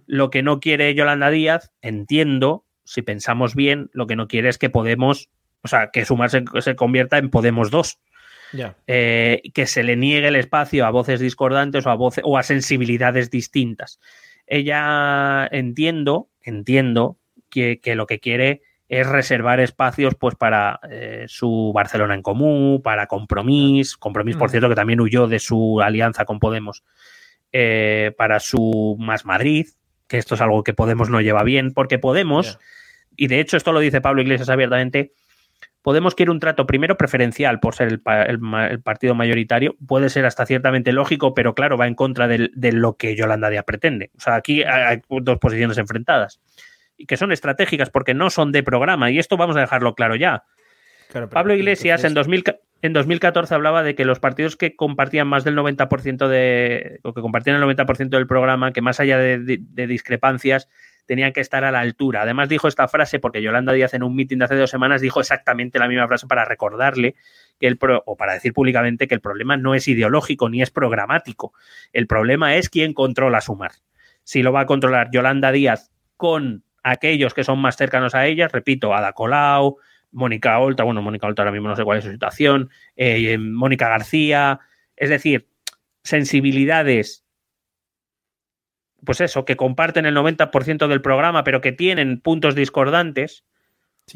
Lo 0.06 0.30
que 0.30 0.42
no 0.42 0.60
quiere 0.60 0.94
Yolanda 0.96 1.30
Díaz, 1.30 1.72
entiendo, 1.82 2.66
si 2.86 3.02
pensamos 3.02 3.56
bien, 3.56 3.90
lo 3.94 4.08
que 4.08 4.16
no 4.16 4.28
quiere 4.28 4.50
es 4.50 4.58
que 4.58 4.70
Podemos, 4.70 5.30
o 5.62 5.68
sea, 5.68 5.90
que 5.92 6.06
sumarse 6.06 6.44
se 6.62 6.76
convierta 6.76 7.18
en 7.18 7.30
Podemos 7.30 7.72
2. 7.72 8.00
Eh, 8.88 9.42
que 9.54 9.66
se 9.66 9.84
le 9.84 9.98
niegue 9.98 10.28
el 10.28 10.36
espacio 10.36 10.86
a 10.86 10.90
voces 10.90 11.20
discordantes 11.20 11.86
o 11.86 11.90
a, 11.90 11.96
voces, 11.96 12.24
o 12.26 12.38
a 12.38 12.44
sensibilidades 12.44 13.30
distintas. 13.30 14.00
Ella 14.48 15.48
entiendo, 15.52 16.30
entiendo 16.42 17.18
que, 17.50 17.80
lo 17.96 18.06
que 18.06 18.20
quiere 18.20 18.62
es 18.88 19.08
reservar 19.08 19.60
espacios 19.60 20.16
pues 20.16 20.36
para 20.36 20.80
eh, 20.90 21.26
su 21.28 21.72
Barcelona 21.74 22.14
en 22.14 22.22
común, 22.22 22.82
para 22.84 23.08
Compromís, 23.08 23.98
Compromís, 23.98 24.36
por 24.36 24.50
mm. 24.50 24.52
cierto, 24.52 24.70
que 24.70 24.76
también 24.76 25.02
huyó 25.02 25.28
de 25.28 25.40
su 25.40 25.82
alianza 25.82 26.26
con 26.26 26.40
Podemos 26.40 26.84
eh, 27.52 28.14
para 28.18 28.40
su 28.40 28.96
Más 29.00 29.26
Madrid, 29.26 29.68
que 30.08 30.18
esto 30.18 30.36
es 30.36 30.42
algo 30.42 30.64
que 30.64 30.74
Podemos 30.74 31.10
no 31.10 31.22
lleva 31.22 31.44
bien, 31.44 31.74
porque 31.74 32.00
Podemos, 32.00 32.60
y 33.16 33.28
de 33.28 33.40
hecho 33.40 33.58
esto 33.58 33.72
lo 33.72 33.80
dice 33.80 34.02
Pablo 34.02 34.22
Iglesias 34.22 34.50
abiertamente, 34.50 35.14
Podemos 35.86 36.16
quiere 36.16 36.32
un 36.32 36.40
trato 36.40 36.66
primero 36.66 36.98
preferencial 36.98 37.60
por 37.60 37.76
ser 37.76 37.90
el, 37.90 38.82
partido 38.82 39.14
mayoritario. 39.14 39.76
Puede 39.86 40.10
ser 40.10 40.26
hasta 40.26 40.44
ciertamente 40.48 40.92
lógico, 40.92 41.36
pero 41.36 41.54
claro, 41.54 41.78
va 41.78 41.86
en 41.86 41.94
contra 41.94 42.28
de, 42.28 42.50
lo 42.72 42.98
que 42.98 43.16
Yolanda 43.16 43.52
Díaz 43.52 43.66
pretende. 43.66 44.10
O 44.18 44.20
sea, 44.20 44.34
aquí 44.34 44.64
hay 44.64 45.04
dos 45.08 45.38
posiciones 45.38 45.78
enfrentadas 45.78 46.42
y 46.98 47.06
que 47.06 47.18
son 47.18 47.32
estratégicas 47.32 47.92
porque 47.92 48.16
no 48.16 48.32
son 48.32 48.52
de 48.52 48.64
programa. 48.64 49.12
Y 49.12 49.20
esto 49.20 49.38
vamos 49.38 49.58
a 49.58 49.60
dejarlo 49.60 49.94
claro 49.94 50.16
ya. 50.16 50.46
Pablo 51.30 51.54
Iglesias 51.54 52.04
en, 52.04 52.16
2014 52.94 53.54
hablaba 53.54 53.84
de 53.84 53.96
que 53.96 54.06
los 54.06 54.20
partidos 54.20 54.56
que 54.56 54.76
compartían 54.76 55.28
más 55.28 55.44
del 55.44 55.56
90% 55.56 56.28
de, 56.28 57.00
o 57.04 57.14
que 57.14 57.22
compartían 57.22 57.56
el 57.56 57.64
90% 57.64 58.10
del 58.10 58.28
programa, 58.28 58.74
que 58.74 58.82
más 58.82 59.00
allá 59.00 59.18
de 59.18 59.88
discrepancias, 59.88 60.68
tenían 61.06 61.34
que 61.34 61.42
estar 61.42 61.64
a 61.64 61.72
la 61.72 61.80
altura. 61.80 62.24
Además 62.24 62.50
dijo 62.50 62.68
esta 62.68 62.88
frase 62.88 63.20
porque 63.20 63.42
Yolanda 63.42 63.74
Díaz 63.74 63.94
en 63.94 64.04
un 64.04 64.16
mitin 64.16 64.40
de 64.40 64.46
hace 64.46 64.56
dos 64.56 64.70
semanas 64.70 65.02
dijo 65.02 65.20
exactamente 65.20 65.80
la 65.80 65.88
misma 65.88 66.08
frase 66.08 66.28
para 66.28 66.46
recordarle 66.46 67.16
que 67.60 67.68
el 67.68 67.78
o 68.06 68.18
para 68.18 68.34
decir 68.34 68.54
públicamente 68.54 69.08
que 69.08 69.16
el 69.16 69.22
problema 69.22 69.58
no 69.58 69.76
es 69.76 69.88
ideológico 69.88 70.50
ni 70.50 70.62
es 70.62 70.72
programático. 70.72 71.54
El 71.94 72.08
problema 72.08 72.56
es 72.56 72.70
quién 72.70 72.94
controla 72.94 73.42
Sumar. 73.42 73.72
Si 74.24 74.42
lo 74.42 74.52
va 74.52 74.62
a 74.62 74.66
controlar 74.66 75.10
Yolanda 75.12 75.52
Díaz 75.52 75.92
con 76.18 76.64
aquellos 76.84 77.34
que 77.34 77.44
son 77.44 77.60
más 77.60 77.78
cercanos 77.78 78.16
a 78.16 78.26
ella, 78.26 78.48
repito, 78.48 78.94
Ada 78.94 79.14
Colau, 79.14 79.78
Mónica 80.16 80.58
Olta, 80.58 80.84
bueno, 80.84 81.02
Mónica 81.02 81.28
Olta 81.28 81.44
ahora 81.44 81.52
mismo 81.52 81.68
no 81.68 81.76
sé 81.76 81.84
cuál 81.84 82.00
es 82.00 82.06
su 82.06 82.12
situación, 82.12 82.70
eh, 82.96 83.38
Mónica 83.38 83.90
García, 83.90 84.60
es 84.96 85.10
decir, 85.10 85.48
sensibilidades 86.04 87.26
pues 89.06 89.22
eso, 89.22 89.46
que 89.46 89.56
comparten 89.56 90.06
el 90.06 90.16
90% 90.16 90.88
del 90.88 91.02
programa, 91.02 91.44
pero 91.44 91.62
que 91.62 91.72
tienen 91.72 92.20
puntos 92.20 92.56
discordantes, 92.56 93.46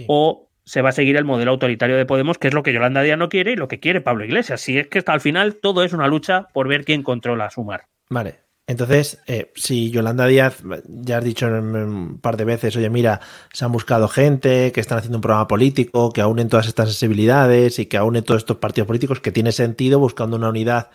o 0.08 0.50
se 0.66 0.82
va 0.82 0.90
a 0.90 0.94
seguir 0.94 1.16
el 1.16 1.26
modelo 1.26 1.52
autoritario 1.52 1.96
de 1.96 2.06
Podemos, 2.06 2.38
que 2.38 2.50
es 2.50 2.54
lo 2.54 2.64
que 2.64 2.74
Yolanda 2.74 3.02
Díaz 3.02 3.18
no 3.18 3.30
quiere 3.30 3.54
y 3.54 3.56
lo 3.56 3.68
que 3.68 3.80
quiere 3.80 4.02
Pablo 4.02 4.26
Iglesias. 4.26 4.62
Si 4.62 4.78
es 4.78 4.88
que 4.88 5.00
hasta 5.00 5.14
al 5.14 5.22
final 5.22 5.56
todo 5.56 5.84
es 5.84 5.94
una 5.94 6.08
lucha 6.08 6.48
por 6.54 6.68
ver 6.68 6.86
quién 6.86 7.04
controla 7.04 7.46
a 7.46 7.50
Sumar. 7.50 7.86
Vale. 8.10 8.49
Entonces, 8.70 9.18
eh, 9.26 9.52
si 9.56 9.90
Yolanda 9.90 10.28
Díaz, 10.28 10.62
ya 10.86 11.18
has 11.18 11.24
dicho 11.24 11.48
un 11.48 12.20
par 12.22 12.38
de 12.38 12.46
veces, 12.46 12.76
oye, 12.76 12.92
mira, 12.92 13.20
se 13.52 13.66
han 13.66 13.72
buscado 13.72 14.08
gente, 14.08 14.72
que 14.72 14.80
están 14.80 15.00
haciendo 15.00 15.18
un 15.18 15.24
programa 15.24 15.48
político, 15.48 16.12
que 16.12 16.22
aúnen 16.22 16.50
todas 16.50 16.68
estas 16.68 16.90
sensibilidades 16.90 17.80
y 17.80 17.88
que 17.88 17.98
aúnen 17.98 18.24
todos 18.24 18.42
estos 18.42 18.58
partidos 18.58 18.86
políticos, 18.86 19.22
que 19.22 19.32
tiene 19.32 19.54
sentido 19.54 19.98
buscando 19.98 20.38
una 20.38 20.50
unidad, 20.50 20.92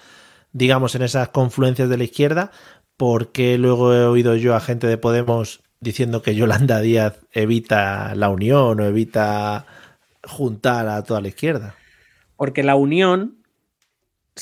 digamos, 0.53 0.95
en 0.95 1.03
esas 1.03 1.31
confluencias 1.31 1.89
de 1.89 1.99
la 1.99 2.05
izquierda, 2.05 2.53
porque 2.97 3.59
luego 3.59 3.93
he 3.93 4.05
oído 4.05 4.37
yo 4.37 4.55
a 4.55 4.61
gente 4.61 4.87
de 4.87 4.97
Podemos 4.97 5.61
diciendo 5.81 6.23
que 6.23 6.37
Yolanda 6.37 6.81
Díaz 6.81 7.27
evita 7.33 8.15
la 8.15 8.29
unión 8.29 8.79
o 8.79 8.85
evita 8.85 9.67
juntar 10.23 10.87
a 10.87 11.03
toda 11.03 11.21
la 11.21 11.27
izquierda. 11.27 11.75
Porque 12.37 12.63
la 12.63 12.77
unión, 12.77 13.39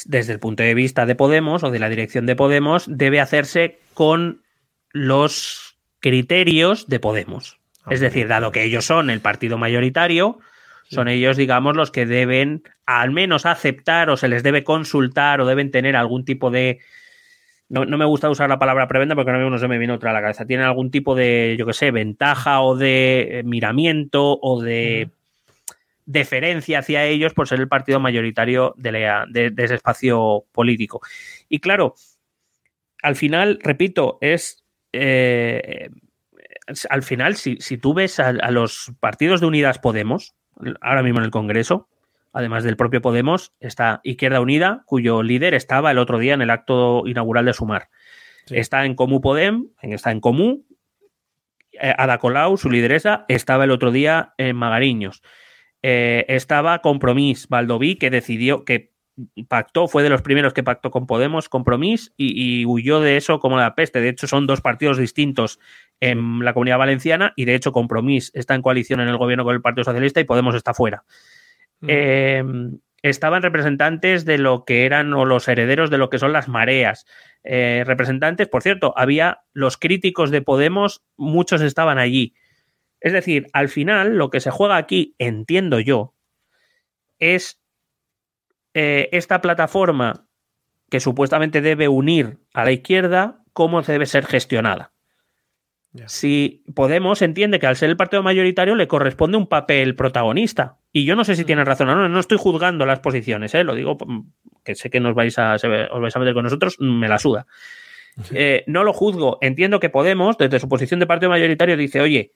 desde 0.05 0.33
el 0.33 0.39
punto 0.39 0.63
de 0.63 0.75
vista 0.75 1.07
de 1.07 1.15
Podemos 1.15 1.63
o 1.65 1.71
de 1.71 1.79
la 1.79 1.89
dirección 1.89 2.27
de 2.27 2.37
Podemos, 2.37 2.85
debe 2.89 3.21
hacerse 3.21 3.81
con 3.95 4.43
los 4.91 5.79
criterios 6.01 6.89
de 6.89 7.01
Podemos. 7.01 7.59
es 7.91 8.01
decir, 8.01 8.29
dado 8.29 8.53
que 8.53 8.65
ellos 8.65 8.85
son 8.85 9.11
el 9.11 9.21
partido 9.21 9.59
mayoritario, 9.59 10.39
son 10.89 11.09
ellos, 11.09 11.37
digamos, 11.37 11.75
los 11.75 11.91
que 11.91 12.07
deben 12.07 12.63
al 12.87 13.11
menos 13.11 13.47
aceptar 13.47 14.11
o 14.11 14.17
se 14.17 14.29
les 14.29 14.43
debe 14.43 14.63
consultar 14.63 15.41
o 15.41 15.47
deben 15.47 15.71
tener 15.71 15.97
algún 15.97 16.25
tipo 16.25 16.51
de 16.51 16.81
no, 17.73 17.87
me 17.87 18.05
gusta 18.05 18.29
usar 18.29 18.51
la 18.51 18.59
palabra 18.59 18.87
prebenda 18.87 19.15
porque 19.15 19.33
mismo 19.33 19.49
no 19.49 19.59
se 19.59 19.67
me 19.67 19.79
viene 19.79 19.95
otra 19.95 20.11
a 20.11 20.13
la 20.13 20.21
cabeza. 20.21 20.45
Tienen 20.45 20.67
algún 20.67 20.91
tipo 20.91 21.15
de, 21.15 21.57
yo 21.59 21.65
qué 21.65 21.73
sé, 21.73 21.91
ventaja 21.91 22.61
o 22.61 22.77
de 22.77 23.39
eh, 23.39 23.43
miramiento 23.45 24.39
o 24.43 24.61
de 24.61 25.09
deferencia 26.05 26.81
hacia 26.81 27.05
ellos 27.05 27.35
por 27.35 27.49
ser 27.49 27.61
el 27.61 27.69
partido 27.69 28.01
mayoritario 28.01 28.75
de, 28.77 29.53
ese 29.57 29.75
espacio 29.75 30.45
político. 30.53 31.01
Y 31.49 31.61
claro, 31.61 31.95
al 33.03 33.17
final, 33.17 33.59
repito, 33.63 34.19
es. 34.21 34.65
Eh, 34.93 35.89
al 36.89 37.03
final, 37.03 37.37
si, 37.37 37.57
tú 37.79 37.93
ves 37.93 38.21
a, 38.21 38.33
los 38.51 38.93
partidos 39.01 39.41
de 39.41 39.47
Unidas 39.47 39.79
Podemos, 39.79 40.35
ahora 40.81 41.03
mismo 41.03 41.19
en 41.19 41.25
el 41.25 41.31
Congreso, 41.31 41.89
además 42.33 42.63
del 42.63 42.77
propio 42.77 43.03
Podemos, 43.03 43.53
está 43.59 44.01
Izquierda 44.05 44.41
Unida, 44.41 44.83
cuyo 44.87 45.23
líder 45.23 45.55
estaba 45.55 45.91
el 45.91 45.99
otro 45.99 46.19
día 46.19 46.35
en 46.35 46.43
el 46.43 46.51
acto 46.51 47.03
inaugural 47.07 47.47
de 47.47 47.53
Sumar. 47.53 47.89
Está 48.51 48.85
en 48.85 48.95
Comú 48.95 49.21
Podem, 49.21 49.69
está 49.83 50.13
en 50.13 50.21
Comú. 50.21 50.65
Eh, 51.73 51.95
Ada 51.97 52.19
Colau, 52.19 52.57
su 52.57 52.71
lideresa, 52.71 53.25
estaba 53.29 53.65
el 53.65 53.71
otro 53.71 53.91
día 53.91 54.35
en 54.39 54.57
Magariños. 54.57 55.23
Eh, 55.83 56.25
estaba 56.29 56.81
Compromís, 56.81 57.49
Valdoví, 57.49 57.97
que 57.97 58.11
decidió, 58.11 58.65
que 58.65 58.93
pactó, 59.49 59.89
fue 59.89 60.03
de 60.03 60.11
los 60.11 60.23
primeros 60.23 60.53
que 60.53 60.63
pactó 60.63 60.91
con 60.91 61.07
Podemos, 61.07 61.49
Compromís, 61.49 62.13
y, 62.17 62.65
huyó 62.65 63.01
de 63.01 63.17
eso 63.17 63.41
como 63.41 63.59
la 63.59 63.75
peste. 63.75 64.01
De 64.01 64.09
hecho, 64.09 64.27
son 64.27 64.47
dos 64.47 64.61
partidos 64.61 64.99
distintos 64.99 65.59
en 66.01 66.45
la 66.45 66.55
comunidad 66.55 66.79
valenciana, 66.79 67.33
y 67.37 67.45
de 67.45 67.55
hecho, 67.55 67.73
Compromís 67.73 68.31
está 68.35 68.55
en 68.55 68.63
coalición 68.63 69.01
en 69.01 69.09
el 69.09 69.19
gobierno 69.19 69.45
con 69.45 69.55
el 69.55 69.63
Partido 69.63 69.85
Socialista 69.85 70.21
y 70.21 70.25
Podemos 70.25 70.55
está 70.55 70.75
fuera. 70.75 71.05
Em, 71.87 72.79
estaban 73.03 73.43
representantes 73.43 74.25
de 74.25 74.39
lo 74.39 74.65
que 74.65 74.87
eran 74.87 75.13
o 75.15 75.25
los 75.25 75.49
herederos 75.49 75.91
de 75.91 75.99
lo 75.99 76.09
que 76.11 76.19
son 76.19 76.33
las 76.33 76.49
mareas. 76.49 77.07
Eh, 77.43 77.83
representantes, 77.85 78.49
por 78.49 78.63
cierto, 78.63 78.95
había 78.97 79.41
los 79.53 79.77
críticos 79.77 80.31
de 80.31 80.43
Podemos, 80.43 81.03
muchos 81.17 81.61
estaban 81.61 81.99
allí. 81.99 82.35
Es 83.03 83.13
decir, 83.13 83.49
al 83.53 83.69
final 83.69 84.17
lo 84.17 84.31
que 84.31 84.41
se 84.41 84.51
juega 84.51 84.77
aquí, 84.77 85.15
entiendo 85.19 85.81
yo, 85.81 86.15
es 87.19 87.61
eh, 88.75 89.09
esta 89.13 89.41
plataforma 89.41 90.27
que 90.89 91.01
supuestamente 91.01 91.61
debe 91.61 91.89
unir 91.89 92.39
a 92.55 92.65
la 92.65 92.73
izquierda, 92.73 93.43
cómo 93.53 93.83
debe 93.83 94.07
ser 94.07 94.27
gestionada. 94.27 94.93
Si 96.07 96.65
Podemos 96.75 97.21
entiende 97.21 97.59
que 97.59 97.67
al 97.67 97.77
ser 97.77 97.91
el 97.91 97.97
partido 97.97 98.23
mayoritario 98.23 98.75
le 98.77 98.89
corresponde 98.89 99.37
un 99.37 99.47
papel 99.47 99.95
protagonista. 99.95 100.79
Y 100.91 101.05
yo 101.05 101.17
no 101.17 101.25
sé 101.25 101.37
si 101.37 101.43
mm. 101.43 101.47
tiene 101.47 101.65
razón 101.65 101.89
o 101.91 101.95
no, 101.95 102.09
no 102.09 102.21
estoy 102.21 102.39
juzgando 102.39 102.87
las 102.87 103.01
posiciones, 103.01 103.55
¿eh? 103.55 103.65
lo 103.65 103.75
digo 103.75 103.99
que 104.65 104.75
sé 104.75 104.91
que 104.91 105.01
nos 105.01 105.15
vais 105.15 105.39
a, 105.39 105.55
os 105.55 106.01
vais 106.01 106.17
a 106.17 106.19
meter 106.19 106.35
con 106.35 106.45
nosotros, 106.45 106.77
me 106.79 107.09
la 107.09 107.19
suda. 107.19 107.47
Eh, 108.35 108.63
no 108.67 108.85
lo 108.85 108.93
juzgo, 108.93 109.39
entiendo 109.41 109.81
que 109.81 109.89
Podemos, 109.89 110.37
desde 110.37 110.61
su 110.61 110.69
posición 110.69 111.01
de 111.01 111.07
partido 111.07 111.31
mayoritario, 111.31 111.79
dice, 111.79 112.03
oye, 112.03 112.35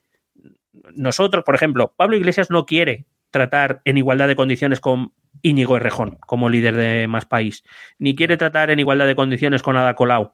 nosotros, 0.95 1.45
por 1.45 1.55
ejemplo, 1.55 1.95
Pablo 1.97 2.17
Iglesias 2.17 2.51
no 2.51 2.67
quiere 2.67 3.07
tratar 3.31 3.81
en 3.85 3.99
igualdad 3.99 4.29
de 4.29 4.37
condiciones 4.37 4.81
con 4.81 5.13
Íñigo 5.43 5.77
Errejón 5.77 6.19
como 6.27 6.49
líder 6.49 6.77
de 6.77 7.09
Más 7.09 7.27
País, 7.27 7.65
ni 7.99 8.15
quiere 8.15 8.37
tratar 8.37 8.71
en 8.71 8.79
igualdad 8.79 9.07
de 9.07 9.17
condiciones 9.17 9.63
con 9.63 9.77
Ada 9.77 9.95
Colau 9.95 10.33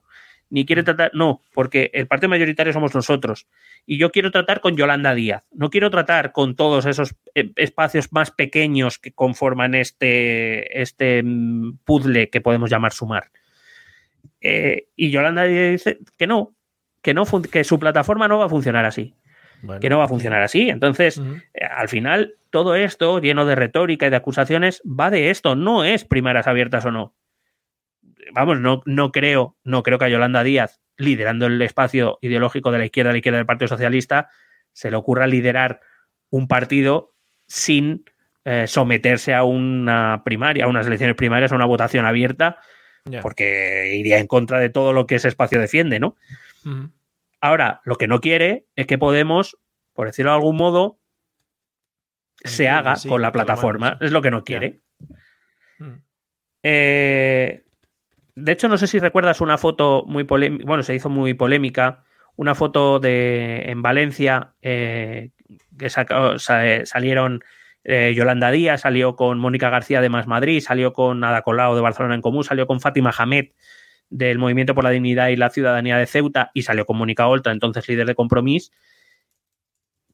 ni 0.53 0.67
quiere 0.67 0.83
tratar, 0.83 1.13
no, 1.15 1.41
porque 1.55 1.91
el 1.95 2.07
partido 2.07 2.29
mayoritario 2.29 2.75
somos 2.75 2.95
nosotros. 2.95 3.47
Y 3.87 3.97
yo 3.97 4.13
quiero 4.13 4.31
tratar 4.31 4.61
con 4.61 4.77
Yolanda 4.77 5.15
Díaz, 5.15 5.45
no 5.51 5.71
quiero 5.71 5.89
tratar 5.89 6.33
con 6.33 6.57
todos 6.57 6.85
esos 6.85 7.15
eh, 7.35 7.53
espacios 7.57 8.13
más 8.13 8.31
pequeños 8.31 8.99
que 8.99 9.13
conforman 9.13 9.75
este, 9.75 10.83
este 10.83 11.23
mm, 11.23 11.79
puzzle 11.87 12.29
que 12.29 12.43
podemos 12.43 12.69
llamar 12.69 12.93
sumar. 12.93 13.31
Eh, 14.43 14.89
y 14.95 15.11
Yolanda 15.11 15.45
Díaz 15.45 15.71
dice 15.71 15.99
que 16.19 16.27
no, 16.27 16.55
que 17.01 17.15
no, 17.15 17.25
que 17.51 17.65
su 17.65 17.79
plataforma 17.79 18.29
no 18.29 18.39
va 18.39 18.45
a 18.45 18.51
funcionar 18.51 18.85
así. 18.85 19.15
Que 19.81 19.89
no 19.89 19.99
va 19.99 20.05
a 20.05 20.09
funcionar 20.09 20.43
así. 20.43 20.69
Entonces, 20.69 21.21
eh, 21.55 21.65
al 21.65 21.89
final, 21.89 22.35
todo 22.51 22.75
esto, 22.75 23.21
lleno 23.21 23.47
de 23.47 23.55
retórica 23.55 24.07
y 24.07 24.11
de 24.11 24.17
acusaciones, 24.17 24.83
va 24.85 25.11
de 25.11 25.31
esto. 25.31 25.55
No 25.55 25.85
es 25.85 26.05
primeras 26.05 26.47
abiertas 26.47 26.85
o 26.85 26.91
no 26.91 27.15
vamos, 28.33 28.61
no, 28.61 28.83
no 28.87 29.13
creo, 29.13 29.57
no 29.65 29.83
creo 29.83 29.99
que 29.99 30.07
a 30.07 30.09
Yolanda 30.09 30.43
Díaz, 30.43 30.81
liderando 30.97 31.47
el 31.47 31.61
espacio 31.63 32.19
ideológico 32.21 32.71
de 32.73 32.79
la 32.79 32.85
izquierda, 32.85 33.11
a 33.11 33.13
la 33.13 33.19
izquierda 33.19 33.39
del 33.39 33.47
Partido 33.47 33.69
Socialista, 33.69 34.29
se 34.73 34.91
le 34.91 34.97
ocurra 34.97 35.27
liderar 35.27 35.81
un 36.31 36.49
partido 36.49 37.15
sin 37.47 38.05
eh, 38.45 38.67
someterse 38.67 39.35
a 39.35 39.45
una 39.45 40.23
primaria, 40.25 40.65
a 40.65 40.69
unas 40.69 40.87
elecciones 40.87 41.17
primarias, 41.17 41.53
a 41.53 41.57
una 41.57 41.67
votación 41.67 42.07
abierta, 42.07 42.59
porque 43.21 43.97
iría 43.97 44.19
en 44.19 44.29
contra 44.29 44.61
de 44.61 44.71
todo 44.71 44.93
lo 44.93 45.07
que 45.07 45.17
ese 45.17 45.29
espacio 45.29 45.61
defiende, 45.61 45.99
¿no? 45.99 46.17
Ahora, 47.43 47.81
lo 47.85 47.97
que 47.97 48.07
no 48.07 48.21
quiere 48.21 48.67
es 48.77 48.87
que 48.87 48.99
Podemos, 48.99 49.59
por 49.95 50.07
decirlo 50.07 50.31
de 50.31 50.37
algún 50.37 50.57
modo, 50.57 51.01
se 52.37 52.69
haga 52.69 52.95
con 53.09 53.21
la 53.21 53.33
plataforma. 53.33 53.99
Es 54.01 54.13
lo 54.13 54.23
que 54.23 54.31
no 54.31 54.45
quiere. 54.45 54.81
Eh, 56.63 57.65
de 58.37 58.53
hecho, 58.53 58.69
no 58.69 58.79
sé 58.79 58.87
si 58.87 59.01
recuerdas 59.01 59.41
una 59.41 59.59
foto 59.59 60.05
muy 60.07 60.23
polémica, 60.23 60.65
bueno, 60.65 60.85
se 60.85 60.95
hizo 60.95 61.11
muy 61.11 61.35
polémica, 61.35 62.05
una 62.37 62.55
foto 62.55 63.01
de 63.01 63.65
en 63.67 63.83
Valencia 63.83 64.55
eh, 64.63 65.31
que 65.77 65.91
salieron 65.91 67.43
eh, 67.83 68.15
Yolanda 68.15 68.53
Díaz, 68.53 68.83
salió 68.83 69.17
con 69.17 69.41
Mónica 69.41 69.69
García 69.69 70.01
de 70.01 70.09
Más 70.09 70.29
Madrid, 70.29 70.61
salió 70.61 70.93
con 70.93 71.25
Ada 71.25 71.43
Colau 71.43 71.75
de 71.75 71.81
Barcelona 71.81 72.15
en 72.15 72.23
Común, 72.23 72.45
salió 72.45 72.69
con 72.69 72.81
Fátima 72.81 73.13
Hamed 73.19 73.47
del 74.13 74.39
Movimiento 74.39 74.75
por 74.75 74.85
la 74.85 74.91
Dignidad 74.91 75.29
y 75.29 75.37
la 75.37 75.51
Ciudadanía 75.51 75.97
de 75.97 76.07
Ceuta 76.07 76.51
y 76.55 76.63
salió 76.63 76.87
con 76.87 76.99
Mónica 76.99 77.27
Oltra, 77.27 77.53
entonces 77.53 77.89
líder 77.89 78.07
de 78.07 78.15
Compromís, 78.15 78.71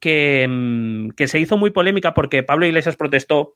que, 0.01 0.47
mm, 0.49 1.11
que 1.11 1.27
se 1.29 1.41
hizo 1.41 1.59
muy 1.59 1.71
polémica 1.71 2.15
porque 2.15 2.43
Pablo 2.43 2.67
Iglesias 2.67 2.97
protestó 2.97 3.55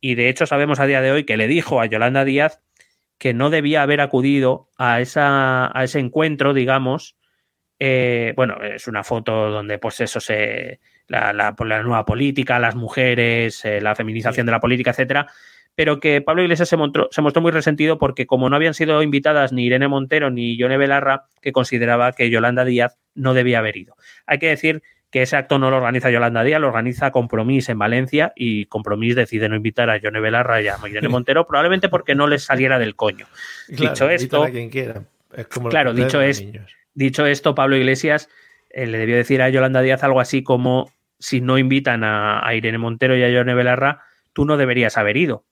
y 0.00 0.14
de 0.14 0.28
hecho 0.28 0.46
sabemos 0.46 0.78
a 0.78 0.86
día 0.86 1.00
de 1.00 1.10
hoy 1.10 1.24
que 1.24 1.36
le 1.36 1.48
dijo 1.48 1.80
a 1.80 1.86
Yolanda 1.86 2.24
Díaz 2.24 2.60
que 3.18 3.34
no 3.34 3.50
debía 3.50 3.82
haber 3.82 4.00
acudido 4.00 4.68
a, 4.76 5.00
esa, 5.00 5.76
a 5.78 5.84
ese 5.84 6.00
encuentro, 6.00 6.54
digamos. 6.54 7.16
Eh, 7.78 8.32
bueno, 8.36 8.60
es 8.62 8.88
una 8.88 9.04
foto 9.04 9.50
donde 9.50 9.78
pues 9.78 10.00
eso 10.00 10.20
se... 10.20 10.80
La, 11.06 11.32
la, 11.32 11.54
la 11.58 11.82
nueva 11.82 12.04
política, 12.04 12.58
las 12.58 12.74
mujeres, 12.74 13.64
eh, 13.64 13.80
la 13.80 13.94
feminización 13.94 14.46
de 14.46 14.52
la 14.52 14.60
política, 14.60 14.90
etcétera, 14.92 15.28
pero 15.74 16.00
que 16.00 16.20
Pablo 16.20 16.42
Iglesias 16.42 16.68
se 16.68 16.76
mostró, 16.76 17.08
se 17.10 17.22
mostró, 17.22 17.40
muy 17.40 17.50
resentido 17.50 17.98
porque 17.98 18.26
como 18.26 18.50
no 18.50 18.56
habían 18.56 18.74
sido 18.74 19.02
invitadas 19.02 19.52
ni 19.52 19.64
Irene 19.64 19.88
Montero 19.88 20.30
ni 20.30 20.56
Yone 20.56 20.76
Belarra, 20.76 21.26
que 21.40 21.52
consideraba 21.52 22.12
que 22.12 22.30
Yolanda 22.30 22.64
Díaz 22.64 22.98
no 23.14 23.34
debía 23.34 23.58
haber 23.58 23.76
ido. 23.76 23.96
Hay 24.26 24.38
que 24.38 24.48
decir 24.48 24.82
que 25.10 25.22
ese 25.22 25.36
acto 25.36 25.58
no 25.58 25.70
lo 25.70 25.78
organiza 25.78 26.10
Yolanda 26.10 26.42
Díaz, 26.42 26.60
lo 26.60 26.68
organiza 26.68 27.10
Compromís 27.10 27.68
en 27.68 27.78
Valencia 27.78 28.32
y 28.34 28.66
Compromís 28.66 29.14
decide 29.14 29.48
no 29.48 29.56
invitar 29.56 29.88
a 29.90 29.98
Yone 29.98 30.20
Belarra 30.20 30.60
y 30.60 30.68
a 30.68 30.76
Irene 30.88 31.08
Montero, 31.08 31.46
probablemente 31.46 31.88
porque 31.88 32.14
no 32.14 32.26
les 32.26 32.44
saliera 32.44 32.78
del 32.78 32.94
coño. 32.94 33.26
Claro, 33.66 33.90
dicho 33.90 34.10
esto, 34.10 34.46
claro, 35.70 35.94
dicho, 35.94 36.20
es, 36.20 36.44
dicho 36.94 37.26
esto, 37.26 37.54
Pablo 37.54 37.76
Iglesias 37.76 38.28
eh, 38.70 38.86
le 38.86 38.98
debió 38.98 39.16
decir 39.16 39.40
a 39.40 39.48
Yolanda 39.48 39.80
Díaz 39.80 40.04
algo 40.04 40.20
así 40.20 40.42
como 40.42 40.92
si 41.18 41.40
no 41.40 41.56
invitan 41.56 42.04
a, 42.04 42.46
a 42.46 42.54
Irene 42.54 42.78
Montero 42.78 43.16
y 43.16 43.22
a 43.22 43.30
Yone 43.30 43.54
Belarra, 43.54 44.02
tú 44.32 44.44
no 44.44 44.56
deberías 44.56 44.98
haber 44.98 45.16
ido 45.16 45.44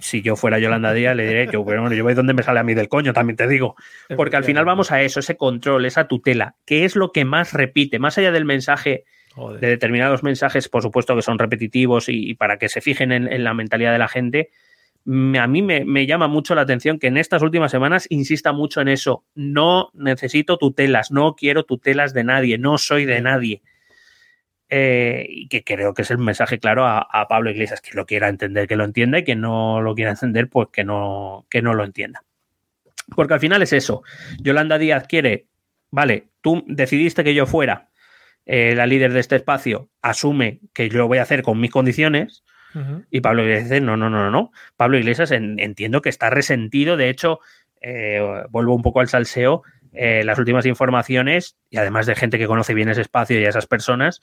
si 0.00 0.22
yo 0.22 0.36
fuera 0.36 0.58
Yolanda 0.58 0.92
Díaz, 0.92 1.14
le 1.14 1.26
diré, 1.26 1.48
yo, 1.52 1.62
bueno, 1.62 1.92
yo 1.92 2.02
voy 2.02 2.14
donde 2.14 2.34
me 2.34 2.42
sale 2.42 2.60
a 2.60 2.64
mí 2.64 2.74
del 2.74 2.88
coño, 2.88 3.12
también 3.12 3.36
te 3.36 3.46
digo. 3.46 3.76
Porque 4.16 4.36
al 4.36 4.44
final 4.44 4.64
vamos 4.64 4.90
a 4.90 5.02
eso, 5.02 5.20
ese 5.20 5.36
control, 5.36 5.86
esa 5.86 6.08
tutela, 6.08 6.56
que 6.64 6.84
es 6.84 6.96
lo 6.96 7.12
que 7.12 7.24
más 7.24 7.52
repite, 7.52 7.98
más 7.98 8.18
allá 8.18 8.32
del 8.32 8.44
mensaje, 8.44 9.04
Joder. 9.34 9.60
de 9.60 9.68
determinados 9.68 10.22
mensajes, 10.22 10.68
por 10.68 10.82
supuesto 10.82 11.14
que 11.14 11.22
son 11.22 11.38
repetitivos 11.38 12.08
y, 12.08 12.30
y 12.30 12.34
para 12.34 12.58
que 12.58 12.68
se 12.68 12.80
fijen 12.80 13.12
en, 13.12 13.32
en, 13.32 13.44
la 13.44 13.54
mentalidad 13.54 13.92
de 13.92 13.98
la 13.98 14.08
gente, 14.08 14.50
me, 15.04 15.38
a 15.38 15.46
mí 15.46 15.62
me, 15.62 15.84
me, 15.84 16.06
llama 16.06 16.26
mucho 16.26 16.54
la 16.54 16.62
atención 16.62 16.98
que 16.98 17.06
en 17.06 17.16
estas 17.16 17.42
últimas 17.42 17.70
semanas 17.70 18.06
insista 18.10 18.52
mucho 18.52 18.80
en 18.80 18.88
eso. 18.88 19.24
No 19.34 19.90
necesito 19.94 20.58
tutelas, 20.58 21.12
no 21.12 21.36
quiero 21.36 21.62
tutelas 21.62 22.12
de 22.14 22.24
nadie, 22.24 22.58
no 22.58 22.78
soy 22.78 23.04
de 23.04 23.20
nadie. 23.20 23.62
Eh, 24.70 25.24
y 25.30 25.48
que 25.48 25.64
creo 25.64 25.94
que 25.94 26.02
es 26.02 26.10
el 26.10 26.18
mensaje 26.18 26.58
claro 26.58 26.84
a, 26.84 26.98
a, 26.98 27.26
Pablo 27.26 27.50
Iglesias, 27.50 27.80
que 27.80 27.96
lo 27.96 28.04
quiera 28.04 28.28
entender, 28.28 28.68
que 28.68 28.76
lo 28.76 28.84
entienda 28.84 29.18
y 29.18 29.24
que 29.24 29.34
no 29.34 29.80
lo 29.80 29.94
quiera 29.94 30.10
entender, 30.10 30.50
pues 30.50 30.68
que 30.70 30.84
no, 30.84 31.46
que 31.48 31.62
no 31.62 31.72
lo 31.72 31.84
entienda. 31.84 32.22
Porque 33.14 33.34
al 33.34 33.40
final 33.40 33.62
es 33.62 33.72
eso. 33.72 34.02
Yolanda 34.40 34.76
Díaz 34.76 35.06
quiere, 35.08 35.46
vale, 35.90 36.28
tú 36.42 36.64
decidiste 36.66 37.24
que 37.24 37.34
yo 37.34 37.46
fuera 37.46 37.88
eh, 38.44 38.74
la 38.76 38.86
líder 38.86 39.14
de 39.14 39.20
este 39.20 39.36
espacio, 39.36 39.88
asume 40.02 40.60
que 40.74 40.90
yo 40.90 40.98
lo 40.98 41.08
voy 41.08 41.18
a 41.18 41.22
hacer 41.22 41.42
con 41.42 41.58
mis 41.58 41.70
condiciones. 41.70 42.44
Uh 42.74 42.78
-huh. 42.78 43.06
Y 43.10 43.22
Pablo 43.22 43.44
Iglesias 43.44 43.70
dice, 43.70 43.80
no, 43.80 43.96
no, 43.96 44.10
no, 44.10 44.30
no. 44.30 44.52
Pablo 44.76 44.98
Iglesias 44.98 45.30
en, 45.30 45.58
entiendo 45.58 46.02
que 46.02 46.10
está 46.10 46.28
resentido. 46.28 46.98
De 46.98 47.08
hecho, 47.08 47.40
eh, 47.80 48.44
vuelvo 48.50 48.74
un 48.74 48.82
poco 48.82 49.00
al 49.00 49.08
salseo. 49.08 49.62
Las 49.90 50.38
últimas 50.38 50.64
informaciones, 50.64 51.56
y 51.70 51.78
además 51.78 52.06
de 52.06 52.14
gente 52.14 52.38
que 52.38 52.46
conoce 52.46 52.72
bien 52.72 52.88
ese 52.88 53.00
espacio 53.00 53.40
y 53.40 53.44
a 53.46 53.48
esas 53.48 53.66
personas, 53.66 54.20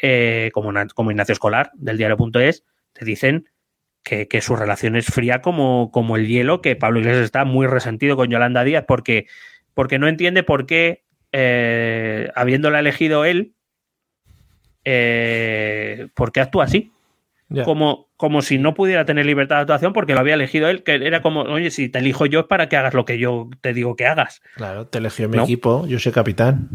eh, 0.00 0.50
como, 0.52 0.72
como, 0.94 1.10
Ignacio 1.10 1.32
Escolar 1.32 1.70
del 1.74 1.98
diario.es, 1.98 2.64
te 2.92 3.04
dicen 3.04 3.48
que, 4.02 4.28
que, 4.28 4.40
su 4.40 4.56
relación 4.56 4.96
es 4.96 5.06
fría 5.06 5.40
como, 5.40 5.90
como, 5.90 6.16
el 6.16 6.28
hielo, 6.28 6.60
que 6.60 6.76
Pablo 6.76 7.00
Iglesias 7.00 7.24
está 7.24 7.44
muy 7.44 7.66
resentido 7.66 8.16
con 8.16 8.28
Yolanda 8.28 8.64
Díaz 8.64 8.84
porque, 8.86 9.26
porque 9.74 9.98
no 9.98 10.08
entiende 10.08 10.42
por 10.42 10.66
qué, 10.66 11.04
eh, 11.32 12.30
habiéndola 12.34 12.80
elegido 12.80 13.24
él, 13.24 13.54
eh, 14.84 16.08
¿por 16.14 16.32
qué 16.32 16.40
actúa 16.40 16.64
así? 16.64 16.92
Yeah. 17.48 17.64
Como, 17.64 18.08
como 18.16 18.42
si 18.42 18.58
no 18.58 18.74
pudiera 18.74 19.04
tener 19.04 19.24
libertad 19.24 19.56
de 19.56 19.60
actuación 19.62 19.92
porque 19.92 20.14
lo 20.14 20.20
había 20.20 20.34
elegido 20.34 20.68
él, 20.68 20.82
que 20.82 20.94
era 20.94 21.22
como, 21.22 21.42
oye, 21.42 21.70
si 21.70 21.88
te 21.88 22.00
elijo 22.00 22.26
yo 22.26 22.40
es 22.40 22.46
para 22.46 22.68
que 22.68 22.76
hagas 22.76 22.94
lo 22.94 23.04
que 23.04 23.18
yo 23.18 23.48
te 23.60 23.72
digo 23.72 23.96
que 23.96 24.06
hagas. 24.06 24.42
Claro, 24.56 24.86
te 24.88 24.98
eligió 24.98 25.28
mi 25.28 25.36
¿No? 25.36 25.44
equipo, 25.44 25.86
yo 25.86 25.98
soy 25.98 26.12
capitán. 26.12 26.68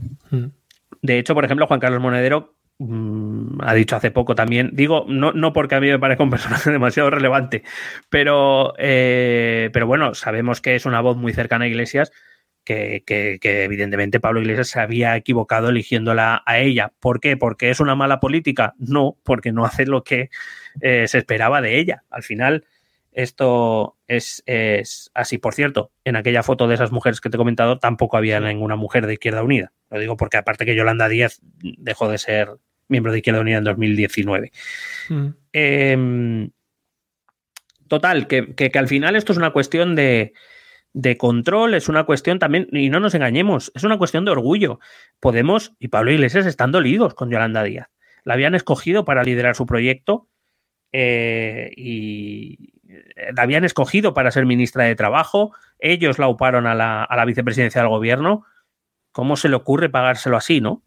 De 1.02 1.20
hecho, 1.20 1.34
por 1.34 1.44
ejemplo, 1.44 1.68
Juan 1.68 1.80
Carlos 1.80 2.02
Monedero 2.02 2.56
Mm, 2.84 3.60
ha 3.62 3.76
dicho 3.76 3.96
hace 3.96 4.10
poco 4.10 4.34
también, 4.34 4.72
digo, 4.74 5.06
no, 5.08 5.34
no 5.34 5.54
porque 5.54 5.76
a 5.76 5.80
mí 5.80 5.88
me 5.88 6.00
parezca 6.00 6.24
un 6.24 6.32
personaje 6.32 6.72
demasiado 6.72 7.12
relevante, 7.12 7.62
pero, 8.10 8.74
eh, 8.80 9.70
pero 9.72 9.86
bueno, 9.86 10.16
sabemos 10.16 10.62
que 10.62 10.74
es 10.76 10.88
una 10.88 11.00
voz 11.00 11.16
muy 11.16 11.32
cercana 11.32 11.66
a 11.66 11.68
Iglesias, 11.68 12.12
que, 12.64 13.04
que, 13.06 13.38
que, 13.40 13.66
evidentemente 13.66 14.20
Pablo 14.20 14.42
Iglesias 14.42 14.70
se 14.70 14.80
había 14.80 15.16
equivocado 15.16 15.70
eligiéndola 15.70 16.42
a 16.46 16.58
ella. 16.58 16.92
¿Por 17.00 17.20
qué? 17.20 17.38
¿Porque 17.38 17.70
es 17.70 17.80
una 17.80 17.96
mala 17.96 18.20
política? 18.20 18.74
No, 18.80 19.16
porque 19.24 19.52
no 19.52 19.64
hace 19.66 19.86
lo 19.86 20.04
que 20.04 20.30
eh, 20.82 21.08
se 21.08 21.20
esperaba 21.20 21.62
de 21.62 21.80
ella. 21.80 22.04
Al 22.10 22.24
final, 22.24 22.66
esto 23.12 23.98
es, 24.08 24.44
es, 24.48 25.12
así. 25.14 25.38
Por 25.38 25.54
cierto, 25.54 25.92
en 26.04 26.16
aquella 26.16 26.44
foto 26.44 26.68
de 26.68 26.76
esas 26.76 26.92
mujeres 26.92 27.22
que 27.22 27.30
te 27.30 27.38
he 27.38 27.40
comentado, 27.40 27.78
tampoco 27.80 28.18
había 28.18 28.40
ninguna 28.40 28.76
mujer 28.76 29.06
de 29.08 29.14
Izquierda 29.14 29.44
Unida. 29.44 29.72
Lo 29.90 30.00
digo 30.00 30.18
porque 30.18 30.38
aparte 30.38 30.66
que 30.66 30.76
Yolanda 30.76 31.10
Díaz 31.10 31.42
dejó 31.62 32.10
de 32.10 32.20
ser 32.20 32.50
miembro 32.92 33.12
de 33.12 33.20
Izquierda 33.20 33.42
Unida 33.42 33.58
en 33.58 33.64
2019. 33.64 34.52
Mm. 35.10 35.28
Eh, 35.54 36.50
total, 37.88 38.28
que, 38.28 38.54
que, 38.54 38.70
que, 38.70 38.80
al 38.80 38.88
final 38.88 39.16
esto 39.16 39.32
es 39.32 39.38
una 39.38 39.52
cuestión 39.52 39.96
de, 39.96 40.34
de, 40.94 41.18
control, 41.18 41.74
es 41.74 41.90
una 41.90 42.04
cuestión 42.04 42.38
también, 42.38 42.68
y 42.72 42.90
no 42.90 43.00
nos 43.00 43.16
engañemos, 43.16 43.72
es 43.74 43.84
una 43.84 43.98
cuestión 43.98 44.26
de 44.26 44.32
orgullo. 44.32 44.80
Podemos, 45.20 45.74
y 45.80 45.88
Pablo 45.88 46.12
Iglesias 46.12 46.46
están 46.46 46.72
dolidos 46.72 47.16
con 47.16 47.32
Yolanda 47.32 47.64
Díaz. 47.64 47.90
La 48.24 48.36
habían 48.36 48.54
escogido 48.54 49.04
para 49.04 49.24
liderar 49.24 49.56
su 49.56 49.66
proyecto 49.66 50.28
eh, 50.92 51.72
y 51.76 52.74
la 53.34 53.44
habían 53.44 53.64
escogido 53.64 54.14
para 54.14 54.32
ser 54.32 54.46
ministra 54.46 54.84
de 54.84 54.96
Trabajo, 54.96 55.54
ellos 55.80 56.20
la 56.20 56.28
uparon 56.28 56.68
a 56.68 56.76
la, 56.76 57.04
a 57.04 57.16
la 57.16 57.26
vicepresidencia 57.26 57.82
del 57.82 57.90
gobierno. 57.90 58.46
¿Cómo 59.12 59.36
se 59.36 59.50
le 59.50 59.56
ocurre 59.56 59.90
pagárselo 59.90 60.38
así, 60.38 60.62
no? 60.62 60.84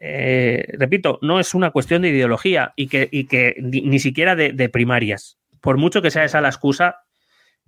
Eh, 0.00 0.64
repito, 0.78 1.18
no 1.22 1.40
es 1.40 1.54
una 1.54 1.70
cuestión 1.70 2.02
de 2.02 2.08
ideología 2.08 2.72
y 2.76 2.88
que, 2.88 3.08
y 3.10 3.24
que 3.24 3.56
ni, 3.58 3.82
ni, 3.82 3.98
siquiera 3.98 4.36
de, 4.36 4.52
de, 4.52 4.68
primarias. 4.68 5.38
Por 5.60 5.76
mucho 5.76 6.02
que 6.02 6.10
sea 6.10 6.24
esa 6.24 6.40
la 6.40 6.48
excusa, 6.48 7.02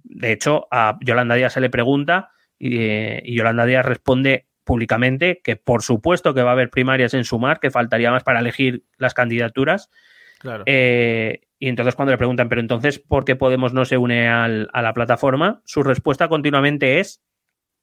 de 0.04 0.32
hecho, 0.32 0.66
a 0.70 0.98
Yolanda 1.00 1.34
Díaz 1.34 1.54
se 1.54 1.60
le 1.60 1.70
pregunta 1.70 2.30
y, 2.58 2.78
eh, 2.78 3.22
y 3.24 3.36
Yolanda 3.36 3.66
Díaz 3.66 3.84
responde 3.84 4.46
públicamente 4.64 5.40
que 5.42 5.56
por 5.56 5.82
supuesto 5.82 6.34
que 6.34 6.42
va 6.42 6.50
a 6.50 6.52
haber 6.52 6.70
primarias 6.70 7.14
en 7.14 7.24
Sumar, 7.24 7.58
que 7.58 7.70
faltaría 7.70 8.12
más 8.12 8.22
para 8.22 8.40
elegir 8.40 8.84
las 8.98 9.14
candidaturas. 9.14 9.90
Claro. 10.38 10.62
Eh, 10.66 11.40
y 11.58 11.68
entonces 11.68 11.94
cuando 11.94 12.12
le 12.12 12.18
preguntan, 12.18 12.48
pero 12.48 12.60
entonces, 12.60 12.98
¿por 12.98 13.24
qué 13.24 13.36
Podemos 13.36 13.74
no 13.74 13.84
se 13.84 13.98
une 13.98 14.28
al, 14.28 14.70
a 14.72 14.80
la 14.80 14.94
plataforma? 14.94 15.60
Su 15.64 15.82
respuesta 15.82 16.28
continuamente 16.28 17.00
es, 17.00 17.22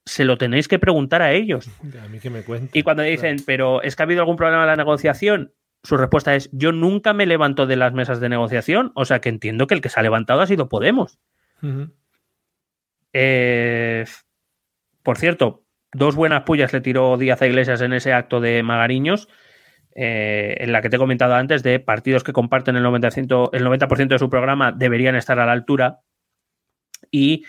se 0.08 0.24
lo 0.24 0.38
tenéis 0.38 0.68
que 0.68 0.78
preguntar 0.78 1.22
a 1.22 1.32
ellos. 1.32 1.68
A 2.02 2.08
mí 2.08 2.18
que 2.18 2.30
me 2.30 2.42
cuenten. 2.42 2.70
Y 2.72 2.82
cuando 2.82 3.02
dicen, 3.02 3.36
claro. 3.36 3.44
pero 3.46 3.82
es 3.82 3.94
que 3.94 4.02
ha 4.02 4.04
habido 4.04 4.22
algún 4.22 4.36
problema 4.36 4.62
en 4.62 4.68
la 4.68 4.76
negociación, 4.76 5.52
su 5.82 5.96
respuesta 5.96 6.34
es, 6.34 6.48
yo 6.52 6.72
nunca 6.72 7.12
me 7.12 7.26
levanto 7.26 7.66
de 7.66 7.76
las 7.76 7.92
mesas 7.92 8.20
de 8.20 8.28
negociación, 8.28 8.90
o 8.94 9.04
sea 9.04 9.20
que 9.20 9.28
entiendo 9.28 9.66
que 9.66 9.74
el 9.74 9.80
que 9.80 9.88
se 9.88 10.00
ha 10.00 10.02
levantado 10.02 10.40
ha 10.40 10.46
sido 10.46 10.68
Podemos. 10.68 11.18
Uh 11.62 11.66
-huh. 11.66 11.92
eh, 13.12 14.04
por 15.02 15.18
cierto, 15.18 15.64
dos 15.92 16.16
buenas 16.16 16.42
pullas 16.42 16.72
le 16.72 16.80
tiró 16.80 17.16
Díaz 17.16 17.42
a 17.42 17.46
Iglesias 17.46 17.80
en 17.80 17.92
ese 17.92 18.12
acto 18.12 18.40
de 18.40 18.62
Magariños, 18.62 19.28
eh, 19.94 20.56
en 20.58 20.72
la 20.72 20.82
que 20.82 20.90
te 20.90 20.96
he 20.96 20.98
comentado 20.98 21.34
antes 21.34 21.62
de 21.62 21.80
partidos 21.80 22.24
que 22.24 22.32
comparten 22.32 22.76
el 22.76 22.84
90%, 22.84 23.50
el 23.52 23.64
90 23.64 23.86
de 23.86 24.18
su 24.18 24.30
programa 24.30 24.72
deberían 24.72 25.16
estar 25.16 25.38
a 25.38 25.46
la 25.46 25.52
altura 25.52 26.00
y 27.10 27.44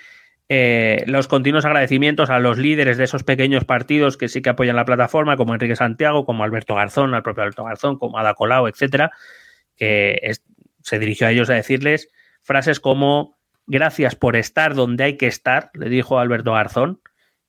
eh, 0.52 1.04
los 1.06 1.28
continuos 1.28 1.64
agradecimientos 1.66 2.32
a 2.32 2.40
los 2.40 2.58
líderes 2.58 2.98
de 2.98 3.04
esos 3.04 3.24
pequeños 3.24 3.66
partidos 3.66 4.18
que 4.18 4.28
sí 4.28 4.42
que 4.42 4.50
apoyan 4.50 4.76
la 4.76 4.86
plataforma, 4.86 5.38
como 5.38 5.54
Enrique 5.54 5.76
Santiago, 5.76 6.26
como 6.26 6.44
Alberto 6.44 6.74
Garzón, 6.74 7.14
al 7.14 7.22
propio 7.22 7.44
Alberto 7.44 7.64
Garzón, 7.64 8.00
como 8.00 8.18
Ada 8.18 8.34
Colau, 8.34 8.68
etcétera, 8.68 9.12
que 9.76 10.32
se 10.82 10.98
dirigió 10.98 11.28
a 11.28 11.32
ellos 11.32 11.52
a 11.52 11.54
decirles 11.54 12.10
frases 12.42 12.80
como 12.80 13.38
gracias 13.68 14.16
por 14.16 14.36
estar 14.36 14.74
donde 14.74 15.04
hay 15.04 15.18
que 15.18 15.28
estar, 15.28 15.70
le 15.76 15.88
dijo 15.88 16.18
Alberto 16.18 16.54
Garzón, 16.54 17.00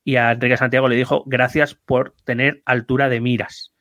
y 0.04 0.16
a 0.16 0.32
Enrique 0.32 0.58
Santiago 0.58 0.88
le 0.88 0.96
dijo 0.96 1.24
gracias 1.26 1.74
por 1.74 2.14
tener 2.24 2.62
altura 2.66 3.08
de 3.08 3.20
miras. 3.20 3.74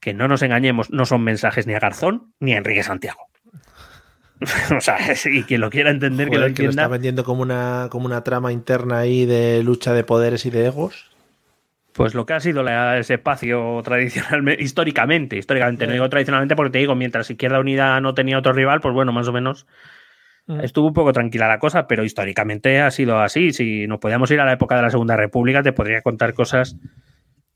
Que 0.00 0.14
no 0.14 0.28
nos 0.28 0.42
engañemos, 0.42 0.90
no 0.90 1.04
son 1.04 1.22
mensajes 1.22 1.66
ni 1.66 1.74
a 1.74 1.78
Garzón 1.78 2.34
ni 2.40 2.54
a 2.54 2.58
Enrique 2.58 2.82
Santiago. 2.82 3.31
o 4.76 4.80
sea, 4.80 4.98
y 5.24 5.42
quien 5.44 5.60
lo 5.60 5.70
quiera 5.70 5.90
entender, 5.90 6.28
Joder, 6.28 6.30
que 6.30 6.40
lo 6.40 6.46
entienda. 6.46 6.72
Que 6.72 6.76
lo 6.76 6.82
está 6.82 6.88
vendiendo 6.88 7.24
como 7.24 7.42
una, 7.42 7.88
como 7.90 8.06
una 8.06 8.24
trama 8.24 8.52
interna 8.52 8.98
ahí 8.98 9.26
de 9.26 9.62
lucha 9.62 9.92
de 9.92 10.04
poderes 10.04 10.46
y 10.46 10.50
de 10.50 10.66
egos. 10.66 11.10
Pues 11.92 12.14
lo 12.14 12.24
que 12.24 12.32
ha 12.32 12.40
sido 12.40 12.62
la, 12.62 12.98
ese 12.98 13.14
espacio 13.14 13.80
tradicionalmente, 13.84 14.62
históricamente, 14.62 15.36
históricamente, 15.36 15.86
no 15.86 15.92
digo 15.92 16.08
tradicionalmente 16.08 16.56
porque 16.56 16.70
te 16.70 16.78
digo, 16.78 16.94
mientras 16.94 17.30
Izquierda 17.30 17.60
Unida 17.60 18.00
no 18.00 18.14
tenía 18.14 18.38
otro 18.38 18.52
rival, 18.54 18.80
pues 18.80 18.94
bueno, 18.94 19.12
más 19.12 19.28
o 19.28 19.32
menos 19.32 19.66
Estuvo 20.60 20.88
un 20.88 20.94
poco 20.94 21.12
tranquila 21.12 21.46
la 21.46 21.60
cosa, 21.60 21.86
pero 21.86 22.04
históricamente 22.04 22.80
ha 22.80 22.90
sido 22.90 23.20
así. 23.20 23.52
Si 23.52 23.86
nos 23.86 24.00
podíamos 24.00 24.30
ir 24.32 24.40
a 24.40 24.44
la 24.44 24.52
época 24.52 24.74
de 24.74 24.82
la 24.82 24.90
Segunda 24.90 25.16
República, 25.16 25.62
te 25.62 25.72
podría 25.72 26.02
contar 26.02 26.34
cosas 26.34 26.76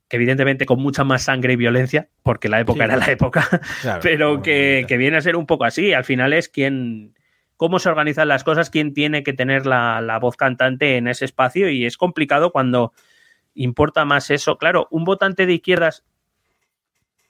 que 0.08 0.16
evidentemente 0.16 0.66
con 0.66 0.80
mucha 0.80 1.04
más 1.04 1.24
sangre 1.24 1.54
y 1.54 1.56
violencia, 1.56 2.08
porque 2.22 2.48
la 2.48 2.60
época 2.60 2.84
era 2.84 2.96
la 2.96 3.10
época, 3.10 3.48
pero 4.02 4.42
que, 4.42 4.84
que, 4.86 4.96
viene 4.96 5.16
a 5.16 5.20
ser 5.20 5.36
un 5.36 5.46
poco 5.46 5.64
así. 5.64 5.92
Al 5.92 6.04
final 6.04 6.32
es 6.32 6.48
quien, 6.48 7.14
cómo 7.56 7.78
se 7.78 7.88
organizan 7.88 8.28
las 8.28 8.44
cosas, 8.44 8.70
quién 8.70 8.94
tiene 8.94 9.22
que 9.22 9.32
tener 9.32 9.66
la, 9.66 10.00
la 10.00 10.18
voz 10.18 10.36
cantante 10.36 10.96
en 10.96 11.08
ese 11.08 11.24
espacio 11.24 11.70
y 11.70 11.86
es 11.86 11.96
complicado 11.96 12.52
cuando 12.52 12.92
importa 13.54 14.04
más 14.04 14.30
eso. 14.30 14.58
Claro, 14.58 14.86
un 14.90 15.04
votante 15.04 15.46
de 15.46 15.54
izquierdas 15.54 16.04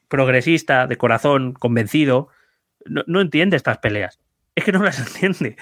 progresista, 0.09 0.87
de 0.87 0.97
corazón, 0.97 1.55
convencido, 1.55 2.29
no, 2.85 3.03
no 3.07 3.21
entiende 3.21 3.57
estas 3.57 3.79
peleas 3.79 4.21
es 4.57 4.65
que 4.65 4.73
no 4.73 4.83
las 4.83 4.99
entiende. 4.99 5.57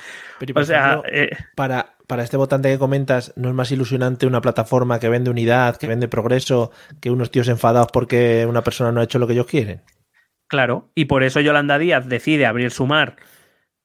o 0.55 0.63
sea, 0.63 1.03
eh, 1.11 1.31
para, 1.57 1.97
para 2.07 2.23
este 2.23 2.37
votante 2.37 2.71
que 2.71 2.79
comentas, 2.79 3.35
¿no 3.37 3.49
es 3.49 3.55
más 3.55 3.71
ilusionante 3.73 4.27
una 4.27 4.41
plataforma 4.41 5.01
que 5.01 5.09
vende 5.09 5.31
unidad, 5.31 5.77
que 5.77 5.89
vende 5.89 6.09
progreso, 6.09 6.71
que 7.01 7.11
unos 7.11 7.31
tíos 7.31 7.49
enfadados 7.49 7.89
porque 7.93 8.47
una 8.49 8.63
persona 8.63 8.93
no 8.93 9.01
ha 9.01 9.05
hecho 9.05 9.19
lo 9.19 9.27
que 9.27 9.33
ellos 9.35 9.47
quieren? 9.47 9.83
Claro, 10.47 10.93
y 10.95 11.07
por 11.07 11.25
eso 11.25 11.41
Yolanda 11.41 11.79
Díaz 11.79 12.09
decide 12.09 12.47
abrir 12.47 12.71
su 12.71 12.87
mar 12.87 13.17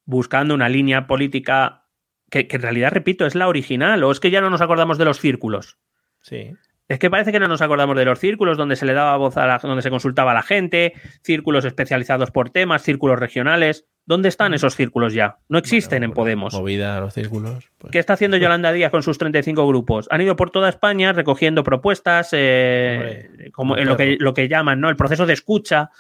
buscando 0.06 0.54
una 0.54 0.70
línea 0.70 1.08
política 1.08 1.88
que, 2.30 2.48
que 2.48 2.58
en 2.58 2.62
realidad, 2.62 2.92
repito, 2.92 3.26
es 3.26 3.34
la 3.34 3.48
original, 3.48 4.04
o 4.04 4.12
es 4.12 4.20
que 4.20 4.30
ya 4.30 4.42
no 4.42 4.52
nos 4.52 4.62
acordamos 4.62 5.00
de 5.00 5.06
los 5.06 5.20
círculos. 5.20 5.80
Sí. 6.22 6.54
Es 6.90 6.98
que 6.98 7.12
parece 7.12 7.32
que 7.32 7.40
no 7.40 7.48
nos 7.48 7.62
acordamos 7.62 7.96
de 7.96 8.04
los 8.04 8.18
círculos 8.18 8.58
donde 8.58 8.76
se 8.76 8.88
le 8.88 8.94
daba 8.94 9.16
voz 9.16 9.38
a 9.38 9.46
la, 9.46 9.60
donde 9.60 9.84
se 9.84 9.92
consultaba 9.92 10.32
a 10.32 10.34
la 10.34 10.42
gente, 10.42 10.94
círculos 11.22 11.64
especializados 11.64 12.32
por 12.32 12.50
temas, 12.50 12.82
círculos 12.82 13.20
regionales. 13.20 13.88
¿Dónde 14.10 14.28
están 14.28 14.56
esos 14.56 14.76
círculos 14.76 15.14
ya? 15.14 15.38
No 15.50 15.60
existen 15.60 16.02
en 16.02 16.14
Podemos. 16.14 16.56
Movida 16.56 17.00
los 17.00 17.14
círculos. 17.14 17.70
Pues. 17.78 17.92
¿Qué 17.92 18.00
está 18.00 18.14
haciendo 18.14 18.38
Yolanda 18.38 18.72
Díaz 18.72 18.90
con 18.90 19.04
sus 19.04 19.20
35 19.20 19.68
grupos? 19.68 20.08
Han 20.10 20.22
ido 20.22 20.36
por 20.36 20.50
toda 20.50 20.68
España 20.68 21.14
recogiendo 21.14 21.64
propuestas, 21.64 22.30
eh, 22.32 23.52
como 23.54 23.78
en 23.78 23.88
lo 23.88 23.96
que, 23.96 24.18
lo 24.20 24.34
que 24.34 24.48
llaman, 24.48 24.82
¿no? 24.82 24.90
El 24.90 24.96
proceso 24.96 25.28
de 25.28 25.34
escucha. 25.34 25.92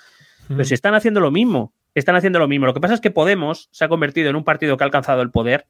Pero 0.47 0.63
si 0.63 0.73
están 0.73 0.95
haciendo 0.95 1.19
lo 1.19 1.29
mismo. 1.29 1.75
Están 1.93 2.15
haciendo 2.15 2.39
lo 2.39 2.47
mismo. 2.47 2.65
Lo 2.65 2.73
que 2.73 2.79
pasa 2.79 2.95
es 2.95 2.99
que 2.99 3.11
Podemos 3.11 3.69
se 3.71 3.85
ha 3.85 3.89
convertido 3.89 4.31
en 4.31 4.35
un 4.35 4.43
partido 4.43 4.75
que 4.75 4.83
ha 4.83 4.87
alcanzado 4.87 5.21
el 5.21 5.29
poder 5.29 5.67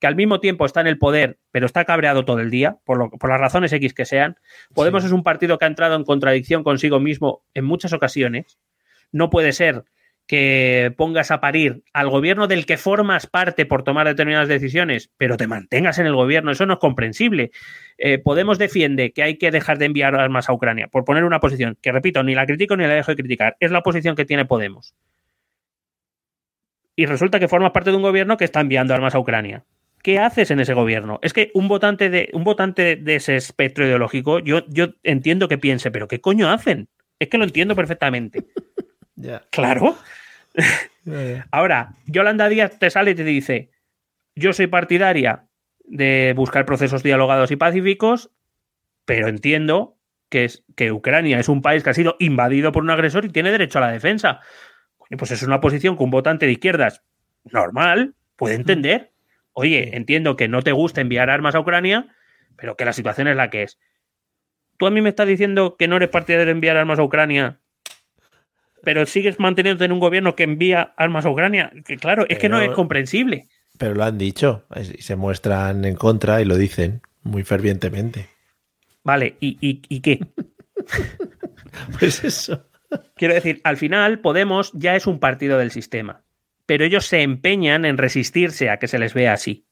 que 0.00 0.06
al 0.06 0.16
mismo 0.16 0.40
tiempo 0.40 0.64
está 0.64 0.80
en 0.80 0.86
el 0.86 0.98
poder, 0.98 1.38
pero 1.52 1.66
está 1.66 1.84
cabreado 1.84 2.24
todo 2.24 2.40
el 2.40 2.50
día, 2.50 2.78
por, 2.84 3.10
por 3.16 3.30
las 3.30 3.38
razones 3.38 3.72
X 3.72 3.92
que 3.94 4.06
sean. 4.06 4.38
Podemos 4.74 5.04
es 5.04 5.12
un 5.12 5.22
partido 5.22 5.56
que 5.58 5.66
ha 5.66 5.68
entrado 5.68 5.94
en 5.94 6.04
contradicción 6.04 6.64
consigo 6.64 6.98
mismo 6.98 7.44
en 7.54 7.64
muchas 7.64 7.92
ocasiones. 7.92 8.58
No 9.12 9.30
puede 9.30 9.52
ser 9.52 9.84
que 10.26 10.92
pongas 10.96 11.30
a 11.30 11.40
parir 11.40 11.82
al 11.92 12.08
gobierno 12.08 12.46
del 12.46 12.66
que 12.66 12.76
formas 12.76 13.26
parte 13.26 13.66
por 13.66 13.82
tomar 13.82 14.06
determinadas 14.06 14.48
decisiones, 14.48 15.10
pero 15.16 15.36
te 15.36 15.46
mantengas 15.46 15.98
en 15.98 16.06
el 16.06 16.14
gobierno. 16.14 16.50
Eso 16.50 16.66
no 16.66 16.74
es 16.74 16.78
comprensible. 16.78 17.50
Eh, 17.98 18.18
Podemos 18.18 18.58
defiende 18.58 19.12
que 19.12 19.22
hay 19.22 19.36
que 19.36 19.50
dejar 19.50 19.78
de 19.78 19.86
enviar 19.86 20.14
armas 20.14 20.48
a 20.48 20.52
Ucrania, 20.52 20.88
por 20.88 21.04
poner 21.04 21.24
una 21.24 21.40
posición 21.40 21.76
que, 21.80 21.92
repito, 21.92 22.22
ni 22.22 22.34
la 22.34 22.46
critico 22.46 22.76
ni 22.76 22.86
la 22.86 22.94
dejo 22.94 23.12
de 23.12 23.16
criticar. 23.16 23.56
Es 23.60 23.70
la 23.70 23.82
posición 23.82 24.16
que 24.16 24.24
tiene 24.24 24.44
Podemos. 24.44 24.94
Y 26.96 27.06
resulta 27.06 27.40
que 27.40 27.48
formas 27.48 27.72
parte 27.72 27.90
de 27.90 27.96
un 27.96 28.02
gobierno 28.02 28.36
que 28.36 28.44
está 28.44 28.60
enviando 28.60 28.94
armas 28.94 29.14
a 29.14 29.18
Ucrania. 29.18 29.64
¿qué 30.04 30.18
haces 30.18 30.50
en 30.50 30.60
ese 30.60 30.74
gobierno? 30.74 31.18
Es 31.22 31.32
que 31.32 31.50
un 31.54 31.66
votante 31.66 32.10
de, 32.10 32.28
un 32.34 32.44
votante 32.44 32.94
de 32.96 33.16
ese 33.16 33.36
espectro 33.36 33.86
ideológico, 33.86 34.38
yo, 34.38 34.64
yo 34.68 34.88
entiendo 35.02 35.48
que 35.48 35.56
piense, 35.56 35.90
pero 35.90 36.06
¿qué 36.06 36.20
coño 36.20 36.50
hacen? 36.50 36.88
Es 37.18 37.28
que 37.28 37.38
lo 37.38 37.44
entiendo 37.44 37.74
perfectamente. 37.74 38.44
Claro. 39.50 39.96
Ahora, 41.50 41.94
Yolanda 42.06 42.48
Díaz 42.48 42.78
te 42.78 42.90
sale 42.90 43.12
y 43.12 43.14
te 43.14 43.24
dice, 43.24 43.70
yo 44.34 44.52
soy 44.52 44.66
partidaria 44.66 45.46
de 45.84 46.32
buscar 46.36 46.64
procesos 46.64 47.02
dialogados 47.02 47.50
y 47.50 47.56
pacíficos, 47.56 48.30
pero 49.04 49.28
entiendo 49.28 49.96
que, 50.28 50.44
es, 50.44 50.64
que 50.76 50.92
Ucrania 50.92 51.38
es 51.38 51.48
un 51.48 51.62
país 51.62 51.82
que 51.82 51.90
ha 51.90 51.94
sido 51.94 52.16
invadido 52.18 52.72
por 52.72 52.82
un 52.82 52.90
agresor 52.90 53.24
y 53.24 53.28
tiene 53.28 53.50
derecho 53.50 53.78
a 53.78 53.82
la 53.82 53.92
defensa. 53.92 54.40
pues 55.16 55.30
es 55.30 55.42
una 55.42 55.60
posición 55.60 55.96
que 55.96 56.04
un 56.04 56.10
votante 56.10 56.46
de 56.46 56.52
izquierdas 56.52 57.02
normal 57.44 58.14
puede 58.36 58.54
entender. 58.54 59.12
Oye, 59.52 59.96
entiendo 59.96 60.36
que 60.36 60.48
no 60.48 60.62
te 60.62 60.72
gusta 60.72 61.00
enviar 61.00 61.30
armas 61.30 61.54
a 61.54 61.60
Ucrania, 61.60 62.08
pero 62.56 62.76
que 62.76 62.84
la 62.84 62.92
situación 62.92 63.28
es 63.28 63.36
la 63.36 63.50
que 63.50 63.64
es. 63.64 63.78
Tú 64.76 64.86
a 64.86 64.90
mí 64.90 65.00
me 65.00 65.10
estás 65.10 65.28
diciendo 65.28 65.76
que 65.76 65.86
no 65.86 65.96
eres 65.96 66.08
partidario 66.08 66.46
de 66.46 66.52
enviar 66.52 66.76
armas 66.76 66.98
a 66.98 67.04
Ucrania, 67.04 67.60
pero 68.84 69.06
sigues 69.06 69.40
manteniéndote 69.40 69.86
en 69.86 69.92
un 69.92 70.00
gobierno 70.00 70.36
que 70.36 70.44
envía 70.44 70.94
armas 70.96 71.24
a 71.24 71.30
Ucrania. 71.30 71.72
Que 71.84 71.96
claro, 71.96 72.26
es 72.28 72.38
que 72.38 72.48
no 72.48 72.60
es 72.60 72.70
comprensible. 72.70 73.48
Pero 73.78 73.94
lo 73.94 74.04
han 74.04 74.18
dicho, 74.18 74.64
y 74.76 75.02
se 75.02 75.16
muestran 75.16 75.84
en 75.84 75.96
contra 75.96 76.40
y 76.40 76.44
lo 76.44 76.56
dicen 76.56 77.02
muy 77.22 77.42
fervientemente. 77.42 78.28
Vale, 79.02 79.36
¿y, 79.40 79.56
y 79.60 80.00
qué? 80.00 80.20
pues 81.98 82.22
eso. 82.22 82.66
Quiero 83.16 83.34
decir, 83.34 83.60
al 83.64 83.76
final 83.76 84.20
Podemos 84.20 84.70
ya 84.74 84.94
es 84.94 85.06
un 85.06 85.18
partido 85.18 85.58
del 85.58 85.72
sistema 85.72 86.24
pero 86.66 86.84
ellos 86.84 87.06
se 87.06 87.22
empeñan 87.22 87.84
en 87.84 87.98
resistirse 87.98 88.70
a 88.70 88.78
que 88.78 88.88
se 88.88 88.98
les 88.98 89.14
vea 89.14 89.32
así. 89.32 89.66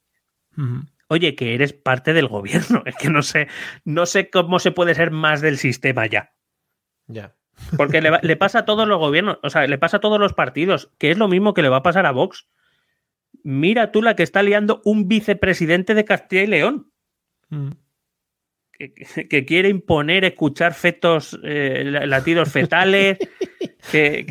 Oye, 1.09 1.35
que 1.35 1.55
eres 1.55 1.73
parte 1.73 2.13
del 2.13 2.29
gobierno. 2.29 2.83
Es 2.87 2.97
que 2.97 3.09
no 3.09 3.23
sé, 3.23 3.49
no 3.85 4.07
sé 4.07 4.31
cómo 4.31 4.59
se 4.59 4.73
puede 4.73 4.95
ser 4.95 5.11
más 5.11 5.41
del 5.41 5.59
sistema 5.59 6.07
ya. 6.07 6.35
Ya. 7.07 7.35
Porque 7.77 8.01
le, 8.01 8.37
pasa 8.37 8.61
a 8.61 8.65
todos 8.65 8.87
los 8.87 8.99
gobiernos, 8.99 9.39
o 9.43 9.51
sea, 9.51 9.67
le 9.67 9.79
pasa 9.79 9.97
a 9.97 10.01
todos 10.01 10.19
los 10.19 10.35
partidos, 10.35 10.91
que 10.99 11.11
es 11.11 11.19
lo 11.19 11.29
mismo 11.29 11.55
que 11.55 11.63
le 11.63 11.69
va 11.69 11.79
a 11.79 11.83
pasar 11.83 12.07
a 12.07 12.13
Vox. 12.13 12.49
Mira 13.43 13.93
tú 13.93 14.03
la 14.03 14.15
que 14.15 14.23
está 14.23 14.43
liando 14.43 14.83
un 14.85 15.09
vicepresidente 15.09 15.95
de 15.95 16.05
Castilla 16.05 16.43
y 16.43 16.47
León 16.47 16.93
que, 19.29 19.45
quiere 19.45 19.69
imponer 19.69 20.25
escuchar 20.25 20.75
fetos, 20.75 21.39
eh, 21.43 21.85
latidos 22.07 22.51
fetales, 22.51 23.19
que, 23.91 24.27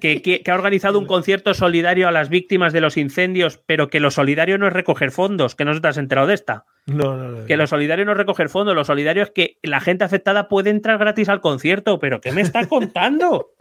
que, 0.00 0.42
ha 0.46 0.54
organizado 0.54 0.98
un 0.98 1.06
concierto 1.06 1.54
solidario 1.54 2.08
a 2.08 2.12
las 2.12 2.28
víctimas 2.28 2.72
de 2.72 2.80
los 2.80 2.96
incendios, 2.96 3.58
pero 3.66 3.88
que 3.88 4.00
lo 4.00 4.10
solidario 4.10 4.58
no 4.58 4.66
es 4.66 4.72
recoger 4.72 5.10
fondos, 5.10 5.54
que 5.54 5.64
no 5.64 5.78
te 5.80 5.88
has 5.88 5.98
enterado 5.98 6.28
de 6.28 6.34
esta. 6.34 6.64
No, 6.86 7.16
no, 7.16 7.30
no. 7.30 7.46
Que 7.46 7.56
lo 7.56 7.66
solidario 7.66 8.04
no 8.04 8.12
es 8.12 8.18
recoger 8.18 8.48
fondos, 8.48 8.74
lo 8.74 8.84
solidario 8.84 9.22
es 9.22 9.30
que 9.30 9.58
la 9.62 9.80
gente 9.80 10.04
afectada 10.04 10.48
puede 10.48 10.70
entrar 10.70 10.98
gratis 10.98 11.28
al 11.28 11.40
concierto, 11.40 11.98
pero 11.98 12.20
¿qué 12.20 12.32
me 12.32 12.42
está 12.42 12.66
contando? 12.68 13.54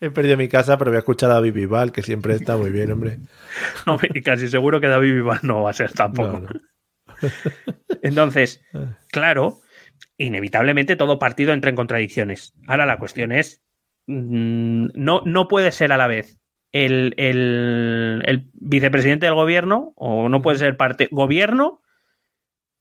He 0.00 0.10
perdido 0.10 0.36
mi 0.36 0.48
casa, 0.48 0.76
pero 0.78 0.90
voy 0.90 0.96
a 0.96 1.00
escuchar 1.00 1.30
a 1.30 1.34
David 1.34 1.52
Vival, 1.52 1.92
que 1.92 2.02
siempre 2.02 2.34
está 2.34 2.56
muy 2.56 2.70
bien, 2.70 2.90
hombre. 2.90 3.18
y 4.14 4.22
casi 4.22 4.48
seguro 4.48 4.80
que 4.80 4.88
David 4.88 5.14
Vival 5.14 5.40
no 5.42 5.62
va 5.62 5.70
a 5.70 5.74
ser 5.74 5.92
tampoco. 5.92 6.42
Entonces, 8.02 8.62
claro, 9.12 9.60
inevitablemente 10.16 10.96
todo 10.96 11.18
partido 11.18 11.52
entra 11.52 11.70
en 11.70 11.76
contradicciones. 11.76 12.54
Ahora 12.66 12.86
la 12.86 12.98
cuestión 12.98 13.32
es, 13.32 13.62
mm, 14.06 14.88
no, 14.94 15.22
no 15.24 15.48
puede 15.48 15.72
ser 15.72 15.92
a 15.92 15.96
la 15.96 16.06
vez 16.06 16.38
el, 16.72 18.50
vicepresidente 18.54 19.26
del 19.26 19.34
gobierno, 19.34 19.92
o 19.96 20.28
no 20.28 20.42
puede 20.42 20.58
ser 20.58 20.76
parte 20.76 21.08
gobierno 21.10 21.80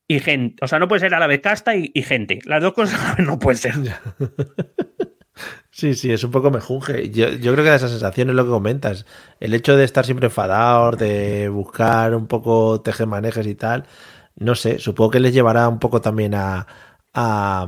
y 0.07 0.19
gente. 0.19 0.63
O 0.63 0.67
sea, 0.67 0.79
no 0.79 0.87
puede 0.87 1.01
ser 1.01 1.13
a 1.13 1.19
la 1.19 1.27
vez 1.27 1.41
casta 1.41 1.75
y, 1.75 1.91
gente. 2.03 2.39
Las 2.45 2.61
dos 2.61 2.73
cosas 2.73 3.19
no 3.19 3.39
pueden 3.39 3.57
ser. 3.57 3.73
Sí, 5.69 5.93
sí, 5.93 6.11
es 6.11 6.23
un 6.23 6.31
poco 6.31 6.49
mejunje. 6.49 7.11
Yo, 7.11 7.29
yo 7.29 7.53
creo 7.53 7.63
que 7.63 7.75
esa 7.75 7.87
sensación 7.87 8.29
es 8.29 8.35
lo 8.35 8.45
que 8.45 8.49
comentas. 8.49 9.05
El 9.39 9.53
hecho 9.53 9.77
de 9.77 9.83
estar 9.83 10.05
siempre 10.05 10.27
enfadados, 10.27 10.97
de 10.97 11.49
buscar 11.49 12.15
un 12.15 12.27
poco 12.27 12.81
tejemanejes 12.81 13.45
y 13.45 13.53
tal, 13.53 13.85
no 14.35 14.55
sé, 14.55 14.79
supongo 14.79 15.11
que 15.11 15.19
les 15.19 15.33
llevará 15.33 15.67
un 15.67 15.79
poco 15.79 16.01
también 16.01 16.33
a, 16.35 16.65
a, 17.13 17.67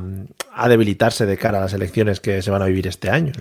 debilitarse 0.68 1.26
de 1.26 1.36
cara 1.36 1.58
a 1.58 1.60
las 1.62 1.72
elecciones 1.72 2.20
que 2.20 2.42
se 2.42 2.50
van 2.50 2.62
a 2.62 2.66
vivir 2.66 2.86
este 2.86 3.10
año. 3.10 3.32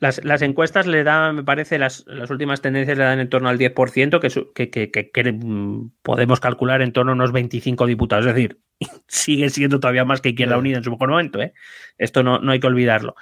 Las, 0.00 0.42
encuestas 0.42 0.86
le 0.86 1.02
dan, 1.04 1.36
me 1.36 1.44
parece, 1.44 1.78
las, 1.78 2.04
las, 2.06 2.30
últimas 2.30 2.60
tendencias 2.60 2.96
le 2.96 3.04
dan 3.04 3.20
en 3.20 3.28
torno 3.28 3.48
al 3.48 3.58
10%, 3.58 4.20
que, 4.54 4.70
que, 4.70 4.90
que, 4.90 5.32
mm, 5.32 5.90
podemos 6.02 6.40
calcular 6.40 6.82
en 6.82 6.92
torno 6.92 7.12
a 7.12 7.14
unos 7.14 7.32
25 7.32 7.86
diputados. 7.86 8.26
Es 8.26 8.34
decir, 8.34 8.60
sigue 9.08 9.50
siendo 9.50 9.80
todavía 9.80 10.04
más 10.04 10.20
que 10.20 10.30
Izquierda 10.30 10.58
Unida 10.58 10.78
en 10.78 10.84
su 10.84 10.90
mejor 10.90 11.10
momento. 11.10 11.40
¿eh? 11.40 11.52
Esto 11.96 12.22
no, 12.22 12.38
no 12.38 12.52
hay 12.52 12.60
que 12.60 12.66
olvidarlo. 12.66 13.16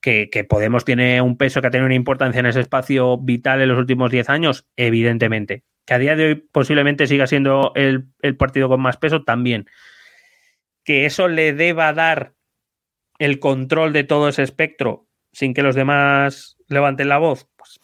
Que, 0.00 0.28
Podemos 0.48 0.84
tiene 0.84 1.22
un 1.22 1.36
peso 1.36 1.60
que 1.60 1.68
ha 1.68 1.70
tenido 1.70 1.86
una 1.86 1.94
importancia 1.94 2.40
en 2.40 2.46
ese 2.46 2.60
espacio 2.60 3.18
vital 3.18 3.62
en 3.62 3.68
los 3.68 3.78
últimos 3.78 4.10
10 4.10 4.30
años, 4.30 4.66
evidentemente 4.76 5.64
que 5.86 5.94
a 5.94 5.98
día 5.98 6.16
de 6.16 6.26
hoy 6.26 6.34
posiblemente 6.36 7.06
siga 7.06 7.26
siendo 7.26 7.72
el, 7.74 8.12
partido 8.36 8.68
con 8.68 8.80
más 8.80 8.96
peso, 8.96 9.24
también. 9.24 9.66
Que 10.84 11.06
eso 11.06 11.28
le 11.28 11.52
deba 11.52 11.92
dar 11.92 12.34
el 13.24 13.38
control 13.38 13.92
de 13.92 14.04
todo 14.04 14.28
ese 14.28 14.42
espectro 14.42 15.06
sin 15.32 15.54
que 15.54 15.62
los 15.62 15.74
demás 15.74 16.56
levanten 16.68 17.08
la 17.08 17.18
voz, 17.18 17.48
pues 17.56 17.80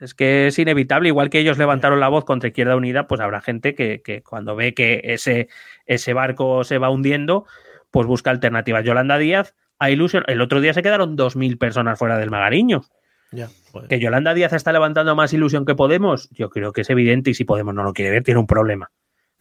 es 0.00 0.14
que 0.14 0.46
es 0.46 0.58
inevitable. 0.58 1.08
Igual 1.08 1.30
que 1.30 1.38
ellos 1.38 1.58
levantaron 1.58 2.00
la 2.00 2.08
voz 2.08 2.24
contra 2.24 2.48
Izquierda 2.48 2.74
Unida, 2.74 3.06
pues 3.06 3.20
habrá 3.20 3.40
gente 3.40 3.74
que, 3.74 4.22
cuando 4.24 4.56
ve 4.56 4.74
que 4.74 5.00
ese, 5.04 5.48
ese 5.84 6.12
barco 6.14 6.64
se 6.64 6.78
va 6.78 6.90
hundiendo, 6.90 7.46
pues 7.90 8.06
busca 8.06 8.30
alternativas. 8.30 8.84
Yolanda 8.84 9.18
Díaz 9.18 9.54
a 9.78 9.90
ilusión. 9.90 10.24
El 10.26 10.40
otro 10.40 10.60
día 10.60 10.72
se 10.72 10.82
quedaron 10.82 11.16
2.000 11.16 11.58
personas 11.58 11.98
fuera 11.98 12.18
del 12.18 12.30
Magariño. 12.30 12.82
Que 13.88 14.00
Yolanda 14.00 14.32
Díaz 14.32 14.54
está 14.54 14.72
levantando 14.72 15.14
más 15.14 15.34
ilusión 15.34 15.66
que 15.66 15.74
Podemos, 15.74 16.30
yo 16.30 16.48
creo 16.48 16.72
que 16.72 16.80
es 16.80 16.88
evidente 16.88 17.30
y 17.30 17.34
si 17.34 17.44
Podemos 17.44 17.74
no 17.74 17.82
lo 17.82 17.92
quiere 17.92 18.10
ver, 18.10 18.22
tiene 18.22 18.40
un 18.40 18.46
problema. 18.46 18.90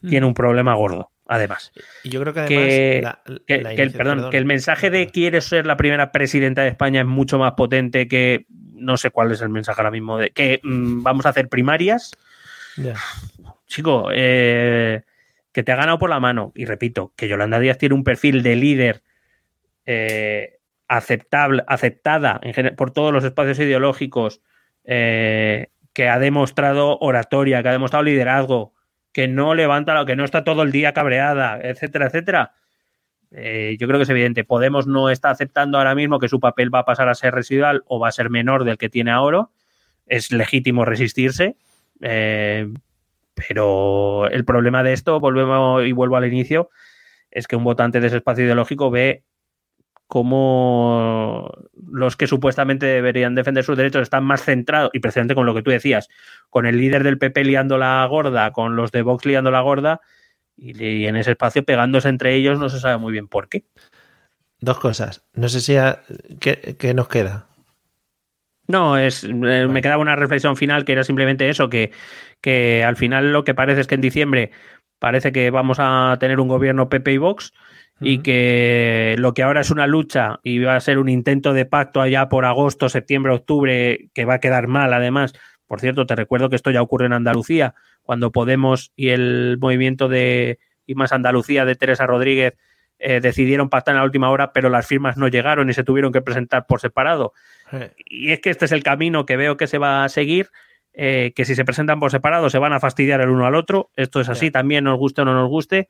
Mm. 0.01 0.09
Tiene 0.09 0.25
un 0.25 0.33
problema 0.33 0.73
gordo, 0.75 1.11
además. 1.27 1.71
Y 2.03 2.09
yo 2.09 2.21
creo 2.21 2.33
que 2.33 2.39
además. 2.41 3.17
el, 3.47 3.91
perdón, 3.91 4.29
que 4.29 4.37
el 4.37 4.45
mensaje 4.45 4.89
de 4.89 5.07
quiere 5.07 5.41
ser 5.41 5.65
la 5.65 5.77
primera 5.77 6.11
presidenta 6.11 6.61
de 6.61 6.69
España 6.69 7.01
es 7.01 7.07
mucho 7.07 7.39
más 7.39 7.53
potente 7.53 8.07
que. 8.07 8.45
No 8.49 8.97
sé 8.97 9.09
cuál 9.09 9.31
es 9.31 9.41
el 9.41 9.49
mensaje 9.49 9.79
ahora 9.79 9.91
mismo 9.91 10.17
de 10.17 10.31
que 10.31 10.59
mm, 10.61 11.01
vamos 11.01 11.25
a 11.25 11.29
hacer 11.29 11.47
primarias. 11.47 12.11
Chico, 13.67 14.09
eh, 14.13 15.03
que 15.51 15.63
te 15.63 15.71
ha 15.71 15.77
ganado 15.77 15.97
por 15.97 16.09
la 16.09 16.19
mano. 16.19 16.51
Y 16.55 16.65
repito, 16.65 17.13
que 17.15 17.27
Yolanda 17.27 17.59
Díaz 17.59 17.77
tiene 17.77 17.95
un 17.95 18.03
perfil 18.03 18.43
de 18.43 18.55
líder 18.57 19.03
eh, 19.85 20.59
aceptable, 20.87 21.63
aceptada 21.67 22.41
por 22.75 22.91
todos 22.91 23.13
los 23.13 23.23
espacios 23.23 23.59
ideológicos, 23.59 24.41
eh, 24.83 25.69
que 25.93 26.09
ha 26.09 26.19
demostrado 26.19 26.97
oratoria, 26.99 27.63
que 27.63 27.69
ha 27.69 27.71
demostrado 27.71 28.03
liderazgo, 28.03 28.74
que 29.15 29.29
no 29.29 29.55
levanta, 29.55 30.05
que 30.05 30.17
no 30.17 30.25
está 30.25 30.43
todo 30.43 30.63
el 30.63 30.73
día 30.73 30.91
cabreada, 30.91 31.57
etcétera, 31.61 32.07
etcétera. 32.07 32.51
Eh, 33.31 33.77
yo 33.79 33.87
creo 33.87 33.97
que 33.97 34.03
es 34.03 34.09
evidente. 34.09 34.43
Podemos 34.43 34.87
no 34.87 35.09
está 35.09 35.29
aceptando 35.29 35.77
ahora 35.77 35.95
mismo 35.95 36.19
que 36.19 36.27
su 36.27 36.41
papel 36.41 36.73
va 36.73 36.79
a 36.79 36.85
pasar 36.85 37.07
a 37.07 37.15
ser 37.15 37.33
residual 37.33 37.81
o 37.87 37.97
va 37.97 38.09
a 38.09 38.11
ser 38.11 38.29
menor 38.29 38.65
del 38.65 38.77
que 38.77 38.89
tiene 38.89 39.11
ahora. 39.11 39.47
Es 40.05 40.33
legítimo 40.33 40.83
resistirse. 40.83 41.55
pero 43.47 44.27
el 44.27 44.43
problema 44.43 44.83
de 44.83 44.91
esto, 44.91 45.21
volvemos 45.21 45.85
y 45.85 45.93
vuelvo 45.93 46.17
al 46.17 46.25
inicio, 46.25 46.69
es 47.31 47.47
que 47.47 47.55
un 47.55 47.63
votante 47.63 48.01
de 48.01 48.07
ese 48.07 48.17
espacio 48.17 48.43
ideológico 48.43 48.91
ve 48.91 49.23
cómo 50.07 51.51
los 51.91 52.15
que 52.15 52.27
supuestamente 52.27 52.85
deberían 52.85 53.35
defender 53.35 53.63
sus 53.63 53.77
derechos 53.77 54.03
están 54.03 54.23
más 54.23 54.43
centrados, 54.43 54.91
y 54.93 54.99
precisamente 54.99 55.35
con 55.35 55.45
lo 55.45 55.53
que 55.53 55.63
tú 55.63 55.71
decías, 55.71 56.09
con 56.49 56.65
el 56.65 56.77
líder 56.77 57.03
del 57.03 57.17
PP 57.17 57.43
liando 57.43 57.77
la 57.77 58.05
gorda, 58.05 58.51
con 58.51 58.75
los 58.75 58.91
de 58.91 59.01
Vox 59.01 59.25
liando 59.25 59.51
la 59.51 59.61
gorda, 59.61 60.01
y, 60.57 61.05
en 61.05 61.15
ese 61.15 61.31
espacio 61.31 61.63
pegándose 61.63 62.09
entre 62.09 62.35
ellos 62.35 62.59
no 62.59 62.69
se 62.69 62.79
sabe 62.79 62.97
muy 62.97 63.11
bien 63.11 63.27
por 63.27 63.49
qué. 63.49 63.63
Dos 64.59 64.79
cosas. 64.79 65.23
No 65.33 65.49
sé 65.49 65.59
si... 65.59 65.75
¿Qué, 66.39 66.93
nos 66.93 67.07
queda? 67.07 67.47
No, 68.67 68.97
es, 68.97 69.23
eh, 69.23 69.29
me 69.29 69.81
quedaba 69.81 70.01
una 70.01 70.15
reflexión 70.15 70.55
final 70.55 70.85
que 70.85 70.93
era 70.93 71.03
simplemente 71.03 71.49
eso, 71.49 71.69
que, 71.69 71.91
que 72.41 72.83
al 72.83 72.95
final 72.95 73.31
lo 73.31 73.43
que 73.43 73.53
parece 73.53 73.81
es 73.81 73.87
que 73.87 73.95
en 73.95 74.01
diciembre 74.01 74.51
parece 74.97 75.31
que 75.31 75.51
vamos 75.51 75.77
a 75.79 76.17
tener 76.19 76.39
un 76.39 76.47
gobierno 76.47 76.89
PP 76.89 77.13
y 77.13 77.17
Vox 77.17 77.53
y 78.01 78.19
que 78.19 79.15
lo 79.17 79.33
que 79.33 79.43
ahora 79.43 79.61
es 79.61 79.71
una 79.71 79.87
lucha 79.87 80.39
y 80.43 80.59
va 80.59 80.75
a 80.75 80.81
ser 80.81 80.97
un 80.97 81.09
intento 81.09 81.53
de 81.53 81.65
pacto 81.65 82.01
allá 82.01 82.27
por 82.27 82.45
agosto, 82.45 82.89
septiembre, 82.89 83.33
octubre, 83.33 84.09
que 84.13 84.25
va 84.25 84.35
a 84.35 84.39
quedar 84.39 84.67
mal 84.67 84.93
además. 84.93 85.33
Por 85.65 85.79
cierto, 85.79 86.05
te 86.05 86.15
recuerdo 86.15 86.49
que 86.49 86.55
esto 86.55 86.71
ya 86.71 86.81
ocurre 86.81 87.05
en 87.05 87.13
Andalucía, 87.13 87.73
cuando 88.03 88.31
Podemos 88.31 88.91
y 88.95 89.09
el 89.09 89.57
movimiento 89.59 90.07
de 90.07 90.59
y 90.85 90.95
más 90.95 91.13
Andalucía 91.13 91.65
de 91.65 91.75
Teresa 91.75 92.05
Rodríguez 92.05 92.53
eh, 92.99 93.19
decidieron 93.19 93.69
pactar 93.69 93.93
en 93.93 93.99
la 93.99 94.05
última 94.05 94.29
hora, 94.29 94.53
pero 94.53 94.69
las 94.69 94.87
firmas 94.87 95.17
no 95.17 95.27
llegaron 95.27 95.69
y 95.69 95.73
se 95.73 95.83
tuvieron 95.83 96.11
que 96.11 96.21
presentar 96.21 96.65
por 96.67 96.79
separado. 96.79 97.33
Y 98.05 98.31
es 98.31 98.39
que 98.39 98.51
este 98.51 98.65
es 98.65 98.71
el 98.71 98.83
camino 98.83 99.25
que 99.25 99.35
veo 99.35 99.57
que 99.57 99.67
se 99.67 99.77
va 99.77 100.03
a 100.03 100.09
seguir. 100.09 100.49
Eh, 100.97 101.33
que 101.35 101.43
si 101.43 101.55
se 101.55 101.65
presentan 101.65 101.99
por 101.99 102.09
separado 102.09 102.49
se 102.49 102.57
van 102.57 102.71
a 102.71 102.79
fastidiar 102.79 103.19
el 103.19 103.29
uno 103.29 103.45
al 103.45 103.55
otro. 103.55 103.89
Esto 103.97 104.21
es 104.21 104.29
así, 104.29 104.49
también 104.49 104.85
nos 104.85 104.97
guste 104.97 105.23
o 105.23 105.25
no 105.25 105.33
nos 105.33 105.49
guste. 105.49 105.89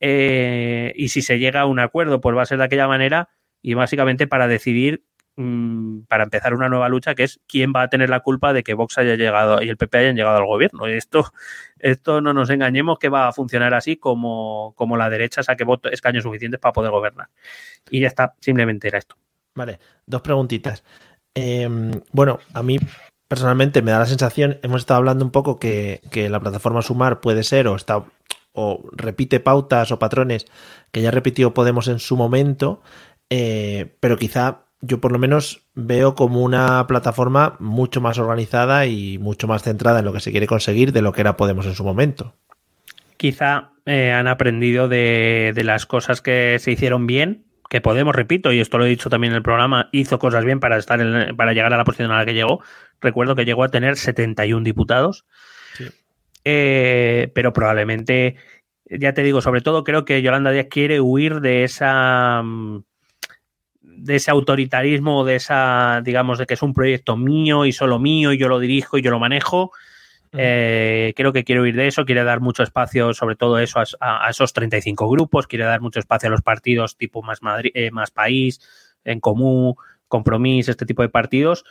Eh, 0.00 0.92
y 0.96 1.08
si 1.08 1.22
se 1.22 1.38
llega 1.38 1.60
a 1.60 1.66
un 1.66 1.80
acuerdo, 1.80 2.20
pues 2.20 2.36
va 2.36 2.42
a 2.42 2.46
ser 2.46 2.58
de 2.58 2.64
aquella 2.64 2.88
manera 2.88 3.30
y 3.62 3.74
básicamente 3.74 4.26
para 4.26 4.46
decidir, 4.46 5.04
mm, 5.36 6.02
para 6.08 6.24
empezar 6.24 6.54
una 6.54 6.68
nueva 6.68 6.88
lucha, 6.88 7.14
que 7.14 7.24
es 7.24 7.40
quién 7.46 7.72
va 7.74 7.82
a 7.82 7.88
tener 7.88 8.10
la 8.10 8.20
culpa 8.20 8.52
de 8.52 8.62
que 8.62 8.74
Vox 8.74 8.98
haya 8.98 9.16
llegado 9.16 9.62
y 9.62 9.68
el 9.68 9.76
PP 9.76 9.98
hayan 9.98 10.16
llegado 10.16 10.36
al 10.36 10.46
gobierno. 10.46 10.86
Esto, 10.86 11.32
esto 11.78 12.20
no 12.20 12.32
nos 12.32 12.50
engañemos 12.50 12.98
que 12.98 13.08
va 13.08 13.28
a 13.28 13.32
funcionar 13.32 13.74
así 13.74 13.96
como, 13.96 14.74
como 14.76 14.96
la 14.96 15.10
derecha 15.10 15.42
saque 15.42 15.64
votos, 15.64 15.92
escaños 15.92 16.24
suficientes 16.24 16.60
para 16.60 16.72
poder 16.72 16.90
gobernar. 16.90 17.28
Y 17.90 18.00
ya 18.00 18.08
está, 18.08 18.34
simplemente 18.40 18.88
era 18.88 18.98
esto. 18.98 19.16
Vale, 19.54 19.78
dos 20.06 20.20
preguntitas. 20.20 20.84
Em, 21.34 21.90
bueno, 22.12 22.38
a 22.54 22.62
mí 22.62 22.78
personalmente 23.28 23.82
me 23.82 23.90
da 23.90 23.98
la 23.98 24.06
sensación, 24.06 24.58
hemos 24.62 24.82
estado 24.82 24.98
hablando 24.98 25.24
un 25.24 25.30
poco 25.30 25.58
que, 25.58 26.00
que 26.10 26.28
la 26.28 26.40
plataforma 26.40 26.82
Sumar 26.82 27.20
puede 27.20 27.42
ser 27.42 27.66
o 27.66 27.74
está 27.74 28.04
o 28.56 28.82
repite 28.92 29.38
pautas 29.38 29.92
o 29.92 29.98
patrones 29.98 30.46
que 30.90 31.02
ya 31.02 31.10
repitió 31.10 31.54
Podemos 31.54 31.88
en 31.88 32.00
su 32.00 32.16
momento, 32.16 32.82
eh, 33.30 33.94
pero 34.00 34.16
quizá 34.16 34.64
yo 34.80 35.00
por 35.00 35.12
lo 35.12 35.18
menos 35.18 35.66
veo 35.74 36.14
como 36.14 36.42
una 36.42 36.86
plataforma 36.86 37.56
mucho 37.60 38.00
más 38.00 38.18
organizada 38.18 38.86
y 38.86 39.18
mucho 39.18 39.46
más 39.46 39.62
centrada 39.62 40.00
en 40.00 40.04
lo 40.04 40.12
que 40.12 40.20
se 40.20 40.30
quiere 40.30 40.46
conseguir 40.46 40.92
de 40.92 41.02
lo 41.02 41.12
que 41.12 41.20
era 41.20 41.36
Podemos 41.36 41.66
en 41.66 41.74
su 41.74 41.84
momento. 41.84 42.34
Quizá 43.16 43.72
eh, 43.84 44.12
han 44.12 44.26
aprendido 44.26 44.88
de, 44.88 45.52
las 45.64 45.86
cosas 45.86 46.20
que 46.20 46.58
se 46.60 46.72
hicieron 46.72 47.06
bien, 47.06 47.44
que 47.68 47.80
Podemos, 47.80 48.14
repito, 48.14 48.52
y 48.52 48.60
esto 48.60 48.78
lo 48.78 48.86
he 48.86 48.88
dicho 48.88 49.10
también 49.10 49.32
en 49.32 49.38
el 49.38 49.42
programa, 49.42 49.88
hizo 49.92 50.18
cosas 50.18 50.44
bien 50.44 50.60
para, 50.60 50.76
estar 50.76 51.00
para 51.34 51.52
llegar 51.52 51.74
a 51.74 51.76
la 51.76 51.84
posición 51.84 52.12
a 52.12 52.18
la 52.18 52.24
que 52.24 52.34
llegó. 52.34 52.62
Recuerdo 53.00 53.34
que 53.34 53.44
llegó 53.44 53.64
a 53.64 53.68
tener 53.68 53.96
71 53.96 54.62
diputados 54.62 55.26
eh, 56.48 57.32
pero 57.34 57.52
probablemente, 57.52 58.36
ya 58.84 59.12
te 59.12 59.24
digo, 59.24 59.40
sobre 59.40 59.62
todo 59.62 59.82
creo 59.82 60.04
que 60.04 60.22
Yolanda 60.22 60.52
Díaz 60.52 60.68
quiere 60.70 61.00
huir 61.00 61.40
de 61.40 61.64
esa 61.64 62.40
mm, 62.44 62.84
de 63.80 64.14
ese 64.14 64.30
autoritarismo, 64.30 65.24
de 65.24 65.34
esa, 65.34 66.02
digamos, 66.04 66.38
de 66.38 66.46
que 66.46 66.54
es 66.54 66.62
un 66.62 66.72
proyecto 66.72 67.16
mío 67.16 67.64
y 67.64 67.72
solo 67.72 67.98
mío 67.98 68.32
y 68.32 68.38
yo 68.38 68.46
lo 68.46 68.60
dirijo 68.60 68.96
y 68.96 69.02
yo 69.02 69.10
lo 69.10 69.18
manejo. 69.18 69.72
Eh, 70.32 71.14
creo 71.16 71.32
que 71.32 71.42
quiere 71.42 71.62
huir 71.62 71.74
de 71.74 71.88
eso, 71.88 72.04
quiere 72.04 72.22
dar 72.22 72.40
mucho 72.40 72.62
espacio, 72.62 73.12
sobre 73.12 73.34
todo 73.34 73.58
eso, 73.58 73.82
a, 74.00 74.30
esos 74.30 74.52
35 74.52 75.08
grupos, 75.08 75.48
quiere 75.48 75.64
dar 75.64 75.80
mucho 75.80 75.98
espacio 75.98 76.28
a 76.28 76.30
los 76.30 76.42
partidos 76.42 76.96
tipo 76.96 77.22
más, 77.22 77.42
Madrid, 77.42 77.72
eh, 77.74 77.90
más 77.90 78.12
país, 78.12 78.60
en 79.02 79.18
común, 79.18 79.74
compromiso, 80.06 80.70
este 80.70 80.86
tipo 80.86 81.02
de 81.02 81.08
partidos. 81.08 81.64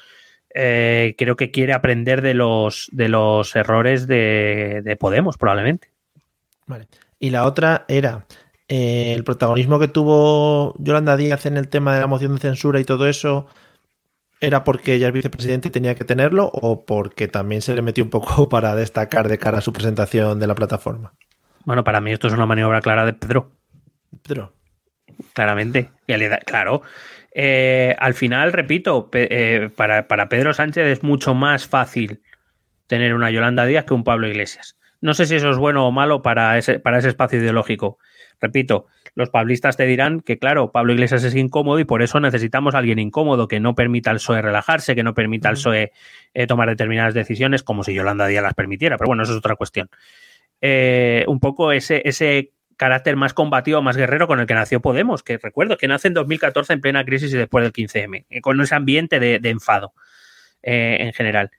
Eh, 0.57 1.15
creo 1.17 1.35
que 1.35 1.51
quiere 1.51 1.73
aprender 1.73 2.21
de 2.21 2.33
los, 2.33 2.87
de 2.93 3.09
los 3.09 3.53
errores 3.57 4.07
de, 4.07 4.97
Podemos, 4.97 5.37
probablemente. 5.37 5.89
Vale. 6.65 6.87
Y 7.19 7.31
la 7.31 7.45
otra 7.45 7.83
era 7.89 8.25
eh, 8.69 9.11
el 9.13 9.25
protagonismo 9.25 9.79
que 9.79 9.89
tuvo 9.89 10.73
Yolanda 10.79 11.17
Díaz 11.17 11.45
en 11.45 11.57
el 11.57 11.67
tema 11.67 11.93
de 11.93 11.99
la 11.99 12.07
moción 12.07 12.33
de 12.35 12.39
censura 12.39 12.79
y 12.79 12.85
todo 12.85 13.05
eso. 13.09 13.47
¿Era 14.39 14.63
porque 14.63 14.93
ella 14.93 15.07
es 15.07 15.13
vicepresidente 15.13 15.67
y 15.67 15.71
tenía 15.71 15.95
que 15.95 16.05
tenerlo 16.05 16.49
o 16.53 16.85
porque 16.85 17.27
también 17.27 17.61
se 17.61 17.75
le 17.75 17.81
metió 17.81 18.05
un 18.05 18.09
poco 18.09 18.47
para 18.49 18.75
destacar 18.75 19.27
de 19.27 19.37
cara 19.37 19.57
a 19.57 19.61
su 19.61 19.73
presentación 19.73 20.39
de 20.39 20.47
la 20.47 20.55
plataforma? 20.55 21.13
Bueno, 21.65 21.83
para 21.83 21.99
mí 21.99 22.13
esto 22.13 22.27
es 22.27 22.33
una 22.33 22.45
maniobra 22.45 22.79
clara 22.79 23.05
de 23.05 23.11
Pedro. 23.11 23.51
Pedro. 24.25 24.53
Claramente. 25.33 25.91
Claro. 26.45 26.81
Eh, 27.37 27.93
al 27.99 28.13
final, 28.13 28.53
repito, 28.53 29.09
eh, 29.11 29.69
para, 29.75 30.29
Pedro 30.29 30.53
Sánchez 30.53 30.87
es 30.87 31.03
mucho 31.03 31.33
más 31.33 31.67
fácil 31.67 32.21
tener 32.87 33.13
una 33.13 33.29
Yolanda 33.29 33.65
Díaz 33.65 33.83
que 33.83 33.93
un 33.93 34.05
Pablo 34.05 34.27
Iglesias. 34.27 34.77
No 35.01 35.13
sé 35.13 35.25
si 35.25 35.35
eso 35.35 35.49
es 35.49 35.57
bueno 35.57 35.85
o 35.85 35.91
malo 35.91 36.21
para 36.21 36.57
ese, 36.57 36.79
para 36.79 36.97
ese 36.97 37.09
espacio 37.09 37.39
ideológico. 37.39 37.99
Repito, 38.39 38.85
los 39.15 39.31
pablistas 39.31 39.75
te 39.75 39.85
dirán 39.85 40.21
que, 40.21 40.39
claro, 40.39 40.71
Pablo 40.71 40.93
Iglesias 40.93 41.25
es 41.25 41.35
incómodo 41.35 41.77
y 41.79 41.83
por 41.83 42.01
eso 42.01 42.21
necesitamos 42.21 42.73
a 42.73 42.77
alguien 42.77 42.99
incómodo 42.99 43.49
que 43.49 43.59
no 43.59 43.75
permita 43.75 44.11
al 44.11 44.17
PSOE 44.17 44.41
relajarse, 44.41 44.95
que 44.95 45.03
no 45.03 45.13
permita 45.13 45.49
al 45.49 45.55
PSOE 45.55 45.91
eh, 46.33 46.47
tomar 46.47 46.69
determinadas 46.69 47.13
decisiones, 47.13 47.63
como 47.63 47.83
si 47.83 47.93
Yolanda 47.93 48.27
Díaz 48.27 48.43
las 48.43 48.53
permitiera. 48.53 48.97
Pero 48.97 49.07
bueno, 49.07 49.23
eso 49.23 49.33
es 49.33 49.39
otra 49.39 49.57
cuestión. 49.57 49.89
un 51.27 51.39
poco 51.41 51.73
ese, 51.73 52.01
ese 52.05 52.53
carácter 52.77 53.15
más 53.15 53.33
combativo, 53.33 53.81
más 53.81 53.97
guerrero 53.97 54.27
con 54.27 54.39
el 54.39 54.47
que 54.47 54.53
nació 54.53 54.81
Podemos, 54.81 55.23
que 55.23 55.37
recuerdo 55.37 55.77
que 55.77 55.87
nace 55.87 56.07
en 56.07 56.13
2014 56.13 56.73
en 56.73 56.81
plena 56.81 57.05
crisis 57.05 57.33
y 57.33 57.37
después 57.37 57.63
del 57.63 57.73
15M, 57.73 58.25
eh, 58.29 58.41
con 58.41 58.59
ese 58.61 58.75
ambiente 58.75 59.19
de, 59.19 59.39
enfado 59.49 59.93
eh, 60.63 60.97
en 60.99 61.13
general. 61.13 61.51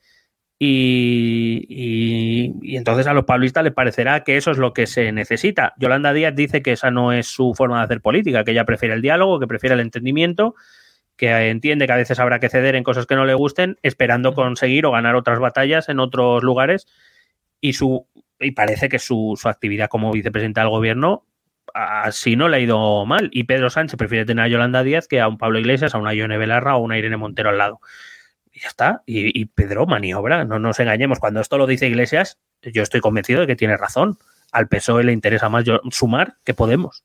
Y, 0.58 2.50
entonces 2.76 3.06
a 3.06 3.12
los 3.12 3.24
pablistas 3.24 3.62
les 3.62 3.74
parecerá 3.74 4.24
que 4.24 4.38
eso 4.38 4.50
es 4.50 4.58
lo 4.58 4.72
que 4.72 4.86
se 4.86 5.12
necesita. 5.12 5.74
Yolanda 5.78 6.12
Díaz 6.12 6.34
dice 6.34 6.62
que 6.62 6.72
esa 6.72 6.90
no 6.90 7.12
es 7.12 7.26
su 7.26 7.54
forma 7.54 7.78
de 7.78 7.84
hacer 7.84 8.00
política, 8.00 8.44
que 8.44 8.52
ella 8.52 8.64
prefiere 8.64 8.94
el 8.94 9.02
diálogo, 9.02 9.38
que 9.38 9.46
prefiere 9.46 9.74
el 9.74 9.80
entendimiento, 9.80 10.54
que 11.16 11.30
entiende 11.50 11.86
que 11.86 11.92
a 11.92 11.96
veces 11.96 12.18
habrá 12.20 12.40
que 12.40 12.48
ceder 12.48 12.74
en 12.74 12.84
cosas 12.84 13.06
que 13.06 13.16
no 13.16 13.26
le 13.26 13.34
gusten, 13.34 13.78
esperando 13.82 14.34
conseguir 14.34 14.86
o 14.86 14.92
ganar 14.92 15.14
otras 15.14 15.38
batallas 15.38 15.88
en 15.88 16.00
otros 16.00 16.42
lugares. 16.42 16.86
Y 17.60 17.74
su 17.74 18.06
y 18.40 18.52
parece 18.52 18.88
que 18.88 18.98
su, 18.98 19.38
actividad 19.44 19.88
como 19.88 20.12
vicepresidenta 20.12 20.60
del 20.60 20.70
gobierno 20.70 21.24
así 21.74 22.36
no 22.36 22.48
le 22.48 22.56
ha 22.56 22.60
ido 22.60 23.04
mal. 23.06 23.28
Y 23.32 23.44
Pedro 23.44 23.70
Sánchez 23.70 23.96
prefiere 23.96 24.24
tener 24.24 24.44
a 24.44 24.48
Yolanda 24.48 24.82
Díaz 24.82 25.08
que 25.08 25.20
a 25.20 25.28
un 25.28 25.38
Pablo 25.38 25.58
Iglesias, 25.58 25.94
a 25.94 25.98
una 25.98 26.14
Ione 26.14 26.38
Belarra 26.38 26.76
o 26.76 26.78
a 26.78 26.82
una 26.82 26.98
Irene 26.98 27.16
Montero 27.16 27.50
al 27.50 27.58
lado. 27.58 27.80
Y 28.52 28.60
ya 28.60 28.68
está. 28.68 29.02
Y, 29.04 29.44
Pedro 29.46 29.86
maniobra, 29.86 30.44
no 30.44 30.58
nos 30.58 30.80
engañemos. 30.80 31.18
Cuando 31.18 31.40
esto 31.40 31.58
lo 31.58 31.66
dice 31.66 31.86
Iglesias, 31.86 32.38
yo 32.62 32.82
estoy 32.82 33.00
convencido 33.00 33.42
de 33.42 33.46
que 33.46 33.56
tiene 33.56 33.76
razón. 33.76 34.18
Al 34.52 34.68
PSOE 34.68 35.04
le 35.04 35.12
interesa 35.12 35.48
más 35.48 35.64
sumar 35.90 36.36
que 36.44 36.54
Podemos. 36.54 37.04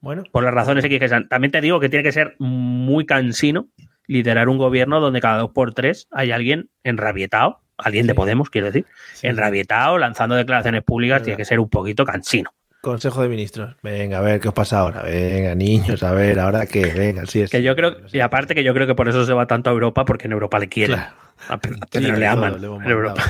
Bueno. 0.00 0.24
Por 0.32 0.44
las 0.44 0.54
razones 0.54 0.84
que 0.84 1.08
También 1.28 1.50
te 1.50 1.60
digo 1.60 1.80
que 1.80 1.88
tiene 1.88 2.02
que 2.02 2.12
ser 2.12 2.34
muy 2.38 3.04
cansino 3.04 3.68
liderar 4.08 4.48
un 4.48 4.58
gobierno 4.58 5.00
donde 5.00 5.20
cada 5.20 5.38
dos 5.38 5.50
por 5.50 5.74
tres 5.74 6.08
hay 6.10 6.32
alguien 6.32 6.70
enrabietado, 6.82 7.60
alguien 7.78 8.06
de 8.06 8.14
Podemos, 8.14 8.50
quiero 8.50 8.66
decir, 8.66 8.86
enrabietado, 9.22 9.98
lanzando 9.98 10.34
declaraciones 10.34 10.82
públicas, 10.82 11.22
tiene 11.22 11.36
que 11.36 11.44
ser 11.44 11.60
un 11.60 11.68
poquito 11.68 12.04
cansino. 12.04 12.50
Consejo 12.80 13.22
de 13.22 13.28
Ministros. 13.28 13.74
Venga, 13.82 14.18
a 14.18 14.20
ver 14.20 14.40
qué 14.40 14.48
os 14.48 14.54
pasa 14.54 14.80
ahora. 14.80 15.02
Venga, 15.02 15.54
niños, 15.54 16.02
a 16.02 16.12
ver, 16.12 16.38
ahora 16.38 16.66
qué. 16.66 16.86
Venga, 16.86 17.26
sí 17.26 17.40
es. 17.40 17.50
Que 17.50 17.62
yo 17.62 17.74
creo, 17.74 17.96
y 18.12 18.20
aparte 18.20 18.54
que 18.54 18.62
yo 18.62 18.72
creo 18.72 18.86
que 18.86 18.94
por 18.94 19.08
eso 19.08 19.26
se 19.26 19.32
va 19.32 19.46
tanto 19.46 19.70
a 19.70 19.72
Europa, 19.72 20.04
porque 20.04 20.26
en 20.26 20.32
Europa 20.32 20.58
le 20.58 20.68
quieren. 20.68 21.00
A 21.48 21.58
Pedro 21.58 22.16
le 22.16 22.26
aman. 22.26 22.62
en 22.62 22.90
Europa. 22.90 23.24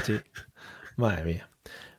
Madre 0.97 1.25
mía. 1.25 1.49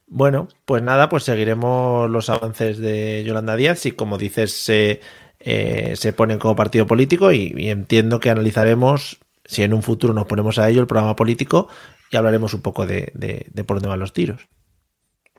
Bueno, 0.07 0.47
pues 0.65 0.81
nada, 0.81 1.07
pues 1.07 1.23
seguiremos 1.23 2.09
los 2.09 2.29
avances 2.29 2.79
de 2.79 3.23
Yolanda 3.23 3.55
Díaz 3.55 3.85
y 3.85 3.91
como 3.91 4.17
dices, 4.17 4.51
se, 4.53 5.01
eh, 5.39 5.93
se 5.95 6.13
ponen 6.13 6.39
como 6.39 6.55
partido 6.55 6.87
político 6.87 7.31
y, 7.31 7.69
entiendo 7.69 8.19
que 8.19 8.31
analizaremos, 8.31 9.19
si 9.45 9.61
en 9.61 9.73
un 9.73 9.83
futuro 9.83 10.13
nos 10.13 10.25
ponemos 10.25 10.57
a 10.57 10.67
ello, 10.67 10.81
el 10.81 10.87
programa 10.87 11.15
político 11.15 11.69
y 12.11 12.17
hablaremos 12.17 12.53
un 12.53 12.61
poco 12.61 12.85
de, 12.85 13.11
de 13.13 13.63
por 13.63 13.77
dónde 13.77 13.89
van 13.89 13.99
los 13.99 14.13
tiros. 14.13 14.47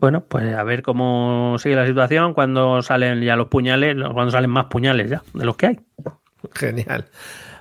Bueno, 0.00 0.24
pues 0.24 0.54
a 0.54 0.64
ver 0.64 0.82
cómo 0.82 1.56
sigue 1.58 1.76
la 1.76 1.86
situación 1.86 2.32
cuando 2.32 2.80
salen 2.80 3.20
ya 3.20 3.36
los 3.36 3.48
puñales, 3.48 3.96
cuando 4.14 4.30
salen 4.30 4.50
más 4.50 4.66
puñales 4.66 5.10
ya 5.10 5.22
de 5.34 5.44
los 5.44 5.56
que 5.56 5.66
hay. 5.66 5.80
Genial. 6.54 7.06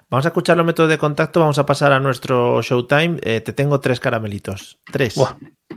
Vamos 0.09 0.25
a 0.25 0.29
escuchar 0.29 0.57
los 0.57 0.65
métodos 0.65 0.89
de 0.89 0.97
contacto, 0.97 1.41
vamos 1.41 1.59
a 1.59 1.65
pasar 1.65 1.91
a 1.91 1.99
nuestro 1.99 2.61
Showtime. 2.61 3.19
Eh, 3.21 3.41
te 3.41 3.53
tengo 3.53 3.79
tres 3.79 3.99
caramelitos. 3.99 4.79
Tres. 4.91 5.15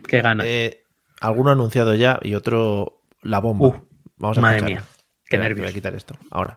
¡Qué 0.07 0.23
gana! 0.23 0.45
Eh, 0.47 0.85
alguno 1.21 1.51
anunciado 1.51 1.95
ya 1.95 2.19
y 2.23 2.35
otro 2.35 3.03
la 3.21 3.41
bomba. 3.41 3.67
Uh, 3.67 3.75
vamos 4.17 4.39
a 4.39 4.41
madre 4.41 4.63
mía, 4.63 4.85
qué 5.27 5.37
nervios. 5.37 5.67
Voy 5.67 5.71
a 5.71 5.75
quitar 5.75 5.95
esto. 5.95 6.15
Ahora. 6.31 6.57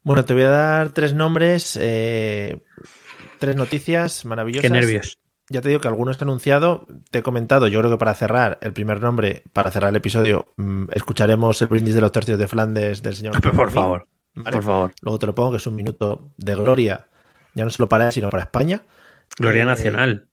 Bueno, 0.04 0.26
te 0.26 0.36
voy 0.36 0.44
a 0.44 0.50
dar 0.50 0.92
tres 0.92 1.16
nombres, 1.16 1.76
eh, 1.82 2.62
tres 3.40 3.56
noticias 3.56 4.26
maravillosas. 4.26 4.62
Qué 4.62 4.70
nervios. 4.70 5.18
Ya 5.50 5.62
te 5.62 5.70
digo 5.70 5.80
que 5.80 5.88
algunos 5.88 6.20
he 6.20 6.24
anunciado, 6.24 6.88
te 7.12 7.20
he 7.20 7.24
comentado, 7.24 7.68
yo 7.68 7.80
creo 7.80 7.92
que 7.92 7.98
para 7.98 8.14
cerrar 8.16 8.58
el 8.62 8.74
primer 8.74 9.00
nombre, 9.02 9.44
para 9.54 9.70
cerrar 9.70 9.92
el 9.92 9.96
episodio, 9.96 10.54
mm, 10.58 10.86
escucharemos 10.92 11.62
el 11.62 11.68
brindis 11.68 11.94
de 11.94 12.02
los 12.02 12.12
tercios 12.12 12.40
de 12.40 12.48
Flandes 12.48 13.04
del 13.04 13.16
señor. 13.16 13.34
por 13.56 13.72
favor, 13.72 14.08
por 14.34 14.64
favor. 14.64 14.94
Luego 15.02 15.20
te 15.20 15.26
lo 15.28 15.36
pongo, 15.36 15.52
que 15.52 15.58
es 15.58 15.68
un 15.68 15.76
minuto 15.76 16.32
de 16.38 16.56
gloria, 16.56 17.08
ya 17.54 17.64
no 17.64 17.70
solo 17.70 17.88
para 17.88 18.08
él, 18.08 18.12
sino 18.12 18.30
para 18.30 18.44
España. 18.44 18.84
Gloria 19.38 19.64
eh, 19.64 19.68
nacional. 19.68 20.30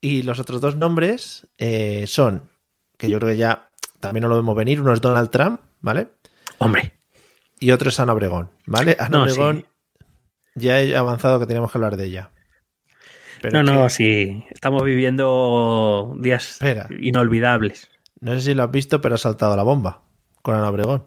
Y 0.00 0.22
los 0.22 0.38
otros 0.38 0.60
dos 0.60 0.76
nombres 0.76 1.46
eh, 1.58 2.04
son, 2.06 2.50
que 2.98 3.08
yo 3.08 3.18
creo 3.18 3.30
que 3.30 3.38
ya 3.38 3.70
también 3.98 4.22
no 4.22 4.28
lo 4.28 4.36
vemos 4.36 4.56
venir, 4.56 4.80
uno 4.80 4.92
es 4.92 5.00
Donald 5.00 5.30
Trump, 5.30 5.60
¿vale? 5.80 6.08
Hombre 6.58 7.00
y 7.60 7.70
otro 7.70 7.90
es 7.90 8.00
Ana 8.00 8.14
Obregón, 8.14 8.50
¿vale? 8.66 8.96
Ana 8.98 9.22
Obregón 9.22 9.66
ya 10.54 10.80
he 10.80 10.96
avanzado 10.96 11.38
que 11.38 11.46
teníamos 11.46 11.70
que 11.70 11.78
hablar 11.78 11.96
de 11.96 12.06
ella. 12.06 12.30
No, 13.52 13.62
no, 13.62 13.88
sí. 13.88 14.44
Estamos 14.50 14.84
viviendo 14.84 16.14
días 16.18 16.58
inolvidables. 16.98 17.90
No 18.20 18.34
sé 18.34 18.40
si 18.40 18.54
lo 18.54 18.64
has 18.64 18.70
visto, 18.70 19.00
pero 19.00 19.14
ha 19.14 19.18
saltado 19.18 19.56
la 19.56 19.62
bomba 19.62 20.02
con 20.42 20.54
Ana 20.54 20.68
Obregón. 20.68 21.06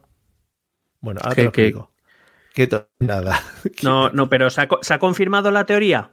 Bueno, 0.99 1.19
ahora 1.23 1.35
te 1.35 1.43
lo 1.43 1.49
explico. 1.49 1.91
Quieto, 2.53 2.89
nada. 2.99 3.41
No, 3.83 4.09
no, 4.09 4.29
pero 4.29 4.49
¿se 4.49 4.61
ha, 4.61 4.99
confirmado 4.99 5.51
la 5.51 5.65
teoría? 5.65 6.11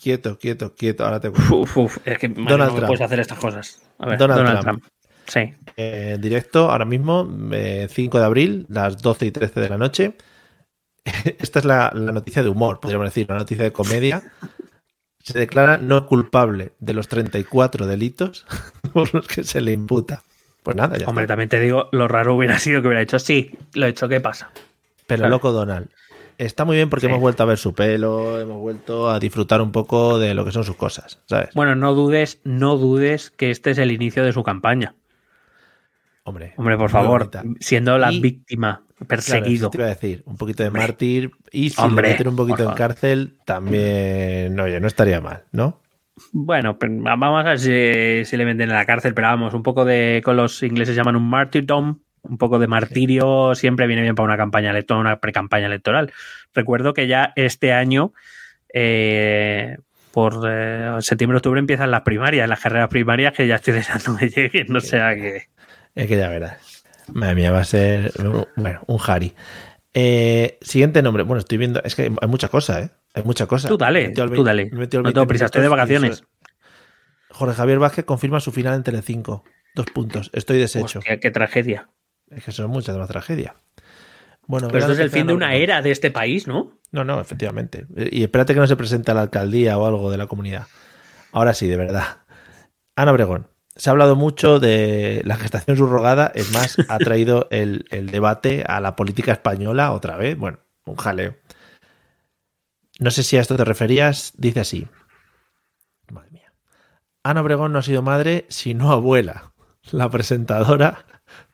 Quieto, 0.00 0.38
quieto, 0.38 0.74
quieto. 0.74 1.04
Ahora 1.04 1.20
te 1.20 1.28
uf, 1.28 1.76
uf, 1.76 1.98
es 2.04 2.18
que 2.18 2.28
Donald 2.28 2.78
no 2.78 2.86
puedes 2.86 3.00
hacer 3.00 3.20
estas 3.20 3.38
cosas. 3.38 3.82
A 3.98 4.06
ver, 4.06 4.18
Donald, 4.18 4.60
Trump. 4.60 4.84
Sí. 5.26 5.54
En 5.76 6.20
directo, 6.20 6.70
ahora 6.70 6.84
mismo, 6.84 7.24
5 7.24 7.52
eh, 7.54 7.88
de 7.88 8.24
abril, 8.24 8.66
las 8.68 9.00
12 9.00 9.26
y 9.26 9.30
13 9.30 9.60
de 9.60 9.68
la 9.68 9.78
noche. 9.78 10.16
Esta 11.38 11.58
es 11.60 11.64
la, 11.64 11.90
noticia 11.94 12.42
de 12.42 12.48
humor, 12.48 12.80
podríamos 12.80 13.06
decir, 13.06 13.26
la 13.28 13.36
noticia 13.36 13.64
de 13.64 13.72
comedia. 13.72 14.22
Se 15.24 15.38
declara 15.38 15.78
no 15.78 16.06
culpable 16.06 16.72
de 16.80 16.92
los 16.92 17.08
34 17.08 17.86
delitos 17.86 18.46
por 18.92 19.12
los 19.14 19.26
que 19.26 19.42
se 19.42 19.62
le 19.62 19.72
imputa. 19.72 20.22
Pues 20.62 20.76
nada, 20.76 20.98
ya. 20.98 21.06
Hombre, 21.06 21.26
también 21.26 21.48
te 21.48 21.58
digo, 21.58 21.88
lo 21.92 22.08
raro 22.08 22.34
hubiera 22.34 22.58
sido 22.58 22.82
que 22.82 22.88
hubiera 22.88 23.02
hecho 23.02 23.18
sí, 23.18 23.58
lo 23.72 23.86
he 23.86 23.88
hecho, 23.88 24.06
¿qué 24.06 24.20
pasa? 24.20 24.50
Pero 25.06 25.28
loco 25.28 25.50
Donald. 25.50 25.88
Está 26.36 26.64
muy 26.64 26.76
bien 26.76 26.90
porque 26.90 27.06
hemos 27.06 27.20
vuelto 27.20 27.42
a 27.42 27.46
ver 27.46 27.58
su 27.58 27.74
pelo, 27.74 28.38
hemos 28.38 28.58
vuelto 28.58 29.10
a 29.10 29.18
disfrutar 29.18 29.62
un 29.62 29.72
poco 29.72 30.18
de 30.18 30.34
lo 30.34 30.44
que 30.44 30.52
son 30.52 30.64
sus 30.64 30.76
cosas, 30.76 31.20
¿sabes? 31.26 31.50
Bueno, 31.54 31.74
no 31.74 31.94
dudes, 31.94 32.40
no 32.44 32.76
dudes 32.76 33.30
que 33.30 33.50
este 33.50 33.70
es 33.70 33.78
el 33.78 33.92
inicio 33.92 34.24
de 34.24 34.32
su 34.32 34.42
campaña. 34.42 34.94
Hombre, 36.24 36.54
Hombre, 36.56 36.76
por 36.76 36.90
favor, 36.90 37.30
siendo 37.60 37.98
la 37.98 38.10
víctima, 38.10 38.82
perseguido. 39.06 39.70
te 39.70 39.78
iba 39.78 39.86
a 39.86 39.90
decir, 39.90 40.22
un 40.26 40.36
poquito 40.36 40.62
de 40.62 40.70
mártir 40.70 41.32
y 41.50 41.70
si 41.70 41.82
le 41.82 42.02
meten 42.02 42.28
un 42.28 42.36
poquito 42.36 42.68
en 42.68 42.74
cárcel, 42.74 43.34
también, 43.44 44.58
oye, 44.58 44.80
no 44.80 44.86
estaría 44.86 45.20
mal, 45.20 45.42
¿no? 45.52 45.80
Bueno, 46.32 46.78
vamos 46.80 47.44
a 47.44 47.48
ver 47.50 47.58
si, 47.58 48.36
le 48.36 48.44
meten 48.44 48.62
en 48.62 48.76
la 48.76 48.86
cárcel, 48.86 49.14
pero 49.14 49.28
vamos, 49.28 49.52
un 49.52 49.62
poco 49.62 49.84
de, 49.84 50.22
con 50.24 50.36
los 50.36 50.62
ingleses 50.62 50.94
llaman 50.94 51.16
un 51.16 51.28
martyrdom, 51.28 51.98
un 52.22 52.38
poco 52.38 52.58
de 52.58 52.68
martirio 52.68 53.54
siempre 53.54 53.86
viene 53.86 54.02
bien 54.02 54.14
para 54.14 54.26
una 54.26 54.36
campaña 54.36 54.70
electoral, 54.70 55.00
una 55.00 55.20
pre-campaña 55.20 55.66
electoral. 55.66 56.12
Recuerdo 56.54 56.94
que 56.94 57.08
ya 57.08 57.32
este 57.36 57.72
año, 57.72 58.12
eh, 58.72 59.76
por 60.12 60.44
eh, 60.48 60.96
septiembre-octubre 61.00 61.58
empiezan 61.58 61.90
las 61.90 62.02
primarias, 62.02 62.48
las 62.48 62.60
carreras 62.60 62.88
primarias 62.88 63.34
que 63.34 63.48
ya 63.48 63.56
estoy 63.56 63.74
deseando 63.74 64.16
que 64.16 64.28
lleguen, 64.28 64.66
no 64.68 64.80
sea 64.80 65.14
que... 65.16 65.48
Es 65.94 66.06
que 66.06 66.16
ya 66.16 66.28
verás. 66.28 66.73
Madre 67.12 67.34
mía, 67.34 67.52
va 67.52 67.60
a 67.60 67.64
ser. 67.64 68.12
Bueno, 68.56 68.80
un 68.86 69.00
Harry. 69.06 69.34
Eh, 69.92 70.58
siguiente 70.60 71.02
nombre. 71.02 71.22
Bueno, 71.22 71.38
estoy 71.38 71.58
viendo. 71.58 71.82
Es 71.82 71.94
que 71.94 72.12
hay 72.20 72.28
mucha 72.28 72.48
cosa, 72.48 72.80
¿eh? 72.80 72.90
Hay 73.14 73.22
mucha 73.22 73.46
cosa. 73.46 73.68
Tú 73.68 73.76
dale, 73.76 74.10
tú 74.10 74.42
dale. 74.42 74.70
no 74.70 74.88
tengo 74.88 75.26
prisa, 75.26 75.46
estoy 75.46 75.62
de 75.62 75.68
vacaciones. 75.68 76.24
Jorge 77.30 77.54
Javier 77.54 77.78
Vázquez 77.78 78.04
confirma 78.04 78.40
su 78.40 78.52
final 78.52 78.74
en 78.74 78.82
Telecinco. 78.82 79.44
Dos 79.74 79.86
puntos. 79.86 80.30
Estoy 80.32 80.58
deshecho. 80.58 81.00
Hostia, 81.00 81.18
qué 81.18 81.30
tragedia. 81.30 81.88
Es 82.30 82.44
que 82.44 82.52
son 82.52 82.70
muchas 82.70 82.94
una 82.94 83.06
tragedia. 83.06 83.56
Bueno, 84.46 84.68
Pero 84.68 84.80
esto 84.80 84.92
es 84.92 84.98
el 84.98 85.10
fin 85.10 85.26
de 85.26 85.32
una 85.32 85.54
era 85.54 85.82
de 85.82 85.90
este 85.90 86.10
país, 86.10 86.46
¿no? 86.46 86.78
No, 86.92 87.02
no, 87.04 87.20
efectivamente. 87.20 87.86
Y 87.96 88.22
espérate 88.22 88.54
que 88.54 88.60
no 88.60 88.66
se 88.66 88.76
presente 88.76 89.10
a 89.10 89.14
la 89.14 89.22
alcaldía 89.22 89.78
o 89.78 89.86
algo 89.86 90.10
de 90.10 90.18
la 90.18 90.26
comunidad. 90.26 90.66
Ahora 91.32 91.54
sí, 91.54 91.66
de 91.66 91.76
verdad. 91.76 92.18
Ana 92.94 93.12
Obregón 93.12 93.48
se 93.76 93.90
ha 93.90 93.92
hablado 93.92 94.14
mucho 94.14 94.60
de 94.60 95.22
la 95.24 95.36
gestación 95.36 95.76
subrogada, 95.76 96.30
es 96.34 96.52
más, 96.52 96.76
ha 96.88 96.98
traído 96.98 97.48
el, 97.50 97.84
debate 97.90 98.64
a 98.66 98.80
la 98.80 98.94
política 98.94 99.32
española 99.32 99.92
otra 99.92 100.16
vez. 100.16 100.38
Bueno, 100.38 100.58
un 100.84 100.96
jaleo. 100.96 101.36
No 103.00 103.10
sé 103.10 103.24
si 103.24 103.36
a 103.36 103.40
esto 103.40 103.56
te 103.56 103.64
referías, 103.64 104.32
dice 104.36 104.60
así. 104.60 104.86
Madre 106.10 106.30
mía. 106.30 106.52
Ana 107.24 107.40
Obregón 107.40 107.72
no 107.72 107.80
ha 107.80 107.82
sido 107.82 108.02
madre, 108.02 108.46
sino 108.48 108.92
abuela. 108.92 109.52
La 109.90 110.08
presentadora 110.08 111.04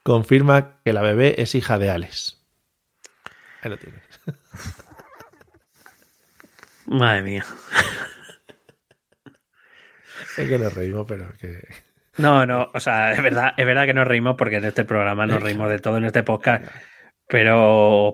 confirma 0.03 0.81
que 0.85 0.93
la 0.93 1.01
bebé 1.01 1.37
es 1.39 1.55
hija 1.55 1.79
de 1.79 1.91
Alex. 1.91 2.45
Ahí 3.63 3.71
lo 3.71 3.79
tienes. 3.79 4.03
Madre 6.87 7.23
mía. 7.23 7.47
Es 10.37 10.49
que 10.49 10.59
nos 10.59 10.75
reímos, 10.75 11.07
pero 11.09 11.33
que. 11.39 11.90
No, 12.17 12.45
no, 12.45 12.71
o 12.75 12.81
sea, 12.81 13.13
es 13.13 13.23
verdad, 13.23 13.55
es 13.57 13.65
verdad 13.65 13.87
que 13.87 13.95
nos 13.95 14.07
reímos 14.07 14.37
porque 14.37 14.57
en 14.57 14.65
este 14.65 14.85
programa 14.85 15.27
nos 15.27 15.43
reímos 15.43 15.71
de 15.71 15.79
todo 15.79 15.97
en 15.97 16.05
este 16.05 16.23
podcast, 16.23 16.65
pero 17.27 18.13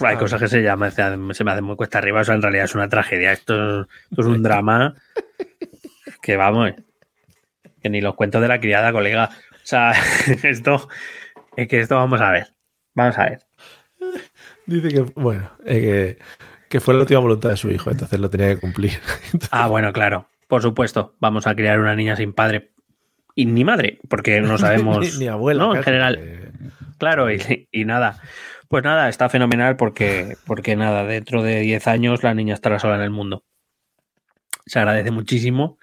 hay 0.00 0.16
cosas 0.16 0.40
que 0.40 0.48
se 0.48 0.62
llaman, 0.62 0.92
se 0.92 1.44
me 1.44 1.50
hacen 1.50 1.64
muy 1.64 1.76
cuesta 1.76 1.98
arriba, 1.98 2.20
eso 2.20 2.32
en 2.32 2.42
realidad 2.42 2.64
es 2.64 2.74
una 2.74 2.88
tragedia, 2.88 3.32
esto, 3.32 3.82
es 3.82 4.24
un 4.24 4.42
drama 4.42 4.94
que 6.22 6.36
vamos, 6.36 6.72
que 7.82 7.90
ni 7.90 8.00
los 8.00 8.14
cuentos 8.14 8.40
de 8.40 8.48
la 8.48 8.60
criada, 8.60 8.92
colega. 8.92 9.30
O 9.54 9.66
sea, 9.66 9.92
esto, 10.44 10.88
es 11.56 11.68
que 11.68 11.80
esto 11.80 11.96
vamos 11.96 12.20
a 12.20 12.30
ver, 12.30 12.54
vamos 12.94 13.18
a 13.18 13.24
ver. 13.24 13.40
Dice 14.66 14.88
que, 14.88 15.00
bueno, 15.00 15.50
que 15.66 16.18
que 16.68 16.80
fue 16.80 16.94
la 16.94 17.00
última 17.00 17.20
voluntad 17.20 17.50
de 17.50 17.56
su 17.56 17.70
hijo, 17.70 17.90
entonces 17.90 18.20
lo 18.20 18.30
tenía 18.30 18.48
que 18.48 18.60
cumplir. 18.60 19.00
ah, 19.50 19.68
bueno, 19.68 19.92
claro. 19.92 20.28
Por 20.46 20.62
supuesto, 20.62 21.14
vamos 21.18 21.46
a 21.46 21.54
criar 21.54 21.80
una 21.80 21.94
niña 21.94 22.16
sin 22.16 22.32
padre 22.32 22.72
y 23.38 23.46
ni 23.46 23.62
madre, 23.62 24.00
porque 24.08 24.40
no 24.40 24.58
sabemos. 24.58 25.16
ni, 25.16 25.28
abuela. 25.28 25.62
¿no? 25.62 25.76
En 25.76 25.82
general. 25.84 26.52
Claro, 26.98 27.32
y, 27.32 27.68
y, 27.70 27.84
nada. 27.84 28.20
Pues 28.66 28.82
nada, 28.82 29.08
está 29.08 29.28
fenomenal 29.28 29.76
porque, 29.76 30.36
porque 30.44 30.74
nada, 30.74 31.04
dentro 31.04 31.44
de 31.44 31.60
10 31.60 31.86
años 31.86 32.24
la 32.24 32.34
niña 32.34 32.54
estará 32.54 32.80
sola 32.80 32.96
en 32.96 33.02
el 33.02 33.10
mundo. 33.10 33.44
Se 34.66 34.80
agradece 34.80 35.12
muchísimo. 35.12 35.78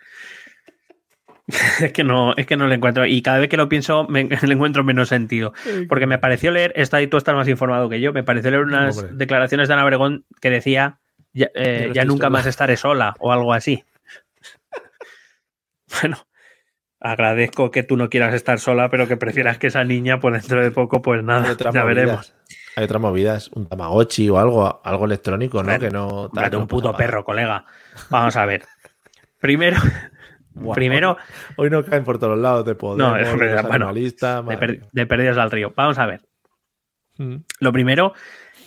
es 1.80 1.94
que 1.94 2.04
no, 2.04 2.36
es 2.36 2.46
que 2.46 2.58
no 2.58 2.68
le 2.68 2.76
encuentro. 2.76 3.06
Y 3.06 3.22
cada 3.22 3.40
vez 3.40 3.48
que 3.48 3.56
lo 3.56 3.70
pienso, 3.70 4.06
me, 4.10 4.26
le 4.42 4.54
encuentro 4.54 4.84
menos 4.84 5.08
sentido. 5.08 5.54
Porque 5.88 6.08
me 6.08 6.20
pareció 6.20 6.52
leer, 6.52 6.74
está 6.76 6.98
ahí 6.98 7.08
tú 7.08 7.16
estás 7.16 7.36
más 7.36 7.48
informado 7.48 7.88
que 7.88 8.02
yo, 8.02 8.12
me 8.12 8.24
pareció 8.24 8.52
leer 8.52 8.64
unas 8.64 9.18
declaraciones 9.18 9.70
de 9.70 9.76
Ana 9.76 9.86
Obregón 9.86 10.26
que 10.42 10.50
decía 10.50 11.00
ya, 11.32 11.50
eh, 11.56 11.92
ya 11.94 12.04
nunca 12.04 12.30
más 12.30 12.46
estaré 12.48 12.76
sola 12.76 13.16
o 13.20 13.32
algo 13.32 13.54
así. 13.54 13.86
bueno, 16.02 16.18
agradezco 17.06 17.70
que 17.70 17.84
tú 17.84 17.98
no 17.98 18.10
quieras 18.10 18.34
estar 18.34 18.60
sola, 18.60 18.90
pero 18.90 19.08
que 19.08 19.16
prefieras 19.16 19.60
que 19.60 19.68
esa 19.68 19.84
niña, 19.84 20.20
pues 20.20 20.42
dentro 20.42 20.64
de 20.64 20.72
poco, 20.72 21.04
pues 21.04 21.24
nada, 21.24 21.56
ya 21.72 21.84
veremos. 21.84 22.34
Hay 22.76 22.84
otras 22.84 23.02
movidas, 23.02 23.52
un 23.54 23.68
Tamagotchi 23.68 24.28
o 24.30 24.40
algo, 24.40 24.82
algo 24.84 25.06
electrónico, 25.06 25.62
¿no? 25.62 25.80
que 25.80 25.92
no. 25.92 26.32
un 26.34 26.68
puto 26.68 26.94
perro, 26.94 27.24
colega. 27.24 27.66
Vamos 28.10 28.36
a 28.36 28.46
ver. 28.46 28.66
Primero, 29.40 29.78
primero. 30.74 31.18
Hoy 31.58 31.70
no 31.70 31.86
caen 31.86 32.04
por 32.04 32.18
todos 32.18 32.40
lados 32.40 32.66
de 32.66 32.74
poder. 32.74 32.98
No, 32.98 33.16
es 33.16 33.32
bueno, 33.68 33.94
de, 33.94 34.82
de, 34.92 35.06
pérdidas 35.06 35.38
al 35.38 35.52
río. 35.52 35.74
Vamos 35.76 36.00
a 36.00 36.08
ver. 36.08 36.22
Mm. 37.18 37.36
Lo 37.60 37.72
primero, 37.72 38.14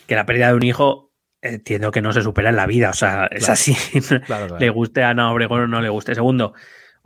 que 0.06 0.14
la 0.14 0.26
pérdida 0.26 0.48
de 0.48 0.54
un 0.54 0.62
hijo 0.62 1.12
entiendo 1.42 1.90
que 1.90 2.02
no 2.02 2.12
se 2.12 2.22
supera 2.22 2.50
en 2.50 2.56
la 2.56 2.66
vida. 2.66 2.90
O 2.90 2.94
sea, 2.94 3.26
es 3.32 3.48
así. 3.48 3.76
le 4.60 4.70
guste 4.70 5.02
a 5.02 5.10
Ana 5.10 5.32
Obregón 5.32 5.62
o 5.62 5.66
no 5.66 5.82
le 5.82 5.88
guste. 5.88 6.14
Segundo, 6.14 6.54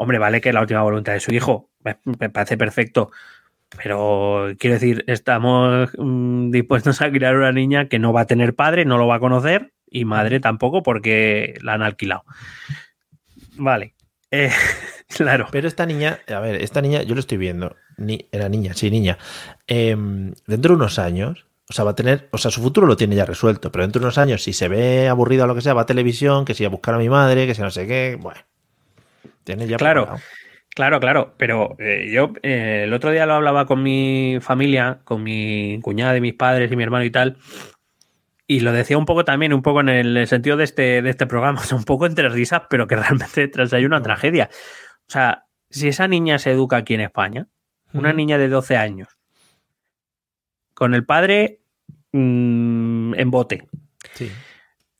hombre, 0.03 0.19
vale 0.19 0.41
que 0.41 0.53
la 0.53 0.61
última 0.61 0.83
voluntad 0.83 1.13
de 1.13 1.21
su 1.21 1.33
hijo. 1.33 1.71
Me, 1.85 2.31
parece 2.31 2.57
perfecto. 2.57 3.11
Pero 3.83 4.49
quiero 4.59 4.75
decir, 4.75 5.05
estamos 5.07 5.91
mm, 5.97 6.51
dispuestos 6.51 7.01
a 7.01 7.11
criar 7.11 7.37
una 7.37 7.53
niña 7.53 7.89
que 7.89 7.99
no 7.99 8.13
va 8.13 8.23
a 8.23 8.27
tener 8.27 8.55
padre, 8.55 8.85
no 8.85 8.99
lo 8.99 9.07
va 9.07 9.17
a 9.17 9.21
conocer 9.21 9.73
y 9.89 10.05
madre 10.05 10.41
tampoco 10.41 10.83
porque 10.83 11.55
la 11.63 11.75
han 11.75 11.83
alquilado. 11.83 12.25
Vale. 13.57 13.95
Eh, 14.35 14.51
claro. 15.15 15.49
Pero 15.53 15.69
esta 15.69 15.85
niña, 15.85 16.21
a 16.27 16.41
ver, 16.41 16.63
esta 16.63 16.81
niña, 16.81 17.03
yo 17.03 17.15
lo 17.15 17.21
estoy 17.21 17.37
viendo. 17.37 17.77
Ni, 17.99 18.31
era 18.33 18.49
niña, 18.49 18.73
sí, 18.73 18.91
niña. 18.91 19.19
Em, 19.67 20.33
dentro 20.47 20.71
de 20.71 20.77
unos 20.77 20.99
años, 20.99 21.47
o 21.69 21.75
sea, 21.75 21.85
va 21.85 21.91
a 21.91 21.95
tener, 21.95 22.31
o 22.33 22.39
sea, 22.39 22.51
su 22.51 22.63
futuro 22.63 22.87
lo 22.87 22.97
tiene 22.97 23.15
ya 23.15 23.27
resuelto, 23.27 23.71
pero 23.71 23.83
dentro 23.83 24.01
de 24.01 24.07
unos 24.07 24.17
años, 24.17 24.43
si 24.43 24.55
se 24.55 24.69
ve 24.69 25.11
aburrido 25.11 25.45
o 25.45 25.47
lo 25.47 25.55
que 25.55 25.61
sea, 25.61 25.75
va 25.75 25.83
a 25.83 25.87
televisión, 25.87 26.47
que 26.47 26.55
si 26.55 26.65
a 26.65 26.71
buscar 26.71 26.95
a 26.95 26.99
mi 26.99 27.11
madre, 27.11 27.47
que 27.47 27.55
si 27.55 27.61
no 27.61 27.71
sé 27.71 27.87
qué, 27.87 28.17
bueno. 28.19 28.41
Tiene 29.45 29.67
ya 29.67 29.77
Claro. 29.77 30.17
Claro, 30.75 31.01
claro, 31.01 31.35
pero 31.37 31.77
eh, 31.79 32.11
yo 32.11 32.33
eh, 32.43 32.85
el 32.85 32.95
otro 32.95 33.11
día 33.11 33.27
lo 33.27 33.35
hablaba 33.35 33.67
con 33.67 33.83
mi 33.83 34.39
familia, 34.41 35.01
con 35.05 35.23
mi 35.23 35.79
cuñada 35.83 36.17
y 36.17 36.23
mis 36.23 36.33
padres 36.33 36.73
y 36.73 36.77
mi 36.77 36.83
hermano 36.83 37.05
y 37.05 37.11
tal, 37.11 37.37
y 38.47 38.61
lo 38.61 38.73
decía 38.73 38.97
un 38.97 39.05
poco 39.05 39.25
también, 39.25 39.53
un 39.53 39.63
poco 39.63 39.81
en 39.81 39.91
el 39.91 40.27
sentido 40.27 40.57
de 40.57 40.65
este, 40.65 41.03
de 41.03 41.11
este 41.11 41.27
programa, 41.27 41.61
un 41.73 41.85
poco 41.85 42.07
entre 42.07 42.29
risas, 42.31 42.63
pero 42.71 42.87
que 42.87 42.97
realmente 42.97 43.43
detrás 43.43 43.73
hay 43.75 43.85
una 43.85 44.03
tragedia. 44.03 44.49
O 45.09 45.11
sea, 45.11 45.47
si 45.69 45.89
esa 45.89 46.09
niña 46.09 46.39
se 46.39 46.53
educa 46.53 46.79
aquí 46.79 46.95
en 46.95 47.03
España, 47.03 47.49
una 47.93 48.15
niña 48.15 48.39
de 48.39 48.49
12 48.49 48.77
años, 48.79 49.09
con 50.73 50.95
el 50.95 51.05
padre 51.05 51.61
mm, 52.13 53.15
en 53.15 53.31
bote, 53.31 53.69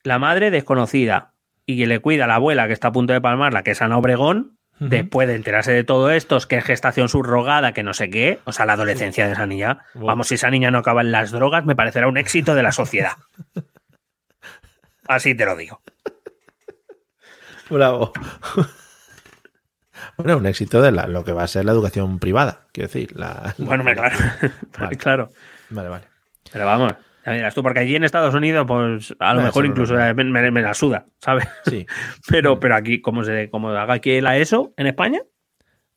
la 0.03 0.19
madre 0.19 0.51
desconocida 0.51 1.32
y 1.65 1.77
que 1.77 1.87
le 1.87 1.99
cuida 1.99 2.25
a 2.25 2.27
la 2.27 2.35
abuela 2.35 2.67
que 2.67 2.73
está 2.73 2.89
a 2.89 2.91
punto 2.91 3.13
de 3.13 3.21
palmarla, 3.21 3.63
que 3.63 3.71
es 3.71 3.81
Ana 3.81 3.97
Obregón, 3.97 4.57
después 4.79 5.27
de 5.27 5.35
enterarse 5.35 5.71
de 5.71 5.83
todo 5.83 6.11
esto, 6.11 6.37
que 6.47 6.57
es 6.57 6.63
gestación 6.63 7.07
subrogada, 7.07 7.73
que 7.73 7.83
no 7.83 7.93
sé 7.93 8.09
qué, 8.09 8.39
o 8.43 8.51
sea, 8.51 8.65
la 8.65 8.73
adolescencia 8.73 9.27
de 9.27 9.33
esa 9.33 9.45
niña, 9.45 9.85
vamos, 9.93 10.27
si 10.27 10.35
esa 10.35 10.49
niña 10.49 10.71
no 10.71 10.79
acaba 10.79 11.01
en 11.01 11.11
las 11.11 11.31
drogas, 11.31 11.65
me 11.65 11.75
parecerá 11.75 12.07
un 12.07 12.17
éxito 12.17 12.55
de 12.55 12.63
la 12.63 12.71
sociedad. 12.73 13.13
Así 15.07 15.35
te 15.35 15.45
lo 15.45 15.55
digo. 15.55 15.81
Bravo. 17.69 18.13
Bueno, 20.17 20.37
un 20.37 20.45
éxito 20.45 20.81
de 20.81 20.91
lo 20.91 21.23
que 21.23 21.31
va 21.31 21.43
a 21.43 21.47
ser 21.47 21.65
la 21.65 21.71
educación 21.71 22.19
privada, 22.19 22.67
quiero 22.71 22.87
decir. 22.87 23.17
La, 23.17 23.55
bueno, 23.57 23.83
claro. 23.93 24.97
claro. 24.97 25.29
Vale, 25.69 25.89
vale. 25.89 26.05
Pero 26.51 26.65
vamos, 26.65 26.93
tú, 27.53 27.63
porque 27.63 27.79
allí 27.79 27.95
en 27.95 28.03
Estados 28.03 28.35
Unidos, 28.35 28.65
pues 28.67 29.15
a 29.19 29.33
lo 29.33 29.41
mejor 29.41 29.65
incluso 29.65 29.95
me, 29.95 30.61
la 30.61 30.73
suda, 30.73 31.05
¿sabes? 31.19 31.47
Sí. 31.65 31.85
pero, 32.29 32.59
pero 32.59 32.75
aquí, 32.75 33.01
como 33.01 33.23
se 33.23 33.49
como 33.49 33.69
haga 33.69 33.93
aquí 33.93 34.19
la 34.21 34.37
ESO 34.37 34.73
en 34.77 34.87
España. 34.87 35.21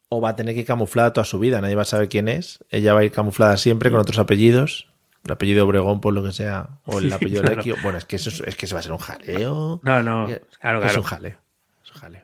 O 0.09 0.21
va 0.21 0.31
a 0.31 0.37
tener 0.37 0.55
que 0.55 0.61
ir 0.61 0.67
camuflada 0.67 1.13
toda 1.13 1.25
su 1.25 1.39
vida, 1.39 1.61
nadie 1.61 1.75
va 1.75 1.83
a 1.83 1.87
saber 1.87 2.09
quién 2.09 2.29
es. 2.29 2.61
Ella 2.71 2.95
va 2.95 3.01
a 3.01 3.05
ir 3.05 3.13
camuflada 3.13 3.57
siempre 3.57 3.91
con 3.91 4.01
otros 4.01 4.19
apellidos. 4.19 4.89
El 5.25 5.33
apellido 5.33 5.67
Obregón, 5.67 6.01
por 6.01 6.15
lo 6.15 6.23
que 6.23 6.33
sea. 6.33 6.69
O 6.85 7.01
el 7.01 7.13
apellido 7.13 7.43
sí, 7.63 7.73
Bueno, 7.83 7.99
es 7.99 8.05
que 8.05 8.17
eso 8.17 8.45
es 8.45 8.55
que 8.55 8.67
se 8.69 8.75
va 8.75 8.81
a 8.81 8.83
ser 8.83 8.93
un 8.93 8.99
jaleo. 8.99 9.81
No, 9.83 10.03
no. 10.03 10.27
Claro, 10.27 10.81
claro. 10.81 10.87
Es 10.87 10.97
un 10.97 11.03
jaleo. 11.03 11.37
Es 11.85 11.93
un 11.93 12.01
jaleo. 12.01 12.23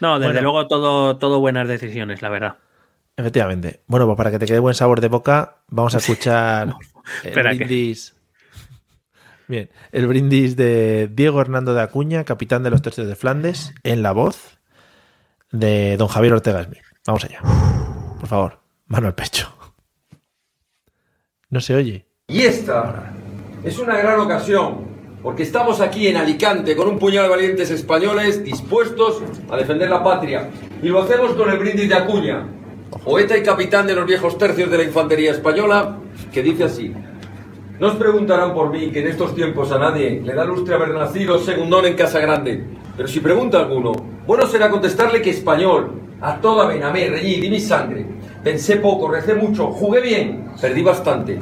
No, 0.00 0.18
desde 0.18 0.42
luego 0.42 0.66
todo, 0.66 1.16
todo 1.18 1.38
buenas 1.38 1.68
decisiones, 1.68 2.20
la 2.20 2.28
verdad. 2.28 2.56
Efectivamente. 3.16 3.80
Bueno, 3.86 4.06
pues 4.06 4.16
para 4.16 4.30
que 4.30 4.38
te 4.38 4.46
quede 4.46 4.58
buen 4.58 4.74
sabor 4.74 5.00
de 5.00 5.08
boca, 5.08 5.58
vamos 5.68 5.94
a 5.94 5.98
escuchar 5.98 6.74
el 7.22 7.32
brindis. 7.32 8.14
Bien, 9.46 9.68
el 9.92 10.06
brindis 10.06 10.56
de 10.56 11.08
Diego 11.12 11.40
Hernando 11.40 11.74
de 11.74 11.82
Acuña, 11.82 12.24
capitán 12.24 12.62
de 12.62 12.70
los 12.70 12.80
tercios 12.80 13.06
de 13.06 13.14
Flandes, 13.14 13.74
en 13.82 14.02
la 14.02 14.12
voz 14.12 14.58
de 15.52 15.98
don 15.98 16.08
Javier 16.08 16.32
Ortega 16.32 16.64
Smith. 16.64 16.82
Vamos 17.06 17.24
allá. 17.24 17.40
Por 18.18 18.26
favor, 18.26 18.60
mano 18.86 19.06
al 19.06 19.14
pecho. 19.14 19.54
No 21.50 21.60
se 21.60 21.74
oye. 21.74 22.06
Y 22.28 22.40
esta 22.40 23.12
es 23.62 23.78
una 23.78 23.98
gran 23.98 24.18
ocasión, 24.18 24.86
porque 25.22 25.42
estamos 25.42 25.82
aquí 25.82 26.08
en 26.08 26.16
Alicante 26.16 26.74
con 26.74 26.88
un 26.88 26.98
puñado 26.98 27.24
de 27.28 27.36
valientes 27.36 27.70
españoles 27.70 28.42
dispuestos 28.42 29.22
a 29.50 29.58
defender 29.58 29.90
la 29.90 30.02
patria. 30.02 30.48
Y 30.82 30.88
lo 30.88 31.02
hacemos 31.02 31.34
con 31.34 31.50
el 31.50 31.58
brindis 31.58 31.90
de 31.90 31.94
Acuña, 31.96 32.46
poeta 33.04 33.36
y 33.36 33.42
capitán 33.42 33.86
de 33.86 33.94
los 33.94 34.06
viejos 34.06 34.38
tercios 34.38 34.70
de 34.70 34.78
la 34.78 34.84
infantería 34.84 35.32
española, 35.32 35.98
que 36.32 36.42
dice 36.42 36.64
así. 36.64 36.94
No 37.80 37.98
preguntarán 37.98 38.54
por 38.54 38.70
mí, 38.70 38.90
que 38.92 39.00
en 39.00 39.08
estos 39.08 39.34
tiempos 39.34 39.72
a 39.72 39.78
nadie 39.78 40.22
le 40.24 40.32
da 40.32 40.44
lustre 40.44 40.76
haber 40.76 40.90
nacido 40.90 41.40
segundón 41.40 41.86
en 41.86 41.94
Casa 41.94 42.20
Grande. 42.20 42.62
Pero 42.96 43.08
si 43.08 43.18
pregunta 43.18 43.58
alguno, 43.58 43.92
bueno 44.28 44.46
será 44.46 44.70
contestarle 44.70 45.20
que 45.20 45.30
español, 45.30 46.00
a 46.20 46.40
toda 46.40 46.68
vena, 46.68 46.92
me 46.92 47.08
reñí, 47.08 47.40
di 47.40 47.50
mi 47.50 47.58
sangre. 47.58 48.06
Pensé 48.44 48.76
poco, 48.76 49.10
recé 49.10 49.34
mucho, 49.34 49.72
jugué 49.72 50.00
bien, 50.00 50.52
perdí 50.60 50.82
bastante. 50.82 51.40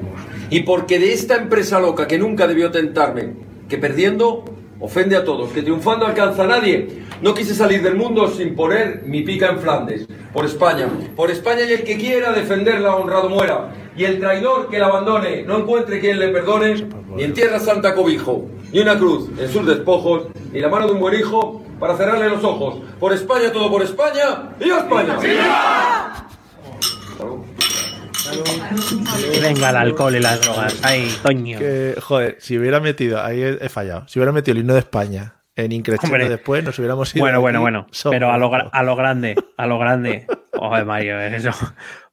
Y 0.48 0.60
porque 0.60 0.98
de 0.98 1.12
esta 1.12 1.36
empresa 1.36 1.78
loca 1.78 2.08
que 2.08 2.18
nunca 2.18 2.46
debió 2.46 2.70
tentarme, 2.70 3.34
que 3.68 3.76
perdiendo 3.76 4.42
ofende 4.80 5.16
a 5.16 5.24
todos, 5.24 5.50
que 5.50 5.60
triunfando 5.60 6.06
alcanza 6.06 6.44
a 6.44 6.46
nadie, 6.46 7.02
no 7.20 7.34
quise 7.34 7.54
salir 7.54 7.82
del 7.82 7.94
mundo 7.94 8.28
sin 8.28 8.56
poner 8.56 9.02
mi 9.04 9.20
pica 9.20 9.50
en 9.50 9.58
Flandes. 9.58 10.06
Por 10.32 10.46
España, 10.46 10.88
por 11.14 11.30
España 11.30 11.64
y 11.68 11.72
el 11.74 11.84
que 11.84 11.98
quiera 11.98 12.32
defenderla 12.32 12.96
honrado 12.96 13.28
muera 13.28 13.81
y 13.96 14.04
el 14.04 14.18
traidor 14.18 14.68
que 14.68 14.78
la 14.78 14.86
abandone 14.86 15.42
no 15.42 15.58
encuentre 15.58 16.00
quien 16.00 16.18
le 16.18 16.28
perdone, 16.28 16.86
ni 17.14 17.24
en 17.24 17.34
tierra 17.34 17.58
santa 17.60 17.94
cobijo, 17.94 18.46
ni 18.72 18.80
una 18.80 18.98
cruz 18.98 19.28
en 19.38 19.50
sus 19.50 19.66
despojos, 19.66 20.28
ni 20.52 20.60
la 20.60 20.68
mano 20.68 20.86
de 20.86 20.92
un 20.92 21.00
buen 21.00 21.18
hijo 21.18 21.62
para 21.78 21.96
cerrarle 21.96 22.28
los 22.28 22.42
ojos. 22.44 22.78
Por 22.98 23.12
España, 23.12 23.52
todo 23.52 23.70
por 23.70 23.82
España, 23.82 24.54
¡viva 24.58 24.78
España! 24.78 25.18
Venga 29.40 29.70
el 29.70 29.76
alcohol 29.76 30.16
y 30.16 30.20
las 30.20 30.40
drogas. 30.40 30.80
Ay, 30.82 31.14
coño. 31.22 31.58
joder, 32.00 32.36
si 32.40 32.56
hubiera 32.56 32.80
metido, 32.80 33.22
ahí 33.22 33.42
he, 33.42 33.68
fallado. 33.68 34.06
Si 34.08 34.18
hubiera 34.18 34.32
metido 34.32 34.52
el 34.52 34.60
himno 34.60 34.74
de 34.74 34.80
España 34.80 35.34
en 35.54 35.72
Increchendo 35.72 36.28
después, 36.28 36.64
nos 36.64 36.78
hubiéramos 36.78 37.14
ido. 37.14 37.24
Bueno, 37.24 37.40
bueno, 37.40 37.60
bueno. 37.60 37.86
Pero 38.10 38.30
a 38.30 38.38
lo, 38.38 38.50
a 38.72 38.82
lo 38.82 38.96
grande, 38.96 39.34
a 39.56 39.66
lo 39.66 39.78
grande. 39.78 40.26
Joder, 40.52 40.84
Mario, 40.84 41.20
eso. 41.20 41.50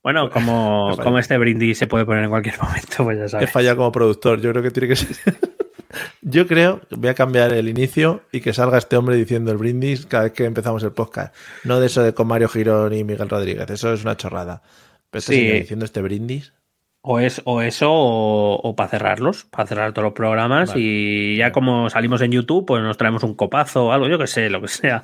Bueno, 0.04 0.30
como, 0.30 0.96
como 1.04 1.20
este 1.20 1.38
brindis 1.38 1.78
se 1.78 1.88
puede 1.88 2.06
poner 2.06 2.24
en 2.24 2.30
cualquier 2.30 2.58
momento, 2.62 3.04
pues 3.04 3.18
ya 3.18 3.28
sabes. 3.28 3.50
He 3.50 3.52
fallado 3.52 3.78
como 3.78 3.92
productor, 3.92 4.42
yo 4.42 4.52
creo 4.52 4.64
que 4.64 4.72
tiene 4.72 4.88
que 4.88 4.96
ser. 4.96 5.36
yo 6.22 6.48
creo 6.48 6.82
que 6.90 6.96
voy 6.96 7.10
a 7.10 7.14
cambiar 7.14 7.54
el 7.54 7.68
inicio 7.68 8.22
y 8.32 8.42
que 8.42 8.54
salga 8.54 8.78
este 8.78 8.98
hombre 8.98 9.16
diciendo 9.16 9.52
el 9.52 9.58
brindis 9.58 10.06
cada 10.06 10.26
vez 10.26 10.34
que 10.34 10.46
empezamos 10.46 10.84
el 10.84 10.92
podcast. 10.92 11.36
No 11.64 11.80
de 11.80 11.88
eso 11.88 12.04
de 12.04 12.14
con 12.14 12.28
Mario 12.28 12.50
Girón 12.50 12.94
y 12.94 13.04
Miguel 13.04 13.30
Rodríguez, 13.30 13.70
eso 13.70 13.94
es 13.94 14.04
una 14.04 14.18
chorrada. 14.18 14.62
Pero 15.10 15.20
este 15.20 15.34
sí. 15.34 15.52
diciendo 15.60 15.86
este 15.86 16.02
brindis. 16.02 16.54
O, 17.02 17.18
es, 17.20 17.42
o 17.46 17.62
eso, 17.62 17.90
o, 17.92 18.76
para 18.76 18.90
cerrarlos, 18.90 19.46
para 19.46 19.66
cerrar 19.66 19.94
todos 19.94 20.04
los 20.04 20.14
programas. 20.14 20.74
Y 20.76 21.38
ya 21.38 21.54
como 21.54 21.90
salimos 21.90 22.22
en 22.22 22.32
YouTube, 22.32 22.66
pues 22.66 22.84
nos 22.84 22.98
traemos 22.98 23.24
un 23.24 23.36
copazo 23.36 23.88
o 23.88 23.92
algo, 23.94 24.10
yo 24.10 24.20
que 24.20 24.28
sé, 24.28 24.50
lo 24.50 24.62
que 24.62 24.68
sea. 24.68 25.02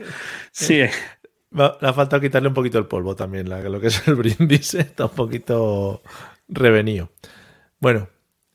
Sí. 0.51 0.81
Le 1.56 1.88
ha 1.88 1.94
faltado 1.94 2.22
quitarle 2.22 2.49
un 2.49 2.53
poquito 2.53 2.77
el 2.77 2.86
polvo 2.86 3.15
también, 3.15 3.49
lo 3.49 3.80
que 3.80 3.88
es 3.88 4.07
el 4.07 4.15
brindis 4.15 4.73
está 4.76 5.06
un 5.06 5.15
poquito 5.15 6.02
revenido. 6.49 7.11
Bueno, 7.80 8.10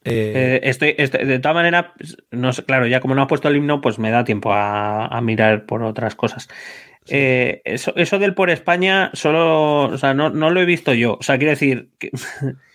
Eh, 0.05 0.61
estoy, 0.63 0.95
de 0.95 1.39
todas 1.41 1.55
maneras, 1.55 1.87
no 2.31 2.53
sé, 2.53 2.65
claro, 2.65 2.87
ya 2.87 3.01
como 3.01 3.15
no 3.15 3.23
has 3.23 3.29
puesto 3.29 3.49
el 3.49 3.57
himno, 3.57 3.81
pues 3.81 3.99
me 3.99 4.11
da 4.11 4.25
tiempo 4.25 4.51
a, 4.53 5.21
mirar 5.23 5.67
por 5.67 5.83
otras 5.83 6.15
cosas. 6.15 6.49
Eh, 7.09 7.61
eso, 7.65 7.93
eso, 7.97 8.19
del 8.19 8.35
por 8.35 8.51
España, 8.51 9.11
solo, 9.15 9.85
o 9.85 9.99
sea, 9.99 10.15
no, 10.15 10.31
no, 10.31 10.51
lo 10.51 10.61
he 10.61 10.65
visto 10.65 10.95
yo. 10.95 11.17
O 11.21 11.23
sea, 11.23 11.39
quiero 11.39 11.51
decir, 11.51 11.91
que, 11.99 12.11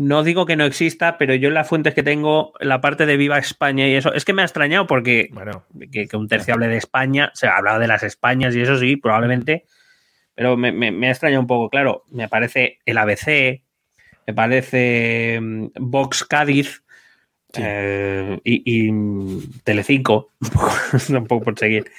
no 0.00 0.22
digo 0.22 0.46
que 0.46 0.56
no 0.56 0.64
exista, 0.64 1.18
pero 1.18 1.34
yo 1.34 1.48
en 1.48 1.54
las 1.54 1.68
fuentes 1.68 1.92
que 1.92 2.02
tengo, 2.02 2.54
la 2.58 2.80
parte 2.80 3.04
de 3.04 3.18
Viva 3.18 3.38
España 3.38 3.86
y 3.86 3.94
eso, 3.94 4.14
es 4.14 4.24
que 4.24 4.32
me 4.32 4.40
ha 4.40 4.46
extrañado 4.46 4.86
porque 4.86 5.28
bueno, 5.30 5.66
que, 5.92 6.08
un 6.14 6.26
tercio 6.26 6.54
hable 6.54 6.68
de 6.68 6.78
España, 6.78 7.30
se 7.34 7.46
ha 7.46 7.58
hablado 7.58 7.80
de 7.80 7.86
las 7.86 8.02
Españas 8.02 8.56
y 8.56 8.62
eso 8.62 8.78
sí, 8.78 8.96
probablemente, 8.96 9.66
pero 10.34 10.56
me, 10.56 10.72
me, 10.72 11.06
ha 11.06 11.10
extrañado 11.10 11.42
un 11.42 11.46
poco, 11.46 11.68
claro, 11.68 12.04
me 12.10 12.28
parece 12.28 12.78
el 12.86 12.96
ABC, 12.96 13.60
me 14.26 14.32
parece 14.34 15.38
mm, 15.38 15.66
Vox 15.78 16.24
Cádiz 16.24 16.82
eh, 17.52 18.40
y, 18.42 18.62
y, 18.64 19.60
Telecinco, 19.64 20.30
un 21.10 21.26
poco 21.26 21.44
por 21.44 21.58
seguir. 21.58 21.90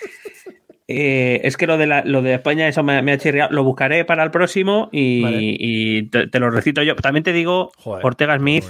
Eh, 0.93 1.41
es 1.43 1.57
que 1.57 1.68
lo 1.68 1.77
de, 1.77 1.88
la, 1.88 2.03
lo 2.05 2.22
de 2.22 2.34
España, 2.34 2.68
eso 2.68 2.84
me, 2.84 2.97
ha 2.97 3.18
chirriado. 3.18 3.51
Lo 3.51 3.63
buscaré 3.63 4.05
para 4.05 4.23
el 4.23 4.31
próximo 4.31 4.89
y, 4.91 6.03
te, 6.09 6.39
lo 6.39 6.49
recito 6.49 6.84
yo. 6.84 6.95
También 6.95 7.23
te 7.23 7.34
digo, 7.34 7.72
Ortega 7.84 8.38
Smith. 8.38 8.65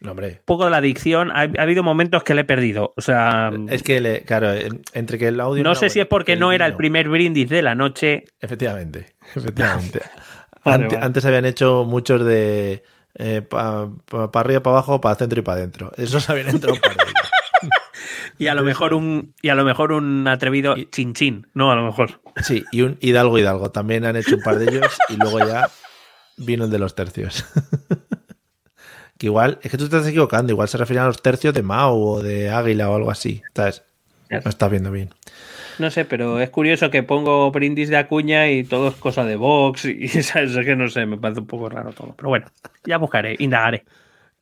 un 0.00 0.38
poco 0.44 0.64
de 0.64 0.70
la 0.70 0.78
adicción. 0.78 1.30
Ha, 1.32 1.42
habido 1.58 1.82
momentos 1.82 2.22
que 2.22 2.34
le 2.34 2.42
he 2.42 2.44
perdido. 2.44 2.94
O 2.96 3.00
sea. 3.00 3.50
Es 3.68 3.82
que, 3.82 4.22
claro, 4.26 4.52
entre 4.92 5.18
que 5.18 5.28
el 5.28 5.40
audio. 5.40 5.62
No 5.62 5.74
sé 5.74 5.90
si 5.90 6.00
es 6.00 6.06
porque 6.06 6.36
no 6.36 6.52
era 6.52 6.66
el 6.66 6.74
primer 6.74 7.08
brindis 7.08 7.48
de 7.48 7.62
la 7.62 7.74
noche. 7.74 8.24
Efectivamente. 8.40 9.14
Efectivamente. 9.34 10.00
antes, 10.64 11.24
habían 11.24 11.44
hecho 11.44 11.84
muchos 11.84 12.24
de. 12.24 12.82
Eh, 13.16 13.42
para 13.42 13.90
arriba, 14.34 14.60
para 14.62 14.76
abajo, 14.76 15.00
para 15.00 15.14
centro 15.14 15.38
y 15.38 15.42
para 15.42 15.58
adentro. 15.58 15.92
Esos 15.96 16.28
habían 16.30 16.48
entrado 16.48 16.76
para 16.80 16.94
y 18.38 18.48
a 18.48 18.54
lo 18.54 18.62
mejor 18.62 18.94
un 18.94 19.34
y 19.42 19.48
a 19.48 19.54
lo 19.54 19.64
mejor 19.64 19.92
un 19.92 20.26
atrevido 20.26 20.74
chinchín, 20.90 21.46
¿no? 21.54 21.70
A 21.70 21.76
lo 21.76 21.84
mejor. 21.84 22.20
Sí, 22.42 22.64
y 22.72 22.82
un 22.82 22.98
Hidalgo 23.00 23.38
Hidalgo. 23.38 23.70
También 23.70 24.04
han 24.04 24.16
hecho 24.16 24.36
un 24.36 24.42
par 24.42 24.58
de 24.58 24.70
ellos 24.70 24.98
y 25.08 25.16
luego 25.16 25.38
ya 25.38 25.68
vino 26.36 26.64
el 26.64 26.70
de 26.70 26.78
los 26.78 26.94
tercios. 26.94 27.44
que 29.18 29.26
igual, 29.26 29.58
es 29.62 29.70
que 29.70 29.78
tú 29.78 29.88
te 29.88 29.96
estás 29.96 30.10
equivocando, 30.10 30.52
igual 30.52 30.68
se 30.68 30.78
refieren 30.78 31.04
a 31.04 31.08
los 31.08 31.22
tercios 31.22 31.54
de 31.54 31.62
Mao 31.62 31.96
o 31.96 32.22
de 32.22 32.50
Águila 32.50 32.90
o 32.90 32.96
algo 32.96 33.10
así. 33.10 33.42
¿Estás? 33.46 33.84
No 34.30 34.50
estás 34.50 34.70
viendo 34.70 34.90
bien. 34.90 35.10
No 35.78 35.90
sé, 35.90 36.04
pero 36.04 36.40
es 36.40 36.50
curioso 36.50 36.90
que 36.90 37.02
pongo 37.02 37.50
brindis 37.52 37.88
de 37.88 37.96
Acuña 37.96 38.48
y 38.48 38.64
todo 38.64 38.88
es 38.88 38.94
cosa 38.94 39.24
de 39.24 39.36
Vox 39.36 39.84
y 39.84 40.08
¿sabes? 40.22 40.56
es 40.56 40.64
que 40.64 40.74
no 40.74 40.88
sé, 40.88 41.06
me 41.06 41.18
parece 41.18 41.40
un 41.40 41.46
poco 41.46 41.68
raro 41.68 41.92
todo. 41.92 42.14
Pero 42.16 42.28
bueno, 42.28 42.46
ya 42.84 42.98
buscaré, 42.98 43.36
indagaré 43.38 43.84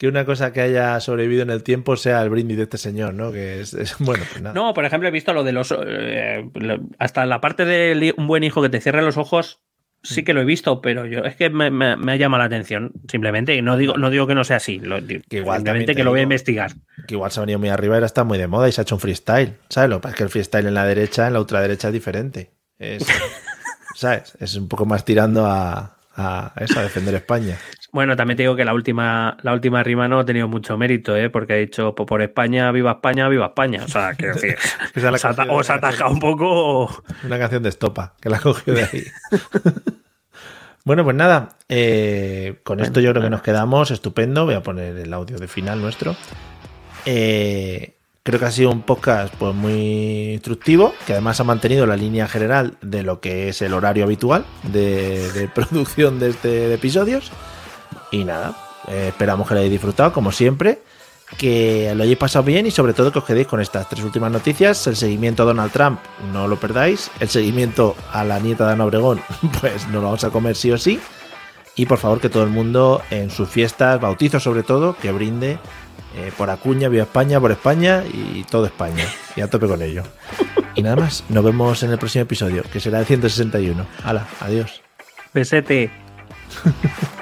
que 0.03 0.09
una 0.09 0.25
cosa 0.25 0.53
que 0.53 0.61
haya 0.61 0.99
sobrevivido 0.99 1.45
en 1.45 1.51
el 1.51 1.63
tiempo 1.63 1.97
sea 1.97 2.23
el 2.23 2.29
brindis 2.29 2.57
de 2.57 2.65
este 2.65 2.77
señor, 2.77 3.15
¿no? 3.15 3.31
Que 3.31 3.61
es, 3.61 3.73
bueno, 4.01 4.25
pues 4.29 4.43
nada. 4.43 4.53
No, 4.53 4.75
por 4.75 4.85
ejemplo, 4.85 5.09
he 5.09 5.13
visto 5.13 5.33
lo 5.33 5.45
de 5.45 5.53
los. 5.53 5.73
Eh, 5.87 6.45
hasta 6.99 7.25
la 7.25 7.41
parte 7.41 7.65
de 7.65 8.13
un 8.17 8.27
buen 8.27 8.43
hijo 8.43 8.61
que 8.63 8.69
te 8.69 8.81
cierre 8.81 9.01
los 9.01 9.17
ojos, 9.17 9.61
sí 10.03 10.23
mm. 10.23 10.25
que 10.25 10.35
lo 10.35 10.41
he 10.41 10.45
visto, 10.45 10.81
pero 10.81 11.07
yo 11.07 11.21
es 11.21 11.37
que 11.37 11.51
me, 11.51 11.71
me, 11.71 11.97
me 11.97 12.19
llama 12.19 12.37
la 12.37 12.47
atención, 12.47 12.91
simplemente. 13.09 13.63
No 13.63 13.77
digo, 13.77 13.97
no 13.97 14.11
digo 14.11 14.27
que 14.27 14.35
no 14.35 14.43
sea 14.43 14.57
así, 14.57 14.83
que 15.29 15.37
igual 15.37 15.59
simplemente 15.59 15.95
que 15.95 16.03
lo 16.03 16.11
voy 16.11 16.19
a 16.19 16.25
investigar. 16.25 16.73
Que 17.07 17.15
igual 17.15 17.31
se 17.31 17.39
ha 17.39 17.43
venido 17.43 17.61
muy 17.61 17.69
arriba 17.69 17.95
y 17.95 17.99
ahora 17.99 18.07
está 18.07 18.25
muy 18.25 18.39
de 18.39 18.49
moda 18.49 18.69
y 18.69 18.73
se 18.73 18.81
ha 18.81 18.83
hecho 18.83 18.97
un 18.97 19.01
freestyle. 19.01 19.55
¿Sabes? 19.69 19.89
Lo 19.89 19.99
que 19.99 20.03
pasa 20.03 20.15
es 20.15 20.19
que 20.19 20.25
el 20.25 20.31
freestyle 20.31 20.67
en 20.67 20.75
la 20.75 20.85
derecha, 20.85 21.29
en 21.29 21.35
la 21.35 21.39
ultraderecha 21.39 21.87
es 21.87 21.95
diferente. 21.95 22.51
¿Sabes? 23.95 24.37
Es 24.41 24.57
un 24.57 24.67
poco 24.67 24.85
más 24.85 25.05
tirando 25.05 25.47
a, 25.47 25.97
a 26.17 26.53
eso, 26.57 26.81
a 26.81 26.83
defender 26.83 27.15
España. 27.15 27.57
Bueno, 27.93 28.17
también 28.17 28.39
te 28.39 28.45
digo 28.45 28.57
que 28.57 28.65
la 28.65 28.73
última, 28.73 29.37
la 29.43 29.53
última 29.53 29.83
rima 29.83 30.09
no 30.09 30.19
ha 30.19 30.25
tenido 30.25 30.49
mucho 30.49 30.79
mérito, 30.79 31.15
¿eh? 31.15 31.29
porque 31.29 31.53
ha 31.53 31.57
dicho 31.57 31.95
por 31.95 32.23
España, 32.23 32.73
viva 32.73 32.93
España, 32.93 33.29
viva 33.29 33.49
España. 33.49 33.83
O 33.85 33.89
sea, 33.89 34.15
quiero 34.15 34.35
decir, 34.35 34.57
o 35.51 35.63
se 35.63 35.73
ataca 35.75 36.09
un 36.09 36.19
poco. 36.19 37.03
Una 37.23 37.39
canción 37.39 37.63
de 37.63 37.69
estopa, 37.69 38.15
que 38.19 38.31
la 38.31 38.41
cogió 38.41 38.73
de 38.73 38.85
ahí. 38.85 39.05
bueno, 40.87 41.05
pues 41.05 41.15
nada, 41.15 41.51
eh, 41.69 42.61
con 42.65 42.81
esto 42.81 43.01
yo 43.01 43.11
creo 43.11 43.23
que 43.23 43.29
nos 43.29 43.43
quedamos 43.43 43.91
estupendo. 43.91 44.47
Voy 44.47 44.55
a 44.55 44.63
poner 44.63 44.97
el 44.97 45.13
audio 45.13 45.37
de 45.37 45.47
final 45.47 45.83
nuestro. 45.83 46.17
Eh, 47.05 47.99
creo 48.23 48.41
que 48.41 48.47
ha 48.47 48.51
sido 48.53 48.71
un 48.71 48.81
podcast 48.81 49.35
pues, 49.35 49.55
muy 49.55 50.33
instructivo, 50.33 50.95
que 51.07 51.13
además 51.13 51.41
ha 51.41 51.45
mantenido 51.45 51.87
la 51.87 51.99
línea 51.99 52.27
general 52.27 52.79
de 52.81 53.03
lo 53.03 53.21
que 53.21 53.51
es 53.51 53.61
el 53.61 53.75
horario 53.75 54.05
habitual 54.05 54.47
de, 54.63 55.51
producción 55.55 56.19
de, 56.19 56.31
este, 56.31 56.49
de 56.49 56.75
episodios. 56.75 57.31
Y 58.13 58.25
nada, 58.25 58.55
eh, 58.87 59.07
esperamos 59.09 59.49
que 59.49 59.55
lo 59.55 59.61
hayáis 59.61 59.73
disfrutado, 59.73 60.13
como 60.13 60.31
siempre, 60.31 60.79
que 61.37 61.93
lo 61.97 62.05
hayáis 62.05 62.19
pasado 62.19 62.45
bien 62.45 62.67
y 62.67 62.71
sobre 62.71 62.93
todo 62.93 63.11
que 63.11 63.19
os 63.19 63.25
quedéis 63.25 63.47
con 63.47 63.61
estas 63.61 63.89
tres 63.89 64.05
últimas 64.05 64.31
noticias. 64.31 64.87
El 64.87 64.97
seguimiento 64.97 65.43
a 65.43 65.47
Donald 65.47 65.73
Trump, 65.73 65.99
no 66.33 66.47
lo 66.47 66.57
perdáis. 66.57 67.11
El 67.21 67.29
seguimiento 67.29 67.97
a 68.13 68.23
la 68.23 68.39
nieta 68.39 68.67
de 68.67 68.73
Ana 68.75 68.85
Obregón, 68.85 69.21
pues 69.61 69.89
no 69.89 69.95
lo 69.95 70.03
vamos 70.03 70.25
a 70.25 70.31
comer 70.31 70.55
sí 70.55 70.71
o 70.71 70.79
sí. 70.79 71.01
Y 71.75 71.87
por 71.87 71.99
favor 71.99 72.21
que 72.21 72.29
todo 72.29 72.43
el 72.43 72.51
mundo 72.51 73.03
en 73.11 73.31
sus 73.31 73.49
fiestas, 73.49 73.99
bautizos 73.99 74.43
sobre 74.43 74.63
todo, 74.63 74.95
que 74.95 75.11
brinde 75.11 75.59
eh, 76.17 76.31
por 76.37 76.51
Acuña, 76.51 76.89
viva 76.89 77.05
España, 77.05 77.41
por 77.41 77.51
España 77.51 78.05
y 78.13 78.45
todo 78.45 78.67
España. 78.67 79.07
Y 79.37 79.41
a 79.41 79.49
tope 79.49 79.67
con 79.67 79.81
ello. 79.81 80.03
Y 80.75 80.83
nada 80.83 80.97
más, 80.97 81.25
nos 81.31 81.43
vemos 81.43 81.83
en 81.83 81.93
el 81.93 81.99
próximo 81.99 82.25
episodio, 82.25 82.63
que 82.71 82.81
será 82.81 83.01
el 83.01 83.07
161. 83.07 83.87
Hala, 84.05 84.27
adiós. 84.41 84.83
Besete. 85.33 85.91